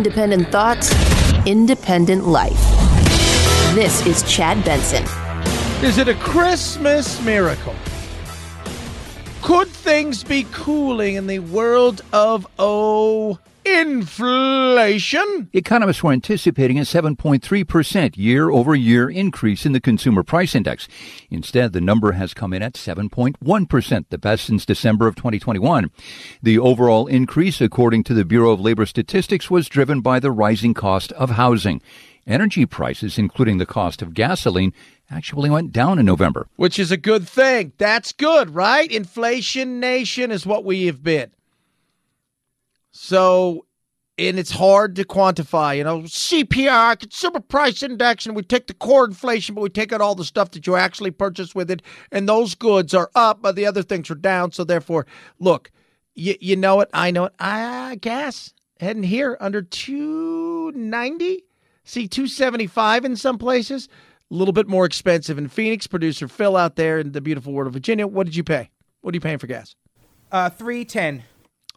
Independent 0.00 0.48
thoughts, 0.48 0.94
independent 1.44 2.26
life. 2.26 2.58
This 3.74 4.06
is 4.06 4.22
Chad 4.22 4.64
Benson. 4.64 5.04
Is 5.84 5.98
it 5.98 6.08
a 6.08 6.14
Christmas 6.14 7.20
miracle? 7.22 7.74
Could 9.42 9.68
things 9.68 10.24
be 10.24 10.46
cooling 10.52 11.16
in 11.16 11.26
the 11.26 11.40
world 11.40 12.00
of 12.14 12.46
oh 12.58 13.38
inflation? 13.78 15.48
Economists 15.52 16.02
were 16.02 16.12
anticipating 16.12 16.78
a 16.78 16.82
7.3% 16.82 18.16
year 18.16 18.50
over 18.50 18.74
year 18.74 19.08
increase 19.08 19.64
in 19.64 19.72
the 19.72 19.80
consumer 19.80 20.22
price 20.22 20.54
index. 20.54 20.88
Instead, 21.30 21.72
the 21.72 21.80
number 21.80 22.12
has 22.12 22.34
come 22.34 22.52
in 22.52 22.62
at 22.62 22.74
7.1%, 22.74 24.04
the 24.08 24.18
best 24.18 24.44
since 24.44 24.64
December 24.66 25.06
of 25.06 25.16
2021. 25.16 25.90
The 26.42 26.58
overall 26.58 27.06
increase, 27.06 27.60
according 27.60 28.04
to 28.04 28.14
the 28.14 28.24
Bureau 28.24 28.52
of 28.52 28.60
Labor 28.60 28.86
Statistics, 28.86 29.50
was 29.50 29.68
driven 29.68 30.00
by 30.00 30.20
the 30.20 30.30
rising 30.30 30.74
cost 30.74 31.12
of 31.12 31.30
housing. 31.30 31.80
Energy 32.26 32.66
prices, 32.66 33.18
including 33.18 33.58
the 33.58 33.66
cost 33.66 34.02
of 34.02 34.14
gasoline, 34.14 34.72
actually 35.10 35.50
went 35.50 35.72
down 35.72 35.98
in 35.98 36.06
November. 36.06 36.46
Which 36.56 36.78
is 36.78 36.90
a 36.90 36.96
good 36.96 37.28
thing. 37.28 37.72
That's 37.78 38.12
good, 38.12 38.54
right? 38.54 38.90
Inflation 38.90 39.80
nation 39.80 40.30
is 40.30 40.46
what 40.46 40.64
we 40.64 40.86
have 40.86 41.02
been. 41.02 41.30
So, 42.92 43.66
and 44.28 44.38
it's 44.38 44.50
hard 44.50 44.96
to 44.96 45.04
quantify, 45.04 45.78
you 45.78 45.84
know, 45.84 46.00
CPI, 46.00 46.98
consumer 46.98 47.40
price 47.40 47.82
index, 47.82 48.26
and 48.26 48.36
we 48.36 48.42
take 48.42 48.66
the 48.66 48.74
core 48.74 49.06
inflation, 49.06 49.54
but 49.54 49.62
we 49.62 49.70
take 49.70 49.92
out 49.92 50.02
all 50.02 50.14
the 50.14 50.24
stuff 50.24 50.50
that 50.50 50.66
you 50.66 50.76
actually 50.76 51.10
purchase 51.10 51.54
with 51.54 51.70
it, 51.70 51.82
and 52.12 52.28
those 52.28 52.54
goods 52.54 52.92
are 52.92 53.10
up, 53.14 53.40
but 53.40 53.56
the 53.56 53.64
other 53.64 53.82
things 53.82 54.10
are 54.10 54.14
down. 54.14 54.52
So 54.52 54.62
therefore, 54.62 55.06
look, 55.38 55.70
you, 56.14 56.34
you 56.38 56.54
know 56.54 56.80
it, 56.80 56.90
I 56.92 57.10
know 57.10 57.24
it. 57.24 57.32
Ah, 57.40 57.94
gas 57.98 58.52
heading 58.78 59.04
here 59.04 59.38
under 59.40 59.62
290. 59.62 61.44
See 61.84 62.06
275 62.06 63.04
in 63.06 63.16
some 63.16 63.38
places. 63.38 63.88
A 64.30 64.34
little 64.34 64.52
bit 64.52 64.68
more 64.68 64.84
expensive 64.84 65.38
in 65.38 65.48
Phoenix. 65.48 65.86
Producer 65.86 66.28
Phil 66.28 66.56
out 66.56 66.76
there 66.76 66.98
in 66.98 67.12
the 67.12 67.20
beautiful 67.22 67.52
world 67.52 67.68
of 67.68 67.72
Virginia. 67.72 68.06
What 68.06 68.26
did 68.26 68.36
you 68.36 68.44
pay? 68.44 68.70
What 69.00 69.14
are 69.14 69.16
you 69.16 69.20
paying 69.20 69.38
for 69.38 69.46
gas? 69.46 69.74
Uh, 70.30 70.50
three 70.50 70.84
ten. 70.84 71.24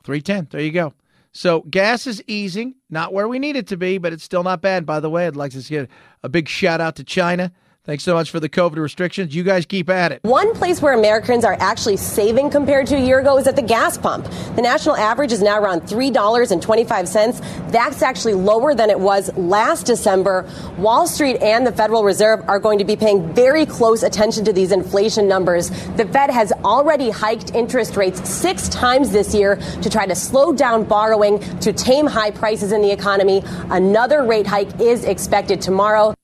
Three 0.04 0.22
ten. 0.22 0.48
There 0.52 0.62
you 0.62 0.72
go. 0.72 0.94
So 1.34 1.62
gas 1.62 2.06
is 2.06 2.24
easing, 2.28 2.76
not 2.90 3.12
where 3.12 3.28
we 3.28 3.40
need 3.40 3.56
it 3.56 3.68
to 3.68 3.78
be, 3.78 3.98
but 3.98 4.14
it's 4.14 4.24
still 4.24 4.44
not 4.44 4.62
bad. 4.62 4.86
By 4.86 5.00
the 5.00 5.10
way, 5.10 5.26
I'd 5.26 5.36
like 5.36 5.52
to 5.54 5.62
give 5.62 5.88
a 6.22 6.30
big 6.30 6.48
shout 6.48 6.80
out 6.80 6.96
to 6.98 7.04
China. 7.04 7.52
Thanks 7.86 8.06
so 8.06 8.14
much 8.14 8.32
for 8.32 8.40
the 8.40 8.48
COVID 8.48 8.78
restrictions. 8.78 9.36
You 9.36 9.44
guys 9.44 9.66
keep 9.66 9.90
at 9.90 10.14
it. 10.14 10.22
One 10.24 10.54
place 10.54 10.82
where 10.82 10.94
Americans 10.94 11.44
are 11.44 11.58
actually 11.60 11.98
saving 11.98 12.50
compared 12.50 12.88
to 12.88 12.96
a 12.96 13.00
year 13.00 13.20
ago 13.20 13.38
is 13.38 13.46
at 13.46 13.58
the 13.58 13.62
gas 13.62 13.98
pump. 13.98 14.26
The 14.56 14.62
national 14.62 14.96
average 14.96 15.34
is 15.34 15.42
now 15.42 15.60
around 15.60 15.82
$3.25. 15.82 17.72
That's 17.74 18.02
actually 18.02 18.36
lower 18.36 18.74
than 18.74 18.90
it 18.90 18.98
was 18.98 19.36
last 19.36 19.86
December. 19.86 20.50
Wall 20.78 21.08
Street 21.08 21.36
and 21.42 21.68
the 21.68 21.74
Federal 21.74 22.06
Reserve 22.06 22.48
are 22.48 22.58
going 22.58 22.80
to 22.80 22.86
be 22.86 22.96
paying 22.96 23.34
very 23.34 23.66
close 23.66 24.02
attention 24.02 24.46
to 24.46 24.54
these 24.54 24.72
inflation 24.72 25.28
numbers. 25.28 25.70
The 25.98 26.08
Fed 26.08 26.30
has 26.30 26.54
already 26.64 27.10
hiked 27.10 27.54
interest 27.54 27.98
rates 27.98 28.30
six 28.30 28.70
times 28.70 29.12
this 29.12 29.36
year 29.36 29.58
to 29.82 29.90
try 29.90 30.06
to 30.06 30.16
slow 30.16 30.54
down 30.54 30.86
borrowing 30.86 31.40
to 31.60 31.74
tame 31.74 32.08
high 32.08 32.32
prices 32.32 32.72
in 32.72 32.82
the 32.82 32.92
economy. 32.92 33.44
Another 33.72 34.24
rate 34.24 34.48
hike 34.48 34.80
is 34.80 35.04
expected 35.04 35.60
tomorrow. 35.60 36.16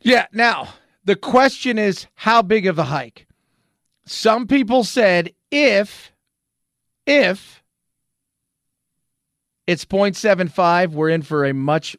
Yeah. 0.00 0.26
Now, 0.32 0.68
the 1.04 1.16
question 1.16 1.78
is 1.78 2.06
how 2.14 2.42
big 2.42 2.66
of 2.66 2.78
a 2.78 2.84
hike? 2.84 3.26
Some 4.06 4.46
people 4.46 4.84
said 4.84 5.32
if, 5.50 6.12
if 7.06 7.62
it's 9.66 9.84
0.75, 9.84 10.92
we're 10.92 11.10
in 11.10 11.22
for 11.22 11.44
a 11.44 11.52
much 11.52 11.96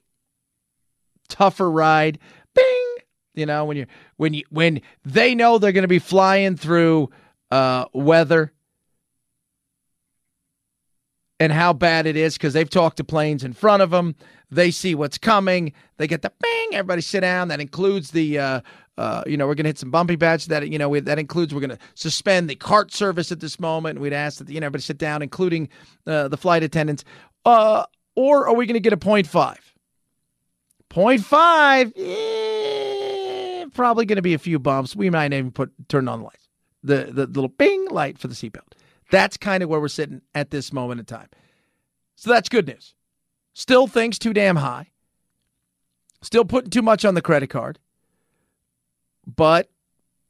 tougher 1.27 1.69
ride. 1.69 2.19
Bing! 2.55 2.95
You 3.35 3.45
know, 3.45 3.65
when 3.65 3.77
you 3.77 3.85
when 4.17 4.33
you 4.33 4.43
when 4.49 4.81
they 5.05 5.35
know 5.35 5.59
they're 5.59 5.71
going 5.71 5.83
to 5.83 5.87
be 5.87 5.99
flying 5.99 6.57
through 6.57 7.09
uh, 7.51 7.85
weather 7.93 8.51
and 11.39 11.53
how 11.53 11.71
bad 11.73 12.05
it 12.05 12.17
is 12.17 12.33
because 12.33 12.53
they've 12.53 12.69
talked 12.69 12.97
to 12.97 13.03
planes 13.03 13.43
in 13.43 13.53
front 13.53 13.81
of 13.81 13.91
them. 13.91 14.15
They 14.51 14.71
see 14.71 14.95
what's 14.95 15.17
coming. 15.17 15.73
They 15.97 16.07
get 16.07 16.21
the 16.21 16.31
bang. 16.39 16.67
Everybody 16.73 17.01
sit 17.01 17.21
down. 17.21 17.49
That 17.49 17.59
includes 17.61 18.11
the, 18.11 18.39
uh, 18.39 18.61
uh, 18.97 19.23
you 19.27 19.37
know, 19.37 19.47
we're 19.47 19.55
going 19.55 19.65
to 19.65 19.69
hit 19.69 19.77
some 19.77 19.91
bumpy 19.91 20.17
patches. 20.17 20.47
That 20.47 20.67
you 20.69 20.77
know, 20.77 20.89
we, 20.89 20.99
that 21.01 21.19
includes 21.19 21.53
we're 21.53 21.61
going 21.61 21.69
to 21.69 21.79
suspend 21.93 22.49
the 22.49 22.55
cart 22.55 22.91
service 22.91 23.31
at 23.31 23.39
this 23.39 23.59
moment. 23.59 23.99
We'd 23.99 24.13
ask 24.13 24.39
that 24.39 24.49
you 24.49 24.59
know 24.59 24.65
everybody 24.65 24.81
sit 24.81 24.97
down, 24.97 25.21
including 25.21 25.69
uh, 26.07 26.27
the 26.27 26.37
flight 26.37 26.63
attendants. 26.63 27.03
Uh, 27.45 27.85
or 28.15 28.47
are 28.47 28.55
we 28.55 28.65
going 28.65 28.73
to 28.73 28.79
get 28.79 28.93
a 28.93 28.97
point 28.97 29.27
five? 29.27 29.73
Point 30.89 31.23
five. 31.23 31.93
Eh, 31.95 33.65
probably 33.73 34.05
going 34.05 34.17
to 34.17 34.23
be 34.23 34.33
a 34.33 34.39
few 34.39 34.59
bumps. 34.59 34.95
We 34.95 35.09
might 35.09 35.31
even 35.31 35.51
put 35.51 35.71
turn 35.87 36.07
on 36.07 36.19
the 36.19 36.25
lights, 36.25 36.49
the 36.83 37.05
the 37.11 37.27
little 37.27 37.49
bing 37.49 37.87
light 37.91 38.17
for 38.17 38.27
the 38.27 38.35
seatbelt. 38.35 38.73
That's 39.11 39.37
kind 39.37 39.63
of 39.63 39.69
where 39.69 39.79
we're 39.79 39.87
sitting 39.87 40.21
at 40.35 40.51
this 40.51 40.73
moment 40.73 40.99
in 40.99 41.05
time. 41.05 41.29
So 42.15 42.29
that's 42.29 42.49
good 42.49 42.67
news. 42.67 42.95
Still 43.59 43.87
things 43.87 44.17
too 44.17 44.31
damn 44.31 44.55
high. 44.55 44.87
Still 46.21 46.45
putting 46.45 46.69
too 46.69 46.81
much 46.81 47.03
on 47.03 47.13
the 47.13 47.21
credit 47.21 47.49
card. 47.49 47.77
But 49.27 49.69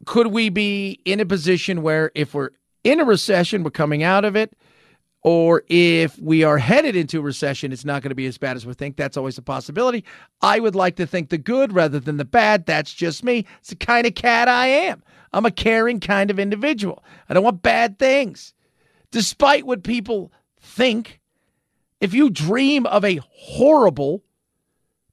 could 0.07 0.25
we 0.25 0.49
be 0.49 0.99
in 1.05 1.19
a 1.19 1.27
position 1.27 1.83
where 1.83 2.11
if 2.15 2.33
we're 2.33 2.49
in 2.83 2.99
a 2.99 3.05
recession, 3.05 3.61
we're 3.61 3.69
coming 3.69 4.01
out 4.01 4.25
of 4.25 4.35
it, 4.35 4.57
or 5.21 5.61
if 5.69 6.17
we 6.17 6.43
are 6.43 6.57
headed 6.57 6.95
into 6.95 7.19
a 7.19 7.21
recession, 7.21 7.71
it's 7.71 7.85
not 7.85 8.01
going 8.01 8.09
to 8.09 8.15
be 8.15 8.25
as 8.25 8.39
bad 8.39 8.55
as 8.55 8.65
we 8.65 8.73
think. 8.73 8.97
That's 8.97 9.15
always 9.15 9.37
a 9.37 9.43
possibility. 9.43 10.03
I 10.41 10.59
would 10.59 10.73
like 10.73 10.95
to 10.95 11.05
think 11.05 11.29
the 11.29 11.37
good 11.37 11.71
rather 11.71 11.99
than 11.99 12.17
the 12.17 12.25
bad. 12.25 12.65
That's 12.65 12.91
just 12.91 13.23
me. 13.23 13.45
It's 13.59 13.69
the 13.69 13.75
kind 13.75 14.07
of 14.07 14.15
cat 14.15 14.47
I 14.47 14.65
am. 14.65 15.03
I'm 15.33 15.45
a 15.45 15.51
caring 15.51 15.99
kind 15.99 16.31
of 16.31 16.39
individual. 16.39 17.03
I 17.29 17.35
don't 17.35 17.43
want 17.43 17.61
bad 17.61 17.99
things 17.99 18.55
despite 19.11 19.67
what 19.67 19.83
people 19.83 20.31
think. 20.59 21.18
If 22.01 22.13
you 22.13 22.29
dream 22.29 22.85
of 22.85 23.03
a 23.03 23.19
horrible 23.29 24.23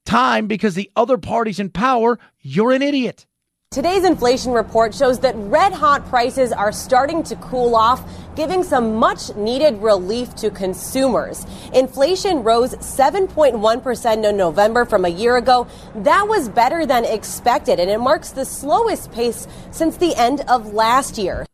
time 0.05 0.47
because 0.47 0.77
the 0.77 0.89
other 0.95 1.19
party's 1.19 1.59
in 1.59 1.71
power, 1.71 2.17
you're 2.41 2.71
an 2.71 2.83
idiot. 2.83 3.27
Today's 3.73 4.05
inflation 4.05 4.53
report 4.53 4.95
shows 4.95 5.19
that 5.19 5.35
red 5.37 5.73
hot 5.73 6.07
prices 6.07 6.53
are 6.53 6.71
starting 6.71 7.25
to 7.25 7.35
cool 7.37 7.75
off, 7.75 8.09
giving 8.37 8.63
some 8.63 8.95
much 8.95 9.35
needed 9.35 9.83
relief 9.83 10.37
to 10.37 10.49
consumers. 10.49 11.45
Inflation 11.75 12.45
rose 12.45 12.77
7.1% 12.77 14.25
in 14.25 14.37
November 14.37 14.85
from 14.85 15.05
a 15.05 15.09
year 15.09 15.37
ago. 15.39 15.67
That 15.97 16.29
was 16.29 16.49
better 16.49 16.87
than 16.87 17.05
expected, 17.05 17.81
and 17.81 17.91
it 17.91 17.99
marks 17.99 18.31
the 18.31 18.45
slowest 18.45 19.11
pace 19.11 19.49
since 19.73 19.97
the 19.97 20.15
end 20.15 20.43
of 20.43 20.73
last 20.73 21.19
year. 21.19 21.47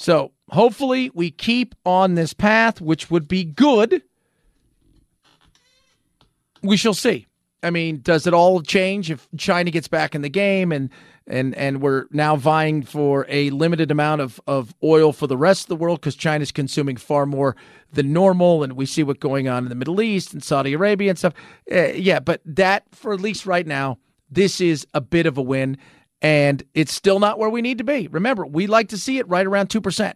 So 0.00 0.32
hopefully 0.48 1.10
we 1.12 1.30
keep 1.30 1.74
on 1.84 2.14
this 2.14 2.32
path, 2.32 2.80
which 2.80 3.10
would 3.10 3.28
be 3.28 3.44
good. 3.44 4.02
We 6.62 6.78
shall 6.78 6.94
see. 6.94 7.26
I 7.62 7.68
mean, 7.68 8.00
does 8.00 8.26
it 8.26 8.32
all 8.32 8.62
change 8.62 9.10
if 9.10 9.28
China 9.36 9.70
gets 9.70 9.88
back 9.88 10.14
in 10.14 10.22
the 10.22 10.30
game 10.30 10.72
and 10.72 10.88
and 11.26 11.54
and 11.54 11.82
we're 11.82 12.06
now 12.10 12.34
vying 12.34 12.82
for 12.82 13.26
a 13.28 13.50
limited 13.50 13.90
amount 13.90 14.22
of, 14.22 14.40
of 14.46 14.74
oil 14.82 15.12
for 15.12 15.26
the 15.26 15.36
rest 15.36 15.64
of 15.64 15.68
the 15.68 15.76
world 15.76 16.00
because 16.00 16.16
China's 16.16 16.50
consuming 16.50 16.96
far 16.96 17.26
more 17.26 17.54
than 17.92 18.10
normal, 18.10 18.62
and 18.62 18.72
we 18.72 18.86
see 18.86 19.02
what's 19.02 19.20
going 19.20 19.48
on 19.48 19.64
in 19.64 19.68
the 19.68 19.74
Middle 19.74 20.00
East 20.00 20.32
and 20.32 20.42
Saudi 20.42 20.72
Arabia 20.72 21.10
and 21.10 21.18
stuff. 21.18 21.34
Uh, 21.70 21.88
yeah, 21.88 22.20
but 22.20 22.40
that 22.46 22.84
for 22.90 23.12
at 23.12 23.20
least 23.20 23.44
right 23.44 23.66
now, 23.66 23.98
this 24.30 24.62
is 24.62 24.86
a 24.94 25.02
bit 25.02 25.26
of 25.26 25.36
a 25.36 25.42
win 25.42 25.76
and 26.22 26.62
it's 26.74 26.94
still 26.94 27.18
not 27.18 27.38
where 27.38 27.48
we 27.48 27.62
need 27.62 27.78
to 27.78 27.84
be. 27.84 28.08
Remember, 28.08 28.44
we 28.46 28.66
like 28.66 28.88
to 28.88 28.98
see 28.98 29.18
it 29.18 29.28
right 29.28 29.46
around 29.46 29.68
2%. 29.68 30.14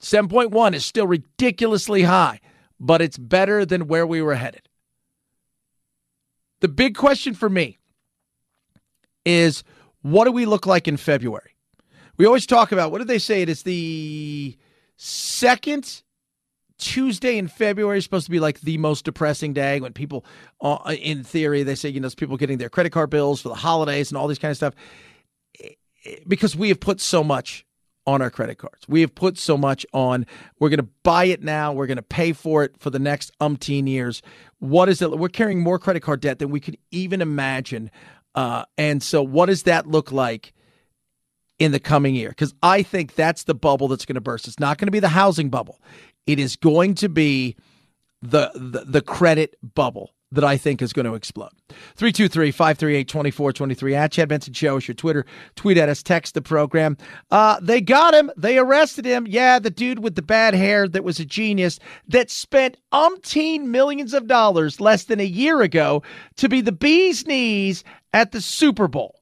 7.1 0.00 0.74
is 0.74 0.84
still 0.84 1.06
ridiculously 1.06 2.02
high, 2.02 2.40
but 2.78 3.02
it's 3.02 3.18
better 3.18 3.64
than 3.64 3.88
where 3.88 4.06
we 4.06 4.22
were 4.22 4.34
headed. 4.34 4.68
The 6.60 6.68
big 6.68 6.96
question 6.96 7.34
for 7.34 7.48
me 7.48 7.78
is 9.24 9.64
what 10.02 10.24
do 10.24 10.32
we 10.32 10.46
look 10.46 10.66
like 10.66 10.86
in 10.88 10.96
February? 10.96 11.56
We 12.16 12.26
always 12.26 12.46
talk 12.46 12.72
about 12.72 12.90
what 12.90 12.98
did 12.98 13.08
they 13.08 13.18
say? 13.18 13.42
It 13.42 13.48
is 13.48 13.62
the 13.62 14.56
second 14.96 16.02
Tuesday 16.78 17.38
in 17.38 17.48
February 17.48 17.98
is 17.98 18.04
supposed 18.04 18.26
to 18.26 18.30
be 18.30 18.40
like 18.40 18.60
the 18.60 18.78
most 18.78 19.04
depressing 19.04 19.52
day 19.52 19.80
when 19.80 19.92
people, 19.92 20.24
uh, 20.60 20.94
in 21.00 21.24
theory, 21.24 21.62
they 21.62 21.74
say, 21.74 21.88
you 21.88 22.00
know, 22.00 22.08
people 22.16 22.36
getting 22.36 22.58
their 22.58 22.68
credit 22.68 22.90
card 22.90 23.10
bills 23.10 23.42
for 23.42 23.48
the 23.48 23.54
holidays 23.54 24.10
and 24.10 24.16
all 24.16 24.28
these 24.28 24.38
kind 24.38 24.50
of 24.50 24.56
stuff. 24.56 24.74
Because 26.26 26.56
we 26.56 26.68
have 26.68 26.80
put 26.80 27.00
so 27.00 27.24
much 27.24 27.66
on 28.08 28.22
our 28.22 28.30
credit 28.30 28.56
cards. 28.56 28.88
We 28.88 29.02
have 29.02 29.14
put 29.14 29.36
so 29.36 29.58
much 29.58 29.84
on. 29.92 30.24
We're 30.58 30.70
going 30.70 30.78
to 30.78 30.88
buy 31.02 31.26
it 31.26 31.42
now. 31.42 31.74
We're 31.74 31.86
going 31.86 31.96
to 31.96 32.02
pay 32.02 32.32
for 32.32 32.64
it 32.64 32.74
for 32.78 32.88
the 32.88 32.98
next 32.98 33.32
umpteen 33.38 33.86
years. 33.86 34.22
What 34.60 34.88
is 34.88 35.02
it? 35.02 35.10
We're 35.10 35.28
carrying 35.28 35.60
more 35.60 35.78
credit 35.78 36.00
card 36.00 36.20
debt 36.20 36.38
than 36.38 36.48
we 36.48 36.58
could 36.58 36.78
even 36.90 37.20
imagine. 37.20 37.90
Uh, 38.34 38.64
and 38.78 39.02
so, 39.02 39.22
what 39.22 39.46
does 39.46 39.64
that 39.64 39.86
look 39.86 40.10
like 40.10 40.54
in 41.58 41.72
the 41.72 41.80
coming 41.80 42.14
year? 42.14 42.30
Because 42.30 42.54
I 42.62 42.82
think 42.82 43.14
that's 43.14 43.44
the 43.44 43.54
bubble 43.54 43.88
that's 43.88 44.06
going 44.06 44.14
to 44.14 44.22
burst. 44.22 44.48
It's 44.48 44.58
not 44.58 44.78
going 44.78 44.86
to 44.86 44.92
be 44.92 45.00
the 45.00 45.08
housing 45.08 45.50
bubble. 45.50 45.78
It 46.28 46.38
is 46.38 46.56
going 46.56 46.94
to 46.96 47.08
be 47.08 47.56
the, 48.22 48.50
the, 48.54 48.84
the 48.86 49.00
credit 49.00 49.56
bubble 49.74 50.10
that 50.30 50.44
I 50.44 50.58
think 50.58 50.82
is 50.82 50.92
going 50.92 51.06
to 51.06 51.14
explode. 51.14 51.52
323 51.96 52.50
538 52.50 53.08
2423 53.08 53.94
at 53.94 54.12
Chad 54.12 54.28
Benson 54.28 54.52
Show 54.52 54.76
is 54.76 54.86
your 54.86 54.94
Twitter. 54.94 55.24
Tweet 55.56 55.78
at 55.78 55.88
us, 55.88 56.02
text 56.02 56.34
the 56.34 56.42
program. 56.42 56.98
Uh, 57.30 57.58
they 57.62 57.80
got 57.80 58.12
him. 58.12 58.30
They 58.36 58.58
arrested 58.58 59.06
him. 59.06 59.26
Yeah, 59.26 59.58
the 59.58 59.70
dude 59.70 60.00
with 60.00 60.16
the 60.16 60.22
bad 60.22 60.52
hair 60.52 60.86
that 60.86 61.02
was 61.02 61.18
a 61.18 61.24
genius 61.24 61.78
that 62.08 62.30
spent 62.30 62.76
umpteen 62.92 63.62
millions 63.62 64.12
of 64.12 64.26
dollars 64.26 64.80
less 64.80 65.04
than 65.04 65.20
a 65.20 65.24
year 65.24 65.62
ago 65.62 66.02
to 66.36 66.48
be 66.48 66.60
the 66.60 66.72
bee's 66.72 67.26
knees 67.26 67.84
at 68.12 68.32
the 68.32 68.42
Super 68.42 68.86
Bowl. 68.86 69.17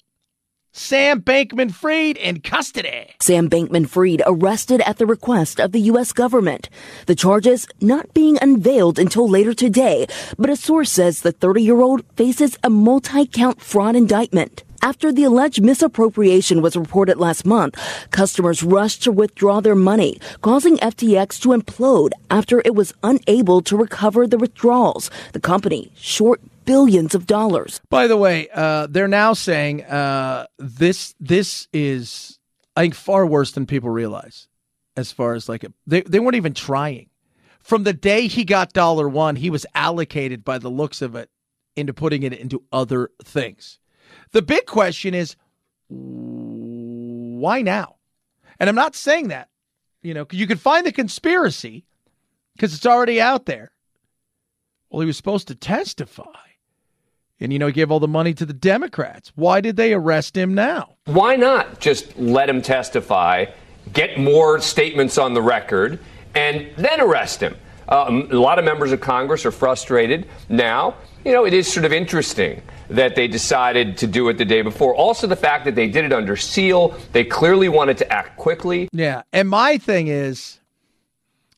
Sam 0.78 1.23
Bankman 1.23 1.73
Fried 1.73 2.19
in 2.19 2.43
custody. 2.43 3.08
Sam 3.23 3.49
Bankman 3.49 3.88
Fried 3.88 4.20
arrested 4.26 4.82
at 4.82 4.99
the 4.99 5.06
request 5.06 5.58
of 5.58 5.73
the 5.73 5.81
U.S. 5.93 6.12
government. 6.12 6.69
The 7.06 7.14
charges 7.14 7.67
not 7.81 8.12
being 8.12 8.37
unveiled 8.43 8.99
until 8.99 9.26
later 9.26 9.55
today, 9.55 10.06
but 10.37 10.50
a 10.50 10.55
source 10.55 10.93
says 10.93 11.23
the 11.23 11.32
30 11.32 11.62
year 11.62 11.81
old 11.81 12.05
faces 12.17 12.58
a 12.62 12.69
multi 12.69 13.26
count 13.26 13.62
fraud 13.62 13.96
indictment. 13.96 14.64
After 14.82 15.11
the 15.11 15.25
alleged 15.25 15.62
misappropriation 15.62 16.61
was 16.61 16.76
reported 16.76 17.17
last 17.17 17.46
month, 17.46 17.81
customers 18.11 18.62
rushed 18.62 19.02
to 19.05 19.11
withdraw 19.11 19.61
their 19.61 19.75
money, 19.75 20.20
causing 20.43 20.76
FTX 20.76 21.40
to 21.40 21.49
implode 21.49 22.11
after 22.31 22.61
it 22.67 22.75
was 22.75 22.93
unable 23.02 23.62
to 23.62 23.79
recover 23.79 24.26
the 24.26 24.37
withdrawals. 24.37 25.11
The 25.32 25.40
company 25.40 25.90
short 25.96 26.43
billions 26.67 27.15
of 27.15 27.27
dollars. 27.27 27.81
By 27.89 28.07
the 28.07 28.17
way, 28.17 28.49
uh, 28.53 28.89
they're 28.89 29.09
now 29.09 29.33
saying 29.33 29.85
uh, 29.85 30.47
this 30.59 31.15
this 31.19 31.69
is 31.73 32.39
I 32.77 32.83
think 32.83 32.95
far 32.95 33.25
worse 33.25 33.53
than 33.53 33.65
people 33.65 33.91
realize. 33.91 34.49
As 34.97 35.13
far 35.13 35.35
as 35.35 35.49
like 35.49 35.65
they 35.87 36.03
they 36.03 36.21
weren't 36.21 36.37
even 36.37 36.55
trying. 36.55 37.09
From 37.61 37.85
the 37.85 37.93
day 37.93 38.29
he 38.29 38.45
got 38.45 38.73
dollar 38.73 39.09
one, 39.09 39.37
he 39.37 39.51
was 39.51 39.67
allocated 39.75 40.45
by 40.45 40.59
the 40.59 40.69
looks 40.69 41.03
of 41.03 41.15
it 41.17 41.31
into 41.75 41.93
putting 41.93 42.23
it 42.23 42.33
into 42.33 42.63
other 42.73 43.11
things. 43.25 43.79
The 44.33 44.43
big 44.43 44.67
question 44.67 45.15
is 45.15 45.37
why 45.89 47.63
now? 47.63 47.97
And 48.59 48.69
I'm 48.69 48.77
not 48.77 48.95
saying 48.95 49.29
that, 49.29 49.49
you 50.03 50.15
know, 50.15 50.27
you 50.31 50.47
can 50.47 50.59
find 50.59 50.87
the 50.87 50.93
conspiracy 50.93 51.85
because 52.55 52.75
it's 52.75 52.87
already 52.87 53.21
out 53.21 53.47
there. 53.47 53.73
Well, 54.89 55.01
he 55.01 55.07
was 55.07 55.17
supposed 55.17 55.49
to 55.49 55.55
testify. 55.55 56.45
And, 57.38 57.53
you 57.53 57.59
know, 57.59 57.67
he 57.67 57.73
gave 57.73 57.91
all 57.91 58.00
the 58.00 58.09
money 58.09 58.33
to 58.35 58.47
the 58.47 58.55
Democrats. 58.55 59.31
Why 59.35 59.61
did 59.61 59.77
they 59.77 59.93
arrest 59.93 60.37
him 60.37 60.55
now? 60.55 60.97
Why 61.05 61.37
not 61.37 61.81
just 61.81 62.17
let 62.19 62.49
him 62.49 62.62
testify, 62.62 63.47
get 63.93 64.19
more 64.19 64.61
statements 64.61 65.19
on 65.19 65.35
the 65.35 65.43
record, 65.43 65.99
and 66.35 66.69
then 66.77 67.00
arrest 67.00 67.41
him? 67.41 67.56
Uh, 67.88 68.23
a 68.31 68.37
lot 68.37 68.59
of 68.59 68.65
members 68.65 68.91
of 68.91 69.00
Congress 69.00 69.47
are 69.47 69.53
frustrated 69.53 70.27
now. 70.49 70.97
You 71.25 71.33
know, 71.33 71.44
it 71.44 71.53
is 71.53 71.71
sort 71.71 71.85
of 71.85 71.93
interesting 71.93 72.62
that 72.88 73.15
they 73.17 73.29
decided 73.29 73.97
to 73.99 74.06
do 74.06 74.29
it 74.29 74.39
the 74.39 74.44
day 74.44 74.62
before. 74.62 74.94
Also, 74.94 75.27
the 75.27 75.37
fact 75.37 75.65
that 75.67 75.75
they 75.75 75.89
did 75.89 76.05
it 76.05 76.12
under 76.12 76.37
seal, 76.37 76.97
they 77.12 77.25
clearly 77.25 77.69
wanted 77.69 77.99
to 77.99 78.12
act 78.12 78.37
quickly. 78.37 78.89
Yeah. 78.93 79.23
And 79.32 79.49
my 79.49 79.79
thing 79.79 80.09
is 80.09 80.61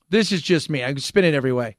this 0.09 0.31
is 0.31 0.41
just 0.41 0.69
me. 0.69 0.83
I 0.83 0.87
can 0.87 0.99
spin 0.99 1.23
it 1.23 1.33
every 1.33 1.53
way. 1.53 1.77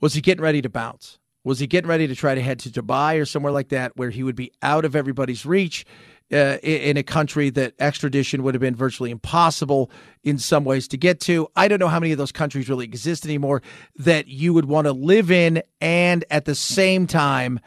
Was 0.00 0.14
he 0.14 0.20
getting 0.20 0.42
ready 0.42 0.62
to 0.62 0.68
bounce? 0.68 1.18
Was 1.44 1.58
he 1.58 1.66
getting 1.66 1.88
ready 1.88 2.06
to 2.06 2.14
try 2.14 2.34
to 2.34 2.40
head 2.40 2.58
to 2.60 2.70
Dubai 2.70 3.20
or 3.20 3.24
somewhere 3.24 3.52
like 3.52 3.70
that 3.70 3.96
where 3.96 4.10
he 4.10 4.22
would 4.22 4.36
be 4.36 4.52
out 4.62 4.84
of 4.84 4.94
everybody's 4.94 5.44
reach 5.44 5.84
uh, 6.32 6.58
in 6.62 6.96
a 6.96 7.02
country 7.02 7.50
that 7.50 7.74
extradition 7.78 8.42
would 8.42 8.54
have 8.54 8.60
been 8.60 8.76
virtually 8.76 9.10
impossible 9.10 9.90
in 10.22 10.38
some 10.38 10.64
ways 10.64 10.86
to 10.88 10.96
get 10.96 11.20
to? 11.20 11.48
I 11.56 11.68
don't 11.68 11.78
know 11.78 11.88
how 11.88 12.00
many 12.00 12.12
of 12.12 12.18
those 12.18 12.32
countries 12.32 12.68
really 12.68 12.84
exist 12.84 13.24
anymore 13.24 13.62
that 13.96 14.28
you 14.28 14.54
would 14.54 14.66
want 14.66 14.86
to 14.86 14.92
live 14.92 15.30
in 15.30 15.62
and 15.80 16.24
at 16.30 16.44
the 16.44 16.54
same 16.54 17.06
time 17.06 17.58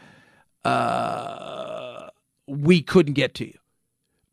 uh, 0.64 2.08
we 2.46 2.82
couldn't 2.82 3.14
get 3.14 3.34
to 3.34 3.46
you. 3.46 3.58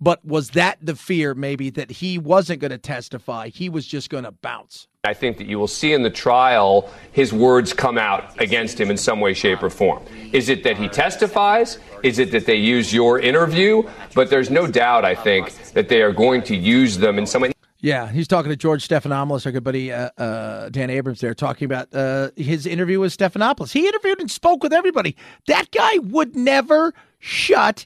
But 0.04 0.26
was 0.26 0.50
that 0.50 0.80
the 0.82 0.98
fear 0.98 1.34
maybe 1.34 1.70
that 1.70 1.90
he 1.90 2.18
wasn't 2.18 2.60
going 2.60 2.72
to 2.72 2.78
testify? 2.78 3.48
He 3.48 3.70
was 3.70 3.88
just 3.88 4.10
going 4.10 4.26
to 4.26 4.34
bounce. 4.34 4.90
I 5.06 5.14
think 5.14 5.38
that 5.38 5.48
you 5.48 5.58
will 5.58 5.70
see 5.70 5.94
in 5.94 6.04
the 6.04 6.10
trial 6.10 6.90
his 7.14 7.32
words 7.32 7.72
come 7.72 7.98
out 7.98 8.38
against 8.42 8.78
him 8.78 8.92
in 8.92 8.98
some 8.98 9.22
way, 9.22 9.34
shape, 9.34 9.64
or 9.64 9.70
form. 9.70 10.04
Is 10.34 10.50
it 10.50 10.62
that 10.64 10.76
he 10.76 10.90
testifies? 10.90 11.80
Is 12.04 12.20
it 12.20 12.32
that 12.32 12.46
they 12.46 12.58
use 12.58 12.94
your 12.94 13.18
interview? 13.18 13.84
But 14.14 14.30
there's 14.30 14.50
no 14.50 14.68
doubt, 14.68 15.06
I 15.06 15.16
think, 15.16 15.54
that 15.72 15.88
they 15.88 16.02
are 16.02 16.12
going 16.12 16.44
to 16.44 16.56
use 16.56 16.98
them 16.98 17.18
in 17.18 17.26
some 17.26 17.44
way. 17.44 17.54
Yeah, 17.80 18.10
he's 18.10 18.28
talking 18.28 18.50
to 18.50 18.58
George 18.58 18.86
Stephanopoulos, 18.86 19.46
our 19.46 19.54
good 19.54 19.64
buddy 19.64 19.94
uh, 19.94 20.10
uh, 20.18 20.68
Dan 20.68 20.90
Abrams 20.90 21.22
there, 21.22 21.34
talking 21.34 21.64
about 21.64 21.94
uh, 21.96 22.32
his 22.36 22.66
interview 22.66 23.00
with 23.00 23.18
Stephanopoulos. 23.18 23.72
He 23.72 23.88
interviewed 23.88 24.20
and 24.20 24.30
spoke 24.30 24.64
with 24.64 24.74
everybody. 24.74 25.16
That 25.48 25.72
guy 25.72 25.98
would 26.00 26.36
never 26.36 26.94
shut 27.20 27.86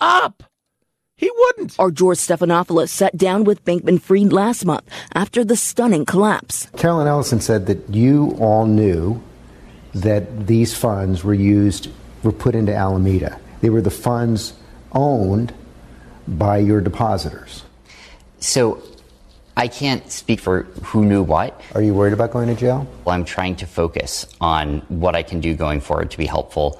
up. 0.00 0.44
He 1.18 1.30
wouldn't. 1.34 1.78
Our 1.78 1.90
George 1.90 2.18
Stephanopoulos 2.18 2.90
sat 2.90 3.16
down 3.16 3.44
with 3.44 3.64
Bankman 3.64 4.00
Fried 4.02 4.34
last 4.34 4.66
month 4.66 4.86
after 5.14 5.44
the 5.44 5.56
stunning 5.56 6.04
collapse. 6.04 6.68
Caroline 6.76 7.06
Ellison 7.06 7.40
said 7.40 7.66
that 7.66 7.88
you 7.88 8.36
all 8.38 8.66
knew 8.66 9.22
that 9.94 10.46
these 10.46 10.76
funds 10.76 11.24
were 11.24 11.32
used, 11.32 11.88
were 12.22 12.32
put 12.32 12.54
into 12.54 12.74
Alameda. 12.74 13.40
They 13.62 13.70
were 13.70 13.80
the 13.80 13.90
funds 13.90 14.52
owned 14.92 15.54
by 16.28 16.58
your 16.58 16.82
depositors. 16.82 17.62
So 18.38 18.82
I 19.56 19.68
can't 19.68 20.10
speak 20.12 20.38
for 20.38 20.64
who 20.84 21.06
knew 21.06 21.22
what. 21.22 21.58
Are 21.74 21.80
you 21.80 21.94
worried 21.94 22.12
about 22.12 22.30
going 22.30 22.48
to 22.48 22.54
jail? 22.54 22.86
Well, 23.06 23.14
I'm 23.14 23.24
trying 23.24 23.56
to 23.56 23.66
focus 23.66 24.26
on 24.38 24.80
what 24.88 25.16
I 25.16 25.22
can 25.22 25.40
do 25.40 25.54
going 25.56 25.80
forward 25.80 26.10
to 26.10 26.18
be 26.18 26.26
helpful 26.26 26.78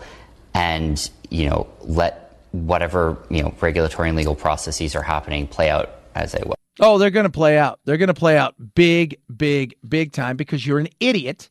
and, 0.52 1.10
you 1.30 1.48
know, 1.48 1.66
let 1.80 2.25
whatever 2.64 3.16
you 3.30 3.42
know 3.42 3.54
regulatory 3.60 4.08
and 4.08 4.16
legal 4.16 4.34
processes 4.34 4.94
are 4.94 5.02
happening 5.02 5.46
play 5.46 5.70
out 5.70 5.90
as 6.14 6.32
they 6.32 6.42
will. 6.44 6.56
Oh, 6.78 6.98
they're 6.98 7.10
going 7.10 7.24
to 7.24 7.30
play 7.30 7.56
out. 7.56 7.80
They're 7.84 7.96
going 7.96 8.08
to 8.08 8.14
play 8.14 8.36
out 8.36 8.54
big, 8.74 9.18
big, 9.34 9.74
big 9.88 10.12
time 10.12 10.36
because 10.36 10.66
you're 10.66 10.78
an 10.78 10.88
idiot. 11.00 11.48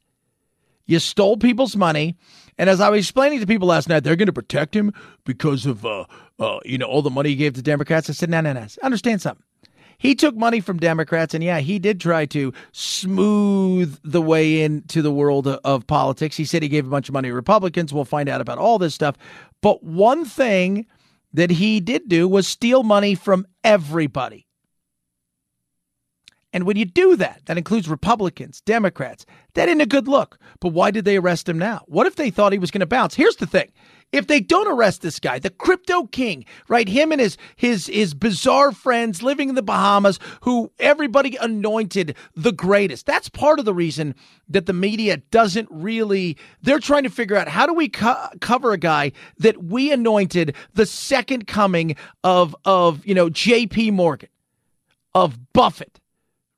You 0.85 0.99
stole 0.99 1.37
people's 1.37 1.75
money, 1.75 2.15
and 2.59 2.69
as 2.69 2.79
I 2.79 2.89
was 2.89 2.99
explaining 2.99 3.39
to 3.39 3.47
people 3.47 3.67
last 3.67 3.89
night, 3.89 4.03
they're 4.03 4.15
going 4.15 4.27
to 4.27 4.33
protect 4.33 4.75
him 4.75 4.93
because 5.23 5.65
of 5.65 5.83
uh, 5.83 6.05
uh, 6.39 6.59
you 6.63 6.77
know 6.77 6.85
all 6.85 7.01
the 7.01 7.09
money 7.09 7.29
he 7.29 7.35
gave 7.35 7.53
to 7.53 7.61
Democrats. 7.63 8.09
I 8.09 8.13
said, 8.13 8.29
no, 8.29 8.41
no, 8.41 8.53
no. 8.53 8.67
Understand 8.83 9.21
something. 9.21 9.43
He 9.97 10.13
took 10.13 10.35
money 10.35 10.59
from 10.59 10.77
Democrats, 10.77 11.33
and 11.33 11.43
yeah, 11.43 11.59
he 11.59 11.79
did 11.79 11.99
try 11.99 12.25
to 12.27 12.53
smooth 12.71 13.97
the 14.03 14.21
way 14.21 14.61
into 14.61 15.01
the 15.01 15.11
world 15.11 15.47
of, 15.47 15.59
of 15.63 15.87
politics. 15.87 16.37
He 16.37 16.45
said 16.45 16.61
he 16.61 16.69
gave 16.69 16.85
a 16.85 16.89
bunch 16.89 17.09
of 17.09 17.13
money 17.13 17.29
to 17.29 17.33
Republicans. 17.33 17.93
We'll 17.93 18.05
find 18.05 18.29
out 18.29 18.41
about 18.41 18.57
all 18.57 18.77
this 18.77 18.93
stuff. 18.93 19.15
But 19.61 19.83
one 19.83 20.25
thing 20.25 20.85
that 21.35 21.51
he 21.51 21.79
did 21.79 22.07
do 22.07 22.27
was 22.27 22.47
steal 22.47 22.83
money 22.83 23.15
from 23.15 23.45
everybody. 23.63 24.44
And 26.55 26.63
when 26.63 26.77
you 26.77 26.85
do 26.85 27.17
that, 27.17 27.41
that 27.47 27.57
includes 27.57 27.89
Republicans, 27.89 28.61
Democrats, 28.61 29.25
that 29.55 29.67
ain't 29.67 29.81
a 29.81 29.85
good 29.85 30.07
look. 30.07 30.39
But 30.61 30.69
why 30.69 30.89
did 30.89 31.03
they 31.03 31.17
arrest 31.17 31.49
him 31.49 31.59
now? 31.59 31.83
What 31.87 32.07
if 32.07 32.15
they 32.15 32.29
thought 32.29 32.53
he 32.53 32.59
was 32.59 32.71
going 32.71 32.79
to 32.79 32.85
bounce? 32.85 33.13
Here's 33.13 33.35
the 33.35 33.45
thing. 33.45 33.73
If 34.13 34.27
they 34.27 34.39
don't 34.39 34.69
arrest 34.69 35.01
this 35.01 35.19
guy, 35.19 35.37
the 35.37 35.49
crypto 35.49 36.05
king, 36.05 36.45
right? 36.69 36.87
Him 36.87 37.11
and 37.11 37.19
his 37.19 37.35
his 37.57 37.87
his 37.87 38.13
bizarre 38.13 38.71
friends 38.71 39.21
living 39.21 39.49
in 39.49 39.55
the 39.55 39.61
Bahamas, 39.61 40.17
who 40.43 40.71
everybody 40.79 41.35
anointed 41.35 42.15
the 42.37 42.53
greatest. 42.53 43.05
That's 43.05 43.27
part 43.27 43.59
of 43.59 43.65
the 43.65 43.73
reason 43.73 44.15
that 44.47 44.65
the 44.65 44.71
media 44.71 45.17
doesn't 45.31 45.67
really. 45.69 46.37
They're 46.61 46.79
trying 46.79 47.03
to 47.03 47.09
figure 47.09 47.35
out 47.35 47.49
how 47.49 47.65
do 47.65 47.73
we 47.73 47.89
co- 47.89 48.29
cover 48.39 48.71
a 48.71 48.77
guy 48.77 49.11
that 49.39 49.61
we 49.61 49.91
anointed 49.91 50.55
the 50.73 50.85
second 50.85 51.47
coming 51.47 51.97
of 52.23 52.55
of 52.63 53.05
you 53.05 53.13
know 53.13 53.29
J.P. 53.29 53.91
Morgan, 53.91 54.29
of 55.13 55.51
Buffett 55.51 55.99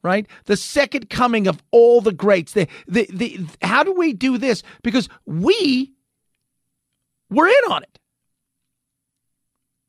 right? 0.08 0.26
The 0.46 0.58
second 0.58 1.10
coming 1.10 1.48
of 1.48 1.62
all 1.72 2.02
the 2.02 2.14
greats. 2.14 2.54
The, 2.54 2.68
the, 2.88 3.08
the, 3.12 3.46
how 3.62 3.84
do 3.84 3.94
we 3.94 4.14
do 4.14 4.38
this? 4.38 4.64
Because 4.82 5.10
we 5.26 5.94
were 7.30 7.48
in 7.48 7.72
on 7.72 7.84
it. 7.84 8.00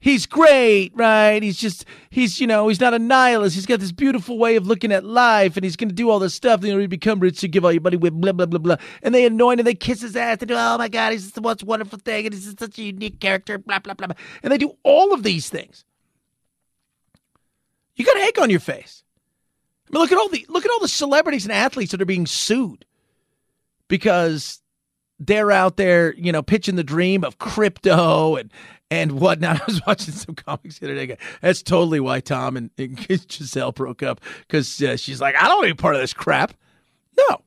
He's 0.01 0.27
great, 0.27 0.93
right? 0.95 1.43
He's 1.43 1.57
just, 1.57 1.85
he's, 2.11 2.41
you 2.41 2.47
know, 2.47 2.69
he's 2.69 2.81
not 2.81 2.95
a 2.95 3.01
nihilist. 3.01 3.57
He's 3.57 3.67
got 3.67 3.81
this 3.81 3.91
beautiful 3.91 4.39
way 4.39 4.55
of 4.55 4.65
looking 4.65 4.93
at 4.93 5.05
life 5.05 5.57
and 5.57 5.65
he's 5.65 5.75
going 5.75 5.89
to 5.89 5.95
do 5.95 6.09
all 6.09 6.21
this 6.21 6.35
stuff. 6.35 6.63
You 6.63 6.73
know, 6.73 6.79
he 6.79 6.87
become 6.87 7.19
rich 7.19 7.41
to 7.41 7.49
give 7.49 7.65
all 7.65 7.73
your 7.73 7.83
money 7.83 7.97
with 7.97 8.15
blah, 8.15 8.31
blah, 8.31 8.47
blah, 8.47 8.61
blah. 8.61 8.77
And 9.03 9.13
they 9.13 9.27
anoint 9.27 9.59
him, 9.59 9.65
they 9.65 9.75
kiss 9.75 10.03
his 10.03 10.15
ass. 10.15 10.39
They 10.39 10.47
do, 10.47 10.55
oh 10.55 10.79
my 10.79 10.89
God, 10.89 11.13
he's 11.13 11.23
just 11.23 11.35
the 11.35 11.41
most 11.41 11.65
wonderful 11.65 11.99
thing. 11.99 12.27
And 12.27 12.35
he's 12.35 12.45
just 12.45 12.61
such 12.61 12.79
a 12.79 12.83
unique 12.83 13.19
character, 13.19 13.59
blah, 13.59 13.81
blah, 13.81 13.95
blah. 13.95 14.07
And 14.45 14.53
they 14.53 14.59
do 14.59 14.77
all 14.85 15.13
of 15.13 15.25
these 15.25 15.51
things. 15.51 15.85
You 17.97 18.05
got 18.05 18.17
egg 18.19 18.39
on 18.39 18.51
your 18.51 18.61
face. 18.61 19.03
I 19.89 19.93
mean, 19.93 20.03
look 20.03 20.13
at 20.13 20.19
all 20.19 20.29
the 20.29 20.45
look 20.49 20.65
at 20.65 20.71
all 20.71 20.81
the 20.81 20.89
celebrities 20.89 21.45
and 21.45 21.53
athletes 21.53 21.93
that 21.93 22.03
are 22.03 22.07
being 22.07 22.27
sued 22.27 22.85
because 23.89 24.61
they're 25.19 25.51
out 25.51 25.77
there, 25.77 26.15
you 26.15 26.31
know, 26.31 26.43
pitching 26.43 26.77
the 26.77 26.85
dream 26.85 27.25
of 27.25 27.39
crypto 27.39 28.37
and 28.37 28.53
and 28.91 29.13
whatnot. 29.13 29.61
I 29.63 29.65
was 29.67 29.81
watching 29.87 30.15
some 30.15 30.35
comics 30.35 30.79
the 30.79 30.87
other 30.87 31.07
day. 31.07 31.17
That's 31.41 31.63
totally 31.63 32.01
why 32.01 32.21
Tom 32.21 32.57
and, 32.57 32.71
and 32.79 32.97
Gisele 33.29 33.73
broke 33.73 34.03
up 34.03 34.21
because 34.47 34.81
uh, 34.83 34.97
she's 34.97 35.21
like, 35.21 35.35
I 35.37 35.49
don't 35.49 35.59
want 35.59 35.69
to 35.69 35.75
be 35.75 35.81
part 35.81 35.95
of 35.95 36.01
this 36.01 36.15
crap. 36.15 36.55
No, 37.17 37.41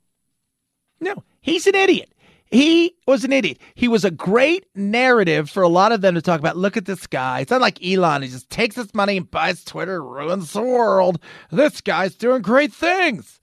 no, 1.00 1.24
he's 1.41 1.67
an 1.67 1.75
idiot. 1.75 2.12
He 2.51 2.98
was 3.08 3.24
an 3.24 3.31
idiot. 3.31 3.60
He 3.75 3.88
was 3.88 4.03
a 4.03 4.12
great 4.12 4.65
narrative 4.75 5.50
for 5.50 5.63
a 5.63 5.70
lot 5.70 5.93
of 5.93 6.01
them 6.01 6.15
to 6.15 6.22
talk 6.22 6.41
about. 6.41 6.58
Look 6.58 6.75
at 6.75 6.86
this 6.86 7.08
guy. 7.08 7.39
It's 7.39 7.51
not 7.51 7.62
like 7.62 7.84
Elon. 7.84 8.24
He 8.24 8.27
just 8.27 8.50
takes 8.50 8.75
his 8.75 8.93
money 8.93 9.15
and 9.15 9.31
buys 9.31 9.63
Twitter, 9.63 10.03
ruins 10.03 10.51
the 10.51 10.62
world. 10.62 11.22
This 11.50 11.79
guy's 11.79 12.13
doing 12.13 12.41
great 12.41 12.74
things. 12.74 13.39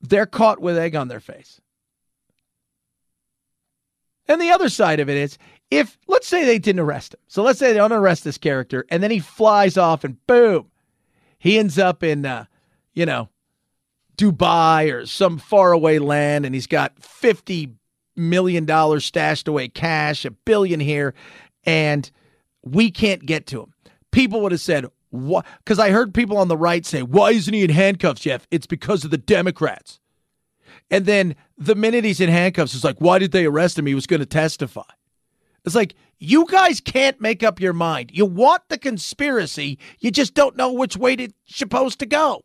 They're 0.00 0.26
caught 0.26 0.60
with 0.60 0.76
egg 0.76 0.96
on 0.96 1.06
their 1.06 1.20
face. 1.20 1.60
And 4.26 4.40
the 4.40 4.50
other 4.50 4.68
side 4.68 4.98
of 4.98 5.08
it 5.08 5.16
is 5.16 5.38
if, 5.70 5.98
let's 6.08 6.26
say 6.26 6.44
they 6.44 6.58
didn't 6.58 6.80
arrest 6.80 7.14
him. 7.14 7.20
So 7.28 7.44
let's 7.44 7.60
say 7.60 7.68
they 7.72 7.78
don't 7.78 7.92
arrest 7.92 8.24
this 8.24 8.38
character 8.38 8.86
and 8.90 9.02
then 9.02 9.12
he 9.12 9.20
flies 9.20 9.76
off 9.76 10.02
and 10.02 10.24
boom, 10.26 10.70
he 11.38 11.58
ends 11.60 11.78
up 11.78 12.02
in, 12.02 12.26
uh, 12.26 12.46
you 12.92 13.06
know, 13.06 13.28
Dubai 14.20 14.92
or 14.92 15.06
some 15.06 15.38
faraway 15.38 15.98
land 15.98 16.44
and 16.44 16.54
he's 16.54 16.66
got 16.66 17.00
$50 17.00 17.74
million 18.16 19.00
stashed 19.00 19.48
away 19.48 19.68
cash, 19.68 20.26
a 20.26 20.30
billion 20.30 20.78
here, 20.78 21.14
and 21.64 22.10
we 22.62 22.90
can't 22.90 23.24
get 23.24 23.46
to 23.46 23.62
him. 23.62 23.72
People 24.12 24.42
would 24.42 24.52
have 24.52 24.60
said, 24.60 24.86
what? 25.08 25.46
Because 25.64 25.78
I 25.78 25.90
heard 25.90 26.12
people 26.12 26.36
on 26.36 26.48
the 26.48 26.56
right 26.56 26.84
say, 26.84 27.02
why 27.02 27.30
isn't 27.30 27.54
he 27.54 27.64
in 27.64 27.70
handcuffs, 27.70 28.20
Jeff? 28.20 28.46
It's 28.50 28.66
because 28.66 29.04
of 29.04 29.10
the 29.10 29.18
Democrats. 29.18 30.00
And 30.90 31.06
then 31.06 31.34
the 31.56 31.74
minute 31.74 32.04
he's 32.04 32.20
in 32.20 32.28
handcuffs, 32.28 32.74
it's 32.74 32.84
like, 32.84 33.00
why 33.00 33.18
did 33.18 33.32
they 33.32 33.46
arrest 33.46 33.78
him? 33.78 33.86
He 33.86 33.94
was 33.94 34.06
going 34.06 34.20
to 34.20 34.26
testify. 34.26 34.82
It's 35.64 35.74
like, 35.74 35.94
you 36.18 36.46
guys 36.46 36.80
can't 36.80 37.20
make 37.20 37.42
up 37.42 37.58
your 37.58 37.72
mind. 37.72 38.10
You 38.12 38.26
want 38.26 38.62
the 38.68 38.78
conspiracy, 38.78 39.78
you 39.98 40.10
just 40.10 40.34
don't 40.34 40.56
know 40.56 40.72
which 40.72 40.96
way 40.96 41.14
it's 41.14 41.34
supposed 41.46 41.98
to 42.00 42.06
go. 42.06 42.42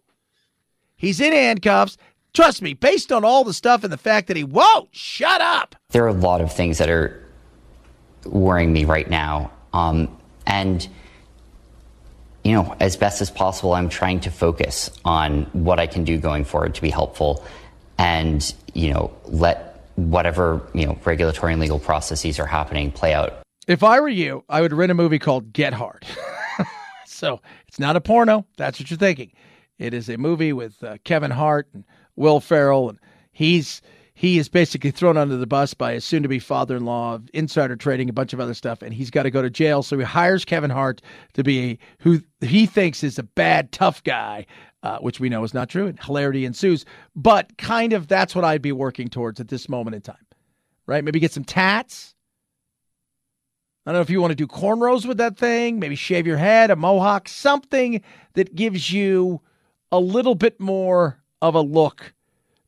He's 0.98 1.20
in 1.20 1.34
handcuffs. 1.34 1.98
Trust 2.34 2.62
me, 2.62 2.74
based 2.74 3.12
on 3.12 3.24
all 3.24 3.44
the 3.44 3.54
stuff 3.54 3.84
and 3.84 3.94
the 3.94 3.98
fact 3.98 4.28
that 4.28 4.36
he, 4.36 4.44
won't 4.44 4.90
shut 4.92 5.40
up. 5.40 5.76
There 5.90 6.04
are 6.04 6.10
a 6.10 6.14
lot 6.14 6.42
of 6.42 6.52
things 6.52 6.78
that 6.80 6.90
are 6.90 7.26
worrying 8.26 8.74
me 8.74 8.86
right 8.86 9.10
now. 9.10 9.52
Um, 9.74 10.18
and, 10.46 10.88
you 12.44 12.54
know, 12.54 12.76
as 12.80 12.98
best 12.98 13.22
as 13.22 13.32
possible, 13.32 13.74
I'm 13.74 13.90
trying 13.90 14.20
to 14.22 14.32
focus 14.32 14.90
on 15.06 15.44
what 15.54 15.80
I 15.80 15.88
can 15.88 16.04
do 16.04 16.18
going 16.18 16.44
forward 16.44 16.76
to 16.76 16.82
be 16.82 16.90
helpful 16.90 17.46
and, 17.98 18.54
you 18.74 18.94
know, 18.94 19.14
let 19.26 19.88
whatever, 19.96 20.62
you 20.74 20.86
know, 20.86 21.00
regulatory 21.06 21.54
and 21.54 21.62
legal 21.62 21.80
processes 21.80 22.40
are 22.40 22.46
happening 22.46 22.92
play 22.92 23.14
out. 23.14 23.42
If 23.68 23.84
I 23.84 24.00
were 24.00 24.10
you, 24.10 24.44
I 24.50 24.62
would 24.62 24.74
rent 24.74 24.92
a 24.92 24.96
movie 24.96 25.20
called 25.20 25.54
Get 25.54 25.74
Hard. 25.74 26.06
so 27.06 27.42
it's 27.68 27.80
not 27.80 27.96
a 27.96 28.02
porno. 28.02 28.46
That's 28.58 28.80
what 28.80 28.92
you're 28.92 28.98
thinking. 28.98 29.32
It 29.78 29.94
is 29.94 30.10
a 30.10 30.18
movie 30.18 30.54
with 30.54 30.84
uh, 30.84 30.98
Kevin 31.04 31.32
Hart 31.32 31.68
and 31.74 31.84
Will 32.16 32.40
Ferrell, 32.40 32.90
and 32.90 33.00
he's 33.32 33.82
he 34.18 34.40
is 34.40 34.48
basically 34.48 34.92
thrown 34.92 35.18
under 35.18 35.36
the 35.36 35.46
bus 35.46 35.74
by 35.74 35.94
his 35.94 36.06
soon-to-be 36.06 36.40
father-in-law, 36.40 37.16
of 37.16 37.30
insider 37.34 37.76
trading, 37.76 38.08
a 38.08 38.14
bunch 38.14 38.32
of 38.32 38.40
other 38.40 38.54
stuff, 38.54 38.82
and 38.82 38.94
he's 38.94 39.12
got 39.12 39.24
to 39.24 39.30
go 39.30 39.42
to 39.42 39.50
jail. 39.50 39.84
So 39.84 39.98
he 39.98 40.06
hires 40.06 40.46
Kevin 40.46 40.70
Hart 40.70 41.02
to 41.34 41.44
be 41.44 41.80
who 42.00 42.22
he 42.40 42.66
thinks 42.66 43.04
is 43.04 43.20
a 43.20 43.24
bad, 43.24 43.74
tough 43.74 44.02
guy, 44.04 44.46
uh, 44.84 45.00
which 45.00 45.20
we 45.20 45.28
know 45.28 45.44
is 45.44 45.54
not 45.54 45.68
true, 45.68 45.88
and 45.88 46.02
hilarity 46.02 46.46
ensues. 46.46 46.86
But 47.14 47.58
kind 47.58 47.92
of 47.92 48.08
that's 48.08 48.34
what 48.34 48.46
I'd 48.46 48.62
be 48.62 48.72
working 48.72 49.10
towards 49.10 49.42
at 49.42 49.50
this 49.50 49.68
moment 49.68 49.96
in 49.96 50.02
time, 50.02 50.26
right? 50.88 51.04
Maybe 51.04 51.20
get 51.20 51.34
some 51.34 51.44
tats. 51.44 52.16
I 53.86 53.92
don't 53.92 53.98
know 53.98 54.02
if 54.02 54.10
you 54.10 54.22
want 54.22 54.32
to 54.32 54.36
do 54.36 54.48
cornrows 54.48 55.06
with 55.06 55.18
that 55.18 55.38
thing, 55.38 55.78
maybe 55.78 55.96
shave 55.96 56.26
your 56.26 56.38
head, 56.38 56.72
a 56.72 56.78
mohawk, 56.78 57.28
something 57.28 58.02
that 58.34 58.56
gives 58.56 58.94
you 58.94 59.42
a 59.92 60.00
little 60.00 60.36
bit 60.36 60.60
more 60.60 61.22
of 61.42 61.56
a 61.56 61.62
look 61.62 62.14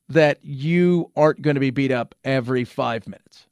that 0.09 0.39
you 0.43 1.11
aren't 1.15 1.41
going 1.41 1.55
to 1.55 1.59
be 1.59 1.69
beat 1.69 1.91
up 1.91 2.15
every 2.23 2.63
five 2.63 3.07
minutes. 3.07 3.47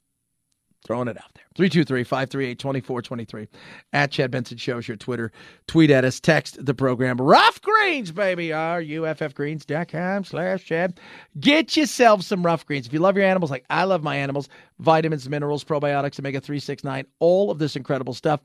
Throwing 0.86 1.08
it 1.08 1.16
out 1.16 1.34
there. 1.34 1.42
323 1.56 2.04
538 2.04 2.58
2423. 2.60 3.48
At 3.92 4.12
Chad 4.12 4.30
Benson 4.30 4.56
Shows 4.56 4.86
your 4.86 4.96
Twitter. 4.96 5.32
Tweet 5.66 5.90
at 5.90 6.04
us. 6.04 6.20
Text 6.20 6.64
the 6.64 6.74
program. 6.74 7.16
Ruff 7.16 7.60
Greens, 7.60 8.12
baby. 8.12 8.52
R-U-F-F-Greens.com 8.52 10.24
slash 10.24 10.64
Chad. 10.64 11.00
Get 11.40 11.76
yourself 11.76 12.22
some 12.22 12.46
Ruff 12.46 12.64
Greens. 12.66 12.86
If 12.86 12.92
you 12.92 13.00
love 13.00 13.16
your 13.16 13.26
animals 13.26 13.50
like 13.50 13.64
I 13.68 13.82
love 13.82 14.04
my 14.04 14.14
animals, 14.16 14.48
vitamins, 14.78 15.28
minerals, 15.28 15.64
probiotics, 15.64 16.20
omega 16.20 16.40
369, 16.40 17.04
all 17.18 17.50
of 17.50 17.58
this 17.58 17.74
incredible 17.74 18.14
stuff, 18.14 18.42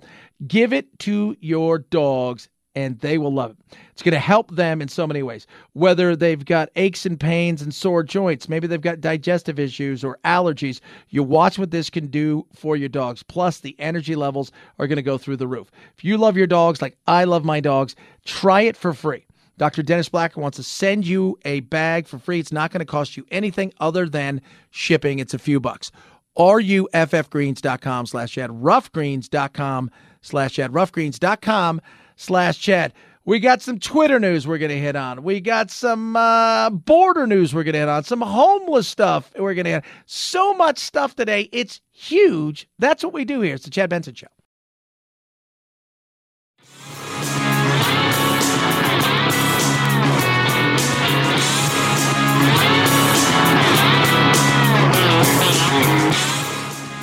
give 0.48 0.74
it 0.74 0.88
to 1.00 1.36
your 1.42 1.78
dogs 1.78 2.50
and 2.76 3.00
they 3.00 3.18
will 3.18 3.34
love 3.34 3.52
it. 3.52 3.78
It's 3.92 4.02
going 4.02 4.14
to 4.14 4.20
help 4.20 4.52
them 4.52 4.82
in 4.82 4.88
so 4.88 5.06
many 5.06 5.24
ways. 5.24 5.48
Whether 5.74 6.16
they've 6.16 6.44
got 6.44 6.70
aches 6.76 7.06
and 7.06 7.20
pains 7.20 7.62
and 7.62 7.74
sore 7.74 8.04
joints, 8.04 8.48
maybe 8.48 8.68
they've 8.68 8.82
got 8.82 9.02
digestive 9.02 9.60
issues 9.60 10.04
or 10.04 10.18
allergies, 10.26 10.80
you 11.10 11.24
watch 11.24 11.60
what 11.60 11.72
this 11.72 11.90
can 11.90 12.08
do 12.08 12.46
for 12.54 12.76
your 12.76 12.90
dogs. 12.90 13.24
Plus, 13.24 13.60
the 13.60 13.76
energy 13.80 14.16
levels 14.16 14.52
are 14.80 14.88
going 14.88 14.98
to 14.98 15.02
go 15.02 15.18
through 15.18 15.38
the 15.38 15.48
roof. 15.48 15.72
If 15.98 16.04
you 16.04 16.18
love 16.18 16.38
your 16.38 16.48
dogs 16.48 16.82
like 16.82 16.98
I 17.08 17.26
love 17.26 17.44
my 17.46 17.60
dogs, 17.60 17.96
try 18.26 18.62
it 18.62 18.78
for 18.78 18.94
free. 18.94 19.26
Dr. 19.58 19.84
Dennis 19.84 20.10
Blacker 20.10 20.42
wants 20.42 20.56
to 20.58 20.64
send 20.64 21.06
you 21.06 21.38
a 21.46 21.60
bag 21.60 22.08
for 22.08 22.18
free. 22.18 22.40
It's 22.40 22.52
not 22.52 22.72
going 22.72 22.80
to 22.80 22.86
cost 22.86 23.16
you 23.16 23.26
anything 23.30 23.74
other 23.80 24.10
than 24.10 24.42
shipping. 24.72 25.20
It's 25.20 25.36
a 25.36 25.40
few 25.40 25.60
bucks. 25.60 25.92
RUFFgreens.com 26.38 28.06
slash 28.08 28.32
Chad. 28.32 28.50
Ruffgreens.com 28.50 29.92
slash 30.22 30.54
Chad. 30.54 30.72
Ruffgreens.com 30.72 31.82
slash 32.16 32.60
chat. 32.60 32.94
We 33.24 33.40
got 33.40 33.62
some 33.62 33.78
Twitter 33.78 34.20
news 34.20 34.48
we're 34.48 34.58
going 34.58 34.72
to 34.72 34.80
hit 34.80 34.96
on. 34.96 35.24
We 35.24 35.42
got 35.42 35.70
some 35.70 36.16
uh, 36.16 36.72
border 36.72 37.28
news 37.28 37.54
we're 37.54 37.64
going 37.64 37.74
to 37.74 37.80
hit 37.80 37.90
on. 37.90 38.04
Some 38.04 38.22
homeless 38.22 38.88
stuff 38.88 39.32
we're 39.38 39.54
going 39.54 39.66
to 39.66 39.72
hit. 39.72 39.84
So 40.08 40.56
much 40.56 40.80
stuff 40.80 41.16
today. 41.16 41.48
It's 41.52 41.82
huge. 41.92 42.68
That's 42.80 43.04
what 43.04 43.14
we 43.14 43.26
do 43.26 43.42
here. 43.42 43.56
It's 43.56 43.66
the 43.66 43.70
Chad 43.70 43.90
Benson 43.92 44.16
Show. 44.16 44.28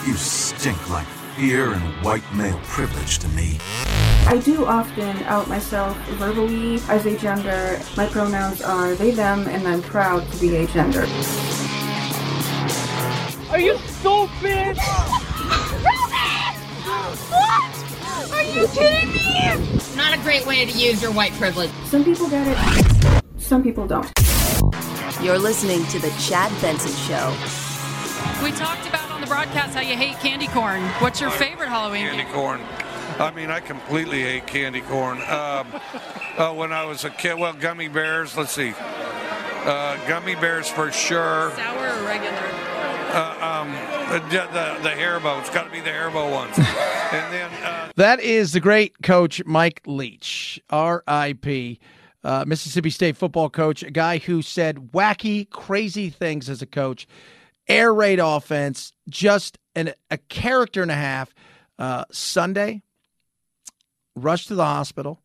You 0.05 0.15
stink 0.15 0.91
like 0.91 1.07
fear 1.39 1.73
and 1.73 1.83
white 2.05 2.25
male 2.35 2.59
privilege 2.65 3.21
to 3.21 3.29
me. 3.29 3.59
I 4.27 4.43
do 4.45 4.67
often 4.67 5.17
out 5.19 5.47
myself 5.47 5.97
verbally 6.19 6.81
as 6.89 7.07
a 7.07 7.17
gender. 7.17 7.81
My 7.97 8.07
pronouns 8.07 8.61
are 8.61 8.97
they, 8.97 9.13
them, 9.13 9.47
and 9.47 9.69
I'm 9.69 9.81
proud 9.81 10.29
to 10.33 10.41
be 10.41 10.57
a 10.57 10.67
gender. 10.67 11.07
Are 13.51 13.61
you 13.61 13.79
stupid? 13.87 14.79
what? 17.31 18.33
Are 18.33 18.43
you 18.43 18.67
kidding 18.75 19.13
me? 19.13 19.81
Not 19.97 20.19
a 20.19 20.21
great 20.23 20.45
way 20.45 20.67
to 20.67 20.73
use 20.77 21.01
your 21.01 21.13
white 21.13 21.33
privilege. 21.35 21.71
Some 21.85 22.05
people 22.05 22.29
get 22.29 22.49
it, 22.49 23.23
some 23.41 23.63
people 23.63 23.87
don't. 23.87 24.11
You're 25.23 25.39
listening 25.39 25.87
to 25.87 26.01
The 26.01 26.11
Chad 26.19 26.51
Benson 26.61 26.93
Show. 27.07 27.68
We 28.43 28.53
talked 28.53 28.87
about 28.89 29.11
on 29.11 29.21
the 29.21 29.27
broadcast 29.27 29.75
how 29.75 29.81
you 29.81 29.97
hate 29.97 30.17
candy 30.21 30.47
corn. 30.49 30.83
What's 31.01 31.21
your 31.21 31.31
favorite 31.31 31.69
Halloween 31.69 32.07
Candy 32.07 32.33
corn. 32.33 32.61
I 33.19 33.33
mean, 33.33 33.51
I 33.51 33.61
completely 33.61 34.23
hate 34.23 34.47
candy 34.47 34.81
corn. 34.81 35.19
Um, 35.23 35.27
uh, 36.39 36.55
when 36.55 36.73
I 36.73 36.85
was 36.85 37.05
a 37.05 37.11
kid, 37.11 37.39
well, 37.39 37.53
gummy 37.53 37.89
bears. 37.89 38.37
Let's 38.37 38.53
see, 38.53 38.75
uh, 39.65 39.97
gummy 40.07 40.35
bears 40.37 40.69
for 40.69 40.93
sure. 40.93 41.53
Sour 41.57 42.01
or 42.01 42.07
regular? 42.07 42.39
Uh, 43.11 43.63
um, 43.63 43.73
the 44.13 44.21
the, 44.29 44.83
the 44.83 44.95
Haribo. 44.95 45.41
It's 45.41 45.51
got 45.51 45.65
to 45.65 45.71
be 45.71 45.81
the 45.81 45.91
Haribo 45.91 46.31
ones. 46.31 46.57
and 47.13 47.33
then 47.33 47.51
uh, 47.65 47.91
That 47.97 48.21
is 48.21 48.53
the 48.53 48.61
great 48.61 49.03
coach 49.03 49.43
Mike 49.45 49.83
Leach, 49.87 50.61
R.I.P. 50.71 51.81
Uh, 52.23 52.45
Mississippi 52.47 52.91
State 52.91 53.17
football 53.17 53.49
coach, 53.49 53.83
a 53.83 53.91
guy 53.91 54.19
who 54.19 54.43
said 54.43 54.93
wacky, 54.93 55.49
crazy 55.51 56.11
things 56.11 56.49
as 56.49 56.63
a 56.63 56.67
coach, 56.67 57.07
air 57.69 57.93
raid 57.93 58.19
offense, 58.19 58.93
just 59.09 59.59
an, 59.75 59.93
a 60.11 60.19
character 60.19 60.83
and 60.83 60.91
a 60.91 60.95
half. 60.95 61.35
Uh, 61.79 62.05
Sunday, 62.11 62.83
rushed 64.17 64.49
to 64.49 64.55
the 64.57 64.65
hospital. 64.65 65.21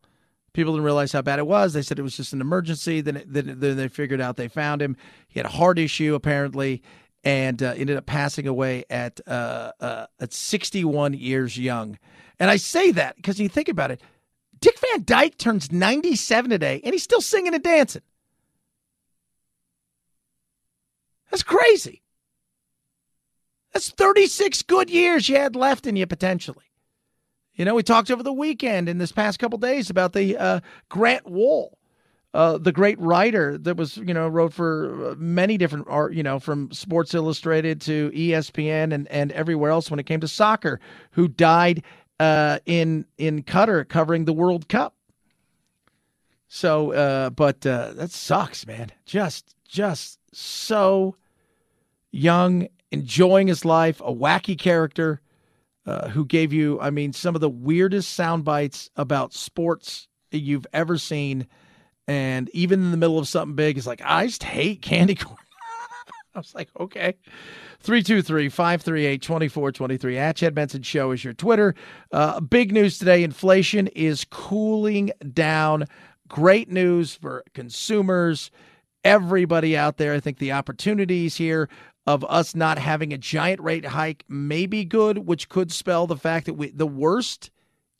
People 0.52 0.74
didn't 0.74 0.84
realize 0.84 1.10
how 1.10 1.20
bad 1.20 1.40
it 1.40 1.46
was. 1.48 1.72
They 1.72 1.82
said 1.82 1.98
it 1.98 2.02
was 2.02 2.16
just 2.16 2.32
an 2.32 2.40
emergency. 2.40 3.00
Then, 3.00 3.16
it, 3.16 3.32
then, 3.32 3.56
then 3.58 3.76
they 3.76 3.88
figured 3.88 4.20
out 4.20 4.36
they 4.36 4.46
found 4.46 4.80
him. 4.80 4.96
He 5.26 5.40
had 5.40 5.46
a 5.46 5.50
heart 5.50 5.80
issue 5.80 6.14
apparently, 6.14 6.82
and 7.24 7.60
uh, 7.60 7.74
ended 7.76 7.96
up 7.96 8.06
passing 8.06 8.46
away 8.46 8.84
at 8.88 9.20
uh, 9.26 9.72
uh, 9.80 10.06
at 10.20 10.32
61 10.32 11.14
years 11.14 11.58
young. 11.58 11.98
And 12.38 12.50
I 12.50 12.56
say 12.56 12.92
that 12.92 13.16
because 13.16 13.40
you 13.40 13.48
think 13.48 13.68
about 13.68 13.90
it. 13.90 14.00
Dick 14.60 14.78
Van 14.78 15.02
Dyke 15.04 15.36
turns 15.36 15.72
97 15.72 16.50
today, 16.50 16.80
and 16.84 16.94
he's 16.94 17.02
still 17.02 17.20
singing 17.20 17.52
and 17.52 17.62
dancing. 17.62 18.02
That's 21.30 21.42
crazy. 21.42 22.03
That's 23.74 23.90
36 23.90 24.62
good 24.62 24.88
years 24.88 25.28
you 25.28 25.36
had 25.36 25.56
left 25.56 25.86
in 25.86 25.96
you 25.96 26.06
potentially. 26.06 26.64
You 27.54 27.64
know, 27.64 27.74
we 27.74 27.82
talked 27.82 28.10
over 28.10 28.22
the 28.22 28.32
weekend 28.32 28.88
in 28.88 28.98
this 28.98 29.12
past 29.12 29.38
couple 29.38 29.58
days 29.58 29.90
about 29.90 30.12
the 30.12 30.36
uh, 30.36 30.60
Grant 30.88 31.26
Wahl, 31.26 31.78
uh, 32.32 32.58
the 32.58 32.72
great 32.72 32.98
writer 33.00 33.58
that 33.58 33.76
was, 33.76 33.96
you 33.96 34.14
know, 34.14 34.26
wrote 34.26 34.52
for 34.52 35.10
uh, 35.10 35.14
many 35.18 35.58
different 35.58 35.86
art, 35.88 36.14
you 36.14 36.22
know, 36.22 36.38
from 36.40 36.70
Sports 36.72 37.14
Illustrated 37.14 37.80
to 37.82 38.10
ESPN 38.10 38.92
and, 38.92 39.06
and 39.08 39.30
everywhere 39.32 39.70
else 39.70 39.90
when 39.90 40.00
it 40.00 40.06
came 40.06 40.20
to 40.20 40.28
soccer, 40.28 40.80
who 41.12 41.28
died 41.28 41.82
uh, 42.20 42.58
in 42.66 43.04
in 43.18 43.42
Qatar 43.42 43.88
covering 43.88 44.24
the 44.24 44.32
World 44.32 44.68
Cup. 44.68 44.94
So, 46.48 46.92
uh, 46.92 47.30
but 47.30 47.66
uh, 47.66 47.94
that 47.94 48.12
sucks, 48.12 48.66
man. 48.66 48.92
Just, 49.06 49.56
just 49.66 50.20
so 50.32 51.16
young, 52.12 52.68
enjoying 52.94 53.48
his 53.48 53.64
life, 53.64 54.00
a 54.00 54.12
wacky 54.12 54.58
character 54.58 55.20
uh, 55.86 56.08
who 56.08 56.24
gave 56.24 56.52
you, 56.52 56.80
I 56.80 56.90
mean, 56.90 57.12
some 57.12 57.34
of 57.34 57.40
the 57.40 57.50
weirdest 57.50 58.14
sound 58.14 58.44
bites 58.44 58.88
about 58.96 59.34
sports 59.34 60.08
you've 60.30 60.66
ever 60.72 60.96
seen 60.98 61.46
and 62.06 62.50
even 62.50 62.82
in 62.82 62.90
the 62.90 62.96
middle 62.96 63.18
of 63.18 63.28
something 63.28 63.54
big, 63.54 63.76
he's 63.76 63.86
like, 63.86 64.02
I 64.04 64.26
just 64.26 64.42
hate 64.42 64.82
candy 64.82 65.14
corn. 65.14 65.38
I 66.34 66.38
was 66.38 66.54
like, 66.54 66.68
okay. 66.78 67.14
323 67.80 68.48
538 68.48 69.22
2423 69.22 70.18
at 70.18 70.36
Chad 70.36 70.54
Benson 70.54 70.82
Show 70.82 71.12
is 71.12 71.24
your 71.24 71.32
Twitter. 71.32 71.74
Uh, 72.12 72.40
big 72.40 72.72
news 72.72 72.98
today 72.98 73.22
inflation 73.22 73.86
is 73.88 74.24
cooling 74.30 75.12
down. 75.32 75.86
Great 76.28 76.70
news 76.70 77.14
for 77.14 77.44
consumers, 77.54 78.50
everybody 79.04 79.76
out 79.76 79.98
there. 79.98 80.14
I 80.14 80.20
think 80.20 80.38
the 80.38 80.52
opportunities 80.52 81.36
here 81.36 81.68
of 82.06 82.24
us 82.28 82.54
not 82.54 82.78
having 82.78 83.12
a 83.12 83.18
giant 83.18 83.60
rate 83.60 83.86
hike 83.86 84.24
may 84.28 84.66
be 84.66 84.84
good, 84.84 85.18
which 85.26 85.48
could 85.48 85.72
spell 85.72 86.06
the 86.06 86.16
fact 86.16 86.46
that 86.46 86.54
we, 86.54 86.70
the 86.70 86.86
worst 86.86 87.50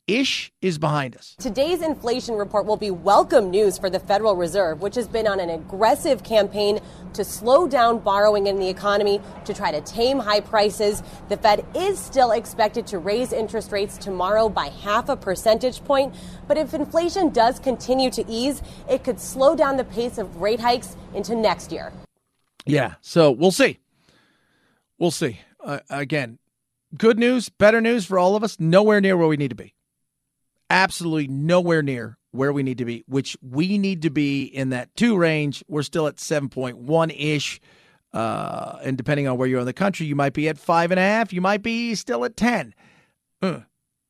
ish 0.07 0.51
is 0.61 0.77
behind 0.77 1.15
us. 1.15 1.35
Today's 1.39 1.81
inflation 1.81 2.35
report 2.35 2.65
will 2.65 2.77
be 2.77 2.91
welcome 2.91 3.49
news 3.49 3.77
for 3.77 3.89
the 3.89 3.99
Federal 3.99 4.35
Reserve, 4.35 4.81
which 4.81 4.95
has 4.95 5.07
been 5.07 5.27
on 5.27 5.39
an 5.39 5.49
aggressive 5.49 6.23
campaign 6.23 6.79
to 7.13 7.23
slow 7.23 7.67
down 7.67 7.99
borrowing 7.99 8.45
in 8.45 8.57
the 8.57 8.69
economy 8.69 9.19
to 9.45 9.53
try 9.53 9.71
to 9.71 9.81
tame 9.81 10.19
high 10.19 10.41
prices. 10.41 11.01
The 11.29 11.37
Fed 11.37 11.65
is 11.75 11.97
still 11.97 12.31
expected 12.31 12.85
to 12.87 12.99
raise 12.99 13.33
interest 13.33 13.71
rates 13.71 13.97
tomorrow 13.97 14.47
by 14.47 14.67
half 14.67 15.09
a 15.09 15.15
percentage 15.15 15.83
point. 15.83 16.13
But 16.47 16.57
if 16.57 16.75
inflation 16.75 17.29
does 17.29 17.57
continue 17.59 18.11
to 18.11 18.23
ease, 18.29 18.61
it 18.87 19.03
could 19.03 19.19
slow 19.19 19.55
down 19.55 19.77
the 19.77 19.85
pace 19.85 20.19
of 20.19 20.39
rate 20.39 20.59
hikes 20.59 20.95
into 21.15 21.35
next 21.35 21.71
year. 21.71 21.91
Yeah, 22.67 22.95
so 23.01 23.31
we'll 23.31 23.51
see. 23.51 23.79
We'll 24.97 25.11
see. 25.11 25.39
Uh, 25.63 25.79
again, 25.89 26.39
good 26.97 27.19
news, 27.19 27.49
better 27.49 27.81
news 27.81 28.05
for 28.05 28.19
all 28.19 28.35
of 28.35 28.43
us, 28.43 28.59
nowhere 28.59 29.01
near 29.01 29.17
where 29.17 29.27
we 29.27 29.37
need 29.37 29.49
to 29.49 29.55
be 29.55 29.75
absolutely 30.69 31.27
nowhere 31.27 31.81
near 31.81 32.17
where 32.31 32.51
we 32.51 32.63
need 32.63 32.77
to 32.77 32.85
be, 32.85 33.03
which 33.07 33.37
we 33.41 33.77
need 33.77 34.01
to 34.01 34.09
be 34.09 34.43
in 34.43 34.69
that 34.69 34.93
two 34.95 35.17
range. 35.17 35.63
We're 35.67 35.83
still 35.83 36.07
at 36.07 36.17
7.1 36.17 37.15
ish. 37.17 37.61
Uh, 38.13 38.79
and 38.83 38.97
depending 38.97 39.27
on 39.27 39.37
where 39.37 39.47
you're 39.47 39.59
in 39.59 39.65
the 39.65 39.73
country, 39.73 40.05
you 40.05 40.15
might 40.15 40.33
be 40.33 40.47
at 40.47 40.57
five 40.57 40.91
and 40.91 40.99
a 40.99 41.03
half. 41.03 41.33
You 41.33 41.41
might 41.41 41.61
be 41.61 41.95
still 41.95 42.23
at 42.25 42.37
10. 42.37 42.73
Uh, 43.41 43.59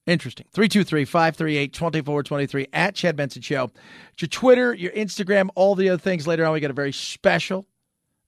interesting. 0.06 0.46
323 0.54 1.06
538 1.06 1.74
2423 1.74 2.68
at 2.74 2.96
Chad 2.96 3.16
Benson 3.16 3.42
Show. 3.42 3.72
It's 4.14 4.22
your 4.22 4.30
Twitter, 4.30 4.74
your 4.74 4.92
Instagram, 4.92 5.50
all 5.56 5.76
the 5.76 5.90
other 5.90 6.00
things. 6.00 6.28
Later 6.28 6.46
on, 6.46 6.54
we 6.54 6.60
got 6.60 6.72
a 6.72 6.76
very 6.76 6.94
special 6.94 7.68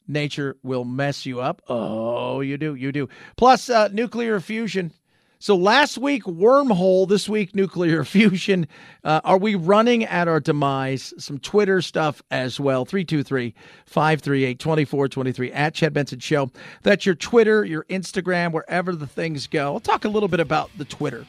Nature 0.08 0.58
will 0.64 0.86
mess 0.86 1.26
you 1.26 1.42
up. 1.42 1.62
Oh, 1.68 2.42
you 2.42 2.58
do. 2.58 2.76
You 2.76 2.92
do. 2.92 3.10
Plus, 3.36 3.70
uh, 3.70 3.90
nuclear 3.92 4.40
fusion 4.40 4.92
so 5.40 5.56
last 5.56 6.00
week, 6.00 6.24
wormhole. 6.24 7.08
This 7.08 7.30
week, 7.30 7.54
nuclear 7.54 8.04
fusion. 8.06 8.68
Uh, 9.04 9.22
are 9.24 9.38
we 9.38 9.54
running 9.56 10.04
at 10.04 10.28
our 10.28 10.40
demise? 10.40 11.14
Some 11.20 11.38
Twitter 11.38 11.82
stuff 11.82 12.24
as 12.32 12.60
well. 12.60 12.86
323 12.86 13.54
538 13.86 14.60
2423 14.60 15.52
at 15.52 15.74
Chad 15.76 15.94
Benson 15.94 16.20
Show. 16.20 16.50
That's 16.82 17.06
your 17.06 17.16
Twitter, 17.16 17.64
your 17.64 17.84
Instagram, 17.86 18.52
wherever 18.52 18.96
the 18.96 19.08
things 19.08 19.46
go. 19.46 19.74
I'll 19.74 19.80
talk 19.80 20.06
a 20.06 20.10
little 20.10 20.30
bit 20.30 20.40
about 20.40 20.72
the 20.78 20.86
Twitter 20.86 21.26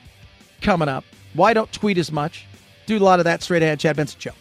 coming 0.62 0.88
up. 0.88 1.04
Why 1.34 1.52
don't 1.52 1.70
tweet 1.72 1.98
as 1.98 2.10
much? 2.10 2.46
Do 2.86 2.96
a 2.96 3.00
lot 3.00 3.20
of 3.20 3.24
that 3.26 3.42
straight 3.42 3.62
ahead. 3.62 3.78
Chad 3.80 3.96
Benson 3.96 4.18
Show. 4.18 4.32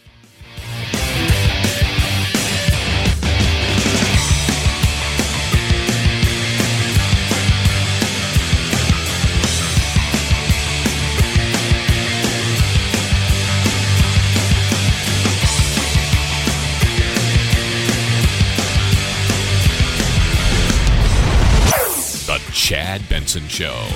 Chad 22.88 23.06
Benson 23.10 23.46
Show. 23.48 23.86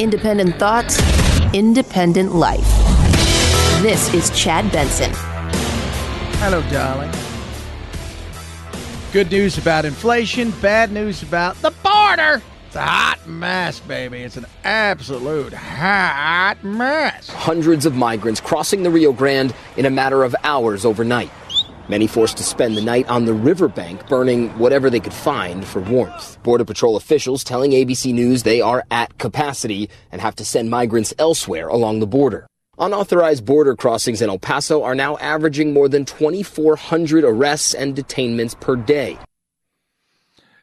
Independent 0.00 0.56
thoughts, 0.56 0.98
independent 1.54 2.34
life. 2.34 2.58
This 3.82 4.12
is 4.14 4.30
Chad 4.30 4.72
Benson. 4.72 5.12
Hello, 6.40 6.60
darling. 6.72 7.29
Good 9.12 9.32
news 9.32 9.58
about 9.58 9.84
inflation, 9.84 10.52
bad 10.62 10.92
news 10.92 11.24
about 11.24 11.56
the 11.62 11.72
border. 11.82 12.40
It's 12.68 12.76
a 12.76 12.82
hot 12.82 13.26
mess, 13.26 13.80
baby. 13.80 14.22
It's 14.22 14.36
an 14.36 14.46
absolute 14.62 15.52
hot 15.52 16.62
mess. 16.62 17.28
Hundreds 17.28 17.86
of 17.86 17.96
migrants 17.96 18.40
crossing 18.40 18.84
the 18.84 18.90
Rio 18.90 19.12
Grande 19.12 19.52
in 19.76 19.84
a 19.84 19.90
matter 19.90 20.22
of 20.22 20.36
hours 20.44 20.84
overnight. 20.84 21.32
Many 21.88 22.06
forced 22.06 22.36
to 22.36 22.44
spend 22.44 22.76
the 22.76 22.82
night 22.82 23.08
on 23.08 23.24
the 23.24 23.34
riverbank 23.34 24.08
burning 24.08 24.56
whatever 24.60 24.88
they 24.88 25.00
could 25.00 25.12
find 25.12 25.64
for 25.64 25.80
warmth. 25.80 26.40
Border 26.44 26.64
Patrol 26.64 26.94
officials 26.94 27.42
telling 27.42 27.72
ABC 27.72 28.14
News 28.14 28.44
they 28.44 28.60
are 28.60 28.84
at 28.92 29.18
capacity 29.18 29.90
and 30.12 30.20
have 30.20 30.36
to 30.36 30.44
send 30.44 30.70
migrants 30.70 31.12
elsewhere 31.18 31.66
along 31.66 31.98
the 31.98 32.06
border. 32.06 32.46
Unauthorized 32.80 33.44
border 33.44 33.76
crossings 33.76 34.22
in 34.22 34.30
El 34.30 34.38
Paso 34.38 34.82
are 34.82 34.94
now 34.94 35.18
averaging 35.18 35.74
more 35.74 35.86
than 35.86 36.06
2,400 36.06 37.24
arrests 37.24 37.74
and 37.74 37.94
detainments 37.94 38.58
per 38.58 38.74
day. 38.74 39.18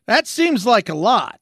That 0.08 0.26
seems 0.26 0.66
like 0.66 0.90
a 0.90 0.96
lot. 0.96 1.40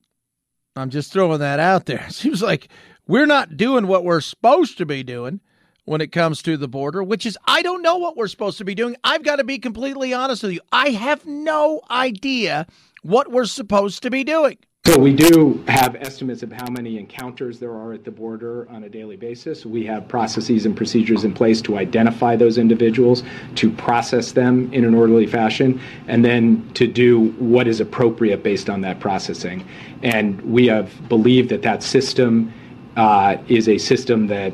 I'm 0.76 0.90
just 0.90 1.14
throwing 1.14 1.40
that 1.40 1.62
out 1.62 1.86
there. 1.86 2.06
It 2.10 2.14
seems 2.14 2.42
like 2.42 2.68
we're 3.08 3.26
not 3.26 3.56
doing 3.56 3.88
what 3.88 4.04
we're 4.04 4.20
supposed 4.20 4.78
to 4.80 4.86
be 4.86 5.02
doing 5.02 5.40
when 5.86 6.02
it 6.02 6.12
comes 6.12 6.42
to 6.42 6.58
the 6.58 6.68
border, 6.68 7.02
which 7.02 7.26
is 7.26 7.38
I 7.48 7.62
don't 7.62 7.82
know 7.82 7.96
what 7.96 8.18
we're 8.18 8.28
supposed 8.28 8.58
to 8.58 8.66
be 8.66 8.76
doing. 8.76 8.98
I've 9.02 9.24
got 9.24 9.38
to 9.38 9.46
be 9.46 9.60
completely 9.60 10.14
honest 10.14 10.44
with 10.44 10.52
you. 10.52 10.60
I 10.74 10.90
have 10.90 11.26
no 11.26 11.80
idea 11.90 12.68
what 13.02 13.32
we're 13.32 13.46
supposed 13.46 14.04
to 14.04 14.10
be 14.10 14.26
doing. 14.26 14.58
So 14.88 15.00
we 15.00 15.14
do 15.14 15.64
have 15.68 15.96
estimates 15.96 16.44
of 16.44 16.52
how 16.52 16.70
many 16.70 17.00
encounters 17.00 17.58
there 17.60 17.72
are 17.72 17.94
at 17.94 18.04
the 18.04 18.12
border 18.12 18.70
on 18.70 18.84
a 18.84 18.90
daily 18.90 19.18
basis. 19.18 19.66
We 19.66 19.84
have 19.88 20.08
processes 20.08 20.68
and 20.68 20.78
procedures 20.78 21.24
in 21.24 21.34
place 21.34 21.60
to 21.64 21.80
identify 21.80 22.36
those 22.36 22.60
individuals, 22.60 23.24
to 23.56 23.72
process 23.72 24.32
them 24.32 24.72
in 24.72 24.86
an 24.86 24.94
orderly 24.94 25.26
fashion, 25.26 25.82
and 26.08 26.24
then 26.24 26.72
to 26.76 26.86
do 26.86 27.32
what 27.40 27.68
is 27.68 27.80
appropriate 27.80 28.44
based 28.44 28.70
on 28.70 28.82
that 28.82 29.00
processing. 29.00 29.68
And 30.04 30.40
we 30.42 30.68
have 30.68 31.10
believed 31.10 31.50
that 31.50 31.64
that 31.64 31.82
system 31.82 32.54
uh, 32.96 33.38
is 33.48 33.68
a 33.68 33.80
system 33.80 34.28
that 34.28 34.54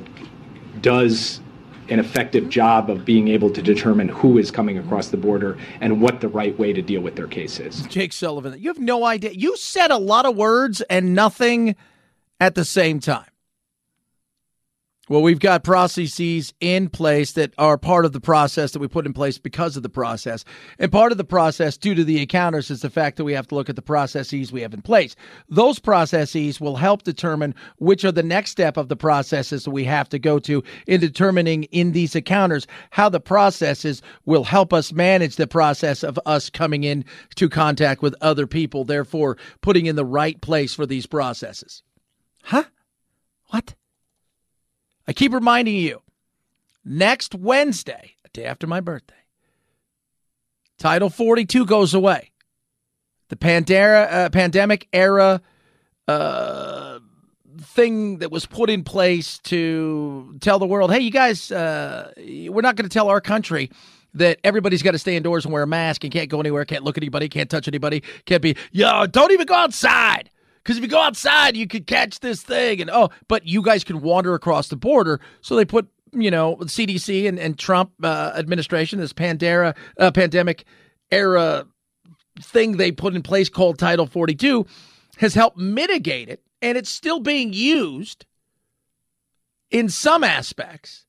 does 0.82 1.41
an 1.92 2.00
effective 2.00 2.50
job 2.50 2.90
of 2.90 3.06
being 3.06 3.28
able 3.28 3.50
to 3.52 3.62
determine 3.62 4.08
who 4.08 4.38
is 4.38 4.50
coming 4.50 4.78
across 4.78 5.10
the 5.10 5.18
border 5.18 5.58
and 5.82 6.02
what 6.02 6.22
the 6.22 6.28
right 6.28 6.58
way 6.58 6.72
to 6.74 6.82
deal 6.82 7.02
with 7.02 7.16
their 7.16 7.28
case 7.28 7.60
is. 7.60 7.82
Jake 7.88 8.14
Sullivan, 8.14 8.56
you 8.58 8.70
have 8.70 8.80
no 8.80 9.06
idea. 9.06 9.32
You 9.32 9.58
said 9.58 9.92
a 9.92 9.98
lot 9.98 10.26
of 10.26 10.36
words 10.36 10.82
and 10.90 11.14
nothing 11.14 11.76
at 12.40 12.56
the 12.56 12.66
same 12.66 13.00
time. 13.00 13.31
Well, 15.12 15.22
we've 15.22 15.42
got 15.42 15.66
processes 15.66 16.54
in 16.62 16.88
place 16.88 17.34
that 17.34 17.54
are 17.58 17.78
part 17.78 18.06
of 18.06 18.14
the 18.14 18.22
process 18.22 18.72
that 18.72 18.80
we 18.80 18.88
put 18.88 19.06
in 19.06 19.12
place 19.12 19.38
because 19.38 19.76
of 19.76 19.84
the 19.84 19.90
process. 19.90 20.46
And 20.80 20.90
part 20.90 21.12
of 21.12 21.18
the 21.18 21.26
process, 21.26 21.76
due 21.76 21.94
to 21.96 22.06
the 22.06 22.22
encounters, 22.22 22.72
is 22.72 22.80
the 22.80 22.90
fact 22.90 23.18
that 23.18 23.26
we 23.26 23.34
have 23.34 23.46
to 23.50 23.56
look 23.56 23.70
at 23.70 23.76
the 23.76 23.82
processes 23.82 24.54
we 24.54 24.62
have 24.62 24.74
in 24.74 24.82
place. 24.82 25.18
Those 25.50 25.80
processes 25.80 26.62
will 26.62 26.78
help 26.78 27.04
determine 27.04 27.56
which 27.76 28.06
are 28.06 28.12
the 28.14 28.24
next 28.24 28.52
step 28.52 28.78
of 28.78 28.88
the 28.88 28.96
processes 28.96 29.66
that 29.66 29.72
we 29.72 29.84
have 29.84 30.08
to 30.08 30.18
go 30.18 30.40
to 30.40 30.64
in 30.88 31.02
determining 31.02 31.64
in 31.64 31.92
these 31.92 32.16
encounters 32.16 32.66
how 32.92 33.10
the 33.10 33.20
processes 33.20 34.02
will 34.24 34.46
help 34.46 34.72
us 34.72 34.94
manage 34.94 35.36
the 35.36 35.46
process 35.46 36.06
of 36.06 36.18
us 36.26 36.50
coming 36.50 36.86
in 36.86 37.04
to 37.36 37.50
contact 37.50 38.02
with 38.02 38.16
other 38.22 38.48
people, 38.48 38.86
therefore 38.86 39.36
putting 39.60 39.88
in 39.88 39.98
the 39.98 40.06
right 40.06 40.40
place 40.40 40.74
for 40.74 40.86
these 40.86 41.06
processes. 41.06 41.84
Huh? 42.44 42.64
What? 43.48 43.76
I 45.08 45.14
keep 45.14 45.34
reminding 45.34 45.76
you 45.76 46.02
next 46.86 47.36
Wednesday, 47.36 48.16
a 48.26 48.30
day 48.30 48.46
after 48.46 48.68
my 48.68 48.80
birthday, 48.80 49.16
Title 50.78 51.10
42 51.10 51.66
goes 51.66 51.94
away. 51.94 52.32
The 53.30 53.36
Pandera, 53.36 54.12
uh, 54.12 54.30
pandemic 54.30 54.88
era 54.92 55.42
uh, 56.08 57.00
thing 57.62 58.18
that 58.18 58.32
was 58.32 58.48
put 58.48 58.70
in 58.70 58.84
place 58.84 59.38
to 59.40 60.36
tell 60.42 60.58
the 60.58 60.66
world, 60.66 60.92
hey, 60.92 61.00
you 61.00 61.12
guys, 61.12 61.52
uh, 61.52 62.12
we're 62.18 62.62
not 62.62 62.76
going 62.76 62.90
to 62.90 62.94
tell 62.94 63.10
our 63.10 63.22
country 63.22 63.70
that 64.16 64.40
everybody's 64.44 64.82
got 64.82 64.92
to 64.92 65.00
stay 65.00 65.16
indoors 65.16 65.46
and 65.46 65.54
wear 65.54 65.62
a 65.62 65.68
mask 65.68 66.04
and 66.04 66.12
can't 66.12 66.30
go 66.30 66.40
anywhere, 66.40 66.66
can't 66.66 66.84
look 66.84 66.98
at 66.98 67.04
anybody, 67.04 67.30
can't 67.30 67.50
touch 67.50 67.68
anybody, 67.68 68.02
can't 68.26 68.42
be, 68.42 68.58
yo, 68.72 69.06
don't 69.06 69.32
even 69.32 69.46
go 69.46 69.54
outside. 69.54 70.31
Because 70.64 70.78
if 70.78 70.84
you 70.84 70.90
go 70.90 71.02
outside, 71.02 71.58
you 71.58 71.68
could 71.68 71.88
catch 71.88 72.20
this 72.20 72.42
thing. 72.42 72.82
And 72.82 72.90
oh, 72.90 73.10
but 73.28 73.48
you 73.48 73.62
guys 73.62 73.84
can 73.84 74.02
wander 74.02 74.34
across 74.34 74.68
the 74.68 74.76
border. 74.76 75.20
So 75.42 75.56
they 75.56 75.66
put, 75.66 75.88
you 76.14 76.30
know, 76.30 76.58
CDC 76.58 77.28
and, 77.28 77.40
and 77.40 77.58
Trump 77.58 77.92
uh, 78.04 78.34
administration, 78.36 79.00
this 79.00 79.14
Pandera, 79.14 79.76
uh, 79.98 80.12
pandemic 80.12 80.66
era 81.12 81.66
thing 82.40 82.78
they 82.78 82.92
put 82.92 83.16
in 83.16 83.24
place 83.24 83.50
called 83.50 83.78
Title 83.78 84.06
42 84.06 84.66
has 85.18 85.34
helped 85.34 85.58
mitigate 85.58 86.30
it. 86.30 86.42
And 86.62 86.78
it's 86.78 86.90
still 86.90 87.20
being 87.20 87.54
used 87.54 88.26
in 89.72 89.90
some 89.90 90.24
aspects, 90.24 91.06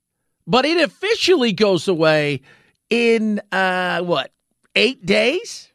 but 0.47 0.65
it 0.65 0.83
officially 0.83 1.53
goes 1.53 1.89
away 1.89 2.41
in 2.89 3.41
uh, 3.51 4.01
what, 4.03 4.33
eight 4.75 5.05
days? 5.05 5.71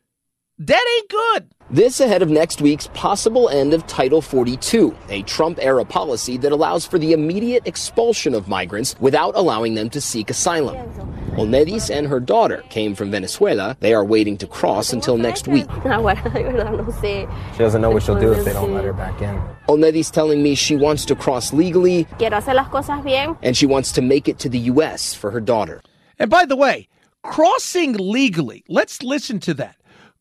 That 0.59 0.83
ain't 0.97 1.09
good. 1.09 1.51
This 1.69 1.99
ahead 1.99 2.21
of 2.21 2.29
next 2.29 2.61
week's 2.61 2.87
possible 2.93 3.49
end 3.49 3.73
of 3.73 3.85
Title 3.87 4.21
42, 4.21 4.95
a 5.09 5.21
Trump 5.23 5.59
era 5.61 5.83
policy 5.83 6.37
that 6.37 6.53
allows 6.53 6.85
for 6.85 6.97
the 6.97 7.11
immediate 7.11 7.67
expulsion 7.67 8.33
of 8.33 8.47
migrants 8.47 8.95
without 9.01 9.35
allowing 9.35 9.73
them 9.73 9.89
to 9.89 9.99
seek 9.99 10.29
asylum. 10.29 10.77
Olnedis 11.35 11.93
and 11.93 12.07
her 12.07 12.21
daughter 12.21 12.63
came 12.69 12.95
from 12.95 13.11
Venezuela. 13.11 13.75
They 13.81 13.93
are 13.93 14.05
waiting 14.05 14.37
to 14.37 14.47
cross 14.47 14.93
until 14.93 15.17
next 15.17 15.49
week. 15.49 15.67
She 17.51 17.57
doesn't 17.59 17.81
know 17.81 17.91
what 17.91 18.03
she'll 18.03 18.17
do 18.19 18.31
if 18.31 18.45
they 18.45 18.53
don't 18.53 18.73
let 18.73 18.85
her 18.85 18.93
back 18.93 19.21
in. 19.21 19.37
Olnedis 19.67 20.09
telling 20.09 20.41
me 20.41 20.55
she 20.55 20.77
wants 20.77 21.03
to 21.05 21.15
cross 21.15 21.51
legally 21.51 22.05
Quiero 22.17 22.37
hacer 22.37 22.55
las 22.55 22.69
cosas 22.69 23.03
bien. 23.03 23.37
and 23.43 23.57
she 23.57 23.65
wants 23.65 23.91
to 23.91 24.01
make 24.01 24.29
it 24.29 24.39
to 24.39 24.47
the 24.47 24.59
U.S. 24.71 25.13
for 25.13 25.31
her 25.31 25.41
daughter. 25.41 25.81
And 26.17 26.29
by 26.29 26.45
the 26.45 26.55
way, 26.55 26.87
crossing 27.23 27.93
legally, 27.93 28.63
let's 28.69 29.03
listen 29.03 29.41
to 29.41 29.53
that. 29.55 29.76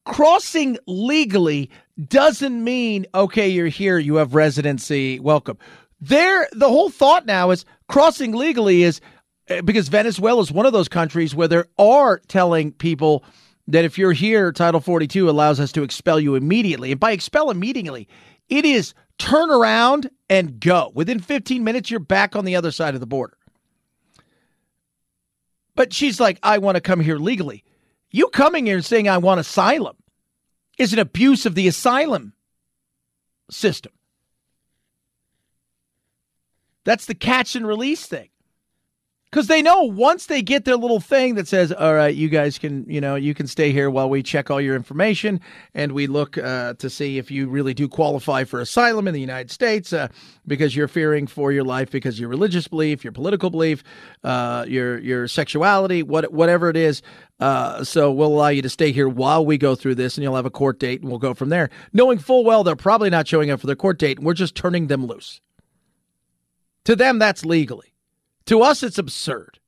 Crossing 0.07 0.79
legally 0.87 1.69
doesn't 2.09 2.63
mean, 2.63 3.07
okay, 3.15 3.49
you're 3.49 3.67
here, 3.67 3.99
you 3.99 4.17
have 4.17 4.35
residency, 4.35 5.19
welcome. 5.19 5.59
There, 6.01 6.49
the 6.53 6.69
whole 6.69 6.91
thought 6.91 7.27
now 7.27 7.51
is 7.51 7.65
crossing 7.89 8.33
legally 8.33 8.83
is 8.83 9.01
eh, 9.49 9.61
because 9.63 9.89
Venezuela 9.89 10.41
is 10.41 10.53
one 10.53 10.65
of 10.65 10.73
those 10.73 10.89
countries 10.89 11.35
where 11.35 11.49
they 11.49 11.63
are 11.79 12.21
telling 12.29 12.73
people 12.73 13.25
that 13.67 13.85
if 13.85 13.99
you're 13.99 14.13
here, 14.13 14.53
Title 14.53 14.81
42 14.81 15.29
allows 15.29 15.59
us 15.59 15.73
to 15.73 15.83
expel 15.83 16.21
you 16.21 16.35
immediately. 16.35 16.93
And 16.93 17.01
by 17.01 17.11
expel 17.11 17.51
immediately, 17.51 18.09
it 18.49 18.65
is 18.65 18.95
turn 19.19 19.51
around 19.51 20.09
and 20.29 20.61
go. 20.61 20.93
Within 20.95 21.19
15 21.19 21.65
minutes, 21.65 21.91
you're 21.91 22.01
back 22.01 22.37
on 22.37 22.45
the 22.45 22.57
other 22.57 22.71
side 22.71 22.95
of 22.95 23.01
the 23.01 23.07
border. 23.07 23.37
But 25.75 25.93
she's 25.93 26.21
like, 26.21 26.39
I 26.43 26.59
want 26.59 26.77
to 26.77 26.81
come 26.81 27.01
here 27.01 27.19
legally. 27.19 27.65
You 28.11 28.29
coming 28.29 28.67
here 28.67 28.77
and 28.77 28.85
saying 28.85 29.09
I 29.09 29.19
want 29.19 29.41
asylum 29.41 29.97
is 30.79 30.93
an 30.93 30.99
abuse 30.99 31.47
of 31.47 31.55
the 31.55 31.69
asylum 31.69 32.35
system. 33.51 33.93
That's 36.85 37.07
the 37.07 37.15
catch 37.15 37.57
and 37.57 37.67
release 37.67 38.07
thing. 38.07 38.29
Because 39.37 39.49
they 39.49 39.61
know 39.61 39.83
once 39.83 40.25
they 40.25 40.41
get 40.41 40.65
their 40.65 40.79
little 40.79 40.99
thing 40.99 41.35
that 41.35 41.47
says, 41.47 41.71
all 41.71 41.93
right, 41.93 42.15
you 42.15 42.31
guys 42.31 42.59
can, 42.59 42.89
you 42.89 43.03
know, 43.03 43.17
you 43.17 43.35
can 43.35 43.47
stay 43.47 43.71
here 43.71 43.91
while 43.91 44.09
we 44.09 44.23
check 44.23 44.51
all 44.51 44.63
your 44.63 44.75
information 44.75 45.43
and 45.75 45.93
we 45.93 46.07
look 46.07 46.39
uh, 46.39 46.73
to 46.79 46.89
see 46.89 47.19
if 47.19 47.31
you 47.31 47.47
really 47.47 47.75
do 47.75 47.87
qualify 47.87 48.45
for 48.45 48.61
asylum 48.61 49.07
in 49.07 49.13
the 49.13 49.21
United 49.21 49.51
States 49.51 49.93
uh, 49.93 50.09
because 50.47 50.75
you're 50.75 50.89
fearing 50.89 51.27
for 51.27 51.53
your 51.53 51.65
life 51.65 51.91
because 51.91 52.19
your 52.19 52.31
religious 52.31 52.67
belief, 52.67 53.05
your 53.05 53.13
political 53.13 53.51
belief, 53.51 53.85
uh, 54.25 54.65
your 54.67 54.99
your 55.01 55.29
sexuality, 55.29 56.03
what 56.03 56.33
whatever 56.33 56.71
it 56.71 56.77
is. 56.79 57.03
Uh, 57.39 57.85
so 57.85 58.11
we'll 58.11 58.29
allow 58.29 58.49
you 58.49 58.63
to 58.63 58.71
stay 58.71 58.91
here 58.91 59.07
while 59.07 59.45
we 59.45 59.59
go 59.59 59.75
through 59.75 59.97
this 59.97 60.17
and 60.17 60.23
you'll 60.23 60.35
have 60.35 60.47
a 60.47 60.51
court 60.51 60.79
date 60.79 61.03
and 61.03 61.11
we'll 61.11 61.19
go 61.19 61.35
from 61.35 61.51
there, 61.51 61.69
knowing 61.93 62.17
full 62.19 62.43
well 62.43 62.65
they're 62.65 62.75
probably 62.75 63.11
not 63.11 63.29
showing 63.29 63.51
up 63.51 63.61
for 63.61 63.67
their 63.67 63.77
court 63.77 63.99
date 63.99 64.17
and 64.17 64.27
we're 64.27 64.33
just 64.33 64.55
turning 64.55 64.87
them 64.87 65.05
loose. 65.05 65.43
To 66.85 66.97
them, 66.97 67.19
that's 67.19 67.45
legally. 67.45 67.93
To 68.47 68.63
us, 68.63 68.83
it's 68.83 68.99
absurd. 68.99 69.59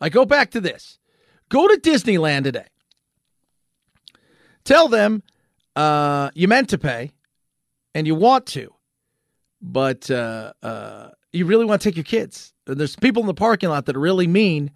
I 0.00 0.08
go 0.08 0.24
back 0.24 0.50
to 0.52 0.60
this. 0.60 0.98
Go 1.48 1.66
to 1.66 1.80
Disneyland 1.80 2.44
today. 2.44 2.66
Tell 4.64 4.88
them 4.88 5.22
uh, 5.74 6.30
you 6.34 6.48
meant 6.48 6.68
to 6.70 6.78
pay 6.78 7.12
and 7.94 8.06
you 8.06 8.14
want 8.14 8.46
to, 8.46 8.72
but 9.60 10.10
uh, 10.10 10.52
uh, 10.62 11.08
you 11.32 11.46
really 11.46 11.64
want 11.64 11.80
to 11.80 11.88
take 11.88 11.96
your 11.96 12.04
kids. 12.04 12.52
There's 12.66 12.96
people 12.96 13.22
in 13.22 13.26
the 13.26 13.34
parking 13.34 13.68
lot 13.68 13.86
that 13.86 13.96
are 13.96 14.00
really 14.00 14.26
mean, 14.26 14.70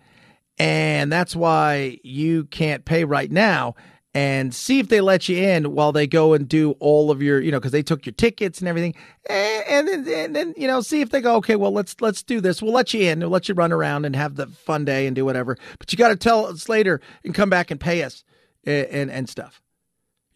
and 0.58 1.12
that's 1.12 1.36
why 1.36 1.98
you 2.02 2.44
can't 2.46 2.84
pay 2.84 3.04
right 3.04 3.30
now. 3.30 3.74
And 4.16 4.54
see 4.54 4.78
if 4.78 4.88
they 4.88 5.00
let 5.00 5.28
you 5.28 5.36
in 5.36 5.72
while 5.72 5.90
they 5.90 6.06
go 6.06 6.34
and 6.34 6.48
do 6.48 6.76
all 6.78 7.10
of 7.10 7.20
your, 7.20 7.40
you 7.40 7.50
know, 7.50 7.58
because 7.58 7.72
they 7.72 7.82
took 7.82 8.06
your 8.06 8.12
tickets 8.12 8.60
and 8.60 8.68
everything, 8.68 8.94
and, 9.28 9.88
then 9.88 10.06
and 10.08 10.36
then 10.36 10.54
you 10.56 10.68
know, 10.68 10.82
see 10.82 11.00
if 11.00 11.10
they 11.10 11.20
go, 11.20 11.34
okay, 11.36 11.56
well 11.56 11.72
let's 11.72 12.00
let's 12.00 12.22
do 12.22 12.40
this. 12.40 12.62
We'll 12.62 12.72
let 12.72 12.94
you 12.94 13.10
in. 13.10 13.18
We'll 13.18 13.30
let 13.30 13.48
you 13.48 13.56
run 13.56 13.72
around 13.72 14.04
and 14.04 14.14
have 14.14 14.36
the 14.36 14.46
fun 14.46 14.84
day 14.84 15.08
and 15.08 15.16
do 15.16 15.24
whatever. 15.24 15.58
But 15.80 15.92
you 15.92 15.98
got 15.98 16.08
to 16.08 16.16
tell 16.16 16.46
us 16.46 16.68
later 16.68 17.00
and 17.24 17.34
come 17.34 17.50
back 17.50 17.72
and 17.72 17.80
pay 17.80 18.04
us 18.04 18.22
and, 18.64 18.86
and 18.86 19.10
and 19.10 19.28
stuff. 19.28 19.60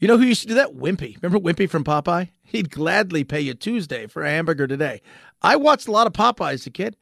You 0.00 0.08
know 0.08 0.18
who 0.18 0.24
used 0.24 0.42
to 0.42 0.48
do 0.48 0.54
that? 0.54 0.74
Wimpy. 0.74 1.20
Remember 1.22 1.38
Wimpy 1.38 1.70
from 1.70 1.84
Popeye? 1.84 2.30
He'd 2.42 2.70
gladly 2.70 3.24
pay 3.24 3.40
you 3.40 3.54
Tuesday 3.54 4.06
for 4.06 4.24
a 4.24 4.30
hamburger 4.30 4.66
today. 4.66 5.02
I 5.42 5.56
watched 5.56 5.86
a 5.86 5.92
lot 5.92 6.06
of 6.06 6.12
Popeye 6.12 6.54
as 6.54 6.66
a 6.66 6.70
kid. 6.70 6.96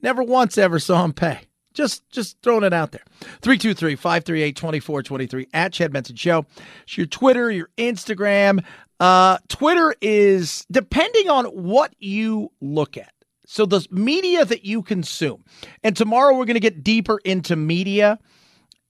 Never 0.00 0.22
once 0.22 0.58
ever 0.58 0.78
saw 0.78 1.04
him 1.04 1.12
pay. 1.12 1.40
Just 1.72 2.08
just 2.10 2.36
throwing 2.42 2.64
it 2.64 2.72
out 2.72 2.90
there. 2.92 3.04
323-538-2423 3.42 5.48
at 5.52 5.72
Chad 5.72 5.92
Benson 5.92 6.16
Show. 6.16 6.46
It's 6.82 6.96
your 6.96 7.06
Twitter, 7.06 7.50
your 7.50 7.68
Instagram. 7.78 8.64
Uh, 8.98 9.38
Twitter 9.48 9.94
is 10.00 10.66
depending 10.70 11.28
on 11.30 11.44
what 11.46 11.94
you 11.98 12.50
look 12.60 12.96
at. 12.96 13.12
So 13.46 13.66
the 13.66 13.84
media 13.90 14.44
that 14.44 14.64
you 14.64 14.82
consume. 14.82 15.44
And 15.82 15.96
tomorrow 15.96 16.36
we're 16.36 16.44
going 16.44 16.54
to 16.54 16.60
get 16.60 16.84
deeper 16.84 17.18
into 17.24 17.56
media 17.56 18.20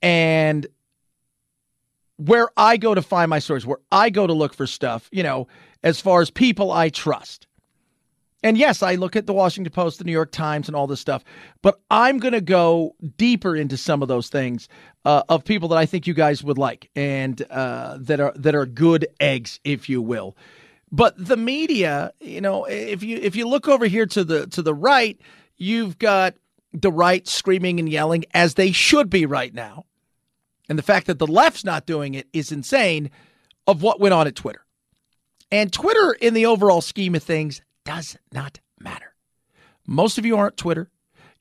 and 0.02 0.66
where 2.16 2.50
I 2.56 2.76
go 2.76 2.94
to 2.94 3.00
find 3.00 3.30
my 3.30 3.38
stories, 3.38 3.64
where 3.64 3.78
I 3.90 4.10
go 4.10 4.26
to 4.26 4.34
look 4.34 4.52
for 4.52 4.66
stuff, 4.66 5.08
you 5.12 5.22
know, 5.22 5.48
as 5.82 6.00
far 6.00 6.20
as 6.20 6.30
people 6.30 6.72
I 6.72 6.90
trust. 6.90 7.46
And 8.42 8.56
yes, 8.56 8.82
I 8.82 8.94
look 8.94 9.16
at 9.16 9.26
the 9.26 9.34
Washington 9.34 9.72
Post, 9.72 9.98
the 9.98 10.04
New 10.04 10.12
York 10.12 10.32
Times, 10.32 10.66
and 10.66 10.74
all 10.74 10.86
this 10.86 11.00
stuff, 11.00 11.24
but 11.62 11.80
I'm 11.90 12.18
going 12.18 12.32
to 12.32 12.40
go 12.40 12.94
deeper 13.18 13.54
into 13.54 13.76
some 13.76 14.00
of 14.00 14.08
those 14.08 14.28
things 14.28 14.68
uh, 15.04 15.22
of 15.28 15.44
people 15.44 15.68
that 15.68 15.78
I 15.78 15.84
think 15.86 16.06
you 16.06 16.14
guys 16.14 16.42
would 16.42 16.56
like 16.56 16.88
and 16.96 17.40
uh, 17.50 17.98
that 18.00 18.18
are 18.18 18.32
that 18.36 18.54
are 18.54 18.66
good 18.66 19.06
eggs, 19.20 19.60
if 19.64 19.88
you 19.88 20.00
will. 20.00 20.36
But 20.90 21.14
the 21.16 21.36
media, 21.36 22.12
you 22.20 22.40
know, 22.40 22.64
if 22.64 23.02
you 23.02 23.18
if 23.18 23.36
you 23.36 23.46
look 23.46 23.68
over 23.68 23.86
here 23.86 24.06
to 24.06 24.24
the 24.24 24.46
to 24.48 24.62
the 24.62 24.74
right, 24.74 25.20
you've 25.56 25.98
got 25.98 26.34
the 26.72 26.90
right 26.90 27.26
screaming 27.28 27.78
and 27.78 27.88
yelling 27.88 28.24
as 28.32 28.54
they 28.54 28.72
should 28.72 29.10
be 29.10 29.26
right 29.26 29.52
now, 29.52 29.84
and 30.68 30.78
the 30.78 30.82
fact 30.82 31.06
that 31.08 31.18
the 31.18 31.26
left's 31.26 31.64
not 31.64 31.84
doing 31.86 32.14
it 32.14 32.26
is 32.32 32.52
insane. 32.52 33.10
Of 33.66 33.82
what 33.82 34.00
went 34.00 34.14
on 34.14 34.26
at 34.26 34.34
Twitter, 34.34 34.64
and 35.52 35.72
Twitter 35.72 36.12
in 36.12 36.34
the 36.34 36.46
overall 36.46 36.80
scheme 36.80 37.14
of 37.14 37.22
things 37.22 37.62
does 37.90 38.16
not 38.32 38.60
matter. 38.78 39.16
Most 39.84 40.16
of 40.16 40.24
you 40.24 40.36
aren't 40.36 40.56
Twitter. 40.56 40.88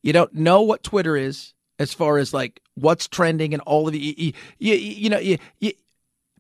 You 0.01 0.13
don't 0.13 0.33
know 0.33 0.63
what 0.63 0.81
Twitter 0.81 1.15
is 1.15 1.53
as 1.77 1.93
far 1.93 2.17
as 2.17 2.33
like 2.33 2.59
what's 2.73 3.07
trending 3.07 3.53
and 3.53 3.61
all 3.67 3.85
of 3.85 3.93
the 3.93 3.99
you, 3.99 4.33
you, 4.57 4.73
you 4.73 5.09
know 5.11 5.19
you, 5.19 5.37
you, 5.59 5.73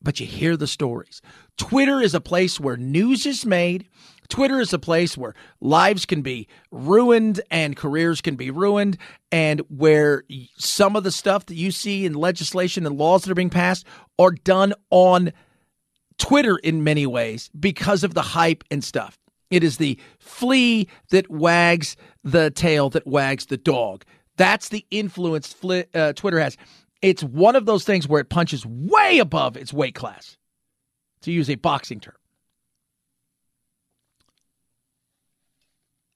but 0.01 0.19
you 0.19 0.25
hear 0.25 0.57
the 0.57 0.65
stories. 0.65 1.21
Twitter 1.57 2.01
is 2.01 2.15
a 2.15 2.19
place 2.19 2.59
where 2.59 2.75
news 2.75 3.27
is 3.27 3.45
made. 3.45 3.87
Twitter 4.29 4.59
is 4.59 4.73
a 4.73 4.79
place 4.79 5.15
where 5.15 5.35
lives 5.61 6.07
can 6.07 6.23
be 6.23 6.47
ruined 6.71 7.41
and 7.51 7.77
careers 7.77 8.19
can 8.19 8.35
be 8.35 8.49
ruined, 8.49 8.97
and 9.31 9.61
where 9.69 10.23
some 10.57 10.95
of 10.95 11.03
the 11.03 11.11
stuff 11.11 11.45
that 11.45 11.55
you 11.55 11.69
see 11.69 12.03
in 12.03 12.13
legislation 12.15 12.87
and 12.87 12.97
laws 12.97 13.25
that 13.25 13.31
are 13.31 13.35
being 13.35 13.51
passed 13.51 13.85
are 14.17 14.31
done 14.31 14.73
on 14.89 15.33
Twitter 16.17 16.57
in 16.57 16.83
many 16.83 17.05
ways 17.05 17.51
because 17.59 18.03
of 18.03 18.15
the 18.15 18.23
hype 18.23 18.63
and 18.71 18.83
stuff. 18.83 19.19
It 19.49 19.63
is 19.63 19.77
the 19.77 19.99
flea 20.19 20.87
that 21.09 21.29
wags 21.29 21.95
the 22.23 22.51
tail 22.51 22.89
that 22.91 23.07
wags 23.07 23.47
the 23.47 23.57
dog. 23.57 24.05
That's 24.37 24.69
the 24.69 24.85
influence 24.91 25.55
uh, 25.93 26.13
Twitter 26.13 26.39
has. 26.39 26.55
It's 27.01 27.23
one 27.23 27.55
of 27.55 27.65
those 27.65 27.83
things 27.83 28.07
where 28.07 28.21
it 28.21 28.29
punches 28.29 28.65
way 28.65 29.19
above 29.19 29.57
its 29.57 29.73
weight 29.73 29.95
class, 29.95 30.37
to 31.21 31.31
use 31.31 31.49
a 31.49 31.55
boxing 31.55 31.99
term. 31.99 32.15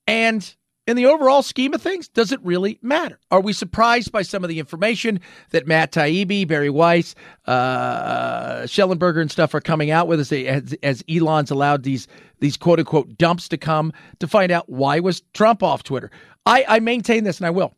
And 0.08 0.56
in 0.86 0.98
the 0.98 1.06
overall 1.06 1.42
scheme 1.42 1.74
of 1.74 1.82
things, 1.82 2.08
does 2.10 2.32
it 2.32 2.40
really 2.44 2.78
matter? 2.82 3.20
Are 3.32 3.40
we 3.40 3.54
surprised 3.54 4.12
by 4.12 4.22
some 4.22 4.44
of 4.44 4.50
the 4.50 4.60
information 4.60 5.20
that 5.52 5.66
Matt 5.66 5.92
Taibbi, 5.94 6.48
Bari 6.48 6.70
Weiss, 6.70 7.16
uh, 7.46 8.64
Shellenberger, 8.64 9.22
and 9.22 9.32
stuff 9.32 9.54
are 9.54 9.62
coming 9.62 9.92
out 9.92 10.08
with 10.08 10.20
as, 10.20 10.30
they, 10.30 10.46
as, 10.48 10.76
as 10.84 11.04
Elon's 11.10 11.52
allowed 11.52 11.84
these 11.84 12.08
these 12.40 12.58
quote 12.58 12.80
unquote 12.80 13.18
dumps 13.18 13.48
to 13.48 13.58
come 13.58 13.94
to 14.20 14.28
find 14.28 14.52
out 14.52 14.68
why 14.68 15.00
was 15.00 15.22
Trump 15.34 15.64
off 15.64 15.84
Twitter? 15.84 16.12
I, 16.46 16.66
I 16.68 16.80
maintain 16.82 17.24
this, 17.24 17.38
and 17.38 17.48
I 17.48 17.52
will 17.52 17.74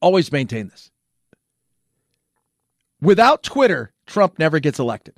always 0.00 0.30
maintain 0.30 0.68
this. 0.68 0.90
Without 3.00 3.42
Twitter, 3.42 3.92
Trump 4.06 4.38
never 4.38 4.60
gets 4.60 4.78
elected 4.78 5.16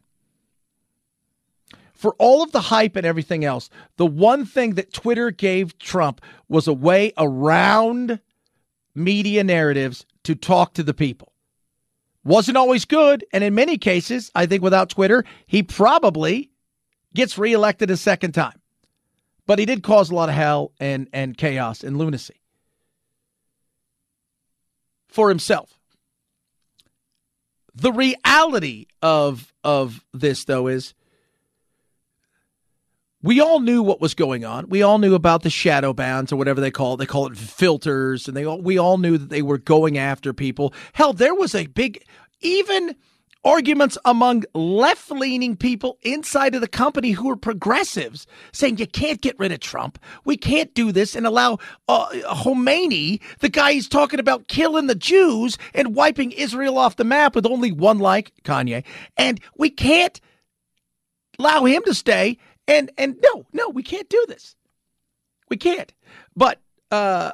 for 2.05 2.15
all 2.19 2.43
of 2.43 2.53
the 2.53 2.61
hype 2.61 2.97
and 2.97 3.07
everything 3.07 3.47
else, 3.47 3.71
the 3.97 4.05
one 4.05 4.45
thing 4.45 4.75
that 4.75 4.93
Twitter 4.93 5.31
gave 5.31 5.79
Trump 5.79 6.21
was 6.51 6.69
a 6.69 6.73
way 6.75 7.15
around 7.17 8.21
media 8.95 9.43
narratives 9.43 10.05
to 10.25 10.35
talk 10.35 10.75
to 10.75 10.83
the 10.83 10.93
people. 10.93 11.33
Wasn't 12.23 12.59
always 12.59 12.85
good. 12.85 13.25
And 13.33 13.43
in 13.43 13.55
many 13.55 13.79
cases, 13.79 14.31
I 14.35 14.45
think 14.45 14.63
without 14.63 14.91
Twitter, 14.91 15.25
he 15.47 15.63
probably 15.63 16.51
gets 17.15 17.39
reelected 17.39 17.91
a 17.91 17.97
second 17.97 18.33
time. 18.33 18.61
But 19.47 19.59
he 19.59 19.65
did 19.65 19.83
cause 19.83 20.11
a 20.11 20.15
lot 20.15 20.29
of 20.29 20.35
hell 20.35 20.73
and, 20.79 21.09
and 21.15 21.39
chaos 21.39 21.83
and 21.83 21.97
lunacy 21.97 22.39
for 25.09 25.31
himself. 25.31 25.81
The 27.75 27.93
reality 27.93 28.89
of 29.01 29.55
of 29.65 30.05
this 30.13 30.45
though 30.45 30.67
is 30.67 30.93
we 33.25 33.41
all 33.41 33.59
knew 33.59 33.83
what 33.83 34.03
was 34.03 34.13
going 34.13 34.45
on. 34.45 34.69
We 34.69 34.83
all 34.83 34.99
knew 34.99 35.15
about 35.15 35.43
the 35.43 35.51
shadow 35.51 35.95
bans 35.95 36.31
or 36.31 36.37
whatever 36.37 36.61
they 36.61 36.71
call 36.71 36.95
it. 36.95 36.97
They 36.99 37.07
call 37.07 37.27
it 37.27 37.39
filters, 37.39 38.29
and 38.29 38.37
they 38.37 38.45
all, 38.45 38.61
we 38.61 38.77
all 38.77 38.99
knew 38.99 39.17
that 39.17 39.31
they 39.31 39.41
were 39.41 39.57
going 39.57 39.97
after 39.97 40.35
people. 40.35 40.75
Hell, 40.93 41.15
there 41.15 41.35
was 41.35 41.55
a 41.55 41.67
big, 41.69 42.05
even 42.43 42.95
arguments 43.43 43.97
among 44.05 44.45
left 44.53 45.11
leaning 45.11 45.57
people 45.57 45.99
inside 46.03 46.55
of 46.55 46.61
the 46.61 46.69
company 46.69 47.13
who 47.13 47.31
are 47.31 47.37
progressives 47.37 48.27
saying 48.53 48.77
you 48.77 48.87
can't 48.87 49.23
get 49.23 49.39
rid 49.39 49.53
of 49.53 49.61
Trump. 49.61 49.99
We 50.27 50.37
can't 50.37 50.75
do 50.75 50.93
this 50.93 51.17
and 51.17 51.27
allow 51.27 51.59
uh, 51.89 52.09
Khomeini, 52.09 53.23
the 53.41 53.49
guy 53.49 53.73
he's 53.73 53.89
talking 53.89 54.21
about 54.21 54.49
killing 54.49 54.87
the 54.87 54.95
Jews 54.95 55.57
and 55.73 55.95
wiping 55.95 56.33
Israel 56.33 56.77
off 56.77 56.97
the 56.97 57.05
map 57.05 57.35
with 57.35 57.47
only 57.47 57.73
one 57.73 57.99
like, 58.01 58.33
Kanye. 58.45 58.85
And 59.17 59.41
we 59.57 59.71
can't 59.71 60.21
allow 61.39 61.65
him 61.65 61.83
to 61.85 61.95
stay 61.95 62.39
and 62.69 62.91
and 62.97 63.17
no, 63.23 63.47
no, 63.53 63.69
we 63.69 63.83
can't 63.83 64.09
do 64.09 64.25
this. 64.29 64.57
We 65.49 65.57
can't. 65.57 65.93
But 66.37 66.59
uh, 66.91 67.33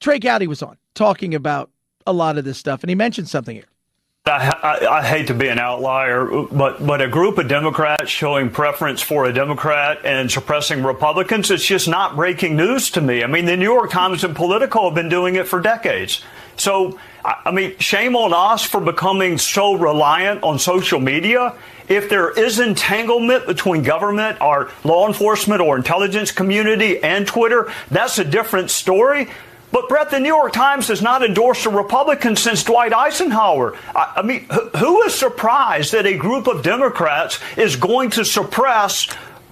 Trey 0.00 0.18
Gowdy 0.18 0.46
was 0.46 0.62
on 0.62 0.76
talking 0.94 1.34
about 1.34 1.70
a 2.06 2.12
lot 2.12 2.38
of 2.38 2.44
this 2.44 2.58
stuff, 2.58 2.82
and 2.82 2.88
he 2.88 2.94
mentioned 2.94 3.28
something 3.28 3.54
here. 3.54 3.64
I, 4.26 4.54
I, 4.62 4.98
I, 4.98 5.02
hate 5.02 5.28
to 5.28 5.34
be 5.34 5.48
an 5.48 5.58
outlier, 5.58 6.26
but 6.52 6.86
but 6.86 7.00
a 7.00 7.08
group 7.08 7.38
of 7.38 7.48
Democrats 7.48 8.10
showing 8.10 8.50
preference 8.50 9.00
for 9.00 9.24
a 9.24 9.32
Democrat 9.32 10.04
and 10.04 10.30
suppressing 10.30 10.82
Republicans, 10.82 11.50
it's 11.50 11.64
just 11.64 11.88
not 11.88 12.16
breaking 12.16 12.54
news 12.54 12.90
to 12.90 13.00
me. 13.00 13.24
I 13.24 13.26
mean, 13.26 13.46
the 13.46 13.56
New 13.56 13.72
York 13.72 13.90
Times 13.90 14.22
and 14.22 14.36
Politico 14.36 14.84
have 14.84 14.94
been 14.94 15.08
doing 15.08 15.36
it 15.36 15.48
for 15.48 15.60
decades. 15.60 16.22
So, 16.56 16.98
I 17.24 17.50
mean, 17.50 17.78
shame 17.78 18.16
on 18.16 18.32
us 18.32 18.64
for 18.64 18.80
becoming 18.80 19.38
so 19.38 19.74
reliant 19.74 20.42
on 20.42 20.58
social 20.58 21.00
media. 21.00 21.54
If 21.88 22.08
there 22.08 22.30
is 22.30 22.60
entanglement 22.60 23.46
between 23.46 23.82
government, 23.82 24.40
our 24.40 24.70
law 24.84 25.06
enforcement 25.06 25.60
or 25.60 25.76
intelligence 25.76 26.30
community, 26.32 27.02
and 27.02 27.26
Twitter, 27.26 27.72
that's 27.90 28.18
a 28.18 28.24
different 28.24 28.70
story. 28.70 29.28
But 29.72 29.88
Brett, 29.88 30.10
the 30.10 30.18
New 30.18 30.28
York 30.28 30.52
Times 30.52 30.88
has 30.88 31.00
not 31.00 31.24
endorsed 31.24 31.66
a 31.66 31.70
Republican 31.70 32.36
since 32.36 32.64
Dwight 32.64 32.92
Eisenhower. 32.92 33.76
I, 33.94 34.14
I 34.16 34.22
mean, 34.22 34.46
who 34.78 35.02
is 35.02 35.14
surprised 35.14 35.92
that 35.92 36.06
a 36.06 36.16
group 36.16 36.46
of 36.46 36.62
Democrats 36.62 37.38
is 37.56 37.76
going 37.76 38.10
to 38.10 38.24
suppress 38.24 39.08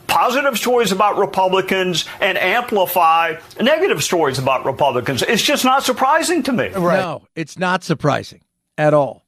positive 0.09 0.59
stories 0.59 0.91
about 0.91 1.19
Republicans 1.19 2.05
and 2.21 2.37
amplify 2.37 3.37
negative 3.61 4.03
stories 4.03 4.39
about 4.39 4.65
Republicans? 4.65 5.23
It's 5.23 5.43
just 5.43 5.65
not 5.65 5.85
surprising 5.85 6.43
to 6.45 6.53
me. 6.53 6.69
Right. 6.71 7.01
No, 7.01 7.29
it's 7.37 7.59
not 7.59 7.85
surprising 7.85 8.41
at 8.77 8.95
all. 8.95 9.25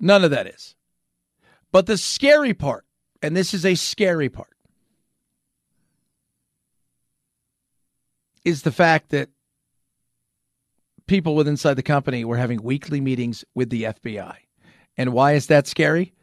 None 0.00 0.24
of 0.24 0.30
that 0.30 0.46
is. 0.46 0.74
But 1.72 1.86
the 1.86 1.98
scary 1.98 2.54
part, 2.54 2.86
and 3.22 3.36
this 3.36 3.52
is 3.52 3.66
a 3.66 3.74
scary 3.74 4.30
part, 4.30 4.48
is 8.44 8.62
the 8.62 8.72
fact 8.72 9.10
that 9.10 9.28
people 11.06 11.34
with 11.34 11.46
inside 11.46 11.74
the 11.74 11.82
company 11.82 12.24
were 12.24 12.38
having 12.38 12.62
weekly 12.62 13.00
meetings 13.00 13.44
with 13.54 13.68
the 13.68 13.82
FBI. 13.82 14.36
And 14.96 15.12
why 15.12 15.32
is 15.32 15.46
that 15.48 15.66
scary? 15.66 16.14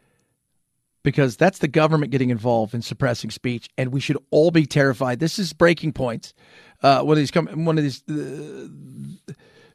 Because 1.08 1.38
that's 1.38 1.60
the 1.60 1.70
government 1.70 2.12
getting 2.12 2.32
involved 2.32 2.74
in 2.74 2.82
suppressing 2.82 3.30
speech, 3.30 3.70
and 3.78 3.94
we 3.94 4.02
should 4.02 4.18
all 4.30 4.52
be 4.52 4.66
terrified. 4.66 5.20
This 5.20 5.40
is 5.40 5.54
breaking 5.54 5.94
points. 5.94 6.34
Uh, 6.84 7.02
one 7.02 7.14
of 7.14 7.20
these, 7.20 7.34
one 7.34 7.78
of 7.78 7.84
these, 7.86 8.04
uh, 8.10 9.34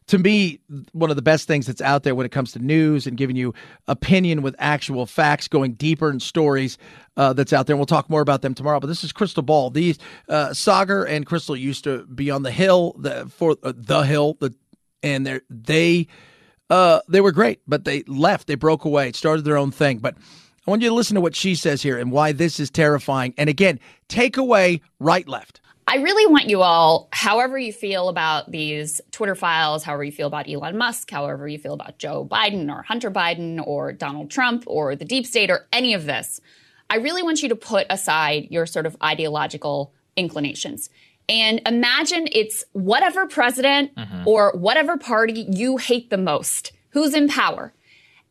to 0.08 0.18
me, 0.18 0.60
one 0.92 1.08
of 1.08 1.16
the 1.16 1.22
best 1.22 1.48
things 1.48 1.66
that's 1.66 1.80
out 1.80 2.02
there 2.02 2.14
when 2.14 2.26
it 2.26 2.32
comes 2.32 2.52
to 2.52 2.58
news 2.58 3.06
and 3.06 3.16
giving 3.16 3.34
you 3.34 3.54
opinion 3.88 4.42
with 4.42 4.54
actual 4.58 5.06
facts, 5.06 5.48
going 5.48 5.72
deeper 5.72 6.10
in 6.10 6.20
stories 6.20 6.76
uh, 7.16 7.32
that's 7.32 7.54
out 7.54 7.66
there. 7.66 7.72
And 7.72 7.78
we'll 7.78 7.86
talk 7.86 8.10
more 8.10 8.20
about 8.20 8.42
them 8.42 8.52
tomorrow. 8.52 8.78
But 8.78 8.88
this 8.88 9.02
is 9.02 9.10
Krystal 9.10 9.46
Ball. 9.46 9.70
These 9.70 9.98
uh, 10.28 10.48
Saagar 10.48 11.08
and 11.08 11.24
Krystal 11.24 11.58
used 11.58 11.84
to 11.84 12.04
be 12.04 12.30
on 12.30 12.42
the 12.42 12.52
Hill, 12.52 12.94
the 12.98 13.26
for 13.30 13.56
uh, 13.62 13.72
the 13.74 14.02
Hill, 14.02 14.36
the 14.38 14.54
and 15.02 15.26
they 15.26 15.40
they 15.48 16.08
uh, 16.68 17.00
they 17.08 17.22
were 17.22 17.32
great, 17.32 17.60
but 17.66 17.86
they 17.86 18.02
left. 18.02 18.48
They 18.48 18.54
broke 18.54 18.84
away, 18.84 19.12
started 19.12 19.46
their 19.46 19.56
own 19.56 19.70
thing. 19.70 19.96
But 19.96 20.16
I 20.66 20.70
want 20.70 20.82
you 20.82 20.88
to 20.88 20.94
listen 20.94 21.16
to 21.16 21.20
what 21.20 21.34
she 21.34 21.54
says 21.54 21.82
here 21.82 21.98
and 21.98 22.12
why 22.12 22.32
this 22.32 22.60
is 22.60 22.70
terrifying. 22.70 23.34
And 23.36 23.50
again, 23.50 23.80
take 24.08 24.36
away 24.36 24.80
right 25.00 25.26
left. 25.26 25.60
I 25.88 25.96
really 25.96 26.30
want 26.30 26.48
you 26.48 26.62
all, 26.62 27.08
however 27.12 27.58
you 27.58 27.72
feel 27.72 28.08
about 28.08 28.50
these 28.52 29.00
Twitter 29.10 29.34
files, 29.34 29.82
however 29.82 30.04
you 30.04 30.12
feel 30.12 30.28
about 30.28 30.48
Elon 30.48 30.78
Musk, 30.78 31.10
however 31.10 31.48
you 31.48 31.58
feel 31.58 31.74
about 31.74 31.98
Joe 31.98 32.24
Biden 32.24 32.72
or 32.72 32.82
Hunter 32.82 33.10
Biden 33.10 33.60
or 33.66 33.92
Donald 33.92 34.30
Trump 34.30 34.62
or 34.68 34.94
the 34.94 35.04
deep 35.04 35.26
state 35.26 35.50
or 35.50 35.66
any 35.72 35.94
of 35.94 36.06
this, 36.06 36.40
I 36.88 36.96
really 36.96 37.24
want 37.24 37.42
you 37.42 37.48
to 37.48 37.56
put 37.56 37.86
aside 37.90 38.46
your 38.50 38.64
sort 38.64 38.86
of 38.86 38.96
ideological 39.02 39.92
inclinations 40.16 40.88
and 41.28 41.60
imagine 41.66 42.28
it's 42.32 42.64
whatever 42.72 43.26
president 43.26 43.94
mm-hmm. 43.94 44.28
or 44.28 44.52
whatever 44.52 44.96
party 44.96 45.46
you 45.50 45.76
hate 45.76 46.10
the 46.10 46.18
most, 46.18 46.72
who's 46.90 47.14
in 47.14 47.28
power. 47.28 47.72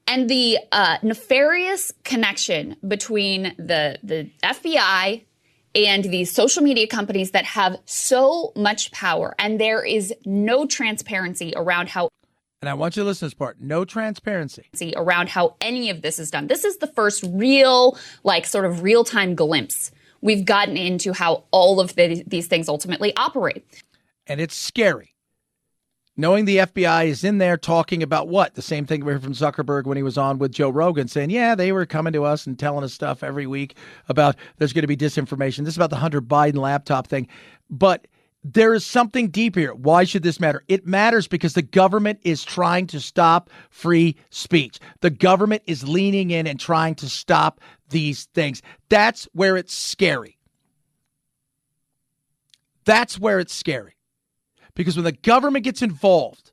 And 0.07 0.29
the 0.29 0.57
uh, 0.71 0.97
nefarious 1.03 1.93
connection 2.03 2.75
between 2.85 3.53
the, 3.57 3.97
the 4.03 4.29
FBI 4.43 5.23
and 5.73 6.03
these 6.03 6.31
social 6.31 6.63
media 6.63 6.87
companies 6.87 7.31
that 7.31 7.45
have 7.45 7.77
so 7.85 8.51
much 8.55 8.91
power, 8.91 9.33
and 9.39 9.59
there 9.59 9.83
is 9.83 10.13
no 10.25 10.65
transparency 10.65 11.53
around 11.55 11.89
how 11.89 12.09
and 12.61 12.69
I 12.69 12.75
want 12.75 12.95
you 12.95 13.01
to 13.01 13.07
listen 13.07 13.21
to 13.21 13.25
this 13.25 13.33
part. 13.33 13.59
No 13.59 13.85
transparency. 13.85 14.93
Around 14.95 15.29
how 15.29 15.55
any 15.61 15.89
of 15.89 16.03
this 16.03 16.19
is 16.19 16.29
done. 16.29 16.45
This 16.45 16.63
is 16.63 16.77
the 16.77 16.85
first 16.85 17.23
real, 17.27 17.97
like, 18.23 18.45
sort 18.45 18.65
of 18.65 18.83
real 18.83 19.03
time 19.03 19.33
glimpse 19.33 19.91
we've 20.21 20.45
gotten 20.45 20.77
into 20.77 21.13
how 21.13 21.43
all 21.51 21.79
of 21.79 21.95
the, 21.95 22.23
these 22.25 22.47
things 22.47 22.69
ultimately 22.69 23.15
operate. 23.17 23.65
And 24.27 24.39
it's 24.39 24.55
scary. 24.55 25.15
Knowing 26.21 26.45
the 26.45 26.57
FBI 26.57 27.07
is 27.07 27.23
in 27.23 27.39
there 27.39 27.57
talking 27.57 28.03
about 28.03 28.27
what? 28.27 28.53
The 28.53 28.62
same 28.62 28.86
thing 28.86 29.03
we 29.03 29.12
heard 29.12 29.23
from 29.23 29.34
Zuckerberg 29.34 29.86
when 29.86 29.97
he 29.97 30.03
was 30.03 30.19
on 30.19 30.38
with 30.38 30.51
Joe 30.51 30.69
Rogan 30.69 31.07
saying, 31.07 31.31
yeah, 31.31 31.55
they 31.55 31.71
were 31.71 31.88
coming 31.88 32.13
to 32.13 32.25
us 32.25 32.45
and 32.45 32.60
telling 32.60 32.84
us 32.84 32.93
stuff 32.93 33.23
every 33.23 33.47
week 33.47 33.75
about 34.07 34.36
there's 34.60 34.71
going 34.71 34.84
to 34.84 34.88
be 34.88 34.95
disinformation. 34.95 35.65
This 35.65 35.73
is 35.73 35.77
about 35.77 35.89
the 35.89 35.95
Hunter 35.95 36.21
Biden 36.21 36.57
laptop 36.57 37.07
thing. 37.07 37.27
But 37.71 38.05
there 38.43 38.75
is 38.75 38.86
something 38.86 39.29
deep 39.29 39.55
here. 39.55 39.73
Why 39.73 40.03
should 40.03 40.21
this 40.21 40.39
matter? 40.39 40.63
It 40.67 40.86
matters 40.86 41.27
because 41.27 41.55
the 41.55 41.63
government 41.63 42.19
is 42.21 42.43
trying 42.43 42.86
to 42.88 42.99
stop 42.99 43.49
free 43.71 44.15
speech. 44.29 44.77
The 44.99 45.10
government 45.10 45.63
is 45.65 45.88
leaning 45.88 46.29
in 46.29 46.45
and 46.45 46.60
trying 46.60 46.93
to 46.95 47.10
stop 47.10 47.60
these 47.89 48.25
things. 48.36 48.62
That's 48.89 49.23
where 49.34 49.57
it's 49.57 49.73
scary. 49.73 50.38
That's 52.86 53.19
where 53.19 53.39
it's 53.39 53.55
scary. 53.55 53.95
Because 54.75 54.95
when 54.95 55.05
the 55.05 55.12
government 55.12 55.65
gets 55.65 55.81
involved, 55.81 56.51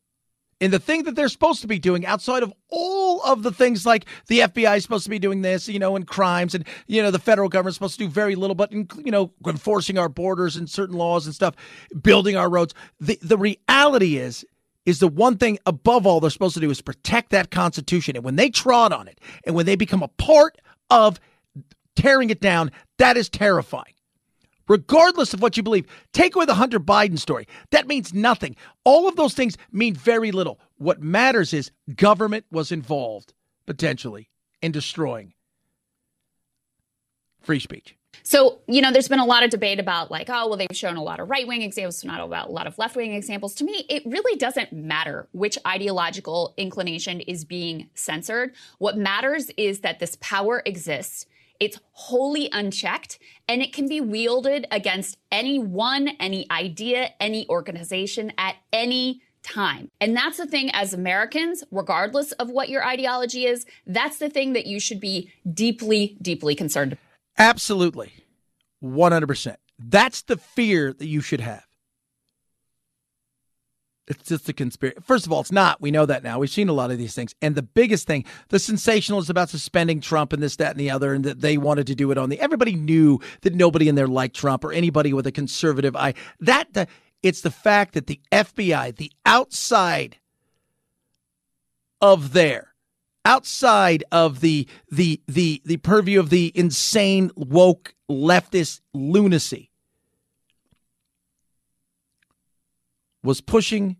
in 0.61 0.71
the 0.71 0.79
thing 0.79 1.05
that 1.05 1.15
they're 1.15 1.29
supposed 1.29 1.61
to 1.61 1.69
be 1.69 1.79
doing 1.79 2.05
outside 2.05 2.43
of 2.43 2.53
all 2.69 3.23
of 3.23 3.43
the 3.43 3.53
things 3.53 3.87
like 3.87 4.07
the 4.27 4.41
FBI 4.41 4.77
is 4.77 4.83
supposed 4.83 5.05
to 5.05 5.11
be 5.11 5.19
doing 5.19 5.43
this, 5.43 5.69
you 5.69 5.79
know, 5.79 5.95
and 5.95 6.07
crimes, 6.07 6.55
and 6.55 6.67
you 6.87 7.01
know, 7.03 7.11
the 7.11 7.19
federal 7.19 7.49
government's 7.49 7.77
supposed 7.77 7.99
to 7.99 8.05
do 8.05 8.11
very 8.11 8.35
little, 8.35 8.57
but 8.57 8.73
you 8.73 8.87
know, 9.13 9.33
enforcing 9.47 9.99
our 9.99 10.09
borders 10.09 10.57
and 10.57 10.69
certain 10.69 10.97
laws 10.97 11.27
and 11.27 11.35
stuff, 11.35 11.55
building 12.03 12.37
our 12.37 12.51
roads. 12.51 12.75
The 13.01 13.19
the 13.23 13.39
reality 13.39 14.17
is 14.17 14.45
is 14.85 15.01
the 15.01 15.09
one 15.09 15.37
thing 15.37 15.59
above 15.67 16.07
all 16.07 16.19
they're 16.19 16.31
supposed 16.31 16.55
to 16.55 16.61
do 16.61 16.71
is 16.71 16.81
protect 16.81 17.31
that 17.31 17.51
constitution. 17.51 18.17
And 18.17 18.25
when 18.25 18.37
they 18.37 18.49
trod 18.49 18.91
on 18.91 19.07
it 19.07 19.21
and 19.45 19.55
when 19.55 19.67
they 19.67 19.77
become 19.77 20.03
a 20.03 20.09
part 20.09 20.57
of 20.89 21.21
tearing 21.95 22.31
it 22.31 22.41
down, 22.41 22.71
that 22.97 23.19
is 23.19 23.29
terrifying. 23.29 23.93
Regardless 24.69 25.35
of 25.35 25.43
what 25.43 25.57
you 25.57 25.63
believe. 25.63 25.87
Take 26.13 26.37
away 26.37 26.45
the 26.45 26.55
Hunter 26.55 26.81
Biden 26.81 27.19
story. 27.19 27.47
That 27.71 27.89
means 27.89 28.15
nothing. 28.15 28.57
All 28.85 29.09
of 29.09 29.17
those 29.17 29.35
things 29.35 29.57
mean 29.73 29.95
very 29.95 30.31
little. 30.31 30.61
What 30.77 31.03
matters 31.03 31.53
is 31.53 31.71
government 31.95 32.45
was 32.51 32.71
involved, 32.71 33.35
potentially, 33.67 34.31
in 34.63 34.73
destroying 34.73 35.33
free 37.41 37.61
speech. 37.61 37.97
So, 38.23 38.59
you 38.67 38.83
know, 38.83 38.93
there's 38.93 39.09
been 39.09 39.21
a 39.21 39.25
lot 39.25 39.43
of 39.43 39.51
debate 39.51 39.79
about 39.79 40.11
like, 40.11 40.29
oh, 40.29 40.49
well, 40.49 40.57
they've 40.57 40.69
shown 40.73 40.97
a 40.97 41.03
lot 41.03 41.21
of 41.21 41.31
right 41.31 41.47
wing 41.47 41.63
examples, 41.63 42.05
not 42.05 42.21
about 42.21 42.49
a 42.49 42.53
lot 42.53 42.67
of 42.67 42.77
left 42.79 42.97
wing 42.97 43.15
examples. 43.15 43.55
To 43.57 43.65
me, 43.65 43.87
it 43.89 44.03
really 44.07 44.37
doesn't 44.37 44.73
matter 44.73 45.29
which 45.33 45.57
ideological 45.67 46.55
inclination 46.57 47.21
is 47.21 47.45
being 47.45 47.89
censored. 47.95 48.55
What 48.79 48.97
matters 48.97 49.51
is 49.57 49.81
that 49.81 49.99
this 49.99 50.17
power 50.21 50.63
exists. 50.67 51.27
It's 51.61 51.79
wholly 51.93 52.49
unchecked 52.53 53.19
and 53.49 53.63
it 53.63 53.73
can 53.73 53.89
be 53.89 54.01
wielded 54.01 54.67
against 54.71 55.19
anyone, 55.33 56.09
any 56.21 56.47
idea, 56.51 57.11
any 57.21 57.49
organization 57.49 58.33
at 58.39 58.57
any 58.73 59.23
time. 59.43 59.91
And 60.01 60.17
that's 60.17 60.37
the 60.37 60.47
thing 60.47 60.71
as 60.73 60.93
Americans, 60.93 61.65
regardless 61.71 62.33
of 62.33 62.51
what 62.51 62.69
your 62.69 62.85
ideology 62.85 63.47
is, 63.47 63.67
that's 63.87 64.19
the 64.19 64.29
thing 64.29 64.53
that 64.53 64.67
you 64.67 64.81
should 64.81 65.01
be 65.01 65.31
deeply, 65.53 66.17
deeply 66.21 66.55
concerned 66.55 66.93
about. 66.93 67.05
Absolutely. 67.39 68.13
100%. 68.83 69.57
That's 69.79 70.23
the 70.23 70.37
fear 70.37 70.93
that 70.93 71.07
you 71.07 71.21
should 71.21 71.41
have. 71.41 71.68
It's 74.09 74.29
just 74.29 74.49
a 74.49 74.55
conspiracy. 74.55 74.99
First 75.03 75.27
of 75.27 75.33
all, 75.33 75.41
it's 75.41 75.53
not. 75.53 75.81
We 75.83 75.91
know 75.91 76.07
that 76.07 76.23
now. 76.23 76.39
We've 76.39 76.49
seen 76.49 76.71
a 76.71 76.73
lot 76.73 76.91
of 76.91 76.97
these 76.97 77.15
things. 77.15 77.35
And 77.43 77.55
the 77.55 77.63
biggest 77.63 78.07
thing, 78.07 78.25
the 78.49 78.59
sensationalism 78.59 79.31
about 79.31 79.51
suspending 79.51 80.01
Trump 80.01 80.33
and 80.33 80.43
this, 80.43 80.57
that, 80.57 80.71
and 80.71 80.81
the 80.81 80.91
other, 80.91 81.13
and 81.13 81.25
that 81.25 81.41
they 81.41 81.59
wanted 81.59 81.87
to 81.89 81.95
do 81.95 82.11
it 82.11 82.19
on 82.19 82.31
the. 82.31 82.41
Everybody 82.41 82.75
knew 82.75 83.21
that 83.43 83.55
nobody 83.55 83.89
in 83.89 83.95
there 83.95 84.09
liked 84.09 84.35
Trump 84.35 84.65
or 84.65 84.73
anybody 84.73 85.13
with 85.13 85.27
a 85.27 85.33
conservative 85.33 85.95
eye. 85.95 86.15
That 86.41 86.73
the, 86.73 86.87
it's 87.23 87.43
the 87.43 87.51
fact 87.51 87.95
that 87.95 88.07
the 88.07 88.21
FBI, 88.33 88.97
the 88.97 89.13
outside 89.27 90.17
of 92.01 92.33
there, 92.33 92.75
outside 93.27 94.05
of 94.11 94.41
the 94.41 94.67
the 94.91 95.21
the 95.29 95.61
the 95.67 95.77
purview 95.79 96.19
of 96.19 96.31
the 96.31 96.51
insane 96.55 97.31
woke 97.37 97.95
leftist 98.11 98.81
lunacy 98.95 99.68
was 103.29 103.43
pushing 103.43 103.95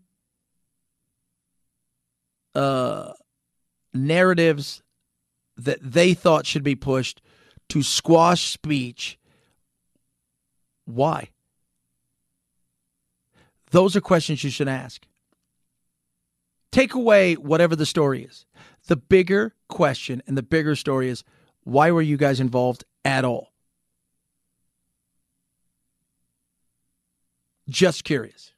uh, 2.55 3.13
narratives 3.93 4.81
that 5.55 5.77
they 5.83 6.15
thought 6.15 6.47
should 6.47 6.63
be 6.63 6.73
pushed 6.73 7.21
to 7.67 7.83
squash 7.83 8.51
speech. 8.51 9.19
Why? 10.85 11.29
Those 13.69 13.95
are 13.95 14.01
questions 14.01 14.43
you 14.43 14.49
should 14.49 14.67
ask. 14.67 15.05
Take 16.71 16.95
away 16.95 17.35
whatever 17.35 17.75
the 17.75 17.85
story 17.85 18.23
is. 18.23 18.47
The 18.87 18.95
bigger 18.95 19.53
question 19.67 20.23
and 20.25 20.35
the 20.35 20.41
bigger 20.41 20.75
story 20.75 21.07
is 21.07 21.23
why 21.65 21.91
were 21.91 22.01
you 22.01 22.17
guys 22.17 22.39
involved 22.39 22.83
at 23.05 23.23
all? 23.25 23.53
Just 27.69 28.03
curious. 28.03 28.53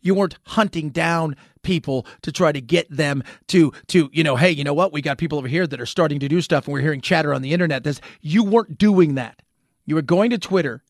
You 0.00 0.14
weren't 0.14 0.38
hunting 0.44 0.90
down 0.90 1.36
people 1.62 2.06
to 2.22 2.32
try 2.32 2.52
to 2.52 2.60
get 2.60 2.90
them 2.90 3.22
to 3.48 3.72
to 3.88 4.08
you 4.12 4.24
know, 4.24 4.36
hey, 4.36 4.50
you 4.50 4.64
know 4.64 4.74
what? 4.74 4.92
We 4.92 5.02
got 5.02 5.18
people 5.18 5.38
over 5.38 5.48
here 5.48 5.66
that 5.66 5.80
are 5.80 5.86
starting 5.86 6.20
to 6.20 6.28
do 6.28 6.40
stuff 6.40 6.66
and 6.66 6.72
we're 6.72 6.80
hearing 6.80 7.00
chatter 7.00 7.34
on 7.34 7.42
the 7.42 7.52
internet. 7.52 7.84
This 7.84 8.00
you 8.20 8.44
weren't 8.44 8.78
doing 8.78 9.14
that. 9.16 9.42
You 9.86 9.94
were 9.94 10.02
going 10.02 10.30
to 10.30 10.38
Twitter 10.38 10.82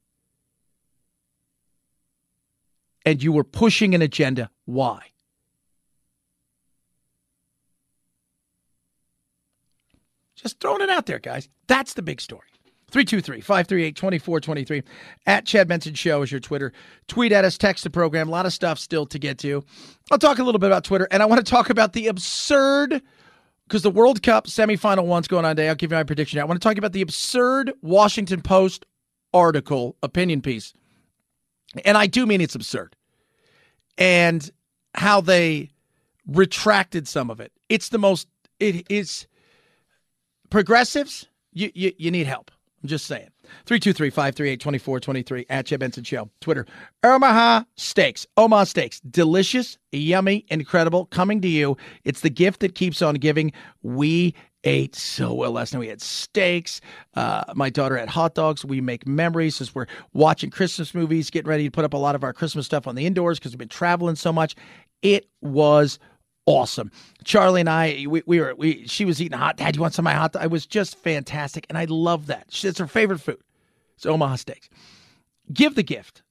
and 3.05 3.23
you 3.23 3.33
were 3.33 3.44
pushing 3.44 3.94
an 3.94 4.03
agenda. 4.03 4.51
Why? 4.64 5.01
Just 10.37 10.61
throwing 10.61 10.81
it 10.81 10.88
out 10.88 11.07
there, 11.07 11.18
guys. 11.18 11.49
That's 11.66 11.94
the 11.94 12.03
big 12.03 12.20
story. 12.20 12.49
323 12.90 13.40
538 13.40 13.96
2423. 13.96 14.83
At 15.26 15.46
Chad 15.46 15.68
Benson 15.68 15.94
Show 15.94 16.22
is 16.22 16.31
your 16.31 16.40
Twitter. 16.40 16.72
Tweet 17.09 17.33
at 17.33 17.44
us, 17.44 17.57
text 17.57 17.85
the 17.85 17.90
program. 17.90 18.29
A 18.29 18.31
lot 18.31 18.46
of 18.46 18.53
stuff 18.53 18.79
still 18.79 19.07
to 19.07 19.18
get 19.18 19.38
to. 19.38 19.64
I'll 20.11 20.18
talk 20.18 20.38
a 20.38 20.44
little 20.44 20.59
bit 20.59 20.68
about 20.68 20.85
Twitter, 20.85 21.09
and 21.11 21.22
I 21.22 21.26
want 21.26 21.44
to 21.44 21.50
talk 21.50 21.70
about 21.70 21.92
the 21.92 22.09
absurd, 22.09 23.03
because 23.66 23.83
the 23.83 23.90
World 23.90 24.22
Cup 24.22 24.46
semifinal 24.46 25.07
one's 25.07 25.29
going 25.29 25.44
on 25.44 25.57
today. 25.57 25.68
I'll 25.68 25.74
give 25.74 25.92
you 25.92 25.96
my 25.96 26.05
prediction. 26.05 26.40
I 26.40 26.44
want 26.44 26.61
to 26.61 26.68
talk 26.68 26.79
about 26.79 26.92
the 26.92 27.03
absurd 27.03 27.72
Washington 27.83 28.42
Post 28.42 28.85
article, 29.33 29.96
opinion 30.03 30.42
piece. 30.42 30.74
And 31.85 31.96
I 31.96 32.07
do 32.07 32.26
mean 32.26 32.40
it's 32.40 32.55
absurd. 32.55 32.96
And 33.96 34.50
how 34.94 35.20
they 35.20 35.70
retracted 36.26 37.07
some 37.07 37.31
of 37.31 37.40
it. 37.40 37.53
It's 37.68 37.90
the 37.90 37.98
most, 37.98 38.29
it 38.59 38.90
is 38.90 39.26
progressives, 40.50 41.29
you, 41.53 41.70
you, 41.74 41.92
you 41.96 42.11
need 42.11 42.26
help. 42.26 42.50
I'm 42.83 42.88
just 42.88 43.07
saying. 43.07 43.29
323 43.66 44.11
538 44.11 44.61
2423 44.61 45.47
at 45.51 45.66
Chad 45.66 45.81
Benson 45.81 46.05
Show. 46.05 46.31
Twitter. 46.40 46.66
Omaha 47.03 47.64
Steaks. 47.77 48.27
Omaha 48.37 48.64
Steaks. 48.64 49.01
Delicious, 49.01 49.77
yummy, 49.93 50.47
incredible. 50.49 51.07
Coming 51.07 51.40
to 51.43 51.49
you. 51.49 51.77
It's 52.05 52.21
the 52.21 52.31
gift 52.31 52.61
that 52.61 52.75
keeps 52.75 53.03
on 53.03 53.16
giving. 53.16 53.53
We 53.83 54.35
ate 54.64 54.95
so 54.95 55.33
well 55.35 55.53
last 55.53 55.73
night. 55.73 55.81
We 55.81 55.88
had 55.88 56.01
steaks. 56.01 56.81
Uh, 57.14 57.45
my 57.55 57.71
daughter 57.71 57.97
had 57.97 58.09
hot 58.09 58.35
dogs. 58.35 58.64
We 58.64 58.81
make 58.81 59.07
memories 59.07 59.61
as 59.61 59.75
we're 59.75 59.87
watching 60.12 60.51
Christmas 60.51 60.95
movies, 60.95 61.31
getting 61.31 61.49
ready 61.49 61.64
to 61.64 61.71
put 61.71 61.85
up 61.85 61.95
a 61.95 61.99
lot 61.99 62.14
of 62.14 62.25
our 62.25 62.33
Christmas 62.33 62.66
stuff 62.66 62.87
on 62.87 62.95
the 62.95 63.07
indoors 63.07 63.38
because 63.38 63.53
we've 63.53 63.59
been 63.59 63.69
traveling 63.69 64.16
so 64.16 64.33
much. 64.33 64.55
It 65.03 65.29
was 65.40 65.99
awesome. 66.50 66.90
Charlie 67.24 67.60
and 67.60 67.70
I, 67.70 68.06
we, 68.08 68.22
we 68.26 68.40
were, 68.40 68.54
we, 68.56 68.86
she 68.86 69.04
was 69.04 69.22
eating 69.22 69.38
hot. 69.38 69.56
Dad, 69.56 69.76
you 69.76 69.82
want 69.82 69.94
some 69.94 70.02
of 70.02 70.12
my 70.12 70.18
hot? 70.18 70.32
Dog? 70.32 70.44
It 70.44 70.50
was 70.50 70.66
just 70.66 70.98
fantastic, 70.98 71.64
and 71.68 71.78
I 71.78 71.84
love 71.84 72.26
that. 72.26 72.46
It's 72.64 72.78
her 72.78 72.88
favorite 72.88 73.20
food. 73.20 73.40
It's 73.96 74.04
Omaha 74.04 74.36
Steaks. 74.36 74.68
Give 75.52 75.74
the 75.74 75.82
gift 75.82 76.22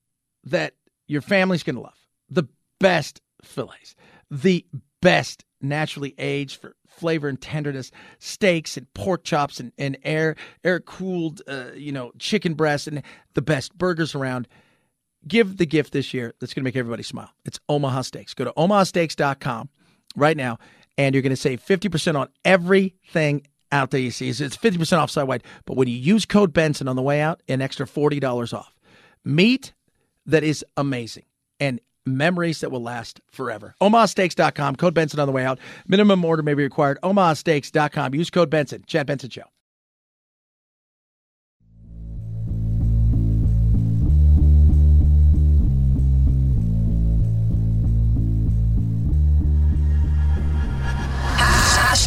that 0.43 0.73
your 1.07 1.21
family's 1.21 1.63
going 1.63 1.75
to 1.75 1.81
love. 1.81 1.97
The 2.29 2.43
best 2.79 3.21
fillets, 3.43 3.95
the 4.29 4.65
best 5.01 5.45
naturally 5.61 6.15
aged 6.17 6.59
for 6.59 6.75
flavor 6.87 7.27
and 7.27 7.39
tenderness 7.39 7.91
steaks 8.17 8.75
and 8.75 8.93
pork 8.93 9.23
chops 9.23 9.59
and, 9.59 9.71
and 9.77 9.97
air 10.03 10.35
air 10.63 10.79
cooled 10.79 11.41
uh, 11.47 11.67
you 11.75 11.91
know 11.91 12.11
chicken 12.17 12.53
breasts 12.53 12.87
and 12.87 13.03
the 13.33 13.41
best 13.41 13.77
burgers 13.77 14.15
around 14.15 14.47
give 15.27 15.57
the 15.57 15.65
gift 15.65 15.91
this 15.91 16.13
year 16.13 16.33
that's 16.39 16.53
going 16.53 16.61
to 16.61 16.65
make 16.65 16.77
everybody 16.77 17.03
smile 17.03 17.29
it's 17.43 17.59
omaha 17.67 18.01
steaks 18.01 18.33
go 18.33 18.45
to 18.45 18.53
omahasteaks.com 18.53 19.69
right 20.15 20.37
now, 20.37 20.57
and 20.97 21.15
you're 21.15 21.21
going 21.21 21.31
to 21.31 21.35
save 21.35 21.63
50% 21.63 22.19
on 22.19 22.29
everything 22.45 23.45
out 23.71 23.91
there 23.91 23.99
you 23.99 24.11
see. 24.11 24.29
It's 24.29 24.39
50% 24.39 24.97
off 24.97 25.11
site 25.11 25.27
wide. 25.27 25.43
But 25.65 25.77
when 25.77 25.87
you 25.87 25.95
use 25.95 26.25
code 26.25 26.53
Benson 26.53 26.87
on 26.87 26.95
the 26.95 27.01
way 27.01 27.21
out, 27.21 27.41
an 27.47 27.61
extra 27.61 27.85
$40 27.85 28.53
off. 28.53 28.73
Meat 29.23 29.73
that 30.25 30.43
is 30.43 30.65
amazing 30.77 31.25
and 31.59 31.79
memories 32.05 32.61
that 32.61 32.71
will 32.71 32.81
last 32.81 33.21
forever. 33.31 33.75
OmahaSteaks.com, 33.81 34.75
code 34.77 34.93
Benson 34.93 35.19
on 35.19 35.27
the 35.27 35.31
way 35.31 35.45
out. 35.45 35.59
Minimum 35.87 36.23
order 36.25 36.41
may 36.41 36.53
be 36.53 36.63
required. 36.63 36.97
OmahaSteaks.com. 37.03 38.15
Use 38.15 38.29
code 38.29 38.49
Benson. 38.49 38.83
Chad 38.87 39.05
Benson 39.05 39.29
Show. 39.29 39.43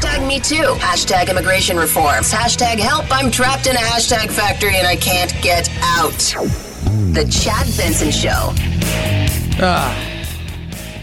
Hashtag 0.02 0.26
me 0.26 0.40
too. 0.40 0.74
Hashtag 0.80 1.30
immigration 1.30 1.76
reforms. 1.76 2.32
Hashtag 2.32 2.80
help. 2.80 3.06
I'm 3.12 3.30
trapped 3.30 3.68
in 3.68 3.76
a 3.76 3.78
hashtag 3.78 4.32
factory 4.32 4.76
and 4.76 4.84
I 4.84 4.96
can't 4.96 5.32
get 5.40 5.70
out. 5.80 6.18
The 7.12 7.24
Chad 7.30 7.68
Benson 7.76 8.10
Show. 8.10 8.52
Ah, 9.64 9.96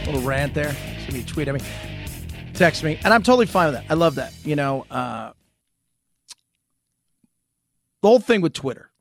little 0.05 0.21
rant 0.21 0.53
there. 0.53 0.75
A 1.07 1.21
tweet 1.21 1.47
at 1.47 1.53
me, 1.53 1.61
text 2.53 2.83
me, 2.83 2.99
and 3.01 3.13
I'm 3.13 3.23
totally 3.23 3.45
fine 3.45 3.71
with 3.71 3.75
that. 3.75 3.85
I 3.89 3.93
love 3.93 4.15
that. 4.15 4.33
You 4.43 4.57
know, 4.57 4.85
uh, 4.91 5.31
the 8.01 8.07
whole 8.09 8.19
thing 8.19 8.41
with 8.41 8.51
Twitter 8.51 8.91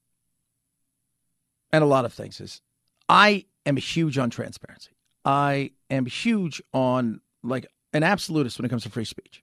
and 1.72 1.82
a 1.82 1.88
lot 1.88 2.04
of 2.04 2.12
things 2.12 2.40
is 2.40 2.62
I 3.08 3.46
am 3.66 3.76
huge 3.76 4.16
on 4.16 4.30
transparency. 4.30 4.92
I 5.24 5.72
am 5.90 6.06
huge 6.06 6.62
on 6.72 7.20
like 7.42 7.66
an 7.92 8.04
absolutist 8.04 8.60
when 8.60 8.64
it 8.64 8.68
comes 8.68 8.84
to 8.84 8.90
free 8.90 9.04
speech. 9.04 9.42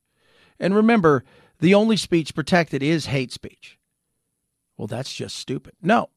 And 0.59 0.75
remember, 0.75 1.23
the 1.59 1.73
only 1.73 1.97
speech 1.97 2.35
protected 2.35 2.81
is 2.83 3.07
hate 3.07 3.31
speech. 3.31 3.77
Well, 4.77 4.87
that's 4.87 5.13
just 5.13 5.35
stupid. 5.37 5.73
No, 5.81 6.09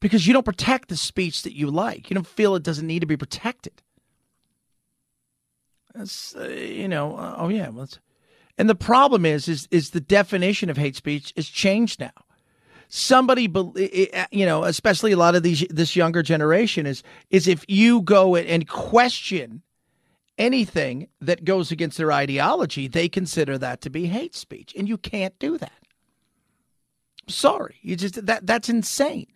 because 0.00 0.26
you 0.26 0.32
don't 0.32 0.44
protect 0.44 0.88
the 0.88 0.96
speech 0.96 1.42
that 1.42 1.56
you 1.56 1.70
like. 1.70 2.10
You 2.10 2.14
don't 2.14 2.26
feel 2.26 2.54
it 2.54 2.62
doesn't 2.62 2.86
need 2.86 3.00
to 3.00 3.06
be 3.06 3.16
protected. 3.16 3.82
That's, 5.94 6.34
uh, 6.36 6.48
you 6.48 6.88
know, 6.88 7.16
uh, 7.16 7.36
oh 7.38 7.48
yeah. 7.48 7.70
Let's, 7.72 7.98
and 8.58 8.68
the 8.68 8.74
problem 8.74 9.24
is, 9.26 9.48
is, 9.48 9.68
is 9.70 9.90
the 9.90 10.00
definition 10.00 10.70
of 10.70 10.76
hate 10.76 10.96
speech 10.96 11.32
is 11.36 11.48
changed 11.48 12.00
now. 12.00 12.12
somebody, 12.88 13.50
you 14.30 14.46
know, 14.46 14.64
especially 14.64 15.12
a 15.12 15.16
lot 15.16 15.34
of 15.34 15.42
these 15.42 15.66
this 15.70 15.96
younger 15.96 16.22
generation 16.22 16.86
is 16.86 17.02
is 17.30 17.48
if 17.48 17.64
you 17.68 18.02
go 18.02 18.36
and 18.36 18.68
question 18.68 19.62
anything 20.38 21.08
that 21.20 21.44
goes 21.44 21.70
against 21.70 21.98
their 21.98 22.12
ideology, 22.12 22.88
they 22.88 23.08
consider 23.08 23.58
that 23.58 23.80
to 23.82 23.90
be 23.90 24.06
hate 24.06 24.34
speech, 24.34 24.74
and 24.76 24.88
you 24.88 24.98
can't 24.98 25.38
do 25.38 25.58
that. 25.58 25.72
Sorry, 27.28 27.78
you 27.82 27.96
just 27.96 28.26
that 28.26 28.46
that's 28.46 28.68
insane. 28.68 29.26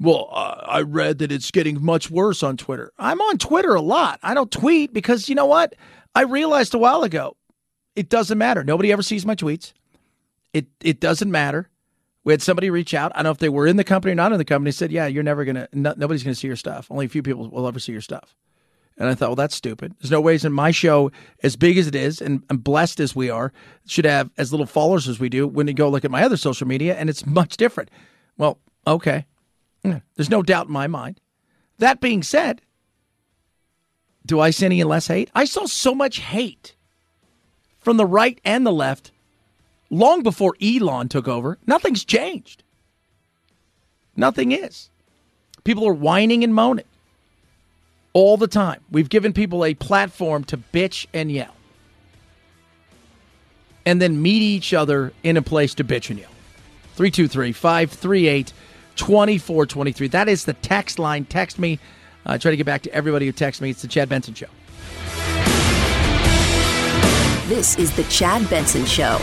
Well, 0.00 0.30
uh, 0.32 0.64
I 0.66 0.80
read 0.80 1.18
that 1.18 1.30
it's 1.30 1.50
getting 1.50 1.84
much 1.84 2.10
worse 2.10 2.42
on 2.42 2.56
Twitter. 2.56 2.90
I'm 2.98 3.20
on 3.20 3.36
Twitter 3.36 3.74
a 3.74 3.82
lot. 3.82 4.18
I 4.22 4.32
don't 4.32 4.50
tweet 4.50 4.94
because 4.94 5.28
you 5.28 5.34
know 5.34 5.44
what? 5.44 5.74
I 6.14 6.22
realized 6.22 6.74
a 6.74 6.78
while 6.78 7.02
ago 7.02 7.36
it 7.94 8.08
doesn't 8.08 8.38
matter. 8.38 8.64
Nobody 8.64 8.92
ever 8.92 9.02
sees 9.02 9.26
my 9.26 9.34
tweets. 9.34 9.72
It 10.52 10.66
it 10.80 11.00
doesn't 11.00 11.30
matter. 11.30 11.68
We 12.24 12.32
had 12.32 12.42
somebody 12.42 12.70
reach 12.70 12.92
out. 12.92 13.12
I 13.14 13.18
don't 13.18 13.24
know 13.24 13.30
if 13.30 13.38
they 13.38 13.48
were 13.48 13.66
in 13.66 13.76
the 13.76 13.84
company 13.84 14.12
or 14.12 14.14
not 14.14 14.32
in 14.32 14.38
the 14.38 14.44
company. 14.44 14.70
Said, 14.72 14.92
"Yeah, 14.92 15.06
you're 15.06 15.22
never 15.22 15.44
gonna. 15.44 15.68
No, 15.72 15.94
nobody's 15.96 16.22
gonna 16.22 16.34
see 16.34 16.46
your 16.46 16.56
stuff. 16.56 16.86
Only 16.90 17.06
a 17.06 17.08
few 17.08 17.22
people 17.22 17.48
will 17.48 17.66
ever 17.66 17.78
see 17.78 17.92
your 17.92 18.00
stuff." 18.00 18.34
And 18.98 19.08
I 19.08 19.14
thought, 19.14 19.30
well, 19.30 19.36
that's 19.36 19.54
stupid. 19.54 19.94
There's 19.98 20.10
no 20.10 20.20
ways 20.20 20.44
in 20.44 20.52
my 20.52 20.72
show, 20.72 21.10
as 21.42 21.56
big 21.56 21.78
as 21.78 21.86
it 21.86 21.94
is 21.94 22.20
and, 22.20 22.42
and 22.50 22.62
blessed 22.62 23.00
as 23.00 23.16
we 23.16 23.30
are, 23.30 23.50
should 23.86 24.04
have 24.04 24.30
as 24.36 24.52
little 24.52 24.66
followers 24.66 25.08
as 25.08 25.18
we 25.18 25.30
do. 25.30 25.48
When 25.48 25.66
you 25.66 25.72
go 25.72 25.88
look 25.88 26.04
at 26.04 26.10
my 26.10 26.22
other 26.22 26.36
social 26.36 26.66
media, 26.66 26.94
and 26.96 27.08
it's 27.08 27.24
much 27.24 27.56
different. 27.56 27.90
Well, 28.36 28.58
okay, 28.86 29.24
there's 29.82 30.28
no 30.28 30.42
doubt 30.42 30.66
in 30.66 30.72
my 30.74 30.86
mind. 30.86 31.18
That 31.78 32.02
being 32.02 32.22
said, 32.22 32.60
do 34.26 34.38
I 34.38 34.50
see 34.50 34.66
any 34.66 34.84
less 34.84 35.06
hate? 35.06 35.30
I 35.34 35.46
saw 35.46 35.64
so 35.64 35.94
much 35.94 36.18
hate 36.18 36.76
from 37.78 37.96
the 37.96 38.04
right 38.04 38.38
and 38.44 38.66
the 38.66 38.72
left 38.72 39.12
long 39.90 40.22
before 40.22 40.54
Elon 40.62 41.08
took 41.08 41.28
over. 41.28 41.58
Nothing's 41.66 42.04
changed. 42.04 42.62
Nothing 44.16 44.52
is. 44.52 44.88
People 45.64 45.86
are 45.86 45.92
whining 45.92 46.42
and 46.42 46.54
moaning 46.54 46.86
all 48.12 48.36
the 48.36 48.48
time. 48.48 48.80
We've 48.90 49.08
given 49.08 49.32
people 49.32 49.64
a 49.64 49.74
platform 49.74 50.44
to 50.44 50.56
bitch 50.56 51.06
and 51.12 51.30
yell. 51.30 51.54
And 53.86 54.00
then 54.00 54.20
meet 54.20 54.42
each 54.42 54.74
other 54.74 55.12
in 55.22 55.36
a 55.36 55.42
place 55.42 55.74
to 55.74 55.84
bitch 55.84 56.10
and 56.10 56.18
yell. 56.18 56.30
323 56.96 57.52
538 57.52 58.52
2423. 58.96 60.08
That 60.08 60.28
is 60.28 60.44
the 60.44 60.52
text 60.54 60.98
line. 60.98 61.24
Text 61.24 61.58
me. 61.58 61.78
I 62.26 62.34
uh, 62.34 62.38
try 62.38 62.50
to 62.50 62.56
get 62.56 62.66
back 62.66 62.82
to 62.82 62.92
everybody 62.92 63.24
who 63.24 63.32
texts 63.32 63.62
me. 63.62 63.70
It's 63.70 63.80
the 63.80 63.88
Chad 63.88 64.08
Benson 64.08 64.34
Show. 64.34 64.48
This 67.48 67.78
is 67.78 67.96
the 67.96 68.04
Chad 68.04 68.48
Benson 68.50 68.84
Show. 68.84 69.18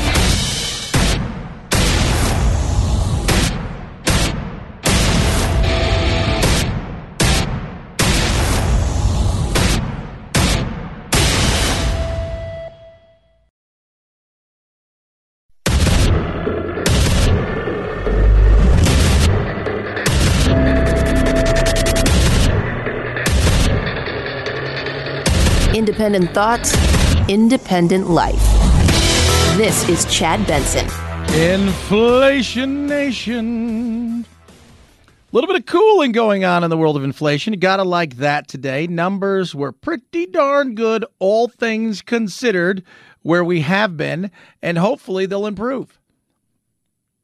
Independent 26.08 26.34
thoughts, 26.34 27.28
independent 27.28 28.10
life. 28.10 28.42
This 29.58 29.90
is 29.90 30.06
Chad 30.06 30.48
Benson. 30.48 30.86
Inflation 31.36 32.88
Nation. 32.88 34.26
A 34.26 34.26
little 35.34 35.50
bit 35.50 35.58
of 35.60 35.66
cooling 35.66 36.14
going 36.14 36.46
on 36.46 36.64
in 36.64 36.70
the 36.70 36.78
world 36.78 36.96
of 36.96 37.04
inflation. 37.04 37.52
You 37.52 37.60
got 37.60 37.76
to 37.76 37.84
like 37.84 38.16
that 38.16 38.48
today. 38.48 38.88
Numbers 38.88 39.54
were 39.54 39.74
pretty 39.74 40.28
darn 40.28 40.76
good, 40.76 41.04
all 41.20 41.50
things 41.50 42.02
considered, 42.02 42.84
where 43.24 43.44
we 43.44 43.60
have 43.60 43.98
been, 43.98 44.32
and 44.62 44.78
hopefully 44.78 45.26
they'll 45.26 45.46
improve. 45.46 45.97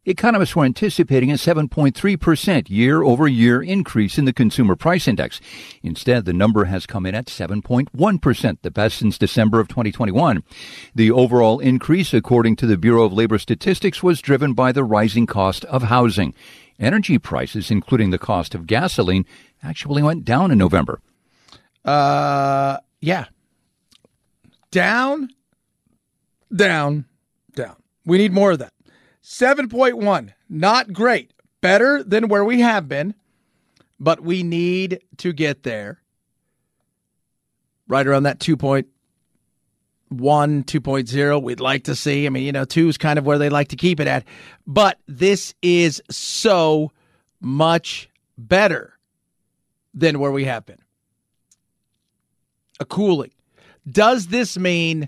Economists 0.06 0.54
were 0.54 0.66
anticipating 0.66 1.32
a 1.32 1.36
7.3% 1.36 2.70
year 2.70 3.04
over 3.04 3.26
year 3.26 3.62
increase 3.62 4.18
in 4.18 4.26
the 4.26 4.34
consumer 4.34 4.76
price 4.76 5.08
index. 5.08 5.39
Instead, 5.82 6.26
the 6.26 6.34
number 6.34 6.66
has 6.66 6.86
come 6.86 7.06
in 7.06 7.16
at 7.16 7.28
7.1%, 7.28 8.58
the 8.62 8.72
best 8.72 8.97
since 8.97 9.18
December 9.18 9.62
of 9.62 9.70
2021. 9.70 10.43
The 10.93 11.10
overall 11.10 11.60
increase, 11.60 12.14
according 12.14 12.58
to 12.58 12.66
the 12.66 12.78
Bureau 12.78 13.06
of 13.06 13.14
Labor 13.14 13.38
Statistics, 13.38 14.04
was 14.04 14.22
driven 14.22 14.54
by 14.54 14.74
the 14.74 14.84
rising 14.84 15.26
cost 15.26 15.64
of 15.66 15.84
housing. 15.84 16.34
Energy 16.78 17.18
prices, 17.18 17.72
including 17.72 18.10
the 18.10 18.18
cost 18.18 18.54
of 18.54 18.68
gasoline, 18.68 19.26
actually 19.64 20.04
went 20.04 20.26
down 20.26 20.51
in 20.51 20.58
November. 20.58 20.99
Uh, 21.86 22.78
yeah. 22.99 23.26
Down, 24.70 25.30
down, 26.54 27.06
down. 27.56 27.76
We 28.06 28.18
need 28.18 28.34
more 28.34 28.51
of 28.51 28.60
that. 28.60 28.74
7.1, 29.24 30.34
not 30.49 30.91
great. 30.93 31.34
Better 31.61 32.03
than 32.03 32.28
where 32.28 32.43
we 32.43 32.59
have 32.59 32.89
been, 32.89 33.15
but 33.99 34.21
we 34.21 34.43
need 34.43 34.99
to 35.17 35.32
get 35.32 35.63
there. 35.63 36.01
Right 37.88 38.05
around 38.05 38.24
that 38.24 38.39
2.1, 38.39 38.86
2.0, 40.11 41.43
we'd 41.43 41.59
like 41.61 41.86
to 41.86 41.95
see. 41.95 42.26
I 42.26 42.30
mean, 42.30 42.43
you 42.43 42.51
know, 42.51 42.65
2 42.65 42.89
is 42.89 42.97
kind 42.97 43.17
of 43.17 43.26
where 43.26 43.38
they 43.38 43.49
like 43.49 43.69
to 43.69 43.78
keep 43.78 44.01
it 44.01 44.07
at. 44.07 44.26
But 44.67 44.99
this 45.07 45.53
is 45.61 46.01
so 46.09 46.91
much 47.39 48.09
better 48.38 48.97
than 49.93 50.19
where 50.19 50.32
we 50.32 50.43
have 50.45 50.65
been. 50.65 50.82
A 52.80 52.86
cooling. 52.86 53.32
Does 53.89 54.28
this 54.28 54.57
mean 54.57 55.07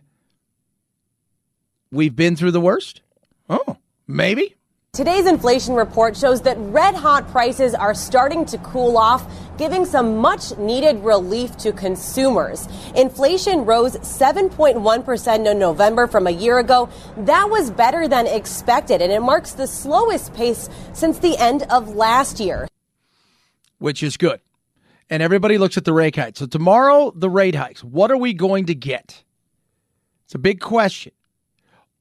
we've 1.92 2.16
been 2.16 2.36
through 2.36 2.52
the 2.52 2.62
worst? 2.62 3.02
Oh, 3.50 3.78
Maybe. 4.08 4.56
Today's 4.96 5.26
inflation 5.26 5.76
report 5.76 6.16
shows 6.16 6.44
that 6.44 6.56
red 6.58 6.96
hot 6.96 7.28
prices 7.30 7.74
are 7.74 7.94
starting 7.94 8.46
to 8.46 8.58
cool 8.60 8.98
off, 8.98 9.26
giving 9.58 9.84
some 9.84 10.16
much 10.20 10.58
needed 10.58 11.04
relief 11.04 11.58
to 11.58 11.74
consumers. 11.74 12.70
Inflation 12.96 13.66
rose 13.66 13.98
7.1% 13.98 15.52
in 15.52 15.60
November 15.60 16.08
from 16.08 16.28
a 16.28 16.32
year 16.32 16.60
ago. 16.60 16.88
That 17.18 17.50
was 17.50 17.72
better 17.72 18.08
than 18.08 18.26
expected, 18.26 19.02
and 19.02 19.12
it 19.12 19.20
marks 19.20 19.52
the 19.52 19.68
slowest 19.68 20.34
pace 20.34 20.70
since 20.94 21.20
the 21.20 21.38
end 21.38 21.64
of 21.64 21.96
last 21.96 22.40
year. 22.40 22.66
Which 23.80 24.02
is 24.02 24.16
good. 24.16 24.40
And 25.10 25.22
everybody 25.22 25.58
looks 25.58 25.76
at 25.76 25.84
the 25.84 25.92
rate 25.92 26.16
hikes. 26.16 26.40
So 26.40 26.46
tomorrow, 26.46 27.12
the 27.14 27.30
rate 27.30 27.56
hikes. 27.56 27.84
What 27.84 28.12
are 28.12 28.18
we 28.18 28.34
going 28.34 28.68
to 28.68 28.76
get? 28.76 29.24
It's 30.24 30.36
a 30.36 30.40
big 30.40 30.62
question. 30.62 31.12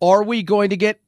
Are 0.01 0.23
we 0.23 0.45
going 0.45 0.71
to 0.71 0.77
get 0.77 1.01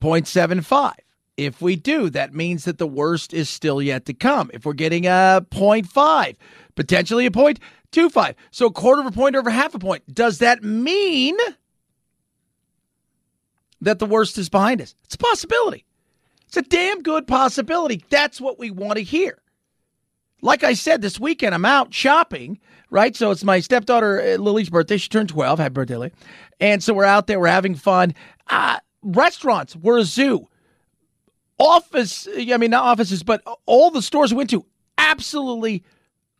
0.75. 0.00 0.94
If 1.36 1.62
we 1.62 1.76
do, 1.76 2.10
that 2.10 2.34
means 2.34 2.64
that 2.64 2.78
the 2.78 2.86
worst 2.86 3.32
is 3.32 3.48
still 3.48 3.80
yet 3.80 4.06
to 4.06 4.14
come. 4.14 4.50
If 4.52 4.66
we're 4.66 4.72
getting 4.72 5.06
a 5.06 5.44
0.5, 5.50 6.36
potentially 6.74 7.26
a 7.26 7.30
0.25, 7.30 8.34
so 8.50 8.66
a 8.66 8.72
quarter 8.72 9.00
of 9.00 9.06
a 9.06 9.12
point 9.12 9.36
over 9.36 9.48
half 9.48 9.74
a 9.74 9.78
point, 9.78 10.02
does 10.12 10.38
that 10.38 10.64
mean 10.64 11.36
that 13.80 14.00
the 14.00 14.06
worst 14.06 14.36
is 14.36 14.48
behind 14.48 14.82
us? 14.82 14.96
It's 15.04 15.14
a 15.14 15.18
possibility. 15.18 15.84
It's 16.48 16.56
a 16.56 16.62
damn 16.62 17.02
good 17.02 17.26
possibility. 17.26 18.02
That's 18.10 18.40
what 18.40 18.58
we 18.58 18.70
want 18.70 18.96
to 18.96 19.04
hear. 19.04 19.38
Like 20.40 20.64
I 20.64 20.72
said, 20.72 21.02
this 21.02 21.20
weekend 21.20 21.54
I'm 21.54 21.64
out 21.64 21.92
shopping, 21.92 22.58
right? 22.90 23.14
So 23.14 23.30
it's 23.30 23.44
my 23.44 23.60
stepdaughter 23.60 24.20
uh, 24.20 24.36
Lily's 24.36 24.70
birthday. 24.70 24.96
She 24.96 25.08
turned 25.08 25.28
12. 25.28 25.58
Happy 25.58 25.72
birthday, 25.72 25.96
Lily. 25.96 26.12
And 26.58 26.82
so 26.82 26.94
we're 26.94 27.04
out 27.04 27.26
there, 27.26 27.38
we're 27.38 27.48
having 27.48 27.74
fun. 27.74 28.14
Uh, 28.48 28.78
restaurants 29.08 29.74
were 29.76 29.98
a 29.98 30.04
zoo. 30.04 30.48
Office, 31.58 32.28
I 32.36 32.56
mean, 32.56 32.70
not 32.70 32.84
offices, 32.84 33.22
but 33.22 33.42
all 33.66 33.90
the 33.90 34.02
stores 34.02 34.32
we 34.32 34.38
went 34.38 34.50
to, 34.50 34.64
absolutely 34.96 35.82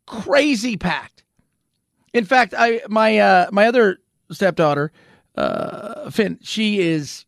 crazy 0.07 0.77
packed. 0.77 1.25
In 2.15 2.25
fact, 2.25 2.55
I 2.57 2.81
my 2.89 3.19
uh, 3.19 3.49
my 3.51 3.67
other 3.67 3.99
stepdaughter, 4.31 4.93
uh, 5.37 6.11
Finn, 6.11 6.39
she 6.43 6.81
is 6.81 7.27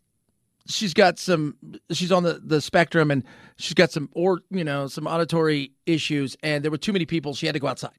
she's 0.70 0.94
got 0.94 1.18
some 1.18 1.56
she's 1.90 2.12
on 2.12 2.22
the 2.22 2.40
the 2.44 2.60
spectrum 2.60 3.10
and 3.10 3.24
she's 3.56 3.74
got 3.74 3.90
some 3.90 4.08
or 4.14 4.40
you 4.50 4.64
know 4.64 4.86
some 4.86 5.06
auditory 5.06 5.72
issues 5.86 6.36
and 6.42 6.64
there 6.64 6.70
were 6.70 6.78
too 6.78 6.92
many 6.92 7.06
people 7.06 7.34
she 7.34 7.46
had 7.46 7.52
to 7.52 7.58
go 7.58 7.66
outside 7.66 7.90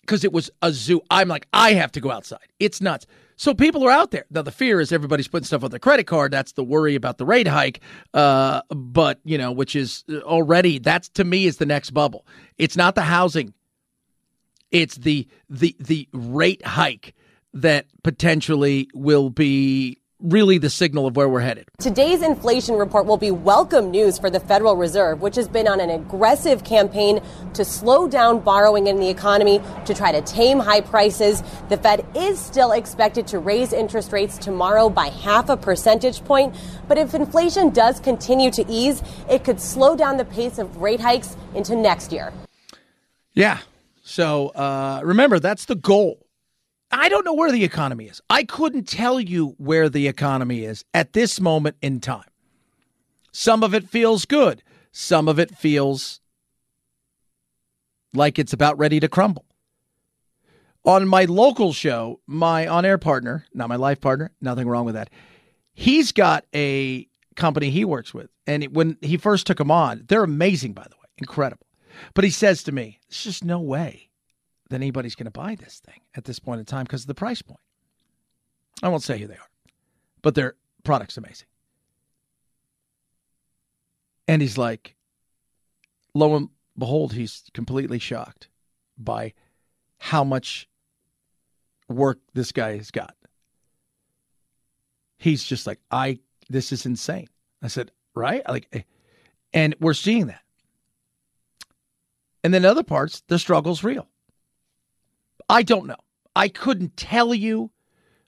because 0.00 0.24
it 0.24 0.32
was 0.32 0.50
a 0.62 0.72
zoo 0.72 1.00
i'm 1.10 1.28
like 1.28 1.46
i 1.52 1.72
have 1.74 1.92
to 1.92 2.00
go 2.00 2.10
outside 2.10 2.46
it's 2.58 2.80
nuts 2.80 3.06
so 3.36 3.54
people 3.54 3.84
are 3.84 3.90
out 3.90 4.10
there. 4.10 4.24
Now 4.30 4.42
the 4.42 4.52
fear 4.52 4.80
is 4.80 4.92
everybody's 4.92 5.28
putting 5.28 5.44
stuff 5.46 5.64
on 5.64 5.70
their 5.70 5.78
credit 5.78 6.06
card. 6.06 6.32
That's 6.32 6.52
the 6.52 6.64
worry 6.64 6.94
about 6.94 7.18
the 7.18 7.26
rate 7.26 7.48
hike. 7.48 7.80
Uh, 8.12 8.62
but 8.68 9.20
you 9.24 9.38
know, 9.38 9.52
which 9.52 9.74
is 9.76 10.04
already 10.22 10.78
that's 10.78 11.08
to 11.10 11.24
me 11.24 11.46
is 11.46 11.56
the 11.58 11.66
next 11.66 11.90
bubble. 11.90 12.26
It's 12.58 12.76
not 12.76 12.94
the 12.94 13.02
housing. 13.02 13.54
It's 14.70 14.96
the 14.96 15.28
the 15.48 15.76
the 15.78 16.08
rate 16.12 16.64
hike 16.64 17.14
that 17.52 17.86
potentially 18.02 18.88
will 18.94 19.30
be 19.30 19.98
really 20.20 20.58
the 20.58 20.70
signal 20.70 21.06
of 21.06 21.16
where 21.16 21.28
we're 21.28 21.40
headed. 21.40 21.66
Today's 21.78 22.22
inflation 22.22 22.76
report 22.76 23.06
will 23.06 23.16
be 23.16 23.30
welcome 23.30 23.90
news 23.90 24.18
for 24.18 24.30
the 24.30 24.40
Federal 24.40 24.76
Reserve, 24.76 25.20
which 25.20 25.36
has 25.36 25.48
been 25.48 25.68
on 25.68 25.80
an 25.80 25.90
aggressive 25.90 26.64
campaign 26.64 27.20
to 27.52 27.64
slow 27.64 28.08
down 28.08 28.40
borrowing 28.40 28.86
in 28.86 28.98
the 28.98 29.08
economy 29.08 29.60
to 29.86 29.94
try 29.94 30.12
to 30.12 30.22
tame 30.22 30.58
high 30.58 30.80
prices. 30.80 31.42
The 31.68 31.76
Fed 31.76 32.06
is 32.14 32.38
still 32.38 32.72
expected 32.72 33.26
to 33.28 33.38
raise 33.38 33.72
interest 33.72 34.12
rates 34.12 34.38
tomorrow 34.38 34.88
by 34.88 35.08
half 35.08 35.48
a 35.48 35.56
percentage 35.56 36.24
point, 36.24 36.54
but 36.88 36.96
if 36.96 37.14
inflation 37.14 37.70
does 37.70 38.00
continue 38.00 38.50
to 38.52 38.64
ease, 38.68 39.02
it 39.28 39.44
could 39.44 39.60
slow 39.60 39.96
down 39.96 40.16
the 40.16 40.24
pace 40.24 40.58
of 40.58 40.76
rate 40.78 41.00
hikes 41.00 41.36
into 41.54 41.76
next 41.76 42.12
year. 42.12 42.32
Yeah. 43.34 43.58
So 44.02 44.48
uh, 44.48 45.00
remember, 45.02 45.40
that's 45.40 45.64
the 45.64 45.74
goal. 45.74 46.23
I 46.96 47.08
don't 47.08 47.24
know 47.24 47.34
where 47.34 47.50
the 47.50 47.64
economy 47.64 48.06
is. 48.06 48.20
I 48.30 48.44
couldn't 48.44 48.86
tell 48.86 49.18
you 49.18 49.56
where 49.58 49.88
the 49.88 50.06
economy 50.06 50.64
is 50.64 50.84
at 50.94 51.12
this 51.12 51.40
moment 51.40 51.76
in 51.82 51.98
time. 52.00 52.28
Some 53.32 53.64
of 53.64 53.74
it 53.74 53.88
feels 53.88 54.24
good, 54.26 54.62
some 54.92 55.28
of 55.28 55.40
it 55.40 55.56
feels 55.56 56.20
like 58.12 58.38
it's 58.38 58.52
about 58.52 58.78
ready 58.78 59.00
to 59.00 59.08
crumble. 59.08 59.44
On 60.84 61.08
my 61.08 61.24
local 61.24 61.72
show, 61.72 62.20
my 62.28 62.68
on 62.68 62.84
air 62.84 62.98
partner, 62.98 63.44
not 63.52 63.68
my 63.68 63.76
life 63.76 64.00
partner, 64.00 64.30
nothing 64.40 64.68
wrong 64.68 64.84
with 64.84 64.94
that. 64.94 65.10
He's 65.72 66.12
got 66.12 66.44
a 66.54 67.08
company 67.34 67.70
he 67.70 67.84
works 67.84 68.14
with. 68.14 68.30
And 68.46 68.64
when 68.74 68.98
he 69.00 69.16
first 69.16 69.48
took 69.48 69.58
them 69.58 69.70
on, 69.70 70.04
they're 70.06 70.22
amazing, 70.22 70.74
by 70.74 70.84
the 70.84 70.96
way, 70.96 71.08
incredible. 71.18 71.66
But 72.14 72.22
he 72.22 72.30
says 72.30 72.62
to 72.64 72.72
me, 72.72 73.00
there's 73.08 73.24
just 73.24 73.44
no 73.44 73.58
way 73.58 74.10
that 74.70 74.76
anybody's 74.76 75.14
going 75.14 75.26
to 75.26 75.30
buy 75.30 75.54
this 75.54 75.80
thing 75.84 76.00
at 76.16 76.24
this 76.24 76.38
point 76.38 76.60
in 76.60 76.64
time 76.66 76.84
because 76.84 77.02
of 77.02 77.06
the 77.08 77.14
price 77.14 77.42
point. 77.42 77.60
I 78.82 78.88
won't 78.88 79.02
say 79.02 79.18
who 79.18 79.26
they 79.26 79.34
are, 79.34 79.50
but 80.22 80.34
their 80.34 80.56
product's 80.82 81.16
amazing. 81.16 81.46
And 84.26 84.40
he's 84.40 84.58
like, 84.58 84.96
lo 86.14 86.34
and 86.34 86.48
behold, 86.78 87.12
he's 87.12 87.44
completely 87.52 87.98
shocked 87.98 88.48
by 88.96 89.34
how 89.98 90.24
much 90.24 90.68
work 91.88 92.18
this 92.32 92.52
guy 92.52 92.76
has 92.76 92.90
got. 92.90 93.14
He's 95.18 95.44
just 95.44 95.66
like, 95.66 95.80
I, 95.90 96.18
this 96.48 96.72
is 96.72 96.86
insane. 96.86 97.28
I 97.62 97.68
said, 97.68 97.90
right? 98.14 98.46
Like, 98.48 98.68
eh. 98.72 98.82
and 99.52 99.74
we're 99.80 99.94
seeing 99.94 100.26
that. 100.26 100.42
And 102.42 102.52
then 102.52 102.64
other 102.64 102.82
parts, 102.82 103.22
the 103.28 103.38
struggle's 103.38 103.82
real. 103.82 104.06
I 105.48 105.62
don't 105.62 105.86
know. 105.86 105.96
I 106.36 106.48
couldn't 106.48 106.96
tell 106.96 107.34
you 107.34 107.70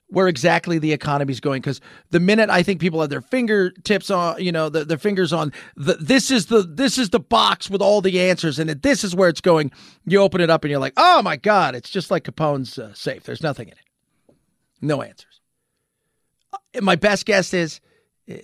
where 0.09 0.27
exactly 0.27 0.79
the 0.79 0.93
economy's 0.93 1.41
going 1.41 1.61
because 1.61 1.81
the 2.11 2.19
minute 2.19 2.49
I 2.49 2.63
think 2.63 2.79
people 2.79 3.01
have 3.01 3.09
their 3.09 3.21
fingertips 3.21 4.09
on, 4.09 4.41
you 4.41 4.53
know, 4.53 4.69
the, 4.69 4.85
their 4.85 4.97
fingers 4.97 5.33
on 5.33 5.51
the 5.75 5.95
this 5.95 6.31
is 6.31 6.45
the 6.45 6.61
this 6.61 6.97
is 6.97 7.09
the 7.09 7.19
box 7.19 7.69
with 7.69 7.81
all 7.81 8.01
the 8.01 8.21
answers 8.21 8.57
and 8.57 8.69
this 8.69 9.03
is 9.03 9.15
where 9.15 9.27
it's 9.27 9.41
going. 9.41 9.71
You 10.05 10.21
open 10.21 10.39
it 10.39 10.49
up 10.49 10.63
and 10.63 10.71
you're 10.71 10.79
like, 10.79 10.93
oh 10.95 11.21
my 11.21 11.35
god, 11.35 11.75
it's 11.75 11.89
just 11.89 12.09
like 12.09 12.23
Capone's 12.23 12.79
uh, 12.79 12.93
safe. 12.93 13.23
There's 13.23 13.43
nothing 13.43 13.67
in 13.67 13.73
it, 13.73 14.35
no 14.81 15.01
answers. 15.01 15.41
Uh, 16.53 16.81
my 16.81 16.95
best 16.95 17.25
guess 17.25 17.53
is 17.53 17.81
uh, 18.31 18.35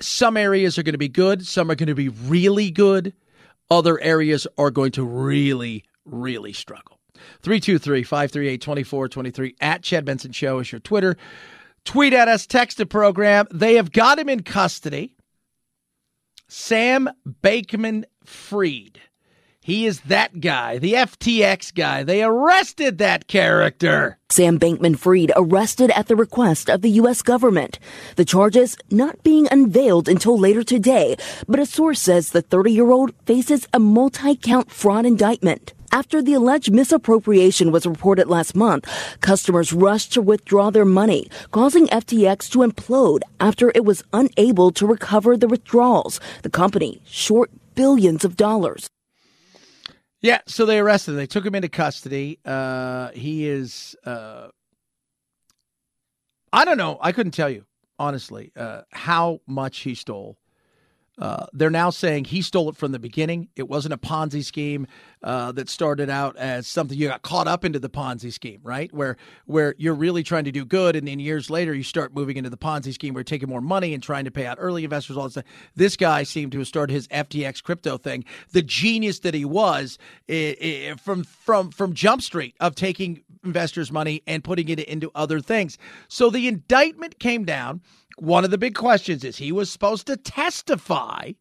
some 0.00 0.36
areas 0.36 0.78
are 0.78 0.84
going 0.84 0.92
to 0.92 0.98
be 0.98 1.08
good, 1.08 1.44
some 1.44 1.68
are 1.68 1.74
going 1.74 1.88
to 1.88 1.96
be 1.96 2.10
really 2.10 2.70
good, 2.70 3.12
other 3.70 3.98
areas 4.00 4.46
are 4.56 4.70
going 4.70 4.92
to 4.92 5.02
really, 5.02 5.84
really 6.04 6.52
struggle. 6.52 6.97
323 7.42 8.02
538 8.02 8.60
2423 8.60 9.56
at 9.60 9.82
Chad 9.82 10.04
Benson 10.04 10.32
Show 10.32 10.58
is 10.58 10.72
your 10.72 10.80
Twitter. 10.80 11.16
Tweet 11.84 12.12
at 12.12 12.28
us, 12.28 12.46
text 12.46 12.78
the 12.78 12.86
program. 12.86 13.46
They 13.52 13.74
have 13.74 13.92
got 13.92 14.18
him 14.18 14.28
in 14.28 14.42
custody. 14.42 15.14
Sam 16.48 17.08
Bankman 17.42 18.04
Fried. 18.24 19.00
He 19.68 19.84
is 19.84 20.00
that 20.02 20.40
guy, 20.40 20.78
the 20.78 20.94
FTX 20.94 21.74
guy. 21.74 22.02
They 22.02 22.22
arrested 22.22 22.96
that 22.98 23.26
character. 23.26 24.18
Sam 24.30 24.58
Bankman 24.58 24.98
Fried 24.98 25.30
arrested 25.36 25.90
at 25.90 26.06
the 26.06 26.16
request 26.16 26.70
of 26.70 26.80
the 26.80 26.88
U.S. 27.02 27.20
government. 27.20 27.78
The 28.16 28.24
charges 28.24 28.78
not 28.90 29.22
being 29.22 29.46
unveiled 29.50 30.08
until 30.08 30.38
later 30.38 30.62
today, 30.62 31.16
but 31.46 31.60
a 31.60 31.66
source 31.66 32.00
says 32.00 32.30
the 32.30 32.40
30 32.40 32.72
year 32.72 32.90
old 32.90 33.12
faces 33.26 33.68
a 33.74 33.78
multi 33.78 34.36
count 34.36 34.70
fraud 34.70 35.04
indictment. 35.04 35.74
After 35.90 36.20
the 36.20 36.34
alleged 36.34 36.70
misappropriation 36.70 37.72
was 37.72 37.86
reported 37.86 38.28
last 38.28 38.54
month, 38.54 38.86
customers 39.20 39.72
rushed 39.72 40.12
to 40.12 40.22
withdraw 40.22 40.68
their 40.70 40.84
money, 40.84 41.30
causing 41.50 41.86
FTX 41.86 42.50
to 42.50 42.58
implode 42.58 43.22
after 43.40 43.72
it 43.74 43.84
was 43.84 44.04
unable 44.12 44.70
to 44.72 44.86
recover 44.86 45.36
the 45.36 45.48
withdrawals. 45.48 46.20
The 46.42 46.50
company 46.50 47.00
short 47.06 47.50
billions 47.74 48.24
of 48.24 48.36
dollars. 48.36 48.90
Yeah, 50.20 50.40
so 50.46 50.66
they 50.66 50.78
arrested 50.78 51.12
him. 51.12 51.16
They 51.16 51.26
took 51.26 51.46
him 51.46 51.54
into 51.54 51.68
custody. 51.68 52.38
Uh, 52.44 53.10
he 53.12 53.46
is, 53.46 53.96
uh, 54.04 54.48
I 56.52 56.64
don't 56.64 56.76
know. 56.76 56.98
I 57.00 57.12
couldn't 57.12 57.32
tell 57.32 57.48
you, 57.48 57.64
honestly, 57.98 58.52
uh, 58.56 58.82
how 58.90 59.40
much 59.46 59.78
he 59.78 59.94
stole. 59.94 60.36
Uh, 61.18 61.46
they're 61.52 61.70
now 61.70 61.90
saying 61.90 62.24
he 62.24 62.42
stole 62.42 62.68
it 62.68 62.76
from 62.76 62.92
the 62.92 62.98
beginning. 62.98 63.48
It 63.56 63.68
wasn't 63.68 63.94
a 63.94 63.98
Ponzi 63.98 64.44
scheme 64.44 64.86
uh, 65.22 65.52
that 65.52 65.68
started 65.68 66.08
out 66.08 66.36
as 66.36 66.66
something 66.66 66.96
you 66.96 67.08
got 67.08 67.22
caught 67.22 67.48
up 67.48 67.64
into 67.64 67.78
the 67.78 67.90
Ponzi 67.90 68.32
scheme, 68.32 68.60
right? 68.62 68.92
Where 68.92 69.16
where 69.46 69.74
you're 69.78 69.94
really 69.94 70.22
trying 70.22 70.44
to 70.44 70.52
do 70.52 70.64
good, 70.64 70.94
and 70.94 71.08
then 71.08 71.18
years 71.18 71.50
later 71.50 71.74
you 71.74 71.82
start 71.82 72.14
moving 72.14 72.36
into 72.36 72.50
the 72.50 72.56
Ponzi 72.56 72.92
scheme 72.92 73.14
where 73.14 73.20
you're 73.20 73.24
taking 73.24 73.48
more 73.48 73.60
money 73.60 73.94
and 73.94 74.02
trying 74.02 74.24
to 74.26 74.30
pay 74.30 74.46
out 74.46 74.58
early 74.60 74.84
investors. 74.84 75.16
All 75.16 75.24
this. 75.24 75.32
Stuff. 75.32 75.44
This 75.74 75.96
guy 75.96 76.22
seemed 76.22 76.52
to 76.52 76.58
have 76.58 76.68
started 76.68 76.92
his 76.92 77.08
FTX 77.08 77.62
crypto 77.62 77.98
thing. 77.98 78.24
The 78.52 78.62
genius 78.62 79.18
that 79.20 79.34
he 79.34 79.44
was 79.44 79.98
from 80.98 81.24
from 81.24 81.70
from 81.70 81.94
Jump 81.94 82.22
Street 82.22 82.54
of 82.60 82.76
taking 82.76 83.22
investors' 83.44 83.90
money 83.90 84.22
and 84.26 84.44
putting 84.44 84.68
it 84.68 84.80
into 84.80 85.10
other 85.14 85.40
things. 85.40 85.78
So 86.08 86.30
the 86.30 86.48
indictment 86.48 87.18
came 87.18 87.44
down 87.44 87.80
one 88.20 88.44
of 88.44 88.50
the 88.50 88.58
big 88.58 88.74
questions 88.74 89.24
is 89.24 89.36
he 89.36 89.52
was 89.52 89.70
supposed 89.70 90.06
to 90.06 90.16
testify 90.16 91.32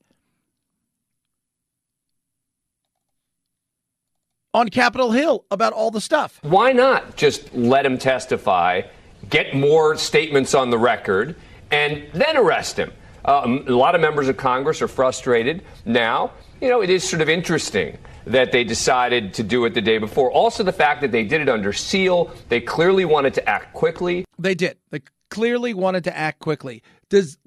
on 4.53 4.69
Capitol 4.69 5.11
Hill 5.11 5.45
about 5.51 5.73
all 5.73 5.91
the 5.91 6.01
stuff. 6.01 6.39
Why 6.41 6.71
not 6.71 7.15
just 7.15 7.53
let 7.53 7.85
him 7.85 7.97
testify, 7.97 8.81
get 9.29 9.55
more 9.55 9.95
statements 9.97 10.53
on 10.53 10.69
the 10.69 10.77
record, 10.77 11.35
and 11.71 12.03
then 12.13 12.37
arrest 12.37 12.77
him? 12.77 12.91
Um, 13.25 13.65
a 13.67 13.71
lot 13.71 13.93
of 13.93 14.01
members 14.01 14.29
of 14.29 14.37
Congress 14.37 14.81
are 14.81 14.87
frustrated 14.87 15.63
now. 15.85 16.31
You 16.61 16.69
know, 16.69 16.81
it 16.81 16.89
is 16.89 17.07
sort 17.07 17.21
of 17.21 17.29
interesting 17.29 17.97
that 18.25 18.51
they 18.51 18.63
decided 18.63 19.33
to 19.35 19.43
do 19.43 19.65
it 19.65 19.73
the 19.73 19.81
day 19.81 19.97
before. 19.97 20.31
Also, 20.31 20.63
the 20.63 20.71
fact 20.71 21.01
that 21.01 21.11
they 21.11 21.23
did 21.23 21.41
it 21.41 21.49
under 21.49 21.71
seal. 21.73 22.31
They 22.49 22.61
clearly 22.61 23.05
wanted 23.05 23.33
to 23.35 23.49
act 23.49 23.73
quickly. 23.73 24.25
They 24.39 24.55
did. 24.55 24.77
They 24.91 25.01
clearly 25.29 25.73
wanted 25.73 26.03
to 26.05 26.17
act 26.17 26.39
quickly. 26.39 26.83
Does 27.09 27.37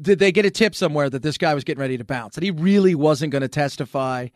did 0.00 0.18
they 0.18 0.32
get 0.32 0.46
a 0.46 0.50
tip 0.50 0.74
somewhere 0.74 1.10
that 1.10 1.22
this 1.22 1.36
guy 1.36 1.54
was 1.54 1.64
getting 1.64 1.80
ready 1.80 1.98
to 1.98 2.04
bounce? 2.04 2.34
That 2.34 2.44
he 2.44 2.50
really 2.50 2.94
wasn't 2.94 3.32
going 3.32 3.42
to 3.42 3.48
testify? 3.48 4.28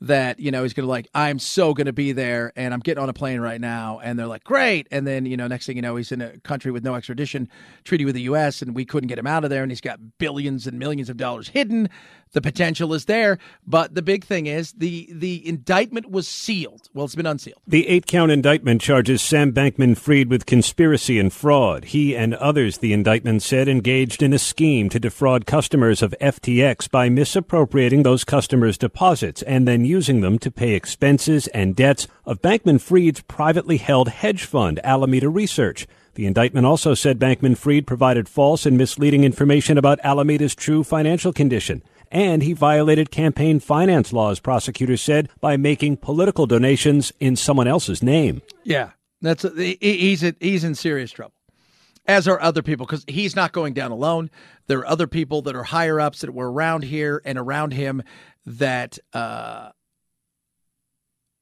That 0.00 0.40
you 0.40 0.50
know 0.50 0.64
he's 0.64 0.72
going 0.72 0.84
to 0.84 0.90
like 0.90 1.06
I'm 1.14 1.38
so 1.38 1.74
going 1.74 1.86
to 1.86 1.92
be 1.92 2.10
there, 2.10 2.52
and 2.56 2.74
I'm 2.74 2.80
getting 2.80 3.00
on 3.00 3.08
a 3.08 3.12
plane 3.12 3.40
right 3.40 3.60
now, 3.60 4.00
and 4.02 4.18
they're 4.18 4.26
like 4.26 4.42
great, 4.42 4.88
and 4.90 5.06
then 5.06 5.26
you 5.26 5.36
know 5.36 5.46
next 5.46 5.66
thing 5.66 5.76
you 5.76 5.82
know 5.82 5.94
he's 5.94 6.10
in 6.10 6.20
a 6.20 6.38
country 6.38 6.72
with 6.72 6.82
no 6.82 6.96
extradition 6.96 7.48
treaty 7.84 8.04
with 8.04 8.16
the 8.16 8.22
U.S. 8.22 8.62
and 8.62 8.74
we 8.74 8.84
couldn't 8.84 9.06
get 9.06 9.16
him 9.16 9.28
out 9.28 9.44
of 9.44 9.50
there, 9.50 9.62
and 9.62 9.70
he's 9.70 9.80
got 9.80 10.00
billions 10.18 10.66
and 10.66 10.76
millions 10.76 11.08
of 11.08 11.18
dollars 11.18 11.48
hidden 11.50 11.88
the 12.32 12.40
potential 12.40 12.94
is 12.94 13.04
there, 13.04 13.38
but 13.66 13.94
the 13.94 14.02
big 14.02 14.24
thing 14.24 14.46
is 14.46 14.72
the 14.72 15.08
the 15.12 15.46
indictment 15.46 16.10
was 16.10 16.26
sealed. 16.26 16.88
Well, 16.94 17.04
it's 17.04 17.14
been 17.14 17.26
unsealed. 17.26 17.60
The 17.66 17.88
eight 17.88 18.06
count 18.06 18.32
indictment 18.32 18.80
charges 18.80 19.22
Sam 19.22 19.52
Bankman 19.52 19.96
Fried 19.96 20.30
with 20.30 20.46
conspiracy 20.46 21.18
and 21.18 21.32
fraud. 21.32 21.86
He 21.86 22.16
and 22.16 22.34
others, 22.34 22.78
the 22.78 22.92
indictment 22.92 23.42
said, 23.42 23.68
engaged 23.68 24.22
in 24.22 24.32
a 24.32 24.38
scheme 24.38 24.88
to 24.88 25.00
defraud 25.00 25.46
customers 25.46 26.02
of 26.02 26.14
FTX 26.20 26.90
by 26.90 27.08
misappropriating 27.08 28.02
those 28.02 28.24
customers' 28.24 28.78
deposits 28.78 29.42
and 29.42 29.68
then 29.68 29.84
using 29.84 30.20
them 30.20 30.38
to 30.38 30.50
pay 30.50 30.72
expenses 30.72 31.48
and 31.48 31.76
debts 31.76 32.08
of 32.24 32.42
Bankman 32.42 32.80
Fried's 32.80 33.20
privately 33.22 33.76
held 33.76 34.08
hedge 34.08 34.44
fund, 34.44 34.80
Alameda 34.84 35.28
Research. 35.28 35.86
The 36.14 36.26
indictment 36.26 36.66
also 36.66 36.92
said 36.92 37.18
Bankman 37.18 37.56
Fried 37.56 37.86
provided 37.86 38.28
false 38.28 38.66
and 38.66 38.76
misleading 38.76 39.24
information 39.24 39.78
about 39.78 39.98
Alameda's 40.04 40.54
true 40.54 40.84
financial 40.84 41.32
condition 41.32 41.82
and 42.12 42.42
he 42.42 42.52
violated 42.52 43.10
campaign 43.10 43.58
finance 43.58 44.12
laws, 44.12 44.38
prosecutors 44.38 45.02
said, 45.02 45.30
by 45.40 45.56
making 45.56 45.96
political 45.96 46.46
donations 46.46 47.12
in 47.18 47.34
someone 47.34 47.66
else's 47.66 48.02
name. 48.02 48.42
Yeah, 48.62 48.90
that's 49.20 49.44
a, 49.44 49.76
he's 49.80 50.22
a, 50.22 50.34
he's 50.38 50.62
in 50.62 50.76
serious 50.76 51.10
trouble. 51.10 51.34
As 52.06 52.28
are 52.28 52.40
other 52.40 52.62
people, 52.62 52.84
because 52.86 53.04
he's 53.08 53.34
not 53.34 53.52
going 53.52 53.74
down 53.74 53.90
alone. 53.92 54.30
There 54.66 54.78
are 54.80 54.86
other 54.86 55.06
people 55.06 55.42
that 55.42 55.56
are 55.56 55.62
higher 55.62 55.98
ups 55.98 56.20
that 56.20 56.34
were 56.34 56.50
around 56.50 56.82
here 56.84 57.22
and 57.24 57.38
around 57.38 57.72
him 57.72 58.02
that 58.44 58.98
uh, 59.12 59.70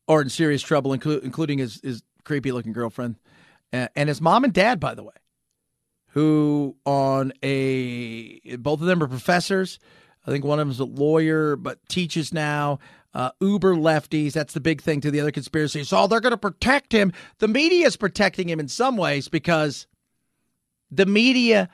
are 0.06 0.22
in 0.22 0.28
serious 0.28 0.62
trouble, 0.62 0.92
inclu- 0.92 1.22
including 1.22 1.58
his, 1.58 1.80
his 1.82 2.02
creepy 2.24 2.52
looking 2.52 2.72
girlfriend 2.72 3.16
uh, 3.72 3.88
and 3.96 4.08
his 4.08 4.20
mom 4.20 4.44
and 4.44 4.52
dad, 4.52 4.78
by 4.78 4.94
the 4.94 5.02
way, 5.02 5.14
who 6.08 6.76
on 6.84 7.32
a 7.42 8.56
both 8.56 8.80
of 8.80 8.86
them 8.86 9.02
are 9.02 9.08
professors. 9.08 9.78
I 10.26 10.30
think 10.30 10.44
one 10.44 10.58
of 10.58 10.66
them 10.66 10.70
is 10.70 10.80
a 10.80 10.84
lawyer, 10.84 11.56
but 11.56 11.86
teaches 11.88 12.32
now. 12.32 12.78
Uh, 13.12 13.30
uber 13.40 13.74
lefties. 13.74 14.32
That's 14.32 14.54
the 14.54 14.60
big 14.60 14.80
thing 14.80 15.00
to 15.00 15.10
the 15.10 15.20
other 15.20 15.32
conspiracies. 15.32 15.88
So 15.88 16.06
they're 16.06 16.20
going 16.20 16.30
to 16.30 16.36
protect 16.36 16.92
him. 16.92 17.12
The 17.38 17.48
media 17.48 17.86
is 17.86 17.96
protecting 17.96 18.48
him 18.48 18.60
in 18.60 18.68
some 18.68 18.96
ways 18.96 19.26
because 19.26 19.88
the 20.92 21.06
media 21.06 21.70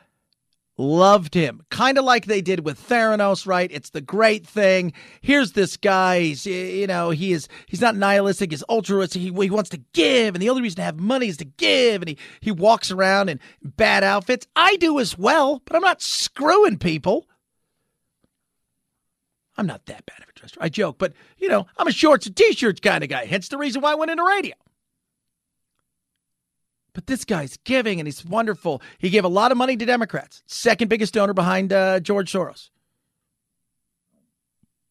loved 0.78 1.34
him, 1.34 1.62
kind 1.70 1.98
of 1.98 2.04
like 2.04 2.26
they 2.26 2.40
did 2.40 2.64
with 2.64 2.78
Theranos, 2.78 3.46
right? 3.46 3.70
It's 3.72 3.90
the 3.90 4.00
great 4.00 4.46
thing. 4.46 4.92
Here's 5.20 5.52
this 5.52 5.76
guy. 5.76 6.20
He's, 6.20 6.46
you 6.46 6.86
know, 6.86 7.10
he 7.10 7.32
is, 7.32 7.48
he's 7.66 7.80
not 7.80 7.96
nihilistic. 7.96 8.50
He's 8.50 8.62
altruistic. 8.64 9.22
He, 9.22 9.30
he 9.30 9.50
wants 9.50 9.70
to 9.70 9.80
give. 9.94 10.34
And 10.34 10.42
the 10.42 10.50
only 10.50 10.62
reason 10.62 10.76
to 10.76 10.82
have 10.82 10.98
money 10.98 11.28
is 11.28 11.38
to 11.38 11.44
give. 11.44 12.02
And 12.02 12.10
he, 12.10 12.18
he 12.40 12.50
walks 12.50 12.90
around 12.90 13.28
in 13.28 13.40
bad 13.62 14.04
outfits. 14.04 14.46
I 14.54 14.76
do 14.76 14.98
as 15.00 15.18
well, 15.18 15.62
but 15.64 15.76
I'm 15.76 15.82
not 15.82 16.02
screwing 16.02 16.78
people. 16.78 17.26
I'm 19.56 19.66
not 19.66 19.86
that 19.86 20.04
bad 20.06 20.18
of 20.22 20.28
a 20.28 20.38
dresser. 20.38 20.58
I 20.60 20.68
joke, 20.68 20.98
but, 20.98 21.14
you 21.38 21.48
know, 21.48 21.66
I'm 21.76 21.88
a 21.88 21.92
shorts 21.92 22.26
and 22.26 22.36
t-shirts 22.36 22.80
kind 22.80 23.02
of 23.02 23.10
guy. 23.10 23.24
Hence 23.24 23.48
the 23.48 23.58
reason 23.58 23.80
why 23.80 23.92
I 23.92 23.94
went 23.94 24.10
into 24.10 24.24
radio. 24.24 24.54
But 26.92 27.06
this 27.06 27.24
guy's 27.24 27.58
giving 27.58 28.00
and 28.00 28.06
he's 28.06 28.24
wonderful. 28.24 28.80
He 28.98 29.10
gave 29.10 29.24
a 29.24 29.28
lot 29.28 29.52
of 29.52 29.58
money 29.58 29.76
to 29.76 29.84
Democrats, 29.84 30.42
second 30.46 30.88
biggest 30.88 31.14
donor 31.14 31.34
behind 31.34 31.72
uh, 31.72 32.00
George 32.00 32.32
Soros. 32.32 32.70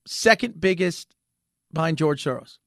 Second 0.05 0.61
biggest 0.61 1.15
behind 1.73 1.97
George 1.97 2.23
Soros. 2.23 2.57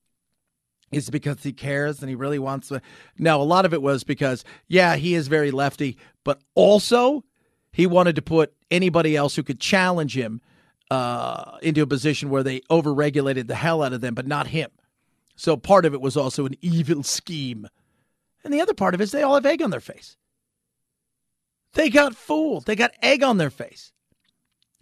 Is 0.91 1.11
because 1.11 1.43
he 1.43 1.53
cares 1.53 2.01
and 2.01 2.09
he 2.09 2.15
really 2.15 2.39
wants 2.39 2.69
to? 2.69 2.81
No, 3.19 3.41
a 3.41 3.45
lot 3.45 3.67
of 3.67 3.75
it 3.75 3.83
was 3.83 4.05
because, 4.05 4.43
yeah, 4.69 4.97
he 4.97 5.15
is 5.15 5.29
very 5.29 5.51
lefty, 5.51 5.99
but 6.25 6.41
also 6.55 7.25
he 7.71 7.87
wanted 7.87 8.17
to 8.17 8.23
put 8.23 8.55
anybody 8.71 9.15
else 9.15 9.37
who 9.37 9.43
could 9.43 9.61
challenge 9.61 10.17
him 10.17 10.41
uh, 10.91 11.59
into 11.63 11.83
a 11.83 11.87
position 11.87 12.31
where 12.31 12.43
they 12.43 12.61
overregulated 12.71 13.47
the 13.47 13.55
hell 13.55 13.83
out 13.83 13.93
of 13.93 14.01
them, 14.01 14.15
but 14.15 14.27
not 14.27 14.49
him. 14.49 14.71
So 15.37 15.57
part 15.57 15.85
of 15.85 15.95
it 15.95 16.01
was 16.01 16.17
also 16.17 16.47
an 16.47 16.55
evil 16.61 17.03
scheme 17.03 17.69
and 18.45 18.55
the 18.55 18.61
other 18.61 18.75
part 18.75 18.95
of 18.95 19.01
it 19.01 19.05
is 19.05 19.11
they 19.11 19.23
all 19.23 19.35
have 19.35 19.47
egg 19.47 19.63
on 19.63 19.71
their 19.71 19.81
face. 19.81 20.17
They 21.75 21.91
got 21.91 22.17
fooled. 22.17 22.67
They 22.67 22.77
got 22.77 22.93
egg 23.03 23.23
on 23.23 23.37
their 23.37 23.51
face. 23.51 23.93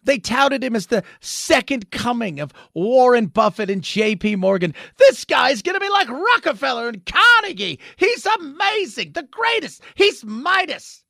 They 0.04 0.18
touted 0.18 0.62
him 0.62 0.76
as 0.76 0.86
the 0.86 1.02
second 1.20 1.90
coming 1.90 2.38
of 2.38 2.52
Warren 2.74 3.26
Buffett 3.26 3.70
and 3.70 3.82
JP 3.82 4.36
Morgan. 4.36 4.72
This 4.98 5.24
guy's 5.24 5.62
going 5.62 5.74
to 5.74 5.84
be 5.84 5.88
like 5.90 6.08
Rockefeller 6.08 6.88
and 6.88 7.04
Carnegie. 7.04 7.80
He's 7.96 8.24
amazing, 8.24 9.12
the 9.12 9.24
greatest. 9.24 9.82
He's 9.96 10.24
Midas. 10.24 11.02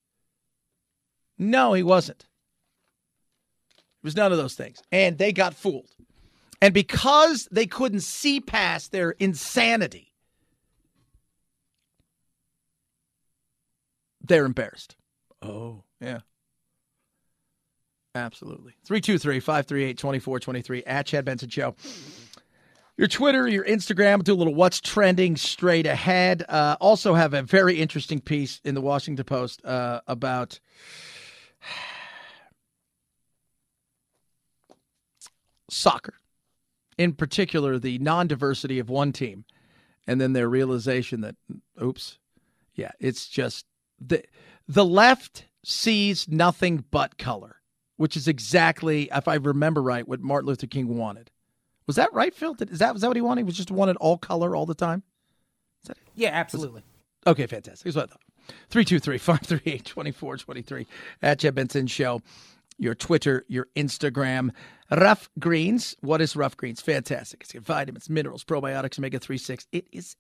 No, 1.37 1.75
he 1.75 1.83
wasn't. 1.83 2.25
It 4.07 4.15
was 4.15 4.15
none 4.15 4.31
of 4.31 4.39
those 4.39 4.55
things. 4.55 4.81
And 4.93 5.19
they 5.19 5.33
got 5.33 5.53
fooled. 5.53 5.91
And 6.63 6.73
because 6.73 7.49
they 7.51 7.67
couldn't 7.67 8.03
see 8.03 8.39
past 8.39 8.93
their 8.93 9.11
insanity, 9.11 10.13
they're 14.23 14.45
embarrassed. 14.45 14.95
Oh, 15.43 15.83
yeah. 16.01 16.21
Absolutely. 18.15 18.75
323 18.85 19.41
538 19.41 19.99
2423 19.99 20.85
at 20.85 21.07
Chad 21.07 21.25
Benson 21.25 21.49
Show. 21.49 21.75
Your 22.97 23.09
Twitter, 23.09 23.49
your 23.49 23.65
Instagram, 23.65 24.23
do 24.23 24.35
a 24.35 24.37
little 24.37 24.55
what's 24.55 24.81
trending 24.81 25.35
straight 25.35 25.85
ahead. 25.85 26.45
Uh, 26.49 26.77
also, 26.81 27.15
have 27.15 27.35
a 27.35 27.43
very 27.43 27.81
interesting 27.81 28.21
piece 28.21 28.61
in 28.63 28.77
the 28.77 28.81
Washington 28.81 29.25
Post 29.25 29.65
uh, 29.65 30.01
about 30.07 30.61
soccer, 35.69 36.15
in 36.99 37.13
particular, 37.13 37.79
the 37.79 37.99
non 37.99 38.27
diversity 38.27 38.79
of 38.79 38.89
one 38.89 39.13
team, 39.13 39.45
and 40.07 40.21
then 40.21 40.33
their 40.33 40.49
realization 40.49 41.21
that, 41.23 41.37
oops, 41.83 42.19
yeah, 42.75 42.93
it's 43.01 43.29
just 43.29 43.67
the 44.01 44.23
the 44.69 44.85
left 44.85 45.47
sees 45.65 46.29
nothing 46.29 46.85
but 46.91 47.19
color, 47.19 47.57
which 47.97 48.17
is 48.17 48.29
exactly, 48.29 49.09
if 49.13 49.29
I 49.29 49.35
remember 49.35 49.83
right, 49.83 50.07
what 50.07 50.21
Martin 50.21 50.49
Luther 50.49 50.67
King 50.67 50.97
wanted. 50.97 51.31
Was 51.87 51.97
that 51.97 52.13
right, 52.13 52.35
Phil? 52.35 52.57
Is 52.61 52.81
that 52.81 52.93
was 52.93 53.03
that 53.03 53.09
what 53.09 53.17
he 53.17 53.21
wanted? 53.21 53.43
He 53.43 53.45
was 53.45 53.57
just 53.57 53.71
wanted 53.71 53.97
all 53.97 54.19
color 54.19 54.57
all 54.57 54.67
the 54.67 54.75
time. 54.75 55.03
yeah, 56.15 56.31
absolutely. 56.31 56.83
Was, 57.25 57.33
okay, 57.33 57.47
fantastic. 57.47 57.85
Here's 57.85 57.97
what 57.97 58.05
I 58.05 58.13
thought. 58.13 58.21
323 58.71 59.19
538 59.19 59.85
2423 59.85 60.87
at 61.23 61.39
Chad 61.39 61.55
Benson 61.55 61.87
Show. 61.87 62.23
Your 62.79 62.95
Twitter, 62.95 63.45
your 63.49 63.69
Instagram. 63.77 64.51
Ruff 64.91 65.29
Greens. 65.39 65.97
What 66.01 66.21
is 66.21 66.37
Ruff 66.37 66.57
Greens? 66.57 66.81
Fantastic. 66.81 67.43
It's 67.43 67.53
got 67.53 67.63
vitamins, 67.63 68.09
minerals, 68.09 68.45
probiotics, 68.45 68.99
omega 68.99 69.19
3 69.19 69.39
6. 69.39 69.67
It 69.73 69.87
is 69.93 70.17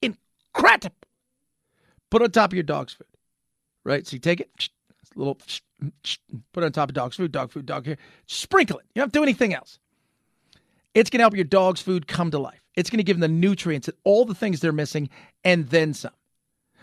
incredible. 0.00 0.96
Put 2.10 2.22
on 2.22 2.30
top 2.30 2.50
of 2.50 2.54
your 2.54 2.62
dog's 2.62 2.92
food, 2.92 3.06
right? 3.84 4.06
So 4.06 4.14
you 4.14 4.20
take 4.20 4.40
it, 4.40 4.68
little, 5.16 5.38
put 6.52 6.62
it 6.62 6.66
on 6.66 6.72
top 6.72 6.90
of 6.90 6.94
dog's 6.94 7.16
food, 7.16 7.32
dog 7.32 7.50
food, 7.50 7.64
dog 7.64 7.86
hair, 7.86 7.96
sprinkle 8.26 8.78
it. 8.78 8.84
You 8.94 9.00
don't 9.00 9.06
have 9.06 9.12
to 9.12 9.18
do 9.18 9.22
anything 9.22 9.54
else. 9.54 9.78
It's 10.94 11.08
going 11.08 11.20
to 11.20 11.22
help 11.22 11.34
your 11.34 11.44
dog's 11.44 11.80
food 11.80 12.06
come 12.06 12.30
to 12.32 12.38
life. 12.38 12.60
It's 12.76 12.90
going 12.90 12.98
to 12.98 13.04
give 13.04 13.18
them 13.18 13.22
the 13.22 13.28
nutrients 13.28 13.88
and 13.88 13.96
all 14.04 14.26
the 14.26 14.34
things 14.34 14.60
they're 14.60 14.72
missing 14.72 15.08
and 15.42 15.68
then 15.70 15.94
some. 15.94 16.12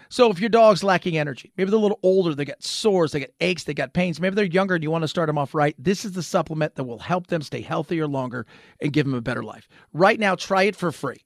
So 0.09 0.31
if 0.31 0.39
your 0.39 0.49
dog's 0.49 0.83
lacking 0.83 1.17
energy, 1.17 1.51
maybe 1.55 1.69
they're 1.69 1.77
a 1.77 1.81
little 1.81 1.99
older, 2.01 2.33
they 2.33 2.45
got 2.45 2.63
sores, 2.63 3.11
they 3.11 3.19
got 3.19 3.29
aches, 3.41 3.65
they 3.65 3.73
got 3.73 3.93
pains, 3.93 4.19
maybe 4.19 4.35
they're 4.35 4.45
younger 4.45 4.75
and 4.75 4.83
you 4.83 4.89
want 4.89 5.03
to 5.03 5.07
start 5.07 5.27
them 5.27 5.37
off 5.37 5.53
right, 5.53 5.75
this 5.77 6.03
is 6.03 6.13
the 6.13 6.23
supplement 6.23 6.75
that 6.75 6.85
will 6.85 6.99
help 6.99 7.27
them 7.27 7.41
stay 7.41 7.61
healthier 7.61 8.07
longer 8.07 8.45
and 8.81 8.91
give 8.91 9.05
them 9.05 9.13
a 9.13 9.21
better 9.21 9.43
life. 9.43 9.67
Right 9.93 10.19
now, 10.19 10.35
try 10.35 10.63
it 10.63 10.75
for 10.75 10.91
free. 10.91 11.21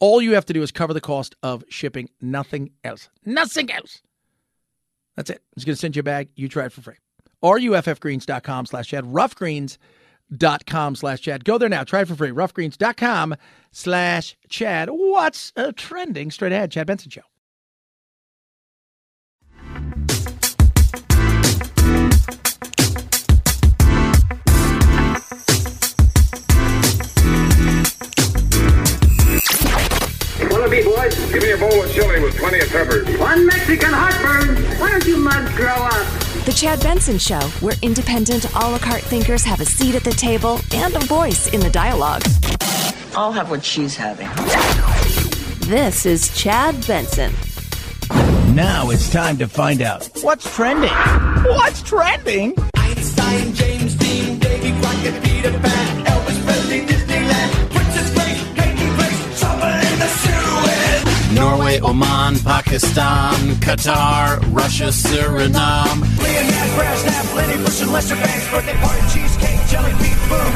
All 0.00 0.22
you 0.22 0.34
have 0.34 0.46
to 0.46 0.52
do 0.52 0.62
is 0.62 0.72
cover 0.72 0.94
the 0.94 1.00
cost 1.00 1.36
of 1.42 1.64
shipping, 1.68 2.08
nothing 2.20 2.70
else. 2.82 3.08
Nothing 3.24 3.70
else. 3.70 4.02
That's 5.16 5.30
it. 5.30 5.42
It's 5.54 5.64
going 5.64 5.74
to 5.74 5.80
send 5.80 5.94
you 5.94 6.00
a 6.00 6.04
bag. 6.04 6.30
You 6.34 6.48
try 6.48 6.64
it 6.64 6.72
for 6.72 6.80
free. 6.80 6.96
RUFFgreens.com 7.44 8.66
slash 8.66 8.88
Chad. 8.88 9.04
Ruffgreens.com 9.04 9.78
slash 10.94 11.20
Chad. 11.20 11.44
Go 11.44 11.58
there 11.58 11.68
now. 11.68 11.84
Try 11.84 12.02
it 12.02 12.08
for 12.08 12.14
free. 12.14 12.30
Ruffgreens.com 12.30 13.36
slash 13.70 14.36
Chad. 14.48 14.88
What's 14.90 15.52
uh, 15.56 15.72
trending 15.76 16.30
straight 16.30 16.52
ahead? 16.52 16.70
Chad 16.70 16.86
Benson 16.86 17.10
Show. 17.10 17.22
Wanna 30.50 30.68
be 30.68 30.82
boys? 30.82 31.32
Give 31.32 31.42
me 31.42 31.52
a 31.52 31.56
bowl 31.56 31.82
of 31.82 31.92
chili 31.92 32.20
with 32.20 32.36
plenty 32.36 32.60
of 32.60 32.68
peppers. 32.68 33.18
One 33.18 33.46
Mexican 33.46 33.92
heartburn. 33.92 34.56
Why 34.78 34.90
don't 34.90 35.06
you 35.06 35.16
mugs 35.16 35.50
grow 35.56 35.72
up? 35.72 36.21
The 36.44 36.52
Chad 36.52 36.80
Benson 36.80 37.18
Show, 37.18 37.38
where 37.60 37.76
independent, 37.82 38.52
a 38.52 38.58
la 38.58 38.76
carte 38.76 39.02
thinkers 39.02 39.44
have 39.44 39.60
a 39.60 39.64
seat 39.64 39.94
at 39.94 40.02
the 40.02 40.10
table 40.10 40.58
and 40.74 40.92
a 40.96 40.98
voice 40.98 41.46
in 41.54 41.60
the 41.60 41.70
dialogue. 41.70 42.22
I'll 43.14 43.30
have 43.30 43.48
what 43.48 43.64
she's 43.64 43.94
having. 43.94 44.28
This 45.68 46.04
is 46.04 46.36
Chad 46.36 46.84
Benson. 46.84 47.32
Now 48.56 48.90
it's 48.90 49.08
time 49.08 49.38
to 49.38 49.46
find 49.46 49.82
out 49.82 50.10
what's 50.22 50.52
trending. 50.52 50.90
What's 51.44 51.80
trending? 51.80 52.56
Einstein, 52.74 53.54
James 53.54 53.94
Dean, 53.94 54.40
Davy 54.40 54.72
Crockett, 54.80 55.22
Peter 55.22 55.52
Pan, 55.52 56.04
Elvis 56.06 56.44
Presley, 56.44 57.01
Norway, 61.34 61.80
Oman, 61.80 62.38
Pakistan, 62.40 63.34
Qatar, 63.56 64.38
Russia, 64.54 64.88
Suriname. 64.88 66.02
Leonard, 66.18 66.70
Crash, 66.76 67.04
Nap, 67.04 67.34
Lenny 67.34 67.56
Bruce, 67.56 67.80
and 67.80 67.90
Lester 67.90 68.14
Bangs, 68.16 68.46
birthday 68.50 68.74
party, 68.74 69.00
cheesecake, 69.12 69.58
jelly 69.68 69.92
bean, 69.98 70.16
boom. 70.28 70.52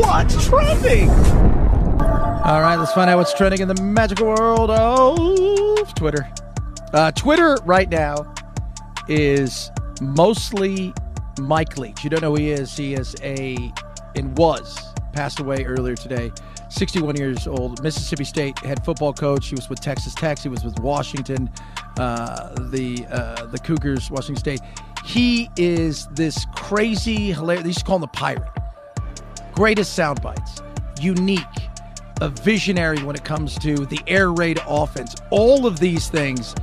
What's 0.00 0.46
trending? 0.46 1.10
All 1.10 2.62
right, 2.62 2.76
let's 2.78 2.92
find 2.92 3.10
out 3.10 3.18
what's 3.18 3.34
trending 3.34 3.60
in 3.60 3.68
the 3.68 3.82
magical 3.82 4.28
world 4.28 4.70
of 4.70 5.92
Twitter. 5.94 6.26
Uh, 6.92 7.10
Twitter 7.12 7.56
right 7.64 7.90
now 7.90 8.32
is 9.08 9.70
mostly 10.00 10.94
Mike 11.40 11.76
Leach. 11.76 12.04
You 12.04 12.10
don't 12.10 12.22
know 12.22 12.30
who 12.30 12.36
he 12.40 12.50
is. 12.52 12.74
He 12.76 12.94
is 12.94 13.16
a, 13.22 13.56
and 14.14 14.38
was, 14.38 14.78
passed 15.12 15.40
away 15.40 15.64
earlier 15.64 15.96
today. 15.96 16.30
61 16.76 17.16
years 17.16 17.46
old, 17.46 17.82
Mississippi 17.82 18.24
State 18.24 18.58
head 18.58 18.84
football 18.84 19.12
coach. 19.12 19.48
He 19.48 19.54
was 19.54 19.68
with 19.70 19.80
Texas 19.80 20.14
Tech. 20.14 20.38
He 20.38 20.50
was 20.50 20.62
with 20.62 20.78
Washington, 20.80 21.50
uh, 21.98 22.54
the 22.70 23.06
uh, 23.10 23.46
the 23.46 23.58
Cougars, 23.58 24.10
Washington 24.10 24.36
State. 24.36 24.60
He 25.04 25.48
is 25.56 26.06
this 26.08 26.46
crazy, 26.54 27.32
hilarious. 27.32 27.62
They 27.62 27.68
used 27.68 27.78
to 27.78 27.84
call 27.86 27.96
him 27.96 28.02
the 28.02 28.08
pirate. 28.08 28.48
Greatest 29.54 29.94
sound 29.94 30.20
bites, 30.20 30.60
unique, 31.00 31.40
a 32.20 32.28
visionary 32.28 33.02
when 33.02 33.16
it 33.16 33.24
comes 33.24 33.58
to 33.60 33.86
the 33.86 34.00
air 34.06 34.32
raid 34.32 34.58
offense. 34.66 35.14
All 35.30 35.66
of 35.66 35.80
these 35.80 36.08
things, 36.08 36.54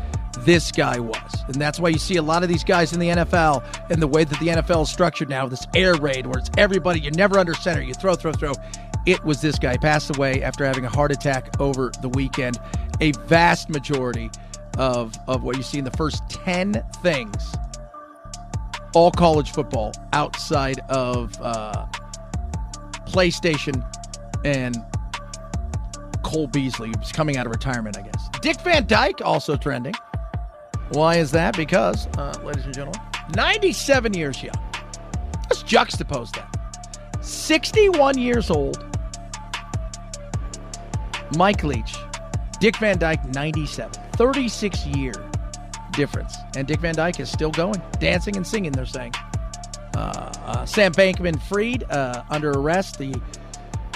this 0.42 0.72
guy 0.72 1.00
was. 1.00 1.44
And 1.48 1.56
that's 1.56 1.80
why 1.80 1.90
you 1.90 1.98
see 1.98 2.18
a 2.18 2.22
lot 2.22 2.44
of 2.44 2.50
these 2.50 2.64
guys 2.64 2.94
in 2.94 3.00
the 3.00 3.10
NFL 3.10 3.66
and 3.90 4.00
the 4.00 4.08
way 4.08 4.26
that 4.26 4.40
the 4.40 4.48
NFL 4.48 4.84
is 4.84 4.90
structured 4.90 5.30
now, 5.30 5.48
this 5.48 5.66
air 5.74 5.96
raid 5.96 6.28
where 6.28 6.38
it's 6.38 6.52
everybody, 6.58 7.00
you're 7.00 7.14
never 7.14 7.40
under 7.40 7.56
center, 7.56 7.82
you 7.82 7.94
throw, 7.96 8.14
throw, 8.16 8.32
throw. 8.32 8.54
It 9.06 9.24
was 9.24 9.42
this 9.42 9.60
guy. 9.60 9.78
Passed 9.78 10.16
away 10.16 10.44
after 10.44 10.66
having 10.66 10.86
a 10.86 10.90
heart 10.90 11.12
attack 11.12 11.60
over 11.60 11.92
the 12.02 12.10
weekend. 12.10 12.60
A 13.02 13.12
vast 13.28 13.70
majority 13.70 14.30
of, 14.78 15.16
of 15.28 15.44
what 15.44 15.58
you 15.58 15.64
see 15.64 15.78
in 15.78 15.84
the 15.84 15.92
first 15.92 16.28
10 16.30 16.84
things, 17.02 17.56
all 18.94 19.12
college 19.12 19.52
football 19.52 19.92
outside 20.14 20.80
of 20.90 21.40
uh, 21.42 21.86
PlayStation 23.08 23.86
and 24.46 24.78
Cole 26.24 26.48
Beasley, 26.48 26.92
coming 27.14 27.38
out 27.38 27.46
of 27.46 27.52
retirement, 27.52 27.98
I 27.98 28.02
guess. 28.02 28.30
Dick 28.42 28.60
Van 28.62 28.86
Dyke 28.88 29.22
also 29.22 29.56
trending. 29.56 29.94
Why 30.90 31.16
is 31.16 31.32
that? 31.32 31.56
Because, 31.58 32.08
uh, 32.18 32.34
ladies 32.44 32.66
and 32.66 32.74
gentlemen, 32.74 33.02
97 33.36 34.14
years 34.14 34.42
young. 34.42 34.54
Let's 35.50 35.64
juxtapose 35.64 36.32
that. 36.36 36.63
61 37.24 38.18
years 38.18 38.52
old. 38.52 38.86
Mike 41.38 41.64
Leach. 41.64 41.96
Dick 42.60 42.78
Van 42.78 42.98
Dyke, 42.98 43.26
97. 43.34 44.02
36 44.14 44.86
year 44.88 45.14
difference. 45.94 46.36
And 46.56 46.68
Dick 46.68 46.80
Van 46.80 46.96
Dyke 46.96 47.20
is 47.20 47.32
still 47.32 47.52
going, 47.52 47.82
dancing 48.00 48.36
and 48.36 48.46
singing, 48.46 48.72
they're 48.72 48.86
saying. 48.86 49.14
Uh, 49.96 50.32
uh, 50.46 50.66
Sam 50.66 50.92
Bankman 50.92 51.42
Fried 51.42 51.84
uh, 51.92 52.24
under 52.30 52.52
arrest. 52.52 52.98
The 52.98 53.14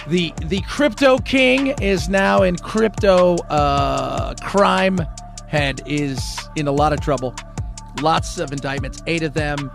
the 0.08 0.34
the 0.46 0.62
crypto 0.62 1.18
king 1.18 1.68
is 1.82 2.08
now 2.08 2.44
in 2.44 2.56
crypto 2.56 3.36
uh, 3.50 4.36
crime. 4.42 5.00
Head 5.48 5.82
is 5.86 6.38
in 6.56 6.68
a 6.68 6.72
lot 6.72 6.94
of 6.94 7.02
trouble. 7.02 7.36
Lots 8.02 8.38
of 8.38 8.52
indictments, 8.52 9.02
eight 9.08 9.24
of 9.24 9.34
them. 9.34 9.72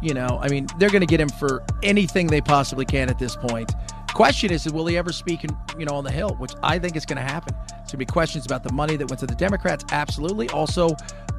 You 0.00 0.14
know, 0.14 0.38
I 0.40 0.48
mean, 0.48 0.68
they're 0.78 0.90
going 0.90 1.00
to 1.00 1.06
get 1.06 1.20
him 1.20 1.28
for 1.28 1.64
anything 1.82 2.28
they 2.28 2.40
possibly 2.40 2.84
can 2.84 3.08
at 3.08 3.18
this 3.18 3.34
point. 3.34 3.72
Question 4.14 4.52
is, 4.52 4.70
will 4.72 4.86
he 4.86 4.96
ever 4.96 5.12
speak, 5.12 5.44
in, 5.44 5.56
you 5.78 5.84
know, 5.84 5.94
on 5.94 6.04
the 6.04 6.10
Hill? 6.10 6.34
Which 6.38 6.52
I 6.62 6.78
think 6.78 6.96
is 6.96 7.04
going 7.04 7.16
to 7.18 7.22
happen. 7.22 7.54
There's 7.68 7.70
going 7.70 7.86
to 7.86 7.96
be 7.98 8.06
questions 8.06 8.46
about 8.46 8.62
the 8.62 8.72
money 8.72 8.96
that 8.96 9.08
went 9.08 9.20
to 9.20 9.26
the 9.26 9.34
Democrats. 9.34 9.84
Absolutely. 9.90 10.48
Also, 10.50 10.90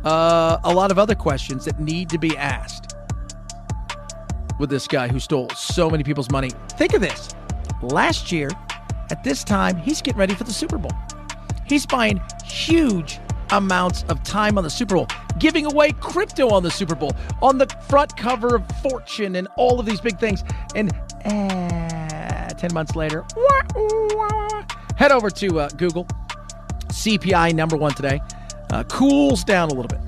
uh, 0.04 0.58
a 0.64 0.74
lot 0.74 0.92
of 0.92 1.00
other 1.00 1.16
questions 1.16 1.66
that 1.66 1.80
need 1.80 2.10
to 2.10 2.18
be 2.18 2.38
asked 2.38 2.96
with 4.60 4.70
this 4.70 4.88
guy 4.88 5.08
who 5.08 5.20
stole 5.20 5.50
so 5.52 5.90
many 5.90 6.04
people's 6.04 6.30
money. 6.30 6.52
Think 6.72 6.94
of 6.94 7.02
this. 7.02 7.34
Last 7.82 8.32
year, 8.32 8.50
at 9.10 9.24
this 9.24 9.44
time, 9.44 9.78
he's 9.78 10.02
getting 10.02 10.20
ready 10.20 10.34
for 10.36 10.44
the 10.44 10.54
Super 10.54 10.78
Bowl. 10.78 10.92
He's 11.66 11.86
buying 11.86 12.22
huge 12.44 13.20
amounts 13.52 14.04
of 14.04 14.24
time 14.24 14.58
on 14.58 14.64
the 14.64 14.70
Super 14.70 14.96
Bowl, 14.96 15.08
giving 15.38 15.66
away 15.66 15.92
crypto 15.94 16.50
on 16.50 16.64
the 16.64 16.72
Super 16.72 16.96
Bowl, 16.96 17.12
on 17.42 17.58
the 17.58 17.68
front 17.88 18.16
cover 18.18 18.56
of 18.56 18.64
Fortune, 18.82 19.36
and 19.36 19.48
all 19.58 19.80
of 19.80 19.86
these 19.86 20.02
big 20.02 20.20
things. 20.20 20.44
And 20.76 20.92
uh, 21.26 22.50
10 22.50 22.74
months 22.74 22.96
later, 22.96 23.26
head 24.98 25.12
over 25.12 25.30
to 25.30 25.60
uh, 25.60 25.70
Google. 25.70 26.08
CPI 26.90 27.54
number 27.54 27.78
one 27.78 27.94
today 27.94 28.20
uh, 28.72 28.84
cools 28.84 29.44
down 29.44 29.70
a 29.70 29.74
little 29.74 29.88
bit. 29.88 30.00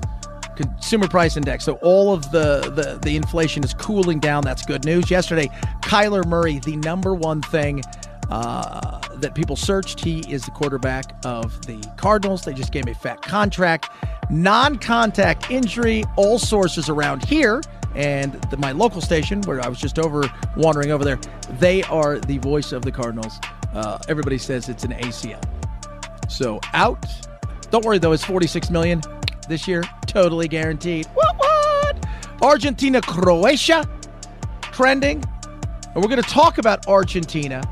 Consumer 0.56 1.08
Price 1.08 1.36
Index. 1.36 1.64
So 1.64 1.74
all 1.82 2.12
of 2.12 2.30
the, 2.30 2.70
the 2.74 2.98
the 3.02 3.16
inflation 3.16 3.64
is 3.64 3.72
cooling 3.74 4.20
down. 4.20 4.44
That's 4.44 4.64
good 4.64 4.84
news. 4.84 5.10
Yesterday, 5.10 5.48
Kyler 5.80 6.26
Murray, 6.26 6.58
the 6.58 6.76
number 6.76 7.14
one 7.14 7.40
thing 7.42 7.82
uh, 8.30 9.00
that 9.22 9.34
people 9.34 9.56
searched. 9.56 10.00
He 10.00 10.20
is 10.30 10.44
the 10.44 10.50
quarterback 10.50 11.16
of 11.24 11.64
the 11.66 11.80
Cardinals. 11.96 12.42
They 12.42 12.52
just 12.52 12.72
gave 12.72 12.84
him 12.84 12.92
a 12.92 12.94
fat 12.94 13.22
contract, 13.22 13.90
non-contact 14.30 15.50
injury. 15.50 16.04
All 16.16 16.38
sources 16.38 16.88
around 16.88 17.24
here 17.24 17.62
and 17.94 18.34
the, 18.50 18.56
my 18.56 18.72
local 18.72 19.00
station, 19.00 19.42
where 19.42 19.60
I 19.60 19.68
was 19.68 19.78
just 19.78 19.98
over 19.98 20.30
wandering 20.56 20.90
over 20.90 21.04
there, 21.04 21.18
they 21.58 21.82
are 21.84 22.18
the 22.18 22.38
voice 22.38 22.72
of 22.72 22.82
the 22.82 22.92
Cardinals. 22.92 23.38
Uh, 23.72 23.98
everybody 24.08 24.38
says 24.38 24.68
it's 24.68 24.84
an 24.84 24.92
ACL. 24.92 25.42
So 26.30 26.60
out. 26.72 27.06
Don't 27.70 27.84
worry 27.84 27.98
though, 27.98 28.12
it's 28.12 28.24
46 28.24 28.70
million 28.70 29.00
this 29.48 29.66
year, 29.66 29.82
totally 30.06 30.48
guaranteed. 30.48 31.06
What 31.14 31.36
what? 31.38 32.06
Argentina, 32.42 33.00
Croatia, 33.00 33.88
trending, 34.60 35.22
and 35.94 35.96
we're 35.96 36.08
going 36.08 36.22
to 36.22 36.28
talk 36.28 36.58
about 36.58 36.86
Argentina 36.86 37.62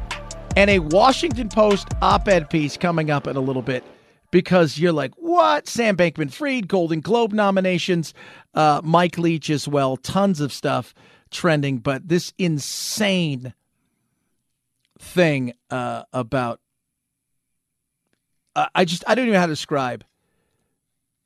and 0.56 0.70
a 0.70 0.78
Washington 0.78 1.48
Post 1.48 1.88
op-ed 2.02 2.50
piece 2.50 2.76
coming 2.76 3.10
up 3.10 3.26
in 3.26 3.36
a 3.36 3.40
little 3.40 3.62
bit 3.62 3.84
because 4.30 4.78
you're 4.78 4.92
like, 4.92 5.12
what? 5.16 5.68
Sam 5.68 5.96
Bankman 5.96 6.32
Fried, 6.32 6.68
Golden 6.68 7.00
Globe 7.00 7.32
nominations, 7.32 8.14
uh, 8.54 8.80
Mike 8.84 9.18
Leach 9.18 9.50
as 9.50 9.66
well, 9.66 9.96
tons 9.96 10.40
of 10.40 10.52
stuff 10.52 10.94
trending, 11.30 11.78
but 11.78 12.08
this 12.08 12.32
insane 12.38 13.54
thing 14.98 15.54
uh, 15.70 16.02
about 16.12 16.60
I 18.74 18.84
just 18.84 19.04
I 19.06 19.14
don't 19.14 19.24
even 19.24 19.34
know 19.34 19.40
how 19.40 19.46
to 19.46 19.52
describe 19.52 20.04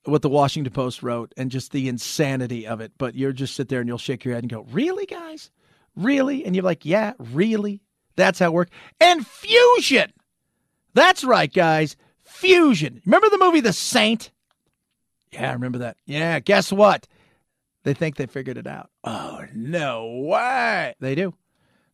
what 0.05 0.23
the 0.23 0.29
Washington 0.29 0.73
Post 0.73 1.03
wrote 1.03 1.33
and 1.37 1.51
just 1.51 1.73
the 1.73 1.89
insanity 1.89 2.67
of 2.67 2.81
it. 2.81 2.93
But 2.99 3.15
you're 3.15 3.33
just 3.33 3.55
sit 3.57 3.69
there 3.69 3.81
and 3.81 3.89
you'll 3.89 3.99
shake 3.99 4.25
your 4.25 4.35
head 4.35 4.45
and 4.45 4.51
go, 4.51 4.67
"Really, 4.71 5.07
guys? 5.07 5.51
Really?" 5.97 6.45
And 6.45 6.55
you're 6.55 6.65
like, 6.65 6.85
"Yeah, 6.85 7.15
really." 7.19 7.81
That's 8.17 8.39
how 8.39 8.47
it 8.47 8.53
works. 8.53 8.71
And 9.01 9.27
fusion. 9.27 10.13
That's 10.95 11.25
right, 11.25 11.53
guys. 11.53 11.97
Fusion. 12.25 13.03
Remember 13.05 13.29
the 13.29 13.39
movie 13.39 13.61
The 13.61 13.73
Saint? 13.73 14.31
Yeah, 15.33 15.51
I 15.51 15.53
remember 15.53 15.79
that. 15.79 15.97
Yeah, 16.07 16.39
guess 16.39 16.73
what? 16.73 17.09
They 17.83 17.95
think 17.95 18.17
they 18.17 18.27
figured 18.27 18.57
it 18.57 18.67
out. 18.67 18.91
Oh, 19.03 19.45
no 19.55 20.25
way. 20.29 20.95
They 21.01 21.15
do. 21.15 21.35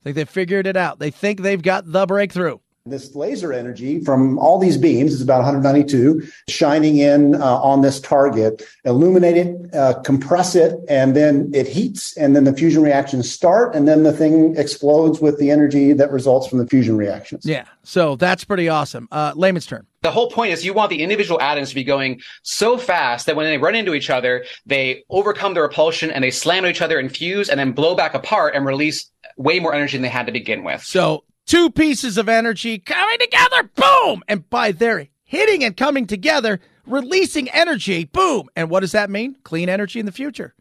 Think 0.04 0.16
they 0.16 0.24
figured 0.24 0.66
it 0.66 0.76
out. 0.76 0.98
They 0.98 1.10
think 1.10 1.40
they've 1.40 1.60
got 1.60 1.90
the 1.90 2.06
breakthrough 2.06 2.58
this 2.86 3.14
laser 3.14 3.52
energy 3.52 4.00
from 4.00 4.38
all 4.38 4.58
these 4.58 4.76
beams 4.76 5.12
is 5.12 5.20
about 5.20 5.42
192 5.42 6.22
shining 6.48 6.98
in 6.98 7.34
uh, 7.34 7.58
on 7.60 7.82
this 7.82 8.00
target. 8.00 8.62
Illuminate 8.84 9.36
it 9.36 9.74
uh, 9.74 10.00
compress 10.00 10.54
it 10.54 10.78
and 10.88 11.14
then 11.14 11.50
it 11.52 11.66
heats 11.68 12.16
and 12.16 12.34
then 12.34 12.44
the 12.44 12.52
fusion 12.52 12.82
reactions 12.82 13.30
start 13.30 13.74
and 13.74 13.86
then 13.86 14.02
the 14.02 14.12
thing 14.12 14.56
explodes 14.56 15.20
with 15.20 15.38
the 15.38 15.50
energy 15.50 15.92
that 15.92 16.10
results 16.10 16.46
from 16.46 16.58
the 16.58 16.66
fusion 16.66 16.96
reactions. 16.96 17.44
Yeah 17.44 17.66
so 17.82 18.16
that's 18.16 18.44
pretty 18.44 18.68
awesome. 18.68 19.08
Uh, 19.10 19.32
layman's 19.34 19.66
turn 19.66 19.86
the 20.02 20.10
whole 20.10 20.30
point 20.30 20.52
is 20.52 20.64
you 20.64 20.72
want 20.72 20.90
the 20.90 21.02
individual 21.02 21.40
atoms 21.40 21.68
to 21.70 21.74
be 21.74 21.84
going 21.84 22.20
so 22.42 22.78
fast 22.78 23.26
that 23.26 23.36
when 23.36 23.46
they 23.46 23.58
run 23.58 23.74
into 23.74 23.94
each 23.94 24.08
other, 24.08 24.44
they 24.64 25.04
overcome 25.10 25.52
the 25.52 25.60
repulsion 25.60 26.10
and 26.10 26.24
they 26.24 26.30
slam 26.30 26.64
into 26.64 26.70
each 26.70 26.80
other 26.80 26.98
and 26.98 27.14
fuse 27.14 27.50
and 27.50 27.60
then 27.60 27.72
blow 27.72 27.94
back 27.94 28.14
apart 28.14 28.54
and 28.54 28.64
release 28.64 29.10
way 29.36 29.60
more 29.60 29.74
energy 29.74 29.98
than 29.98 30.02
they 30.02 30.08
had 30.08 30.26
to 30.26 30.32
begin 30.32 30.64
with. 30.64 30.82
So 30.82 31.24
two 31.50 31.68
pieces 31.68 32.16
of 32.16 32.28
energy 32.28 32.78
coming 32.78 33.18
together, 33.18 33.68
boom! 33.74 34.22
And 34.28 34.48
by 34.48 34.70
their 34.70 35.08
hitting 35.24 35.64
and 35.64 35.76
coming 35.76 36.06
together, 36.06 36.60
releasing 36.86 37.50
energy, 37.50 38.04
boom! 38.04 38.48
And 38.54 38.70
what 38.70 38.80
does 38.80 38.92
that 38.92 39.10
mean? 39.10 39.36
Clean 39.42 39.68
energy 39.68 39.98
in 39.98 40.06
the 40.06 40.12
future, 40.12 40.54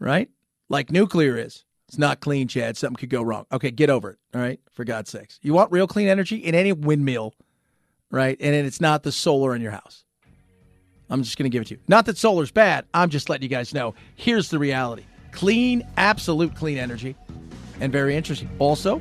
right? 0.00 0.28
Like 0.68 0.90
nuclear 0.90 1.38
is. 1.38 1.64
It's 1.86 1.96
not 1.96 2.18
clean, 2.18 2.48
Chad. 2.48 2.76
Something 2.76 2.96
could 2.96 3.10
go 3.10 3.22
wrong. 3.22 3.46
Okay, 3.52 3.70
get 3.70 3.88
over 3.88 4.10
it. 4.10 4.18
All 4.34 4.40
right, 4.40 4.58
for 4.72 4.84
God's 4.84 5.10
sakes. 5.10 5.38
You 5.42 5.54
want 5.54 5.70
real 5.70 5.86
clean 5.86 6.08
energy 6.08 6.38
in 6.38 6.56
any 6.56 6.72
windmill, 6.72 7.34
right? 8.10 8.36
And 8.40 8.52
it's 8.52 8.80
not 8.80 9.04
the 9.04 9.12
solar 9.12 9.54
in 9.54 9.62
your 9.62 9.70
house. 9.70 10.02
I'm 11.08 11.22
just 11.22 11.38
going 11.38 11.48
to 11.48 11.54
give 11.54 11.62
it 11.62 11.68
to 11.68 11.74
you. 11.74 11.80
Not 11.86 12.06
that 12.06 12.18
solar's 12.18 12.50
bad. 12.50 12.86
I'm 12.94 13.10
just 13.10 13.28
letting 13.28 13.44
you 13.44 13.48
guys 13.48 13.72
know. 13.72 13.94
Here's 14.16 14.48
the 14.48 14.58
reality 14.58 15.04
clean, 15.30 15.86
absolute 15.96 16.56
clean 16.56 16.78
energy, 16.78 17.14
and 17.80 17.92
very 17.92 18.16
interesting. 18.16 18.50
Also, 18.58 19.00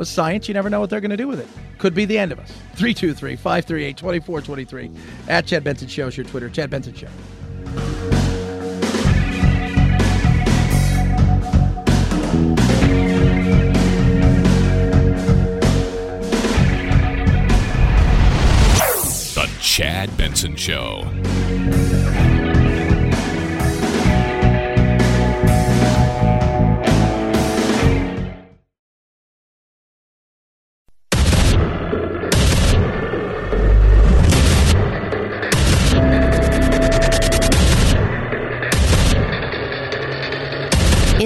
with 0.00 0.08
science, 0.08 0.48
you 0.48 0.54
never 0.54 0.70
know 0.70 0.80
what 0.80 0.88
they're 0.88 1.00
going 1.00 1.10
to 1.10 1.16
do 1.16 1.28
with 1.28 1.38
it. 1.38 1.46
Could 1.78 1.94
be 1.94 2.06
the 2.06 2.18
end 2.18 2.32
of 2.32 2.40
us. 2.40 2.50
323 2.74 3.36
538 3.36 3.96
2423. 3.96 4.90
At 5.28 5.46
Chad 5.46 5.62
Benson 5.62 5.88
Show 5.88 6.08
is 6.08 6.16
your 6.16 6.26
Twitter. 6.26 6.48
Chad 6.48 6.70
Benson 6.70 6.94
Show. 6.94 7.06
The 19.34 19.50
Chad 19.60 20.16
Benson 20.16 20.56
Show. 20.56 21.29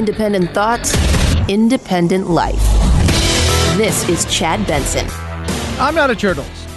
Independent 0.07 0.51
thoughts, 0.51 0.95
independent 1.49 2.29
life. 2.29 2.61
This 3.79 4.07
is 4.07 4.27
Chad 4.27 4.67
Benson. 4.67 5.07
I'm 5.81 5.95
not 5.95 6.11
a 6.11 6.15
journalist. 6.15 6.69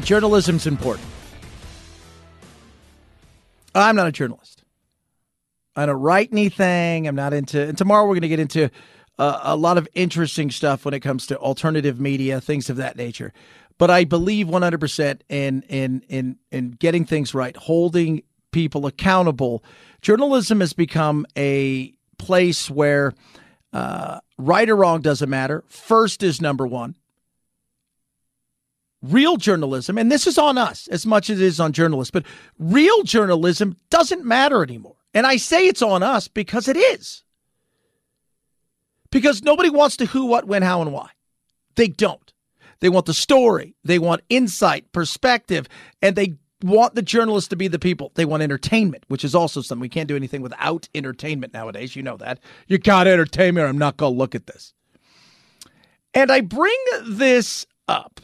Journalism's 0.00 0.66
important. 0.66 1.06
I'm 3.72 3.94
not 3.94 4.08
a 4.08 4.10
journalist. 4.10 4.64
I 5.76 5.86
don't 5.86 6.00
write 6.00 6.30
anything. 6.32 7.06
I'm 7.06 7.14
not 7.14 7.32
into. 7.32 7.62
And 7.62 7.78
tomorrow 7.78 8.02
we're 8.02 8.14
going 8.14 8.22
to 8.22 8.28
get 8.28 8.40
into 8.40 8.68
uh, 9.20 9.38
a 9.44 9.54
lot 9.54 9.78
of 9.78 9.86
interesting 9.94 10.50
stuff 10.50 10.84
when 10.84 10.94
it 10.94 11.00
comes 11.00 11.24
to 11.28 11.38
alternative 11.38 12.00
media, 12.00 12.40
things 12.40 12.68
of 12.68 12.74
that 12.78 12.96
nature. 12.96 13.32
But 13.78 13.92
I 13.92 14.02
believe 14.02 14.48
100% 14.48 15.20
in 15.28 15.62
in 15.68 16.02
in 16.08 16.38
in 16.50 16.72
getting 16.72 17.04
things 17.04 17.32
right, 17.32 17.56
holding 17.56 18.24
people 18.50 18.86
accountable. 18.86 19.62
Journalism 20.02 20.58
has 20.58 20.72
become 20.72 21.24
a 21.36 21.94
place 22.18 22.68
where 22.70 23.14
uh, 23.72 24.20
right 24.36 24.68
or 24.68 24.76
wrong 24.76 25.00
doesn't 25.00 25.30
matter. 25.30 25.64
First 25.68 26.22
is 26.22 26.40
number 26.40 26.66
one. 26.66 26.96
Real 29.00 29.36
journalism, 29.36 29.96
and 29.96 30.10
this 30.10 30.26
is 30.26 30.38
on 30.38 30.58
us 30.58 30.88
as 30.88 31.06
much 31.06 31.30
as 31.30 31.40
it 31.40 31.44
is 31.44 31.60
on 31.60 31.72
journalists, 31.72 32.10
but 32.10 32.24
real 32.58 33.04
journalism 33.04 33.76
doesn't 33.90 34.24
matter 34.24 34.62
anymore. 34.62 34.96
And 35.14 35.26
I 35.26 35.36
say 35.36 35.66
it's 35.66 35.82
on 35.82 36.02
us 36.02 36.26
because 36.26 36.66
it 36.66 36.76
is. 36.76 37.22
Because 39.10 39.42
nobody 39.42 39.70
wants 39.70 39.96
to 39.98 40.06
who, 40.06 40.26
what, 40.26 40.46
when, 40.46 40.62
how, 40.62 40.82
and 40.82 40.92
why. 40.92 41.10
They 41.76 41.88
don't. 41.88 42.32
They 42.80 42.88
want 42.88 43.06
the 43.06 43.14
story, 43.14 43.74
they 43.84 43.98
want 43.98 44.22
insight, 44.28 44.92
perspective, 44.92 45.68
and 46.02 46.14
they 46.14 46.36
want 46.62 46.94
the 46.94 47.02
journalists 47.02 47.48
to 47.48 47.56
be 47.56 47.68
the 47.68 47.78
people. 47.78 48.12
They 48.14 48.24
want 48.24 48.42
entertainment, 48.42 49.04
which 49.08 49.24
is 49.24 49.34
also 49.34 49.60
something 49.60 49.80
we 49.80 49.88
can't 49.88 50.08
do 50.08 50.16
anything 50.16 50.42
without 50.42 50.88
entertainment 50.94 51.52
nowadays. 51.52 51.94
You 51.94 52.02
know 52.02 52.16
that. 52.16 52.40
You 52.66 52.78
got 52.78 53.06
entertainment, 53.06 53.64
or 53.64 53.68
I'm 53.68 53.78
not 53.78 53.96
going 53.96 54.14
to 54.14 54.18
look 54.18 54.34
at 54.34 54.46
this. 54.46 54.72
And 56.14 56.32
I 56.32 56.40
bring 56.40 56.76
this 57.06 57.66
up, 57.86 58.20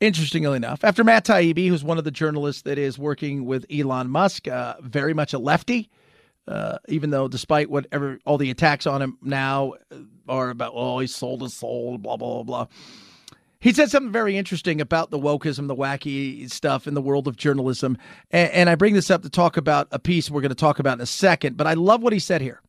interestingly 0.00 0.56
enough, 0.56 0.84
after 0.84 1.04
Matt 1.04 1.26
Taibbi, 1.26 1.68
who's 1.68 1.84
one 1.84 1.98
of 1.98 2.04
the 2.04 2.10
journalists 2.10 2.62
that 2.62 2.78
is 2.78 2.98
working 2.98 3.44
with 3.44 3.66
Elon 3.70 4.08
Musk, 4.08 4.48
uh, 4.48 4.76
very 4.80 5.12
much 5.12 5.34
a 5.34 5.38
lefty. 5.38 5.90
Uh, 6.48 6.78
even 6.88 7.10
though, 7.10 7.28
despite 7.28 7.70
whatever 7.70 8.18
all 8.24 8.38
the 8.38 8.50
attacks 8.50 8.86
on 8.86 9.02
him 9.02 9.18
now 9.22 9.74
are 10.28 10.50
about, 10.50 10.72
oh, 10.74 10.98
he 10.98 11.06
sold 11.06 11.42
his 11.42 11.54
soul, 11.54 11.98
blah 11.98 12.16
blah 12.16 12.42
blah. 12.42 12.66
He 13.60 13.74
said 13.74 13.90
something 13.90 14.10
very 14.10 14.38
interesting 14.38 14.80
about 14.80 15.10
the 15.10 15.18
wokeism, 15.18 15.68
the 15.68 15.76
wacky 15.76 16.50
stuff 16.50 16.86
in 16.86 16.94
the 16.94 17.02
world 17.02 17.28
of 17.28 17.36
journalism. 17.36 17.98
And, 18.30 18.50
and 18.52 18.70
I 18.70 18.74
bring 18.74 18.94
this 18.94 19.10
up 19.10 19.22
to 19.22 19.28
talk 19.28 19.58
about 19.58 19.86
a 19.92 19.98
piece 19.98 20.30
we're 20.30 20.40
going 20.40 20.48
to 20.48 20.54
talk 20.54 20.78
about 20.78 20.94
in 20.94 21.02
a 21.02 21.06
second, 21.06 21.58
but 21.58 21.66
I 21.66 21.74
love 21.74 22.02
what 22.02 22.14
he 22.14 22.18
said 22.18 22.40
here. 22.40 22.62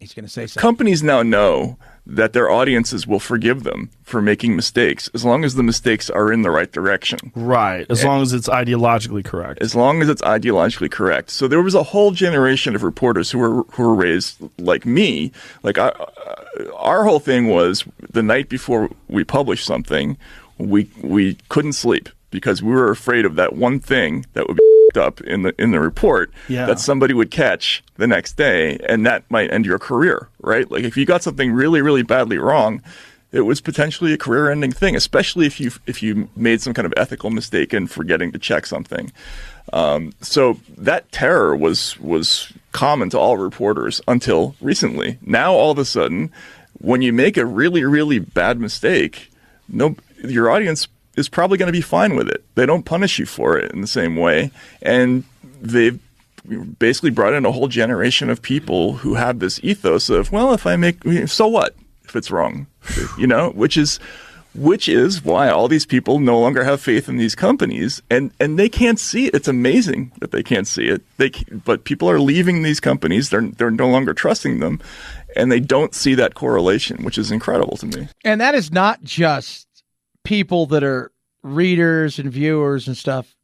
He's 0.00 0.14
going 0.14 0.24
to 0.24 0.30
say 0.30 0.46
something. 0.46 0.60
Companies 0.60 1.02
now 1.02 1.22
know 1.22 1.76
that 2.06 2.32
their 2.32 2.50
audiences 2.50 3.06
will 3.06 3.20
forgive 3.20 3.64
them 3.64 3.90
for 4.02 4.22
making 4.22 4.56
mistakes 4.56 5.10
as 5.12 5.26
long 5.26 5.44
as 5.44 5.56
the 5.56 5.62
mistakes 5.62 6.08
are 6.08 6.32
in 6.32 6.40
the 6.40 6.50
right 6.50 6.72
direction. 6.72 7.30
Right. 7.34 7.86
As 7.90 8.02
long 8.02 8.22
as 8.22 8.32
it's 8.32 8.48
ideologically 8.48 9.22
correct. 9.22 9.60
As 9.60 9.74
long 9.74 10.00
as 10.00 10.08
it's 10.08 10.22
ideologically 10.22 10.90
correct. 10.90 11.30
So 11.30 11.46
there 11.46 11.62
was 11.62 11.74
a 11.74 11.82
whole 11.82 12.12
generation 12.12 12.74
of 12.74 12.82
reporters 12.82 13.30
who 13.30 13.38
were 13.38 13.62
who 13.72 13.82
were 13.82 13.94
raised 13.94 14.38
like 14.58 14.86
me. 14.86 15.32
Like 15.62 15.76
I, 15.76 15.88
uh, 15.88 16.72
our 16.76 17.04
whole 17.04 17.20
thing 17.20 17.48
was 17.48 17.84
the 18.10 18.22
night 18.22 18.48
before 18.48 18.88
we 19.08 19.22
published 19.22 19.66
something, 19.66 20.16
we 20.56 20.90
we 21.02 21.36
couldn't 21.50 21.74
sleep 21.74 22.08
because 22.30 22.62
we 22.62 22.72
were 22.72 22.90
afraid 22.90 23.26
of 23.26 23.36
that 23.36 23.54
one 23.54 23.78
thing 23.78 24.24
that 24.32 24.48
would 24.48 24.56
be 24.56 24.79
up 24.96 25.20
in 25.22 25.42
the 25.42 25.54
in 25.60 25.70
the 25.70 25.80
report 25.80 26.30
Yeah. 26.48 26.66
that 26.66 26.78
somebody 26.80 27.14
would 27.14 27.30
catch 27.30 27.82
the 27.96 28.06
next 28.06 28.36
day 28.36 28.78
and 28.88 29.04
that 29.06 29.24
might 29.30 29.52
end 29.52 29.66
your 29.66 29.78
career, 29.78 30.28
right? 30.40 30.70
Like 30.70 30.84
if 30.84 30.96
you 30.96 31.04
got 31.06 31.22
something 31.22 31.52
really 31.52 31.80
really 31.82 32.02
badly 32.02 32.38
wrong, 32.38 32.82
it 33.32 33.42
was 33.42 33.60
potentially 33.60 34.12
a 34.12 34.18
career-ending 34.18 34.72
thing, 34.72 34.96
especially 34.96 35.46
if 35.46 35.60
you 35.60 35.70
if 35.86 36.02
you 36.02 36.28
made 36.34 36.60
some 36.60 36.74
kind 36.74 36.86
of 36.86 36.94
ethical 36.96 37.30
mistake 37.30 37.72
in 37.72 37.86
forgetting 37.86 38.32
to 38.32 38.38
check 38.38 38.66
something. 38.66 39.12
Um, 39.72 40.12
so 40.20 40.58
that 40.76 41.10
terror 41.12 41.54
was 41.54 41.98
was 42.00 42.52
common 42.72 43.08
to 43.10 43.18
all 43.18 43.36
reporters 43.36 44.00
until 44.08 44.56
recently. 44.60 45.18
Now 45.22 45.52
all 45.52 45.70
of 45.70 45.78
a 45.78 45.84
sudden, 45.84 46.32
when 46.78 47.02
you 47.02 47.12
make 47.12 47.36
a 47.36 47.46
really 47.46 47.84
really 47.84 48.18
bad 48.18 48.58
mistake, 48.58 49.30
no, 49.68 49.94
your 50.24 50.50
audience 50.50 50.88
is 51.16 51.28
probably 51.28 51.58
going 51.58 51.66
to 51.68 51.72
be 51.72 51.80
fine 51.80 52.16
with 52.16 52.28
it. 52.28 52.44
They 52.54 52.66
don't 52.66 52.84
punish 52.84 53.18
you 53.18 53.26
for 53.26 53.58
it 53.58 53.72
in 53.72 53.80
the 53.80 53.86
same 53.86 54.16
way, 54.16 54.50
and 54.82 55.24
they've 55.60 55.98
basically 56.78 57.10
brought 57.10 57.34
in 57.34 57.44
a 57.44 57.52
whole 57.52 57.68
generation 57.68 58.30
of 58.30 58.40
people 58.40 58.94
who 58.94 59.14
have 59.14 59.38
this 59.38 59.60
ethos 59.62 60.08
of, 60.08 60.32
well, 60.32 60.54
if 60.54 60.66
I 60.66 60.76
make, 60.76 61.02
so 61.26 61.46
what 61.46 61.74
if 62.04 62.16
it's 62.16 62.30
wrong, 62.30 62.66
you 63.18 63.26
know, 63.26 63.50
which 63.50 63.76
is 63.76 63.98
which 64.54 64.88
is 64.88 65.24
why 65.24 65.48
all 65.48 65.68
these 65.68 65.86
people 65.86 66.18
no 66.18 66.38
longer 66.40 66.64
have 66.64 66.80
faith 66.80 67.08
in 67.08 67.16
these 67.16 67.34
companies. 67.34 68.02
And 68.10 68.32
and 68.40 68.58
they 68.58 68.68
can't 68.68 68.98
see 68.98 69.26
it. 69.26 69.34
It's 69.34 69.48
amazing 69.48 70.12
that 70.20 70.32
they 70.32 70.42
can't 70.42 70.66
see 70.66 70.88
it. 70.88 71.02
They 71.18 71.30
c- 71.30 71.46
but 71.64 71.84
people 71.84 72.10
are 72.10 72.20
leaving 72.20 72.62
these 72.62 72.80
companies. 72.80 73.30
They're 73.30 73.42
they're 73.42 73.70
no 73.70 73.88
longer 73.88 74.12
trusting 74.12 74.58
them. 74.58 74.80
And 75.36 75.52
they 75.52 75.60
don't 75.60 75.94
see 75.94 76.16
that 76.16 76.34
correlation 76.34 77.04
which 77.04 77.16
is 77.16 77.30
incredible 77.30 77.76
to 77.76 77.86
me. 77.86 78.08
And 78.24 78.40
that 78.40 78.56
is 78.56 78.72
not 78.72 79.04
just 79.04 79.68
people 80.24 80.66
that 80.66 80.82
are 80.82 81.12
readers 81.42 82.18
and 82.18 82.30
viewers 82.30 82.86
and 82.86 82.96
stuff 82.96 83.34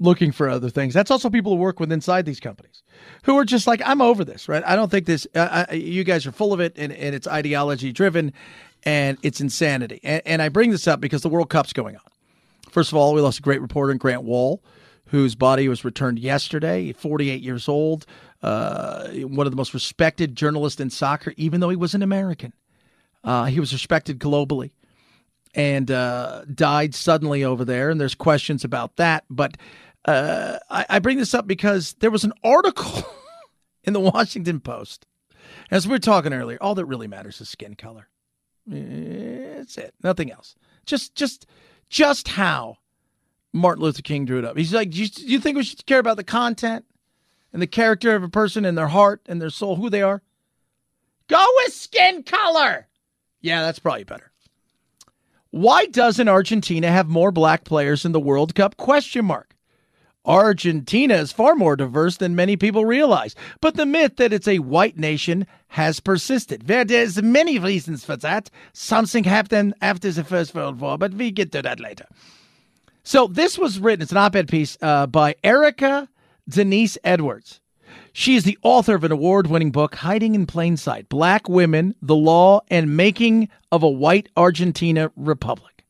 looking 0.00 0.32
for 0.32 0.48
other 0.48 0.70
things. 0.70 0.94
That's 0.94 1.10
also 1.10 1.30
people 1.30 1.52
who 1.52 1.58
work 1.58 1.80
with 1.80 1.92
inside 1.92 2.26
these 2.26 2.40
companies 2.40 2.82
who 3.24 3.38
are 3.38 3.44
just 3.44 3.66
like, 3.66 3.80
I'm 3.84 4.00
over 4.00 4.24
this, 4.24 4.48
right? 4.48 4.62
I 4.66 4.76
don't 4.76 4.90
think 4.90 5.06
this, 5.06 5.26
I, 5.34 5.72
you 5.72 6.04
guys 6.04 6.26
are 6.26 6.32
full 6.32 6.52
of 6.52 6.60
it 6.60 6.74
and, 6.76 6.92
and 6.92 7.14
it's 7.14 7.26
ideology 7.26 7.92
driven 7.92 8.32
and 8.82 9.18
it's 9.22 9.40
insanity. 9.40 10.00
And, 10.02 10.22
and 10.26 10.42
I 10.42 10.48
bring 10.48 10.70
this 10.70 10.86
up 10.86 11.00
because 11.00 11.22
the 11.22 11.28
World 11.28 11.48
Cup's 11.48 11.72
going 11.72 11.96
on. 11.96 12.02
First 12.70 12.92
of 12.92 12.98
all, 12.98 13.14
we 13.14 13.20
lost 13.20 13.38
a 13.38 13.42
great 13.42 13.60
reporter 13.60 13.92
in 13.92 13.98
Grant 13.98 14.24
Wahl, 14.24 14.62
whose 15.06 15.34
body 15.34 15.68
was 15.68 15.84
returned 15.84 16.18
yesterday, 16.18 16.92
48 16.92 17.40
years 17.40 17.68
old, 17.68 18.04
uh, 18.42 19.08
one 19.10 19.46
of 19.46 19.52
the 19.52 19.56
most 19.56 19.72
respected 19.74 20.34
journalists 20.34 20.80
in 20.80 20.90
soccer, 20.90 21.32
even 21.36 21.60
though 21.60 21.68
he 21.68 21.76
was 21.76 21.94
an 21.94 22.02
American. 22.02 22.52
Uh, 23.22 23.44
he 23.44 23.60
was 23.60 23.72
respected 23.72 24.18
globally 24.18 24.72
and 25.54 25.90
uh, 25.90 26.44
died 26.52 26.94
suddenly 26.94 27.44
over 27.44 27.64
there. 27.64 27.90
And 27.90 28.00
there's 28.00 28.14
questions 28.14 28.64
about 28.64 28.96
that. 28.96 29.24
But 29.30 29.56
uh, 30.04 30.58
I, 30.68 30.86
I 30.90 30.98
bring 30.98 31.18
this 31.18 31.34
up 31.34 31.46
because 31.46 31.94
there 32.00 32.10
was 32.10 32.24
an 32.24 32.32
article 32.42 33.04
in 33.84 33.92
the 33.92 34.00
Washington 34.00 34.60
Post. 34.60 35.06
As 35.70 35.86
we 35.86 35.92
were 35.92 35.98
talking 35.98 36.32
earlier, 36.32 36.58
all 36.60 36.74
that 36.74 36.86
really 36.86 37.06
matters 37.06 37.40
is 37.40 37.48
skin 37.48 37.74
color. 37.74 38.08
It's 38.66 39.78
it, 39.78 39.94
nothing 40.02 40.30
else. 40.30 40.56
Just, 40.86 41.14
just, 41.14 41.46
just 41.88 42.28
how 42.28 42.78
Martin 43.52 43.84
Luther 43.84 44.02
King 44.02 44.24
drew 44.24 44.38
it 44.38 44.44
up. 44.44 44.56
He's 44.56 44.74
like, 44.74 44.90
do 44.90 45.02
you, 45.02 45.08
do 45.08 45.22
you 45.24 45.38
think 45.38 45.56
we 45.56 45.64
should 45.64 45.86
care 45.86 46.00
about 46.00 46.16
the 46.16 46.24
content 46.24 46.84
and 47.52 47.62
the 47.62 47.66
character 47.66 48.14
of 48.14 48.22
a 48.22 48.28
person 48.28 48.64
and 48.64 48.76
their 48.76 48.88
heart 48.88 49.22
and 49.26 49.40
their 49.40 49.50
soul, 49.50 49.76
who 49.76 49.88
they 49.88 50.02
are? 50.02 50.22
Go 51.28 51.44
with 51.58 51.72
skin 51.72 52.22
color. 52.22 52.88
Yeah, 53.40 53.62
that's 53.62 53.78
probably 53.78 54.04
better. 54.04 54.32
Why 55.54 55.86
doesn't 55.86 56.28
Argentina 56.28 56.90
have 56.90 57.06
more 57.06 57.30
black 57.30 57.62
players 57.62 58.04
in 58.04 58.10
the 58.10 58.18
World 58.18 58.56
Cup? 58.56 58.76
Question 58.76 59.26
mark. 59.26 59.54
Argentina 60.24 61.14
is 61.14 61.30
far 61.30 61.54
more 61.54 61.76
diverse 61.76 62.16
than 62.16 62.34
many 62.34 62.56
people 62.56 62.84
realize, 62.84 63.36
but 63.60 63.76
the 63.76 63.86
myth 63.86 64.16
that 64.16 64.32
it's 64.32 64.48
a 64.48 64.58
white 64.58 64.98
nation 64.98 65.46
has 65.68 66.00
persisted. 66.00 66.68
Well, 66.68 66.84
there's 66.84 67.22
many 67.22 67.60
reasons 67.60 68.04
for 68.04 68.16
that. 68.16 68.50
Something 68.72 69.22
happened 69.22 69.74
after 69.80 70.10
the 70.10 70.24
First 70.24 70.56
World 70.56 70.80
War, 70.80 70.98
but 70.98 71.14
we 71.14 71.30
get 71.30 71.52
to 71.52 71.62
that 71.62 71.78
later. 71.78 72.06
So 73.04 73.28
this 73.28 73.56
was 73.56 73.78
written, 73.78 74.02
it's 74.02 74.10
an 74.10 74.18
op-ed 74.18 74.48
piece 74.48 74.76
uh, 74.82 75.06
by 75.06 75.36
Erica 75.44 76.08
Denise 76.48 76.98
Edwards. 77.04 77.60
She 78.16 78.36
is 78.36 78.44
the 78.44 78.56
author 78.62 78.94
of 78.94 79.02
an 79.02 79.10
award-winning 79.10 79.72
book, 79.72 79.96
Hiding 79.96 80.36
in 80.36 80.46
Plain 80.46 80.76
Sight: 80.76 81.08
Black 81.08 81.48
Women, 81.48 81.96
the 82.00 82.14
Law, 82.14 82.60
and 82.68 82.96
Making 82.96 83.48
of 83.72 83.82
a 83.82 83.88
White 83.88 84.28
Argentina 84.36 85.10
Republic, 85.16 85.84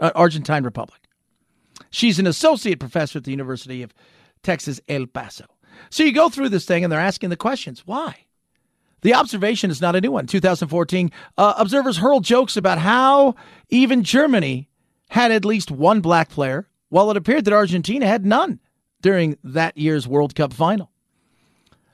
uh, 0.00 0.10
Argentine 0.16 0.64
Republic. 0.64 1.00
She's 1.90 2.18
an 2.18 2.26
associate 2.26 2.80
professor 2.80 3.18
at 3.18 3.24
the 3.24 3.30
University 3.30 3.84
of 3.84 3.94
Texas 4.42 4.80
El 4.88 5.06
Paso. 5.06 5.44
So 5.90 6.02
you 6.02 6.10
go 6.10 6.28
through 6.28 6.48
this 6.48 6.64
thing, 6.64 6.82
and 6.82 6.92
they're 6.92 6.98
asking 6.98 7.30
the 7.30 7.36
questions: 7.36 7.86
Why? 7.86 8.16
The 9.02 9.14
observation 9.14 9.70
is 9.70 9.80
not 9.80 9.94
a 9.94 10.00
new 10.00 10.10
one. 10.10 10.26
2014, 10.26 11.12
uh, 11.38 11.54
observers 11.56 11.98
hurled 11.98 12.24
jokes 12.24 12.56
about 12.56 12.78
how 12.78 13.36
even 13.68 14.02
Germany 14.02 14.68
had 15.10 15.30
at 15.30 15.44
least 15.44 15.70
one 15.70 16.00
black 16.00 16.30
player, 16.30 16.68
while 16.88 17.12
it 17.12 17.16
appeared 17.16 17.44
that 17.44 17.54
Argentina 17.54 18.08
had 18.08 18.26
none 18.26 18.58
during 19.00 19.38
that 19.44 19.78
year's 19.78 20.08
World 20.08 20.34
Cup 20.34 20.52
final. 20.52 20.89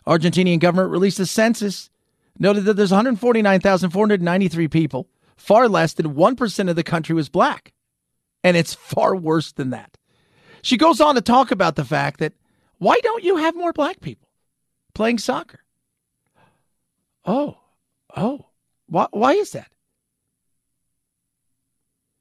Argentinian 0.06 0.58
government 0.60 0.90
released 0.90 1.18
a 1.20 1.26
census, 1.26 1.90
noted 2.38 2.64
that 2.64 2.74
there's 2.74 2.90
149,493 2.92 4.68
people, 4.68 5.08
far 5.36 5.68
less 5.68 5.94
than 5.94 6.14
1% 6.14 6.70
of 6.70 6.76
the 6.76 6.82
country 6.84 7.14
was 7.14 7.28
black. 7.28 7.72
And 8.44 8.56
it's 8.56 8.74
far 8.92 9.16
worse 9.16 9.52
than 9.52 9.70
that. 9.70 9.96
She 10.62 10.76
goes 10.76 11.00
on 11.00 11.14
to 11.14 11.20
talk 11.20 11.50
about 11.50 11.76
the 11.76 11.84
fact 11.84 12.20
that 12.20 12.32
why 12.78 12.98
don't 13.02 13.24
you 13.24 13.36
have 13.36 13.54
more 13.56 13.72
black 13.72 14.00
people 14.00 14.28
playing 14.94 15.18
soccer? 15.18 15.60
Oh, 17.24 17.58
oh, 18.16 18.46
why, 18.88 19.06
why 19.10 19.32
is 19.32 19.50
that? 19.52 19.70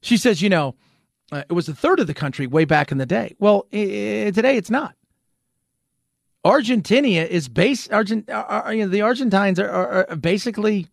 She 0.02 0.16
says, 0.16 0.42
you 0.42 0.48
know, 0.48 0.74
Uh, 1.32 1.42
it 1.50 1.54
was 1.54 1.68
a 1.68 1.74
third 1.74 1.98
of 1.98 2.06
the 2.06 2.14
country 2.14 2.46
way 2.46 2.64
back 2.64 2.92
in 2.92 2.98
the 2.98 3.06
day. 3.06 3.34
Well, 3.40 3.66
i- 3.72 3.76
i- 4.26 4.30
today 4.30 4.56
it's 4.56 4.70
not. 4.70 4.94
Argentina 6.46 7.22
is 7.22 7.48
base. 7.48 7.88
Argent, 7.88 8.30
uh, 8.30 8.62
uh, 8.66 8.70
you 8.70 8.84
know, 8.84 8.88
the 8.88 9.02
Argentines 9.02 9.58
are, 9.58 9.68
are, 9.68 10.10
are 10.10 10.16
basically 10.16 10.86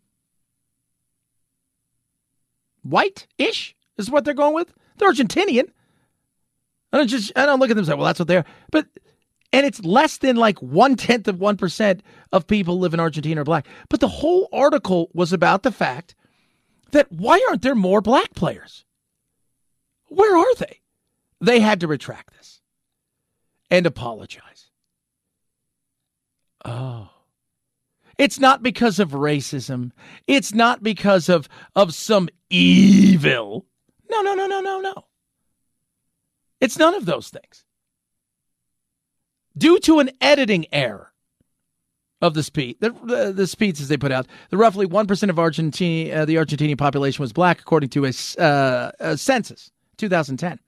white-ish. 2.81 3.75
Is 3.95 4.09
what 4.09 4.25
they're 4.25 4.33
going 4.33 4.55
with. 4.55 4.73
They're 4.97 5.11
Argentinian. 5.11 5.69
I 6.91 6.97
don't 6.97 7.07
just. 7.07 7.31
I 7.35 7.45
don't 7.45 7.59
look 7.59 7.69
at 7.69 7.75
them 7.75 7.83
and 7.83 7.87
say, 7.87 7.93
"Well, 7.93 8.07
that's 8.07 8.17
what 8.17 8.27
they're." 8.27 8.45
But 8.71 8.87
and 9.51 9.67
it's 9.67 9.83
less 9.85 10.17
than 10.17 10.35
like 10.35 10.57
one 10.59 10.95
tenth 10.95 11.27
of 11.27 11.39
one 11.39 11.57
percent 11.57 12.01
of 12.31 12.47
people 12.47 12.79
live 12.79 12.95
in 12.95 12.99
Argentina 12.99 13.41
are 13.41 13.45
black. 13.45 13.67
But 13.89 13.99
the 13.99 14.07
whole 14.07 14.49
article 14.51 15.11
was 15.13 15.31
about 15.31 15.61
the 15.61 15.71
fact 15.71 16.15
that 16.91 17.11
why 17.11 17.45
aren't 17.47 17.61
there 17.61 17.75
more 17.75 18.01
black 18.01 18.33
players? 18.33 18.83
Where 20.07 20.35
are 20.35 20.55
they? 20.55 20.79
They 21.39 21.59
had 21.59 21.81
to 21.81 21.87
retract 21.87 22.33
this 22.33 22.61
and 23.69 23.85
apologize. 23.85 24.71
Oh. 26.65 27.09
It's 28.17 28.39
not 28.39 28.61
because 28.61 28.99
of 28.99 29.11
racism. 29.11 29.91
It's 30.27 30.53
not 30.53 30.83
because 30.83 31.29
of 31.29 31.49
of 31.75 31.93
some 31.93 32.29
evil. 32.49 33.65
No, 34.09 34.21
no, 34.21 34.35
no, 34.35 34.47
no, 34.47 34.61
no, 34.61 34.79
no. 34.79 35.05
It's 36.61 36.77
none 36.77 36.93
of 36.93 37.05
those 37.05 37.29
things. 37.29 37.65
Due 39.57 39.79
to 39.79 39.99
an 39.99 40.11
editing 40.21 40.65
error 40.71 41.11
of 42.21 42.33
the 42.33 42.43
speed, 42.43 42.77
the, 42.79 42.91
the, 43.03 43.33
the 43.33 43.47
speeches 43.47 43.87
they 43.87 43.97
put 43.97 44.11
out, 44.11 44.27
the 44.49 44.57
roughly 44.57 44.87
1% 44.87 45.29
of 45.29 45.37
Argentina, 45.37 46.21
uh, 46.21 46.25
the 46.25 46.35
Argentinian 46.35 46.77
population 46.77 47.21
was 47.21 47.33
black, 47.33 47.59
according 47.59 47.89
to 47.89 48.05
a, 48.05 48.41
uh, 48.41 48.91
a 48.99 49.17
census, 49.17 49.71
2010. 49.97 50.59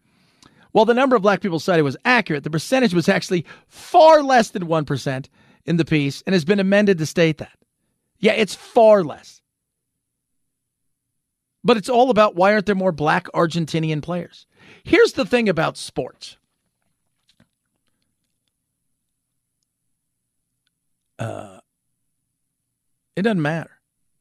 While 0.73 0.85
the 0.85 0.93
number 0.93 1.15
of 1.15 1.21
black 1.21 1.39
people 1.39 1.59
cited 1.59 1.85
was 1.85 1.95
accurate, 2.03 2.43
the 2.43 2.49
percentage 2.49 2.93
was 2.93 3.07
actually 3.07 3.45
far 3.67 4.21
less 4.21 4.49
than 4.49 4.67
1% 4.67 5.29
in 5.65 5.77
the 5.77 5.85
piece 5.85 6.21
and 6.25 6.33
has 6.33 6.45
been 6.45 6.59
amended 6.59 6.97
to 6.97 7.05
state 7.05 7.37
that. 7.39 7.57
Yeah, 8.19 8.33
it's 8.33 8.55
far 8.55 9.03
less. 9.03 9.41
But 11.63 11.77
it's 11.77 11.89
all 11.89 12.11
about 12.11 12.35
why 12.35 12.53
aren't 12.53 12.67
there 12.67 12.75
more 12.75 12.91
black 12.91 13.25
Argentinian 13.33 14.01
players? 14.01 14.45
Here's 14.83 15.13
the 15.13 15.25
thing 15.25 15.49
about 15.49 15.77
sports. 15.77 16.37
Uh, 21.17 21.59
it 23.15 23.23
doesn't 23.23 23.41
matter. 23.41 23.71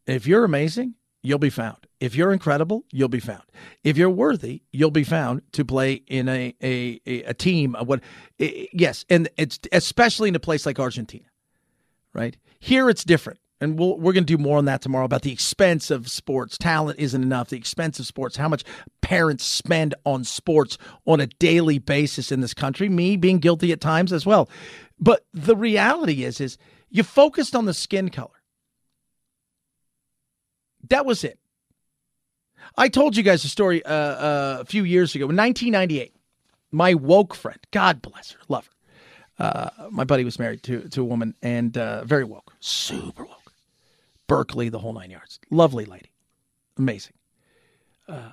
If 0.07 0.27
you're 0.27 0.45
amazing, 0.45 0.95
you'll 1.23 1.39
be 1.39 1.51
found. 1.51 1.87
If 2.01 2.15
you're 2.15 2.33
incredible, 2.33 2.85
you'll 2.93 3.09
be 3.09 3.21
found. 3.21 3.43
If 3.83 3.97
you're 3.97 4.11
worthy, 4.11 4.63
you'll 4.73 4.91
be 4.91 5.05
found 5.05 5.43
to 5.53 5.65
play 5.65 5.95
in 6.07 6.29
a 6.29 6.55
a, 6.63 7.01
a, 7.07 7.35
team 7.35 7.75
of 7.75 7.89
what 7.89 8.01
yes, 8.39 9.05
and 9.09 9.29
it's 9.37 9.59
especially 9.73 10.29
in 10.29 10.35
a 10.35 10.41
place 10.41 10.67
like 10.67 10.79
Argentina. 10.79 11.25
Right? 12.15 12.37
Here 12.61 12.89
it's 12.89 13.05
different. 13.05 13.41
And 13.61 13.79
we'll, 13.79 13.99
we're 13.99 14.13
going 14.13 14.25
to 14.25 14.37
do 14.37 14.43
more 14.43 14.59
on 14.59 14.65
that 14.67 14.83
tomorrow 14.83 15.05
about 15.05 15.23
the 15.23 15.33
expense 15.33 15.91
of 15.91 16.09
sports. 16.09 16.59
Talent 16.59 16.99
isn't 16.99 17.23
enough. 17.23 17.49
The 17.49 17.57
expense 17.57 17.99
of 17.99 18.07
sports, 18.07 18.37
how 18.37 18.49
much 18.49 18.65
parents 19.01 19.45
spend 19.45 19.95
on 20.05 20.25
sports 20.25 20.77
on 21.07 21.21
a 21.21 21.27
daily 21.27 21.79
basis 21.79 22.33
in 22.33 22.41
this 22.41 22.53
country. 22.53 22.89
Me 22.89 23.17
being 23.17 23.39
guilty 23.39 23.73
at 23.73 23.81
times 23.81 24.13
as 24.13 24.27
well. 24.27 24.49
But 24.99 25.25
the 25.33 25.57
reality 25.57 26.25
is, 26.25 26.41
is 26.41 26.59
you 26.91 27.03
focused 27.03 27.57
on 27.57 27.65
the 27.65 27.75
skin 27.75 28.11
color. 28.11 28.43
That 30.91 31.07
was 31.07 31.25
it. 31.25 31.39
I 32.77 32.89
told 32.89 33.17
you 33.17 33.23
guys 33.23 33.45
a 33.45 33.49
story 33.49 33.85
uh, 33.85 33.93
uh, 33.93 34.59
a 34.61 34.65
few 34.65 34.85
years 34.85 35.15
ago, 35.15 35.25
in 35.29 35.37
1998. 35.37 36.15
My 36.71 36.95
woke 36.95 37.35
friend, 37.35 37.59
God 37.71 38.03
bless 38.03 38.33
her, 38.33 38.41
love 38.49 38.67
her. 38.67 38.74
Uh, 39.39 39.71
my 39.91 40.05
buddy 40.05 40.25
was 40.25 40.39
married 40.39 40.63
to 40.63 40.89
to 40.89 41.01
a 41.01 41.05
woman 41.05 41.35
and 41.43 41.77
uh, 41.77 42.05
very 42.05 42.25
woke, 42.25 42.55
super 42.61 43.25
woke. 43.25 43.53
Berkeley, 44.27 44.69
the 44.69 44.79
whole 44.79 44.93
nine 44.93 45.11
yards. 45.11 45.41
Lovely 45.51 45.85
lady, 45.85 46.11
amazing. 46.79 47.15
Uh, 48.09 48.33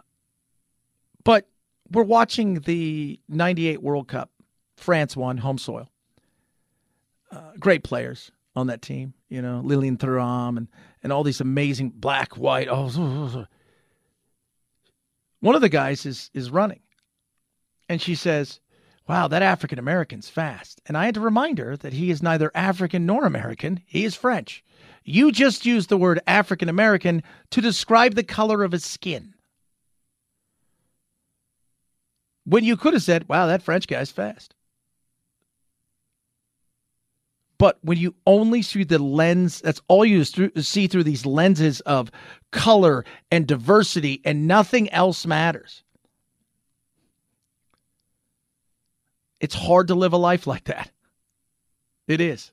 but 1.23 1.47
we're 1.91 2.03
watching 2.03 2.61
the 2.61 3.19
'98 3.29 3.81
World 3.81 4.07
Cup. 4.07 4.29
France 4.77 5.15
won, 5.15 5.37
home 5.37 5.57
soil. 5.57 5.89
Uh, 7.31 7.51
great 7.59 7.83
players 7.83 8.31
on 8.55 8.67
that 8.67 8.81
team, 8.81 9.13
you 9.29 9.41
know, 9.41 9.61
Lilian 9.63 9.97
Thuram 9.97 10.57
and 10.57 10.67
and 11.03 11.11
all 11.11 11.23
these 11.23 11.41
amazing 11.41 11.89
black, 11.89 12.37
white. 12.37 12.67
Oh, 12.69 13.45
one 15.39 15.55
of 15.55 15.61
the 15.61 15.69
guys 15.69 16.05
is 16.05 16.29
is 16.33 16.49
running, 16.49 16.81
and 17.89 18.01
she 18.01 18.15
says, 18.15 18.59
"Wow, 19.11 19.27
that 19.27 19.41
African 19.41 19.77
American's 19.77 20.29
fast." 20.29 20.79
And 20.85 20.97
I 20.97 21.03
had 21.03 21.15
to 21.15 21.19
remind 21.19 21.57
her 21.57 21.75
that 21.75 21.91
he 21.91 22.11
is 22.11 22.23
neither 22.23 22.49
African 22.55 23.05
nor 23.05 23.25
American; 23.25 23.81
he 23.85 24.05
is 24.05 24.15
French. 24.15 24.63
You 25.03 25.33
just 25.33 25.65
used 25.65 25.89
the 25.89 25.97
word 25.97 26.21
African 26.25 26.69
American 26.69 27.21
to 27.49 27.59
describe 27.59 28.15
the 28.15 28.23
color 28.23 28.63
of 28.63 28.71
his 28.71 28.85
skin. 28.85 29.33
When 32.45 32.63
you 32.63 32.77
could 32.77 32.93
have 32.93 33.03
said, 33.03 33.27
"Wow, 33.27 33.47
that 33.47 33.61
French 33.61 33.85
guy's 33.85 34.11
fast." 34.11 34.55
But 37.57 37.79
when 37.81 37.97
you 37.97 38.15
only 38.25 38.61
see 38.61 38.85
the 38.85 38.97
lens, 38.97 39.59
that's 39.59 39.81
all 39.89 40.05
you 40.05 40.23
see 40.23 40.87
through 40.87 41.03
these 41.03 41.25
lenses 41.25 41.81
of 41.81 42.11
color 42.51 43.03
and 43.29 43.45
diversity, 43.45 44.21
and 44.23 44.47
nothing 44.47 44.89
else 44.91 45.25
matters. 45.25 45.83
It's 49.41 49.55
hard 49.55 49.87
to 49.87 49.95
live 49.95 50.13
a 50.13 50.17
life 50.17 50.47
like 50.47 50.63
that. 50.65 50.89
It 52.07 52.21
is. 52.21 52.51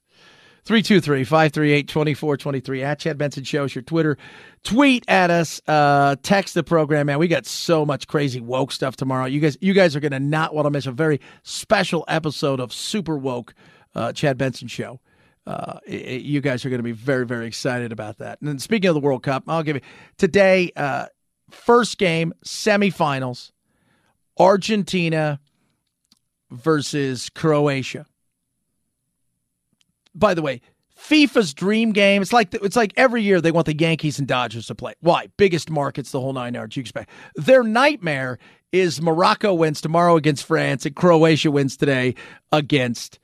323 0.64 1.24
538 1.24 1.88
2423 1.88 2.82
at 2.82 2.98
Chad 2.98 3.16
Benson 3.16 3.44
Show 3.44 3.64
is 3.64 3.74
your 3.74 3.80
Twitter. 3.82 4.18
Tweet 4.64 5.04
at 5.08 5.30
us, 5.30 5.62
uh, 5.66 6.16
text 6.22 6.54
the 6.54 6.62
program, 6.62 7.06
man. 7.06 7.18
We 7.18 7.28
got 7.28 7.46
so 7.46 7.86
much 7.86 8.06
crazy 8.06 8.40
woke 8.40 8.72
stuff 8.72 8.96
tomorrow. 8.96 9.24
You 9.26 9.40
guys, 9.40 9.56
you 9.62 9.72
guys 9.72 9.96
are 9.96 10.00
to 10.00 10.18
not 10.20 10.54
want 10.54 10.66
to 10.66 10.70
miss 10.70 10.86
a 10.86 10.92
very 10.92 11.20
special 11.42 12.04
episode 12.08 12.60
of 12.60 12.72
Super 12.72 13.16
Woke 13.16 13.54
uh, 13.94 14.12
Chad 14.12 14.36
Benson 14.36 14.68
Show. 14.68 15.00
Uh, 15.46 15.78
i- 15.88 15.92
i- 15.92 16.20
you 16.22 16.42
guys 16.42 16.66
are 16.66 16.68
going 16.70 16.80
to 16.80 16.82
be 16.84 16.92
very, 16.92 17.24
very 17.24 17.46
excited 17.46 17.90
about 17.92 18.18
that. 18.18 18.38
And 18.42 18.60
speaking 18.60 18.88
of 18.88 18.94
the 18.94 19.00
World 19.00 19.22
Cup, 19.22 19.44
I'll 19.48 19.62
give 19.62 19.76
you 19.76 19.82
today, 20.18 20.70
uh, 20.76 21.06
first 21.50 21.96
game, 21.96 22.34
semifinals, 22.44 23.52
Argentina 24.38 25.40
versus 26.50 27.30
Croatia. 27.30 28.06
By 30.14 30.34
the 30.34 30.42
way, 30.42 30.60
FIFA's 30.98 31.54
dream 31.54 31.92
game. 31.92 32.22
It's 32.22 32.32
like 32.32 32.52
it's 32.54 32.76
like 32.76 32.92
every 32.96 33.22
year 33.22 33.40
they 33.40 33.52
want 33.52 33.66
the 33.66 33.76
Yankees 33.76 34.18
and 34.18 34.26
Dodgers 34.26 34.66
to 34.66 34.74
play. 34.74 34.94
Why? 35.00 35.28
Biggest 35.36 35.70
markets, 35.70 36.10
the 36.10 36.20
whole 36.20 36.32
nine 36.32 36.54
yards. 36.54 36.76
You 36.76 36.80
expect 36.80 37.10
their 37.36 37.62
nightmare 37.62 38.38
is 38.72 39.00
Morocco 39.00 39.54
wins 39.54 39.80
tomorrow 39.80 40.16
against 40.16 40.44
France 40.44 40.84
and 40.84 40.94
Croatia 40.94 41.50
wins 41.50 41.76
today 41.76 42.14
against 42.52 43.18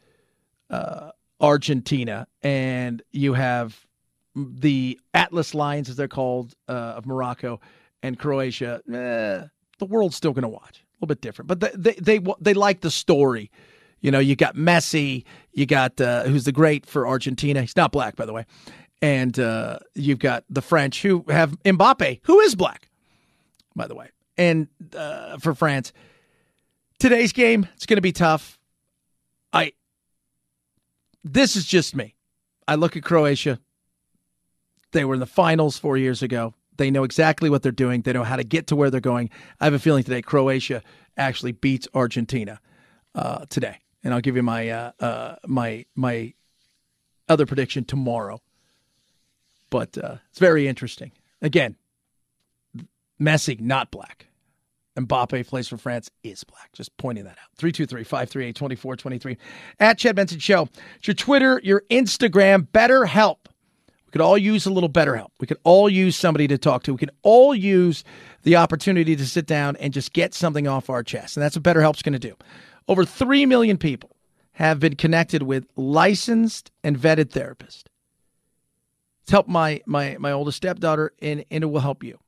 uh, 0.71 1.11
Argentina, 1.41 2.27
and 2.43 3.03
you 3.13 3.35
have 3.35 3.87
the 4.35 4.99
Atlas 5.13 5.55
Lions, 5.55 5.89
as 5.91 5.97
they're 5.97 6.09
called, 6.09 6.55
uh, 6.69 6.73
of 6.97 7.07
Morocco 7.07 7.61
and 8.03 8.19
Croatia. 8.19 8.81
Eh, 8.89 9.47
the 9.79 9.87
world's 9.87 10.17
still 10.17 10.33
going 10.33 10.43
to 10.43 10.49
watch. 10.49 10.84
Little 11.05 11.17
bit 11.17 11.21
different, 11.21 11.49
but 11.49 11.61
they, 11.61 11.71
they 11.77 12.19
they 12.19 12.33
they 12.41 12.55
like 12.55 12.81
the 12.81 12.91
story. 12.91 13.51
You 14.01 14.11
know, 14.11 14.21
you 14.21 14.37
got 14.37 14.57
Messi, 14.57 15.25
you 15.53 15.67
got 15.67 16.01
uh, 16.01 16.23
who's 16.25 16.45
the 16.45 16.53
great 16.53 16.87
for 16.87 17.07
Argentina. 17.07 17.61
He's 17.61 17.77
not 17.77 17.93
black, 17.93 18.17
by 18.17 18.25
the 18.25 18.33
way, 18.33 18.47
and 19.03 19.39
uh, 19.39 19.81
you've 19.95 20.19
got 20.19 20.45
the 20.49 20.63
French 20.63 21.03
who 21.03 21.23
have 21.29 21.63
Mbappe, 21.63 22.21
who 22.23 22.41
is 22.41 22.55
black, 22.55 22.89
by 23.77 23.87
the 23.87 23.95
way, 23.95 24.09
and 24.39 24.69
uh, 24.97 25.37
for 25.37 25.55
France. 25.55 25.93
Today's 26.99 27.35
game, 27.35 27.69
it's 27.75 27.85
going 27.85 27.99
to 27.99 28.01
be 28.01 28.13
tough. 28.13 28.59
I 29.53 29.73
this 31.23 31.55
is 31.55 31.67
just 31.67 31.95
me. 31.95 32.15
I 32.67 32.77
look 32.77 32.97
at 32.97 33.03
Croatia. 33.03 33.59
They 34.93 35.05
were 35.05 35.13
in 35.13 35.21
the 35.21 35.27
finals 35.27 35.77
four 35.77 35.99
years 35.99 36.23
ago. 36.23 36.55
They 36.77 36.91
know 36.91 37.05
exactly 37.05 37.51
what 37.51 37.63
they're 37.63 37.73
doing. 37.73 38.03
They 38.03 38.13
know 38.13 38.25
how 38.25 38.37
to 38.37 38.45
get 38.45 38.67
to 38.69 38.77
where 38.77 38.91
they're 38.91 39.01
going. 39.01 39.31
I 39.61 39.65
have 39.65 39.75
a 39.75 39.79
feeling 39.79 40.05
today 40.05 40.23
Croatia 40.23 40.83
actually 41.17 41.53
beats 41.53 41.87
Argentina 41.95 42.61
uh, 43.15 43.47
today, 43.49 43.79
and 44.03 44.13
I'll 44.13 44.21
give 44.21 44.37
you 44.37 44.43
my 44.43 44.69
uh, 44.69 44.93
uh, 45.01 45.37
my 45.47 45.85
my 45.95 46.35
other 47.29 47.47
prediction 47.47 47.85
tomorrow. 47.85 48.41
But 49.71 49.97
uh, 49.99 50.17
it's 50.31 50.39
very 50.39 50.69
interesting. 50.69 51.13
Again, 51.43 51.77
Messi 53.21 53.61
not 53.61 53.91
black. 53.91 54.27
Mbappe 54.97 55.47
plays 55.49 55.67
for 55.67 55.77
France 55.77 56.11
is 56.23 56.45
black. 56.45 56.73
Just 56.73 56.97
pointing 56.97 57.25
that 57.25 57.33
out. 57.33 57.49
323 57.57 58.05
538 58.05 58.55
2423. 58.55 59.37
At 59.81 59.99
Chad 59.99 60.15
Benson 60.15 60.39
Show. 60.39 60.69
It's 60.99 61.09
your 61.09 61.15
Twitter, 61.15 61.61
your 61.65 61.83
Instagram, 61.91 62.71
better 62.71 63.05
help. 63.05 63.49
We 63.49 63.54
could 64.15 64.21
all 64.21 64.39
use 64.39 64.65
a 64.65 64.71
little 64.71 64.89
better 64.89 65.17
help. 65.17 65.33
We 65.41 65.49
could 65.49 65.59
all 65.65 65.89
use 65.89 66.15
somebody 66.15 66.47
to 66.47 66.57
talk 66.57 66.85
to. 66.85 66.93
We 66.93 66.99
could 66.99 67.11
all 67.23 67.53
use 67.53 68.05
the 68.45 68.55
opportunity 68.55 69.17
to 69.17 69.27
sit 69.27 69.45
down 69.45 69.75
and 69.75 69.93
just 69.93 70.13
get 70.13 70.35
something 70.35 70.69
off 70.69 70.89
our 70.89 71.03
chest. 71.03 71.37
And 71.37 71.43
that's 71.43 71.57
what 71.57 71.65
BetterHelp's 71.65 72.01
going 72.01 72.13
to 72.13 72.21
do. 72.21 72.37
Over 72.87 73.05
3 73.05 73.45
million 73.47 73.77
people 73.77 74.15
have 74.53 74.79
been 74.79 74.95
connected 74.95 75.43
with 75.43 75.67
licensed 75.75 76.71
and 76.85 76.97
vetted 76.97 77.33
therapists. 77.33 77.83
It's 79.23 79.33
helped 79.33 79.49
my 79.49 79.83
my 79.85 80.17
my 80.21 80.31
oldest 80.31 80.59
stepdaughter 80.59 81.13
and, 81.21 81.45
and 81.51 81.65
it 81.65 81.67
will 81.67 81.81
help 81.81 82.05
you. 82.05 82.21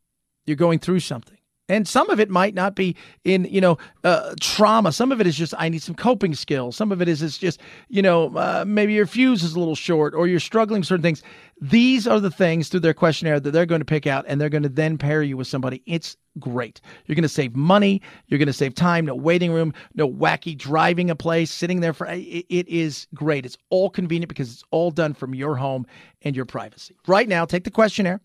You're 0.45 0.57
going 0.57 0.81
through 0.81 1.01
something. 1.01 1.39
And 1.69 1.87
some 1.89 2.11
of 2.11 2.21
it 2.21 2.31
might 2.31 2.55
not 2.55 2.77
be 2.77 2.95
in, 3.25 3.45
you 3.45 3.61
know, 3.61 3.77
uh, 4.05 4.35
trauma. 4.41 4.93
Some 4.93 5.11
of 5.11 5.21
it 5.21 5.27
is 5.27 5.37
just, 5.37 5.53
I 5.59 5.69
need 5.69 5.83
some 5.83 5.97
coping 5.97 6.35
skills. 6.35 6.77
Some 6.77 6.93
of 6.93 7.03
it 7.03 7.09
is, 7.09 7.23
it's 7.23 7.39
just, 7.39 7.61
you 7.89 8.03
know, 8.03 8.37
uh, 8.37 8.65
maybe 8.67 8.93
your 8.93 9.07
fuse 9.07 9.43
is 9.43 9.55
a 9.55 9.59
little 9.59 9.75
short 9.75 10.15
or 10.15 10.29
you're 10.29 10.39
struggling 10.39 10.81
with 10.81 10.89
certain 10.89 11.03
things. 11.03 11.25
These 11.59 12.07
are 12.07 12.21
the 12.21 12.31
things 12.31 12.69
through 12.69 12.81
their 12.81 12.93
questionnaire 12.93 13.41
that 13.41 13.51
they're 13.51 13.65
going 13.65 13.81
to 13.81 13.87
pick 13.87 14.07
out 14.07 14.27
and 14.29 14.39
they're 14.39 14.51
going 14.51 14.65
to 14.65 14.69
then 14.69 14.99
pair 14.99 15.23
you 15.23 15.39
with 15.39 15.47
somebody. 15.47 15.83
It's 15.87 16.15
great. 16.39 16.83
You're 17.07 17.15
going 17.15 17.23
to 17.23 17.31
save 17.31 17.57
money. 17.57 18.03
You're 18.27 18.39
going 18.39 18.47
to 18.47 18.53
save 18.53 18.75
time. 18.75 19.07
No 19.07 19.15
waiting 19.15 19.53
room, 19.53 19.73
no 19.95 20.07
wacky 20.07 20.57
driving 20.57 21.09
a 21.09 21.17
place, 21.17 21.51
sitting 21.51 21.81
there 21.81 21.95
for, 21.95 22.07
it, 22.09 22.45
it 22.51 22.69
is 22.69 23.07
great. 23.15 23.47
It's 23.47 23.57
all 23.71 23.89
convenient 23.89 24.29
because 24.29 24.53
it's 24.53 24.65
all 24.71 24.91
done 24.91 25.15
from 25.15 25.35
your 25.35 25.57
home 25.57 25.87
and 26.23 26.37
your 26.37 26.45
privacy. 26.45 26.95
Right 27.07 27.27
now, 27.27 27.47
take 27.47 27.65
the 27.65 27.71
questionnaire 27.71 28.21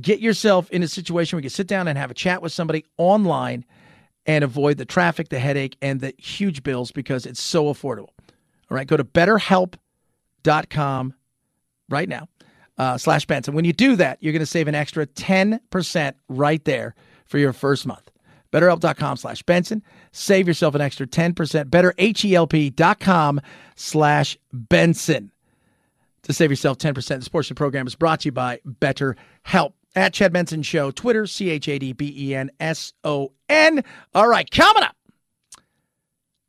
get 0.00 0.20
yourself 0.20 0.70
in 0.70 0.82
a 0.82 0.88
situation 0.88 1.36
where 1.36 1.40
you 1.40 1.48
can 1.48 1.54
sit 1.54 1.66
down 1.66 1.88
and 1.88 1.98
have 1.98 2.10
a 2.10 2.14
chat 2.14 2.40
with 2.42 2.52
somebody 2.52 2.84
online 2.96 3.64
and 4.26 4.42
avoid 4.42 4.78
the 4.78 4.84
traffic, 4.84 5.28
the 5.28 5.38
headache, 5.38 5.76
and 5.82 6.00
the 6.00 6.14
huge 6.18 6.62
bills 6.62 6.90
because 6.90 7.26
it's 7.26 7.42
so 7.42 7.66
affordable. 7.66 8.08
All 8.70 8.76
right, 8.76 8.86
go 8.86 8.96
to 8.96 9.04
betterhelp.com 9.04 11.14
right 11.90 12.08
now, 12.08 12.26
uh, 12.78 12.98
slash 12.98 13.26
Benson. 13.26 13.54
When 13.54 13.64
you 13.64 13.72
do 13.72 13.96
that, 13.96 14.18
you're 14.20 14.32
going 14.32 14.40
to 14.40 14.46
save 14.46 14.68
an 14.68 14.74
extra 14.74 15.06
10% 15.06 16.14
right 16.28 16.64
there 16.64 16.94
for 17.26 17.38
your 17.38 17.52
first 17.52 17.86
month. 17.86 18.10
BetterHelp.com 18.52 19.16
slash 19.16 19.42
Benson. 19.42 19.82
Save 20.12 20.46
yourself 20.46 20.74
an 20.74 20.80
extra 20.80 21.06
10%. 21.06 21.34
BetterHelp.com 21.70 23.40
slash 23.74 24.38
Benson 24.52 25.32
to 26.22 26.32
save 26.32 26.50
yourself 26.50 26.78
10%. 26.78 26.94
This 26.94 27.28
portion 27.28 27.52
of 27.52 27.56
the 27.56 27.58
program 27.58 27.86
is 27.86 27.94
brought 27.94 28.20
to 28.20 28.28
you 28.28 28.32
by 28.32 28.60
BetterHelp. 28.66 29.72
At 29.96 30.12
Chad 30.12 30.32
Benson 30.32 30.64
Show, 30.64 30.90
Twitter, 30.90 31.24
C 31.24 31.50
H 31.50 31.68
A 31.68 31.78
D 31.78 31.92
B 31.92 32.12
E 32.16 32.34
N 32.34 32.50
S 32.58 32.94
O 33.04 33.30
N. 33.48 33.84
All 34.12 34.26
right, 34.26 34.50
coming 34.50 34.82
up. 34.82 34.96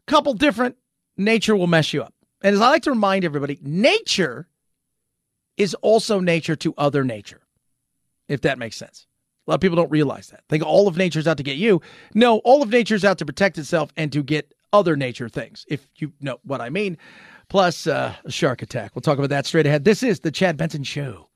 Couple 0.07 0.34
different 0.34 0.78
nature 1.15 1.55
will 1.55 1.67
mess 1.67 1.93
you 1.93 2.01
up. 2.01 2.11
And 2.41 2.55
as 2.55 2.61
I 2.61 2.69
like 2.69 2.82
to 2.84 2.89
remind 2.89 3.23
everybody, 3.23 3.59
nature 3.61 4.47
is 5.58 5.74
also 5.76 6.20
nature 6.20 6.56
to 6.58 6.74
other 6.78 7.03
nature, 7.03 7.41
if 8.28 8.41
that 8.41 8.60
makes 8.60 8.78
sense. 8.78 9.08
A 9.47 9.51
lot 9.51 9.56
of 9.56 9.62
people 9.62 9.76
don't 9.76 9.91
realize 9.91 10.30
that. 10.30 10.43
Think 10.49 10.64
all 10.66 10.88
of 10.88 10.97
nature's 10.97 11.28
out 11.28 11.38
to 11.38 11.43
get 11.43 11.58
you. 11.58 11.82
No, 12.14 12.39
all 12.39 12.64
of 12.64 12.70
nature's 12.70 13.06
out 13.06 13.20
to 13.20 13.26
protect 13.26 13.58
itself 13.58 13.91
and 13.95 14.12
to 14.12 14.24
get 14.24 14.53
other 14.74 14.95
nature 14.95 15.30
things, 15.30 15.66
if 15.70 15.88
you 15.97 16.14
know 16.20 16.39
what 16.43 16.62
I 16.62 16.70
mean. 16.70 16.97
Plus, 17.47 17.86
uh, 17.86 18.16
a 18.26 18.32
shark 18.32 18.62
attack. 18.64 18.95
We'll 18.95 19.01
talk 19.01 19.20
about 19.20 19.30
that 19.30 19.45
straight 19.45 19.68
ahead. 19.68 19.86
This 19.86 20.01
is 20.01 20.22
the 20.22 20.32
Chad 20.32 20.58
Benson 20.58 20.84
Show. 20.84 21.30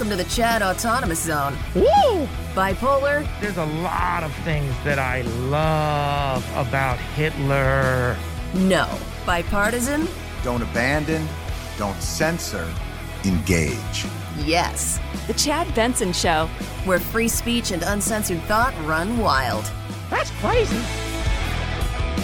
Welcome 0.00 0.16
to 0.16 0.24
the 0.24 0.30
Chad 0.30 0.62
Autonomous 0.62 1.22
Zone. 1.22 1.54
Woo! 1.74 2.26
Bipolar? 2.54 3.28
There's 3.42 3.58
a 3.58 3.66
lot 3.66 4.22
of 4.22 4.32
things 4.36 4.72
that 4.82 4.98
I 4.98 5.20
love 5.50 6.42
about 6.56 6.96
Hitler. 6.96 8.16
No. 8.54 8.88
Bipartisan? 9.26 10.08
Don't 10.42 10.62
abandon, 10.62 11.28
don't 11.76 12.00
censor, 12.00 12.66
engage. 13.26 14.06
Yes. 14.38 14.98
The 15.26 15.34
Chad 15.34 15.74
Benson 15.74 16.14
Show. 16.14 16.46
Where 16.86 16.98
free 16.98 17.28
speech 17.28 17.70
and 17.70 17.82
uncensored 17.82 18.40
thought 18.44 18.72
run 18.86 19.18
wild. 19.18 19.70
That's 20.08 20.30
crazy. 20.40 20.80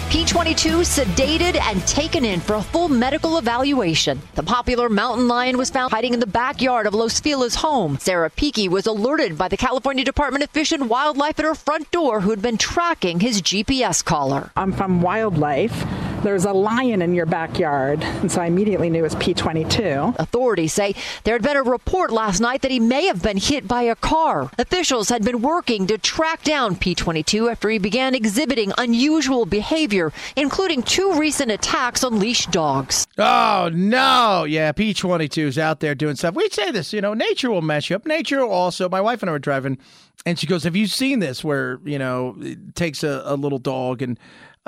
P22 0.09 0.83
sedated 0.85 1.59
and 1.59 1.85
taken 1.85 2.23
in 2.23 2.39
for 2.39 2.55
a 2.55 2.61
full 2.61 2.89
medical 2.89 3.37
evaluation. 3.37 4.21
The 4.35 4.43
popular 4.43 4.89
mountain 4.89 5.27
lion 5.27 5.57
was 5.57 5.69
found 5.69 5.91
hiding 5.91 6.13
in 6.13 6.19
the 6.19 6.27
backyard 6.27 6.87
of 6.87 6.93
Los 6.93 7.19
Feliz 7.19 7.55
home. 7.55 7.97
Sarah 7.99 8.29
Peaky 8.29 8.69
was 8.69 8.85
alerted 8.85 9.37
by 9.37 9.47
the 9.47 9.57
California 9.57 10.03
Department 10.03 10.43
of 10.43 10.49
Fish 10.49 10.71
and 10.71 10.89
Wildlife 10.89 11.39
at 11.39 11.45
her 11.45 11.55
front 11.55 11.91
door 11.91 12.21
who'd 12.21 12.41
been 12.41 12.57
tracking 12.57 13.19
his 13.19 13.41
GPS 13.41 14.03
collar. 14.03 14.51
I'm 14.55 14.71
from 14.71 15.01
Wildlife. 15.01 16.06
There's 16.27 16.43
a 16.43 16.51
lion 16.51 17.01
in 17.01 17.15
your 17.15 17.25
backyard, 17.25 18.03
and 18.03 18.29
so 18.29 18.41
I 18.41 18.47
immediately 18.47 18.89
knew 18.89 18.99
it 18.99 19.01
was 19.03 19.15
P22. 19.15 20.19
Authorities 20.19 20.73
say 20.73 20.93
there 21.23 21.33
had 21.33 21.41
been 21.41 21.55
a 21.55 21.63
report 21.63 22.11
last 22.11 22.41
night 22.41 22.63
that 22.63 22.69
he 22.69 22.81
may 22.81 23.05
have 23.05 23.23
been 23.23 23.37
hit 23.37 23.65
by 23.65 23.83
a 23.83 23.95
car. 23.95 24.51
Officials 24.57 25.07
had 25.07 25.23
been 25.23 25.41
working 25.41 25.87
to 25.87 25.97
track 25.97 26.43
down 26.43 26.75
P22 26.75 27.49
after 27.49 27.69
he 27.69 27.79
began 27.79 28.13
exhibiting 28.13 28.73
unusual 28.77 29.45
behavior, 29.45 30.11
including 30.35 30.83
two 30.83 31.13
recent 31.13 31.49
attacks 31.49 32.03
on 32.03 32.19
leash 32.19 32.45
dogs. 32.47 33.07
Oh, 33.17 33.69
no. 33.73 34.43
Yeah, 34.43 34.73
P22 34.73 35.43
is 35.43 35.57
out 35.57 35.79
there 35.79 35.95
doing 35.95 36.17
stuff. 36.17 36.35
We 36.35 36.49
say 36.49 36.71
this, 36.71 36.91
you 36.91 36.99
know, 36.99 37.13
nature 37.13 37.49
will 37.49 37.61
mess 37.61 37.89
you 37.89 37.95
up. 37.95 38.05
Nature 38.05 38.45
will 38.45 38.51
also, 38.51 38.89
my 38.89 38.99
wife 38.99 39.23
and 39.23 39.29
I 39.29 39.31
were 39.31 39.39
driving, 39.39 39.77
and 40.25 40.37
she 40.37 40.45
goes, 40.45 40.65
Have 40.65 40.75
you 40.75 40.87
seen 40.87 41.19
this 41.19 41.41
where, 41.41 41.79
you 41.85 41.97
know, 41.97 42.35
it 42.41 42.75
takes 42.75 43.01
a, 43.01 43.21
a 43.23 43.37
little 43.37 43.59
dog 43.59 44.01
and 44.01 44.19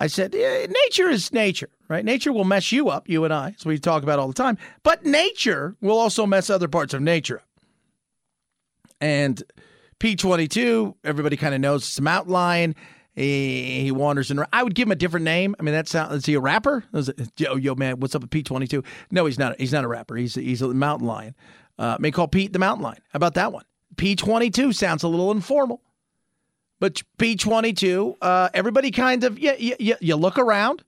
I 0.02 0.08
said, 0.08 0.34
yeah, 0.34 0.66
nature 0.66 1.10
is 1.10 1.34
nature, 1.34 1.70
right? 1.90 2.06
Nature 2.06 2.32
will 2.32 2.46
mess 2.46 2.72
you 2.72 2.88
up, 2.88 3.10
you 3.10 3.26
and 3.26 3.34
I, 3.34 3.54
as 3.58 3.66
we 3.66 3.78
talk 3.78 4.02
about 4.02 4.18
all 4.18 4.30
the 4.30 4.34
time. 4.34 4.58
But 4.82 5.06
nature 5.06 5.76
will 5.82 6.00
also 6.00 6.26
mess 6.26 6.50
other 6.50 6.70
parts 6.70 6.94
of 6.94 7.02
nature 7.02 7.40
up. 7.40 7.46
And 9.02 9.44
P22, 10.00 10.96
everybody 11.04 11.36
kind 11.36 11.54
of 11.54 11.60
knows 11.60 11.84
it's 11.84 12.00
a 12.00 12.02
mountain 12.02 12.32
lion. 12.32 12.76
He, 13.14 13.82
he 13.82 13.92
wanders 13.92 14.32
in. 14.32 14.42
I 14.54 14.64
would 14.64 14.74
give 14.74 14.88
him 14.88 14.94
a 14.94 14.96
different 14.96 15.26
name. 15.26 15.54
I 15.60 15.64
mean, 15.64 15.74
that 15.74 15.90
sounds. 15.90 16.16
Is 16.16 16.26
he 16.26 16.36
a 16.36 16.40
rapper? 16.40 16.86
Yo, 17.38 17.58
yo, 17.58 17.76
man, 17.76 18.00
what's 18.00 18.16
up 18.16 18.22
with 18.22 18.30
P22? 18.30 18.86
No, 19.12 19.26
he's 19.26 19.38
not. 19.38 19.60
He's 19.60 19.74
not 19.74 19.84
a 19.84 19.90
rapper. 19.90 20.16
He's 20.16 20.36
he's 20.36 20.62
a 20.62 20.70
mountain 20.70 21.08
lion. 21.08 21.36
Uh, 21.78 21.98
may 22.00 22.12
call 22.12 22.30
Pete 22.30 22.54
the 22.54 22.60
mountain 22.60 22.84
lion. 22.84 23.00
How 23.12 23.18
about 23.18 23.34
that 23.34 23.52
one? 23.52 23.66
P22 23.96 24.74
sounds 24.74 25.04
a 25.04 25.10
little 25.10 25.32
informal. 25.32 25.82
But 26.80 27.02
P22, 27.18 28.16
uh, 28.22 28.50
everybody 28.54 28.92
kind 28.92 29.24
of, 29.24 29.38
yeah, 29.38 29.56
you, 29.58 29.76
you, 29.80 29.96
you 30.00 30.16
look 30.16 30.38
around, 30.38 30.84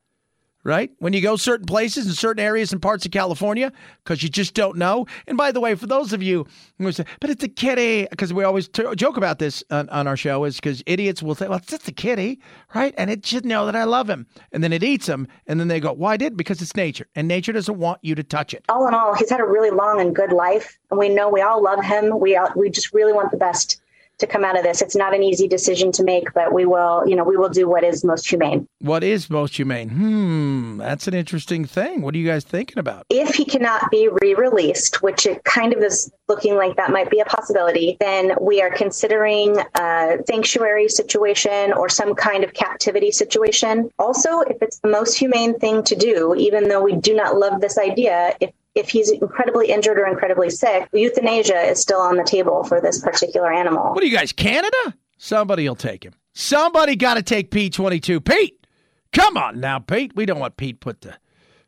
right? 0.64 0.92
When 1.00 1.12
you 1.12 1.22
go 1.22 1.36
certain 1.36 1.66
places 1.66 2.08
in 2.08 2.14
certain 2.14 2.44
areas 2.44 2.72
and 2.72 2.82
parts 2.82 3.06
of 3.06 3.12
California, 3.12 3.72
because 4.04 4.24
you 4.24 4.30
just 4.30 4.54
don't 4.54 4.78
know. 4.78 5.06
And 5.28 5.38
by 5.38 5.52
the 5.52 5.60
way, 5.60 5.76
for 5.76 5.88
those 5.88 6.14
of 6.14 6.22
you 6.24 6.46
who 6.78 6.92
say, 6.92 7.06
but 7.20 7.30
it's 7.30 7.44
a 7.44 7.48
kitty, 7.48 8.08
because 8.10 8.34
we 8.34 8.44
always 8.44 8.68
t- 8.68 8.86
joke 8.96 9.18
about 9.18 9.40
this 9.40 9.64
on, 9.70 9.90
on 9.90 10.08
our 10.08 10.16
show, 10.16 10.46
is 10.46 10.58
because 10.58 10.84
idiots 10.86 11.22
will 11.22 11.36
say, 11.36 11.48
well, 11.48 11.58
it's 11.58 11.68
just 11.68 11.88
a 11.88 11.92
kitty, 11.92 12.40
right? 12.74 12.94
And 12.98 13.10
it 13.10 13.26
should 13.26 13.46
know 13.46 13.66
that 13.66 13.76
I 13.76 13.84
love 13.84 14.10
him. 14.10 14.28
And 14.52 14.64
then 14.64 14.72
it 14.72 14.84
eats 14.84 15.08
him. 15.08 15.28
And 15.48 15.60
then 15.60 15.68
they 15.68 15.80
go, 15.80 15.92
why 15.94 16.16
did? 16.16 16.38
Because 16.38 16.62
it's 16.62 16.76
nature. 16.76 17.08
And 17.16 17.28
nature 17.28 17.52
doesn't 17.52 17.78
want 17.78 18.00
you 18.02 18.16
to 18.16 18.24
touch 18.24 18.54
it. 18.54 18.64
All 18.70 18.88
in 18.88 18.94
all, 18.94 19.14
he's 19.14 19.30
had 19.30 19.40
a 19.40 19.46
really 19.46 19.72
long 19.72 20.00
and 20.00 20.16
good 20.16 20.32
life. 20.32 20.78
And 20.90 21.00
we 21.00 21.10
know 21.10 21.30
we 21.30 21.42
all 21.42 21.62
love 21.62 21.84
him. 21.84 22.20
We, 22.20 22.38
all, 22.38 22.50
we 22.56 22.70
just 22.70 22.94
really 22.94 23.14
want 23.14 23.32
the 23.32 23.38
best 23.38 23.81
to 24.22 24.28
come 24.28 24.46
out 24.46 24.58
of 24.58 24.64
this. 24.64 24.82
It's 24.82 24.96
not 24.96 25.14
an 25.14 25.22
easy 25.22 25.48
decision 25.48 25.92
to 25.94 26.04
make, 26.04 26.34
but 26.34 26.54
we 26.54 26.66
will, 26.66 27.04
you 27.06 27.16
know, 27.16 27.24
we 27.24 27.38
will 27.38 27.50
do 27.50 27.68
what 27.68 27.84
is 27.84 28.04
most 28.04 28.30
humane. 28.30 28.68
What 28.80 29.04
is 29.04 29.30
most 29.30 29.56
humane? 29.56 29.90
Hmm, 29.90 30.78
that's 30.78 31.08
an 31.08 31.14
interesting 31.14 31.66
thing. 31.66 32.02
What 32.02 32.16
are 32.16 32.18
you 32.18 32.28
guys 32.28 32.44
thinking 32.44 32.80
about? 32.80 33.06
If 33.10 33.36
he 33.36 33.46
cannot 33.46 33.92
be 33.92 34.08
re-released, 34.08 35.02
which 35.02 35.26
it 35.26 35.44
kind 35.44 35.74
of 35.74 35.80
is 35.84 36.12
looking 36.28 36.56
like 36.56 36.78
that 36.78 36.92
might 36.92 37.10
be 37.12 37.20
a 37.20 37.26
possibility, 37.26 37.98
then 38.00 38.34
we 38.40 38.62
are 38.62 38.72
considering 38.72 39.58
a 39.76 40.18
sanctuary 40.28 40.88
situation 40.88 41.74
or 41.74 41.90
some 41.90 42.16
kind 42.16 42.44
of 42.44 42.54
captivity 42.54 43.12
situation. 43.12 43.90
Also, 44.00 44.40
if 44.42 44.62
it's 44.62 44.80
the 44.80 44.90
most 44.90 45.18
humane 45.18 45.60
thing 45.60 45.84
to 45.84 45.96
do, 45.96 46.34
even 46.36 46.70
though 46.70 46.82
we 46.82 46.96
do 46.96 47.14
not 47.14 47.38
love 47.38 47.60
this 47.60 47.78
idea, 47.78 48.34
if 48.40 48.52
if 48.76 48.90
he's 48.90 49.12
incredibly 49.12 49.70
injured 49.70 49.98
or 50.00 50.06
incredibly 50.08 50.50
sick, 50.50 50.88
euthanasia 50.94 51.60
is 51.70 51.82
still 51.82 52.00
on 52.00 52.18
the 52.18 52.24
table 52.24 52.64
for 52.64 52.80
this 52.82 53.02
particular 53.02 53.52
animal. 53.52 53.94
What 53.94 54.04
are 54.04 54.08
you 54.08 54.16
guys, 54.16 54.32
Canada? 54.32 54.96
Somebody 55.18 55.68
will 55.68 55.76
take 55.76 56.04
him. 56.04 56.14
Somebody 56.34 56.96
got 56.96 57.16
to 57.16 57.22
take 57.22 57.52
P22. 57.52 58.24
Pete, 58.24 58.66
come 59.12 59.38
on 59.38 59.60
now, 59.60 59.80
Pete. 59.80 60.16
We 60.16 60.26
don't 60.26 60.40
want 60.40 60.58
Pete 60.58 60.80
put 60.80 61.02
to 61.02 61.18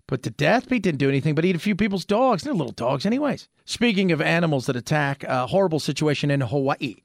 put 0.07 0.23
to 0.23 0.29
death. 0.29 0.69
Pete 0.69 0.83
didn't 0.83 0.99
do 0.99 1.09
anything 1.09 1.35
but 1.35 1.45
eat 1.45 1.55
a 1.55 1.59
few 1.59 1.75
people's 1.75 2.05
dogs. 2.05 2.43
They're 2.43 2.53
little 2.53 2.71
dogs, 2.71 3.05
anyways. 3.05 3.47
Speaking 3.65 4.11
of 4.11 4.21
animals 4.21 4.65
that 4.65 4.75
attack, 4.75 5.23
a 5.23 5.47
horrible 5.47 5.79
situation 5.79 6.31
in 6.31 6.41
Hawaii. 6.41 6.95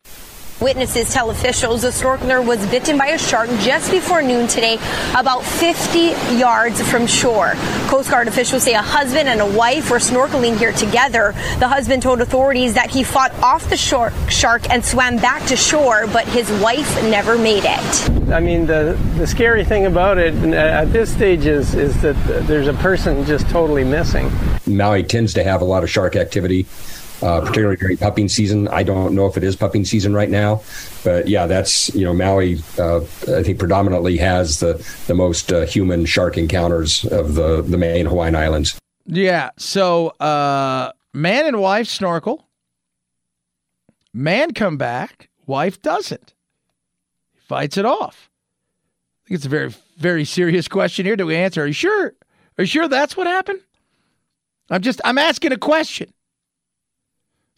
Witnesses 0.60 1.12
tell 1.12 1.30
officials 1.30 1.82
the 1.82 1.88
snorkeler 1.88 2.44
was 2.44 2.58
bitten 2.66 2.98
by 2.98 3.08
a 3.08 3.18
shark 3.18 3.48
just 3.60 3.92
before 3.92 4.22
noon 4.22 4.48
today, 4.48 4.74
about 5.16 5.44
50 5.44 5.98
yards 6.36 6.82
from 6.90 7.06
shore. 7.06 7.52
Coast 7.86 8.10
Guard 8.10 8.26
officials 8.26 8.64
say 8.64 8.74
a 8.74 8.82
husband 8.82 9.28
and 9.28 9.40
a 9.40 9.46
wife 9.46 9.88
were 9.88 9.98
snorkeling 9.98 10.58
here 10.58 10.72
together. 10.72 11.32
The 11.60 11.68
husband 11.68 12.02
told 12.02 12.20
authorities 12.20 12.74
that 12.74 12.90
he 12.90 13.04
fought 13.04 13.32
off 13.34 13.70
the 13.70 13.76
shor- 13.76 14.12
shark 14.28 14.68
and 14.68 14.84
swam 14.84 15.18
back 15.18 15.46
to 15.46 15.56
shore, 15.56 16.08
but 16.08 16.26
his 16.26 16.50
wife 16.60 17.02
never 17.04 17.38
made 17.38 17.62
it. 17.64 18.10
I 18.32 18.40
mean, 18.40 18.66
the, 18.66 18.98
the 19.16 19.28
scary 19.28 19.64
thing 19.64 19.86
about 19.86 20.18
it 20.18 20.34
at 20.54 20.92
this 20.92 21.12
stage 21.12 21.46
is, 21.46 21.76
is 21.76 22.02
that 22.02 22.16
there's 22.48 22.66
a 22.66 22.74
person 22.74 23.24
just 23.26 23.48
totally 23.48 23.84
missing. 23.84 24.28
Maui 24.66 25.04
tends 25.04 25.34
to 25.34 25.44
have 25.44 25.62
a 25.62 25.64
lot 25.64 25.84
of 25.84 25.90
shark 25.90 26.16
activity 26.16 26.66
uh, 27.22 27.40
particularly 27.40 27.76
during 27.76 27.96
pupping 27.96 28.28
season. 28.28 28.68
I 28.68 28.82
don't 28.82 29.14
know 29.14 29.26
if 29.26 29.36
it 29.36 29.44
is 29.44 29.56
pupping 29.56 29.84
season 29.84 30.14
right 30.14 30.30
now, 30.30 30.62
but 31.04 31.28
yeah, 31.28 31.46
that's 31.46 31.94
you 31.94 32.04
know 32.04 32.14
Maui. 32.14 32.60
Uh, 32.78 32.98
I 33.00 33.42
think 33.42 33.58
predominantly 33.58 34.16
has 34.18 34.60
the 34.60 34.74
the 35.06 35.14
most 35.14 35.52
uh, 35.52 35.66
human 35.66 36.06
shark 36.06 36.38
encounters 36.38 37.04
of 37.06 37.34
the 37.34 37.62
the 37.62 37.78
main 37.78 38.06
Hawaiian 38.06 38.36
Islands. 38.36 38.78
Yeah. 39.06 39.50
So 39.56 40.08
uh, 40.20 40.92
man 41.12 41.46
and 41.46 41.60
wife 41.60 41.88
snorkel. 41.88 42.46
Man 44.12 44.52
come 44.52 44.76
back. 44.76 45.28
Wife 45.46 45.80
doesn't. 45.82 46.34
He 47.32 47.40
fights 47.40 47.76
it 47.76 47.84
off. 47.84 48.30
I 49.24 49.28
think 49.28 49.36
it's 49.36 49.46
a 49.46 49.50
very 49.50 49.74
very 49.96 50.24
serious 50.24 50.68
question 50.68 51.06
here. 51.06 51.16
Do 51.16 51.26
we 51.26 51.36
answer? 51.36 51.62
Are 51.62 51.66
you 51.66 51.72
sure? 51.72 52.14
Are 52.58 52.62
you 52.62 52.66
sure 52.66 52.88
that's 52.88 53.16
what 53.16 53.26
happened? 53.26 53.60
I'm 54.70 54.82
just 54.82 55.00
I'm 55.04 55.18
asking 55.18 55.52
a 55.52 55.58
question. 55.58 56.12